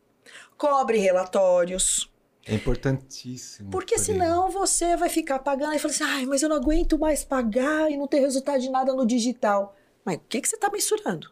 cobre 0.55 0.99
relatórios, 0.99 2.10
é 2.45 2.55
importantíssimo. 2.55 3.69
Porque 3.69 3.99
senão 3.99 4.49
você 4.49 4.97
vai 4.97 5.09
ficar 5.09 5.39
pagando 5.39 5.75
e 5.75 5.79
fala 5.79 5.93
assim, 5.93 6.03
ai, 6.03 6.25
mas 6.25 6.41
eu 6.41 6.49
não 6.49 6.55
aguento 6.55 6.97
mais 6.97 7.23
pagar 7.23 7.91
e 7.91 7.97
não 7.97 8.07
ter 8.07 8.19
resultado 8.19 8.59
de 8.59 8.69
nada 8.69 8.93
no 8.93 9.05
digital. 9.05 9.75
Mas 10.03 10.17
o 10.17 10.21
que, 10.27 10.41
que 10.41 10.49
você 10.49 10.55
está 10.55 10.69
mensurando? 10.69 11.27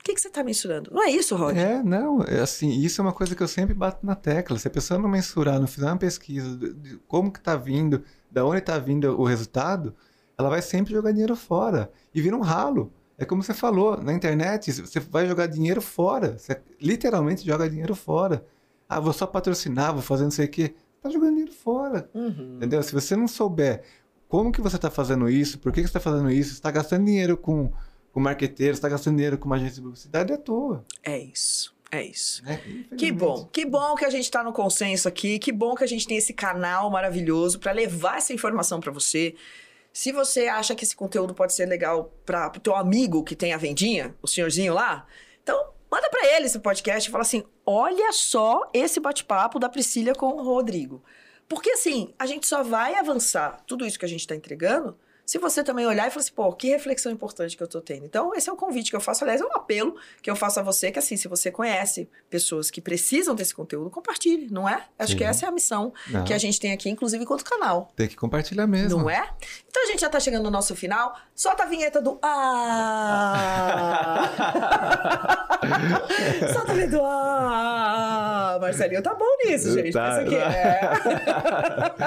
O 0.00 0.02
que, 0.02 0.14
que 0.14 0.20
você 0.20 0.28
está 0.28 0.42
mensurando? 0.42 0.90
Não 0.92 1.04
é 1.04 1.10
isso, 1.10 1.36
Roger? 1.36 1.62
É, 1.62 1.82
não. 1.82 2.22
É 2.22 2.40
assim, 2.40 2.70
isso 2.80 3.00
é 3.00 3.04
uma 3.04 3.12
coisa 3.12 3.36
que 3.36 3.42
eu 3.42 3.46
sempre 3.46 3.74
bato 3.74 4.04
na 4.04 4.16
tecla. 4.16 4.58
Se 4.58 4.66
a 4.66 4.70
pessoa 4.70 4.98
não 4.98 5.08
mensurar, 5.08 5.60
não 5.60 5.66
fizer 5.66 5.86
uma 5.86 5.98
pesquisa 5.98 6.56
de, 6.56 6.72
de 6.72 6.96
como 7.06 7.30
que 7.30 7.38
está 7.38 7.54
vindo, 7.54 8.02
da 8.30 8.44
onde 8.44 8.58
está 8.58 8.78
vindo 8.78 9.20
o 9.20 9.24
resultado, 9.24 9.94
ela 10.36 10.48
vai 10.48 10.62
sempre 10.62 10.94
jogar 10.94 11.12
dinheiro 11.12 11.36
fora. 11.36 11.92
E 12.14 12.20
vira 12.20 12.34
um 12.34 12.40
ralo. 12.40 12.92
É 13.18 13.26
como 13.26 13.42
você 13.42 13.52
falou, 13.52 14.02
na 14.02 14.14
internet, 14.14 14.72
você 14.72 14.98
vai 14.98 15.28
jogar 15.28 15.46
dinheiro 15.46 15.82
fora. 15.82 16.38
Você 16.38 16.58
literalmente 16.80 17.46
joga 17.46 17.68
dinheiro 17.68 17.94
fora. 17.94 18.44
Ah, 18.90 18.98
vou 18.98 19.12
só 19.12 19.24
patrocinar, 19.24 19.92
vou 19.92 20.02
fazer 20.02 20.24
não 20.24 20.32
sei 20.32 20.46
o 20.46 20.48
quê. 20.48 20.74
Tá 21.00 21.08
jogando 21.08 21.30
dinheiro 21.30 21.52
fora. 21.52 22.10
Uhum. 22.12 22.56
Entendeu? 22.56 22.82
Se 22.82 22.92
você 22.92 23.14
não 23.14 23.28
souber 23.28 23.84
como 24.26 24.50
que 24.50 24.60
você 24.60 24.74
está 24.74 24.90
fazendo 24.90 25.30
isso, 25.30 25.60
por 25.60 25.70
que, 25.72 25.80
que 25.80 25.86
você 25.86 25.96
está 25.96 26.00
fazendo 26.00 26.28
isso, 26.28 26.50
você 26.50 26.56
está 26.56 26.72
gastando 26.72 27.04
dinheiro 27.04 27.36
com, 27.36 27.72
com 28.12 28.18
marqueteiro, 28.18 28.74
está 28.74 28.88
gastando 28.88 29.14
dinheiro 29.14 29.38
com 29.38 29.46
uma 29.46 29.54
agência 29.54 29.76
de 29.76 29.82
publicidade, 29.82 30.32
é 30.32 30.34
à 30.34 30.38
toa. 30.38 30.84
É 31.04 31.16
isso. 31.16 31.72
É 31.92 32.02
isso. 32.02 32.42
É, 32.44 32.56
que 32.96 33.12
bom. 33.12 33.48
Que 33.52 33.64
bom 33.64 33.94
que 33.94 34.04
a 34.04 34.10
gente 34.10 34.24
está 34.24 34.42
no 34.42 34.52
consenso 34.52 35.06
aqui. 35.06 35.38
Que 35.38 35.52
bom 35.52 35.76
que 35.76 35.84
a 35.84 35.86
gente 35.86 36.06
tem 36.06 36.16
esse 36.16 36.32
canal 36.32 36.90
maravilhoso 36.90 37.60
para 37.60 37.70
levar 37.70 38.18
essa 38.18 38.32
informação 38.32 38.80
para 38.80 38.90
você. 38.90 39.36
Se 39.92 40.10
você 40.10 40.48
acha 40.48 40.74
que 40.74 40.84
esse 40.84 40.96
conteúdo 40.96 41.32
pode 41.32 41.52
ser 41.52 41.66
legal 41.66 42.12
para 42.26 42.52
o 42.56 42.60
teu 42.60 42.74
amigo 42.74 43.22
que 43.22 43.36
tem 43.36 43.52
a 43.52 43.56
vendinha, 43.56 44.14
o 44.20 44.26
senhorzinho 44.26 44.74
lá, 44.74 45.06
então 45.42 45.70
Manda 45.90 46.08
para 46.08 46.36
ele 46.36 46.46
esse 46.46 46.58
podcast 46.60 47.08
e 47.08 47.12
fala 47.12 47.22
assim: 47.22 47.44
olha 47.66 48.12
só 48.12 48.70
esse 48.72 49.00
bate-papo 49.00 49.58
da 49.58 49.68
Priscila 49.68 50.14
com 50.14 50.28
o 50.28 50.42
Rodrigo. 50.42 51.02
Porque 51.48 51.70
assim, 51.70 52.14
a 52.18 52.26
gente 52.26 52.46
só 52.46 52.62
vai 52.62 52.94
avançar 52.94 53.60
tudo 53.66 53.84
isso 53.84 53.98
que 53.98 54.04
a 54.04 54.08
gente 54.08 54.20
está 54.20 54.36
entregando 54.36 54.96
se 55.30 55.38
você 55.38 55.62
também 55.62 55.86
olhar 55.86 56.08
e 56.08 56.10
falar 56.10 56.22
assim, 56.22 56.32
pô, 56.32 56.52
que 56.52 56.70
reflexão 56.70 57.12
importante 57.12 57.56
que 57.56 57.62
eu 57.62 57.68
tô 57.68 57.80
tendo. 57.80 58.04
Então, 58.04 58.34
esse 58.34 58.50
é 58.50 58.52
um 58.52 58.56
convite 58.56 58.90
que 58.90 58.96
eu 58.96 59.00
faço, 59.00 59.22
aliás, 59.22 59.40
é 59.40 59.44
um 59.44 59.52
apelo 59.54 59.94
que 60.20 60.28
eu 60.28 60.34
faço 60.34 60.58
a 60.58 60.62
você, 60.64 60.90
que 60.90 60.98
assim, 60.98 61.16
se 61.16 61.28
você 61.28 61.52
conhece 61.52 62.10
pessoas 62.28 62.68
que 62.68 62.80
precisam 62.80 63.32
desse 63.32 63.54
conteúdo, 63.54 63.88
compartilhe, 63.90 64.48
não 64.50 64.68
é? 64.68 64.82
Acho 64.98 65.12
Sim. 65.12 65.18
que 65.18 65.22
essa 65.22 65.46
é 65.46 65.48
a 65.48 65.52
missão 65.52 65.94
Não. 66.08 66.24
que 66.24 66.34
a 66.34 66.38
gente 66.38 66.58
tem 66.58 66.72
aqui, 66.72 66.90
inclusive, 66.90 67.22
enquanto 67.22 67.44
canal. 67.44 67.92
Tem 67.94 68.08
que 68.08 68.16
compartilhar 68.16 68.66
mesmo. 68.66 68.98
Não 68.98 69.08
é? 69.08 69.30
Então 69.68 69.84
a 69.84 69.86
gente 69.86 70.00
já 70.00 70.08
tá 70.08 70.18
chegando 70.18 70.42
no 70.42 70.50
nosso 70.50 70.74
final. 70.74 71.16
Solta 71.32 71.62
a 71.62 71.66
vinheta 71.66 72.02
do 72.02 72.18
Ah! 72.24 73.38
Solta 76.52 76.72
a 76.72 76.74
vinheta 76.74 76.96
do 76.96 77.04
Ah! 77.04 78.58
Marcelinho 78.60 79.00
tá 79.00 79.14
bom 79.14 79.36
nisso, 79.44 79.72
gente. 79.72 79.92
Tá, 79.92 80.16
Pensa 80.16 80.24
que 80.24 80.34
é. 80.34 80.80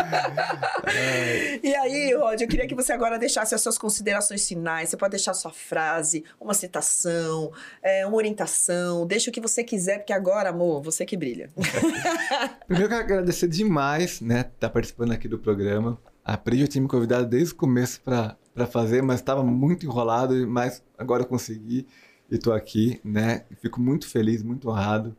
e 1.64 1.76
aí, 1.76 2.14
Rod, 2.14 2.42
eu 2.42 2.48
queria 2.48 2.68
que 2.68 2.76
você 2.76 2.94
agora 2.94 3.13
deixasse 3.20 3.54
as 3.54 3.62
suas 3.62 3.78
considerações 3.78 4.48
finais. 4.48 4.90
Você 4.90 4.98
pode 4.98 5.12
deixar 5.12 5.34
sua 5.34 5.52
frase, 5.52 6.24
uma 6.40 6.54
citação, 6.54 7.52
é, 7.82 8.06
uma 8.06 8.16
orientação. 8.16 9.06
Deixa 9.06 9.30
o 9.30 9.34
que 9.34 9.42
você 9.42 9.64
quiser, 9.64 10.00
porque 10.00 10.14
agora, 10.14 10.50
amor, 10.50 10.82
você 10.82 11.06
que 11.06 11.18
brilha. 11.18 11.50
Primeiro, 12.68 12.86
eu 12.86 12.90
quero 12.90 13.04
agradecer 13.04 13.48
demais, 13.48 14.22
né, 14.22 14.42
estar 14.42 14.70
participando 14.70 15.12
aqui 15.12 15.28
do 15.28 15.40
programa. 15.40 16.00
A 16.24 16.38
Pri 16.38 16.60
já 16.60 16.68
tinha 16.68 16.82
me 16.82 16.88
convidado 16.88 17.26
desde 17.26 17.54
o 17.54 17.58
começo 17.58 18.02
para 18.02 18.68
fazer, 18.68 19.02
mas 19.02 19.20
estava 19.20 19.44
muito 19.44 19.86
enrolado, 19.86 20.48
mas 20.48 20.82
agora 20.98 21.24
eu 21.24 21.28
consegui 21.28 21.86
e 22.32 22.36
estou 22.36 22.54
aqui, 22.54 23.02
né? 23.04 23.44
Fico 23.62 23.82
muito 23.82 24.08
feliz, 24.08 24.42
muito 24.42 24.70
honrado 24.70 25.16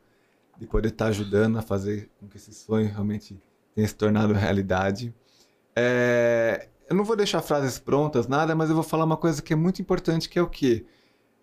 de 0.59 0.67
poder 0.67 0.89
estar 0.89 1.07
ajudando 1.07 1.59
a 1.59 1.63
fazer 1.63 2.11
com 2.19 2.27
que 2.27 2.37
esse 2.37 2.55
sonho 2.55 2.89
realmente 2.89 3.39
tenha 3.75 3.87
se 3.87 3.95
tornado 3.95 4.33
realidade. 4.33 5.15
É, 5.77 6.69
eu 6.89 6.97
não 6.97 7.05
vou 7.05 7.17
deixar 7.17 7.43
frases 7.43 7.79
prontas, 7.79 8.27
nada, 8.27 8.55
mas 8.55 8.69
eu 8.69 8.75
vou 8.75 8.85
falar 8.85 9.05
uma 9.05 9.17
coisa 9.17 9.43
que 9.43 9.53
é 9.53 9.57
muito 9.57 9.81
importante, 9.81 10.29
que 10.29 10.39
é 10.39 10.43
o 10.43 10.49
quê? 10.49 10.85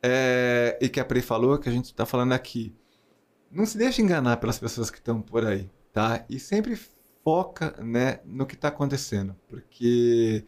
É, 0.03 0.77
e 0.81 0.89
que 0.89 0.99
a 0.99 1.05
Pri 1.05 1.21
falou, 1.21 1.57
que 1.57 1.69
a 1.69 1.71
gente 1.71 1.85
está 1.85 2.05
falando 2.05 2.33
aqui. 2.33 2.75
Não 3.51 3.65
se 3.65 3.77
deixe 3.77 4.01
enganar 4.01 4.37
pelas 4.37 4.59
pessoas 4.59 4.89
que 4.89 4.97
estão 4.97 5.21
por 5.21 5.45
aí, 5.45 5.69
tá? 5.91 6.25
E 6.29 6.39
sempre 6.39 6.79
foca, 7.23 7.75
né, 7.83 8.19
no 8.25 8.45
que 8.45 8.55
está 8.55 8.69
acontecendo, 8.69 9.35
porque 9.47 10.45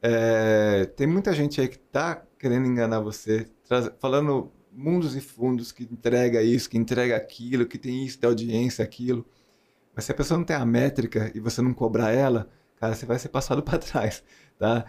é, 0.00 0.84
tem 0.96 1.06
muita 1.06 1.32
gente 1.32 1.60
aí 1.60 1.68
que 1.68 1.76
está 1.76 2.22
querendo 2.38 2.66
enganar 2.66 3.00
você, 3.00 3.48
falando 3.98 4.52
mundos 4.72 5.14
e 5.16 5.20
fundos 5.20 5.70
que 5.70 5.84
entrega 5.84 6.42
isso, 6.42 6.68
que 6.68 6.78
entrega 6.78 7.16
aquilo, 7.16 7.66
que 7.66 7.78
tem 7.78 8.04
isso 8.04 8.18
de 8.18 8.26
audiência, 8.26 8.84
aquilo. 8.84 9.26
Mas 9.94 10.06
se 10.06 10.12
a 10.12 10.14
pessoa 10.14 10.38
não 10.38 10.44
tem 10.44 10.56
a 10.56 10.64
métrica 10.64 11.30
e 11.34 11.40
você 11.40 11.60
não 11.60 11.74
cobrar 11.74 12.10
ela, 12.10 12.48
cara, 12.82 12.96
você 12.96 13.06
vai 13.06 13.16
ser 13.16 13.28
passado 13.28 13.62
para 13.62 13.78
trás, 13.78 14.24
tá? 14.58 14.84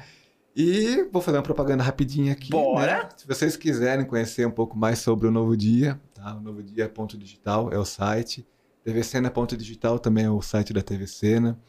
E 0.56 1.04
vou 1.12 1.22
fazer 1.22 1.38
uma 1.38 1.44
propaganda 1.44 1.84
rapidinha 1.84 2.34
aqui. 2.34 2.50
Bora! 2.50 3.04
né? 3.04 3.10
Se 3.16 3.28
vocês 3.28 3.56
quiserem 3.56 4.04
conhecer 4.04 4.48
um 4.48 4.52
pouco 4.52 4.76
mais 4.76 4.98
sobre 4.98 5.28
o 5.28 5.32
Novo 5.32 5.56
Dia, 5.56 6.02
tá? 6.16 6.36
O 6.36 6.42
Novo 6.42 6.64
Dia 6.64 6.90
ponto 6.90 7.16
digital 7.18 7.72
é 7.72 7.78
o 7.78 7.86
site. 7.86 8.46
tvcena.digital 8.84 10.00
também 10.00 10.26
é 10.26 10.30
o 10.32 10.42
site 10.42 10.74
da 10.74 10.82
TV 10.82 11.06
Cena. 11.06 11.60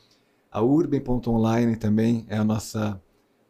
A 0.51 0.63
urban.online 0.63 1.77
também 1.77 2.25
é 2.29 2.39
a 2.39 2.45
nossa 2.45 2.99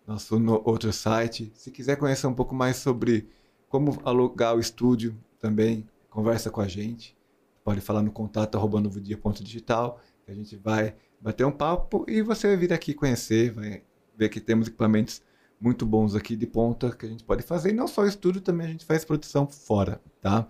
nosso 0.07 0.39
no- 0.41 0.61
outro 0.65 0.93
site. 0.93 1.53
Se 1.55 1.71
quiser 1.71 1.97
conhecer 1.97 2.27
um 2.27 2.35
pouco 2.35 2.55
mais 2.57 2.77
sobre 2.77 3.29
como 3.69 4.01
alugar 4.05 4.57
o 4.57 4.61
estúdio, 4.61 5.17
também 5.39 5.87
conversa 6.11 6.51
com 6.51 6.61
a 6.61 6.67
gente. 6.69 7.17
Pode 7.65 7.81
falar 7.81 8.03
no 8.03 8.11
contato 8.13 8.57
arroba 8.59 8.81
novodia.digital, 8.81 10.01
que 10.25 10.31
a 10.31 10.35
gente 10.35 10.57
vai 10.57 10.95
bater 11.25 11.47
um 11.47 11.51
papo 11.51 12.05
e 12.07 12.21
você 12.21 12.55
vir 12.55 12.71
aqui 12.71 12.93
conhecer, 12.93 13.51
vai 13.51 13.83
ver 14.15 14.29
que 14.29 14.39
temos 14.39 14.69
equipamentos 14.69 15.23
muito 15.59 15.87
bons 15.87 16.15
aqui 16.15 16.37
de 16.37 16.47
ponta 16.47 16.95
que 16.95 17.07
a 17.07 17.09
gente 17.09 17.25
pode 17.25 17.43
fazer. 17.43 17.71
E 17.71 17.73
não 17.73 17.89
só 17.89 18.05
estúdio, 18.05 18.43
também 18.43 18.67
a 18.67 18.71
gente 18.71 18.85
faz 18.85 19.07
produção 19.07 19.47
fora, 19.47 19.99
tá? 20.21 20.47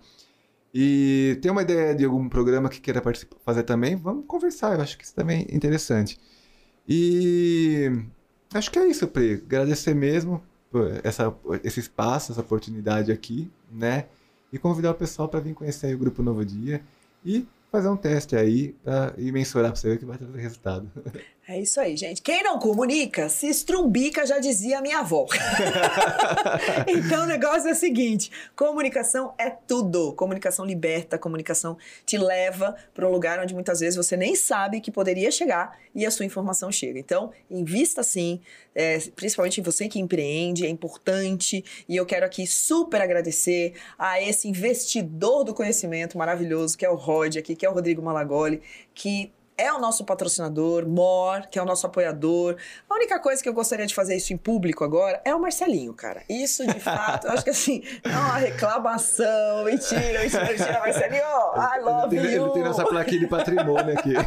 E 0.73 1.39
tem 1.41 1.49
uma 1.49 1.61
ideia 1.61 1.95
de 1.95 2.03
algum 2.03 2.27
programa 2.27 2.67
que 2.67 2.81
queira 2.81 3.01
fazer 3.45 3.63
também? 3.63 3.95
Vamos 3.95 4.25
conversar, 4.27 4.75
eu 4.75 4.81
acho 4.81 4.97
que 4.97 5.05
isso 5.05 5.15
também 5.15 5.47
é 5.49 5.55
interessante. 5.55 6.19
E 6.85 7.89
acho 8.53 8.69
que 8.69 8.77
é 8.77 8.85
isso, 8.85 9.07
Pri. 9.07 9.35
Agradecer 9.35 9.95
mesmo 9.95 10.43
por 10.69 10.91
essa, 11.05 11.33
esse 11.63 11.79
espaço, 11.79 12.33
essa 12.33 12.41
oportunidade 12.41 13.13
aqui, 13.13 13.49
né? 13.71 14.07
E 14.51 14.59
convidar 14.59 14.91
o 14.91 14.95
pessoal 14.95 15.29
para 15.29 15.39
vir 15.39 15.53
conhecer 15.53 15.95
o 15.95 15.97
Grupo 15.97 16.21
Novo 16.21 16.43
Dia 16.43 16.83
e 17.23 17.47
fazer 17.75 17.89
um 17.89 17.97
teste 17.97 18.35
aí 18.35 18.73
pra, 18.83 19.13
e 19.17 19.31
mensurar 19.31 19.71
para 19.71 19.79
você 19.79 19.89
ver 19.89 19.99
que 19.99 20.05
vai 20.05 20.17
trazer 20.17 20.39
resultado. 20.39 20.91
É 21.47 21.59
isso 21.59 21.79
aí, 21.79 21.95
gente. 21.95 22.23
Quem 22.23 22.41
não 22.41 22.57
comunica, 22.57 23.29
se 23.29 23.47
estrumbica, 23.47 24.25
já 24.25 24.39
dizia 24.39 24.79
a 24.79 24.81
minha 24.81 24.99
avó. 25.01 25.27
então 26.87 27.21
o 27.23 27.27
negócio 27.27 27.69
é 27.69 27.71
o 27.71 27.75
seguinte: 27.75 28.31
comunicação 28.55 29.31
é 29.37 29.51
tudo. 29.51 30.13
Comunicação 30.13 30.65
liberta, 30.65 31.19
comunicação 31.19 31.77
te 32.03 32.17
leva 32.17 32.75
para 32.95 33.07
um 33.07 33.11
lugar 33.11 33.39
onde 33.39 33.53
muitas 33.53 33.79
vezes 33.79 33.95
você 33.95 34.17
nem 34.17 34.35
sabe 34.35 34.81
que 34.81 34.89
poderia 34.89 35.29
chegar 35.29 35.77
e 35.93 36.03
a 36.03 36.09
sua 36.09 36.25
informação 36.25 36.71
chega. 36.71 36.97
Então, 36.97 37.31
invista 37.47 38.01
sim, 38.01 38.41
é, 38.73 38.97
principalmente 39.15 39.61
em 39.61 39.63
você 39.63 39.87
que 39.87 39.99
empreende, 39.99 40.65
é 40.65 40.69
importante. 40.69 41.63
E 41.87 41.95
eu 41.95 42.07
quero 42.07 42.25
aqui 42.25 42.47
super 42.47 42.99
agradecer 42.99 43.75
a 43.99 44.19
esse 44.19 44.47
investidor 44.47 45.43
do 45.43 45.53
conhecimento 45.53 46.17
maravilhoso, 46.17 46.75
que 46.75 46.83
é 46.83 46.89
o 46.89 46.95
Rod 46.95 47.37
aqui, 47.37 47.55
que 47.55 47.67
é 47.67 47.69
o 47.69 47.73
Rodrigo 47.73 48.01
Malagoli, 48.01 48.63
que 48.95 49.31
é 49.57 49.71
o 49.71 49.79
nosso 49.79 50.03
patrocinador, 50.03 50.87
Mor, 50.87 51.47
que 51.49 51.57
é 51.57 51.61
o 51.61 51.65
nosso 51.65 51.85
apoiador. 51.85 52.57
A 52.89 52.95
única 52.95 53.19
coisa 53.19 53.41
que 53.41 53.47
eu 53.47 53.53
gostaria 53.53 53.85
de 53.85 53.95
fazer 53.95 54.15
isso 54.15 54.33
em 54.33 54.37
público 54.37 54.83
agora 54.83 55.21
é 55.23 55.33
o 55.33 55.39
Marcelinho, 55.39 55.93
cara. 55.93 56.23
Isso, 56.29 56.65
de 56.65 56.79
fato, 56.81 57.27
eu 57.27 57.31
acho 57.33 57.43
que 57.43 57.49
assim, 57.49 57.81
é 58.03 58.09
uma 58.09 58.37
reclamação. 58.37 59.63
Mentira, 59.65 60.21
mentira, 60.21 60.45
mentira. 60.45 60.79
Marcelinho, 60.79 61.23
I 61.55 61.79
love 61.81 62.15
ele, 62.15 62.35
you. 62.35 62.45
ele 62.45 62.53
tem 62.53 62.63
nossa 62.63 62.85
plaquinha 62.85 63.19
de 63.19 63.27
patrimônio 63.27 63.97
aqui. 63.97 64.13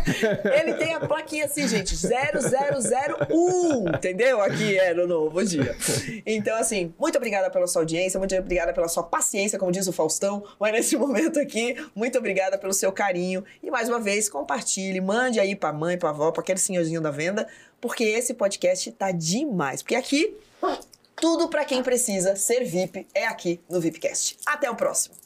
Ele 0.58 0.74
tem 0.74 0.94
a 0.94 1.00
plaquinha 1.00 1.44
assim, 1.44 1.66
gente, 1.68 1.94
0001, 1.96 3.88
entendeu? 3.94 4.40
Aqui 4.40 4.78
é 4.78 4.94
no 4.94 5.06
Novo 5.06 5.44
Dia. 5.44 5.76
Então, 6.24 6.56
assim, 6.56 6.94
muito 6.98 7.16
obrigada 7.16 7.50
pela 7.50 7.66
sua 7.66 7.82
audiência, 7.82 8.18
muito 8.18 8.34
obrigada 8.34 8.72
pela 8.72 8.88
sua 8.88 9.02
paciência, 9.02 9.58
como 9.58 9.70
diz 9.70 9.86
o 9.86 9.92
Faustão, 9.92 10.42
mas 10.58 10.72
nesse 10.72 10.96
momento 10.96 11.38
aqui, 11.38 11.76
muito 11.94 12.18
obrigada 12.18 12.58
pelo 12.58 12.72
seu 12.72 12.90
carinho. 12.92 13.44
E 13.62 13.70
mais 13.70 13.88
uma 13.88 14.00
vez, 14.00 14.28
compartilhe, 14.28 15.00
mande 15.18 15.40
aí 15.40 15.56
pra 15.56 15.72
mãe, 15.72 15.98
pra 15.98 16.10
avó, 16.10 16.30
pra 16.30 16.42
aquele 16.42 16.60
senhorzinho 16.60 17.00
da 17.00 17.10
venda, 17.10 17.48
porque 17.80 18.04
esse 18.04 18.34
podcast 18.34 18.92
tá 18.92 19.10
demais. 19.10 19.82
Porque 19.82 19.96
aqui, 19.96 20.36
tudo 21.16 21.48
pra 21.48 21.64
quem 21.64 21.82
precisa 21.82 22.36
ser 22.36 22.64
VIP 22.64 23.04
é 23.12 23.26
aqui 23.26 23.60
no 23.68 23.80
VIPcast. 23.80 24.38
Até 24.46 24.70
o 24.70 24.76
próximo. 24.76 25.16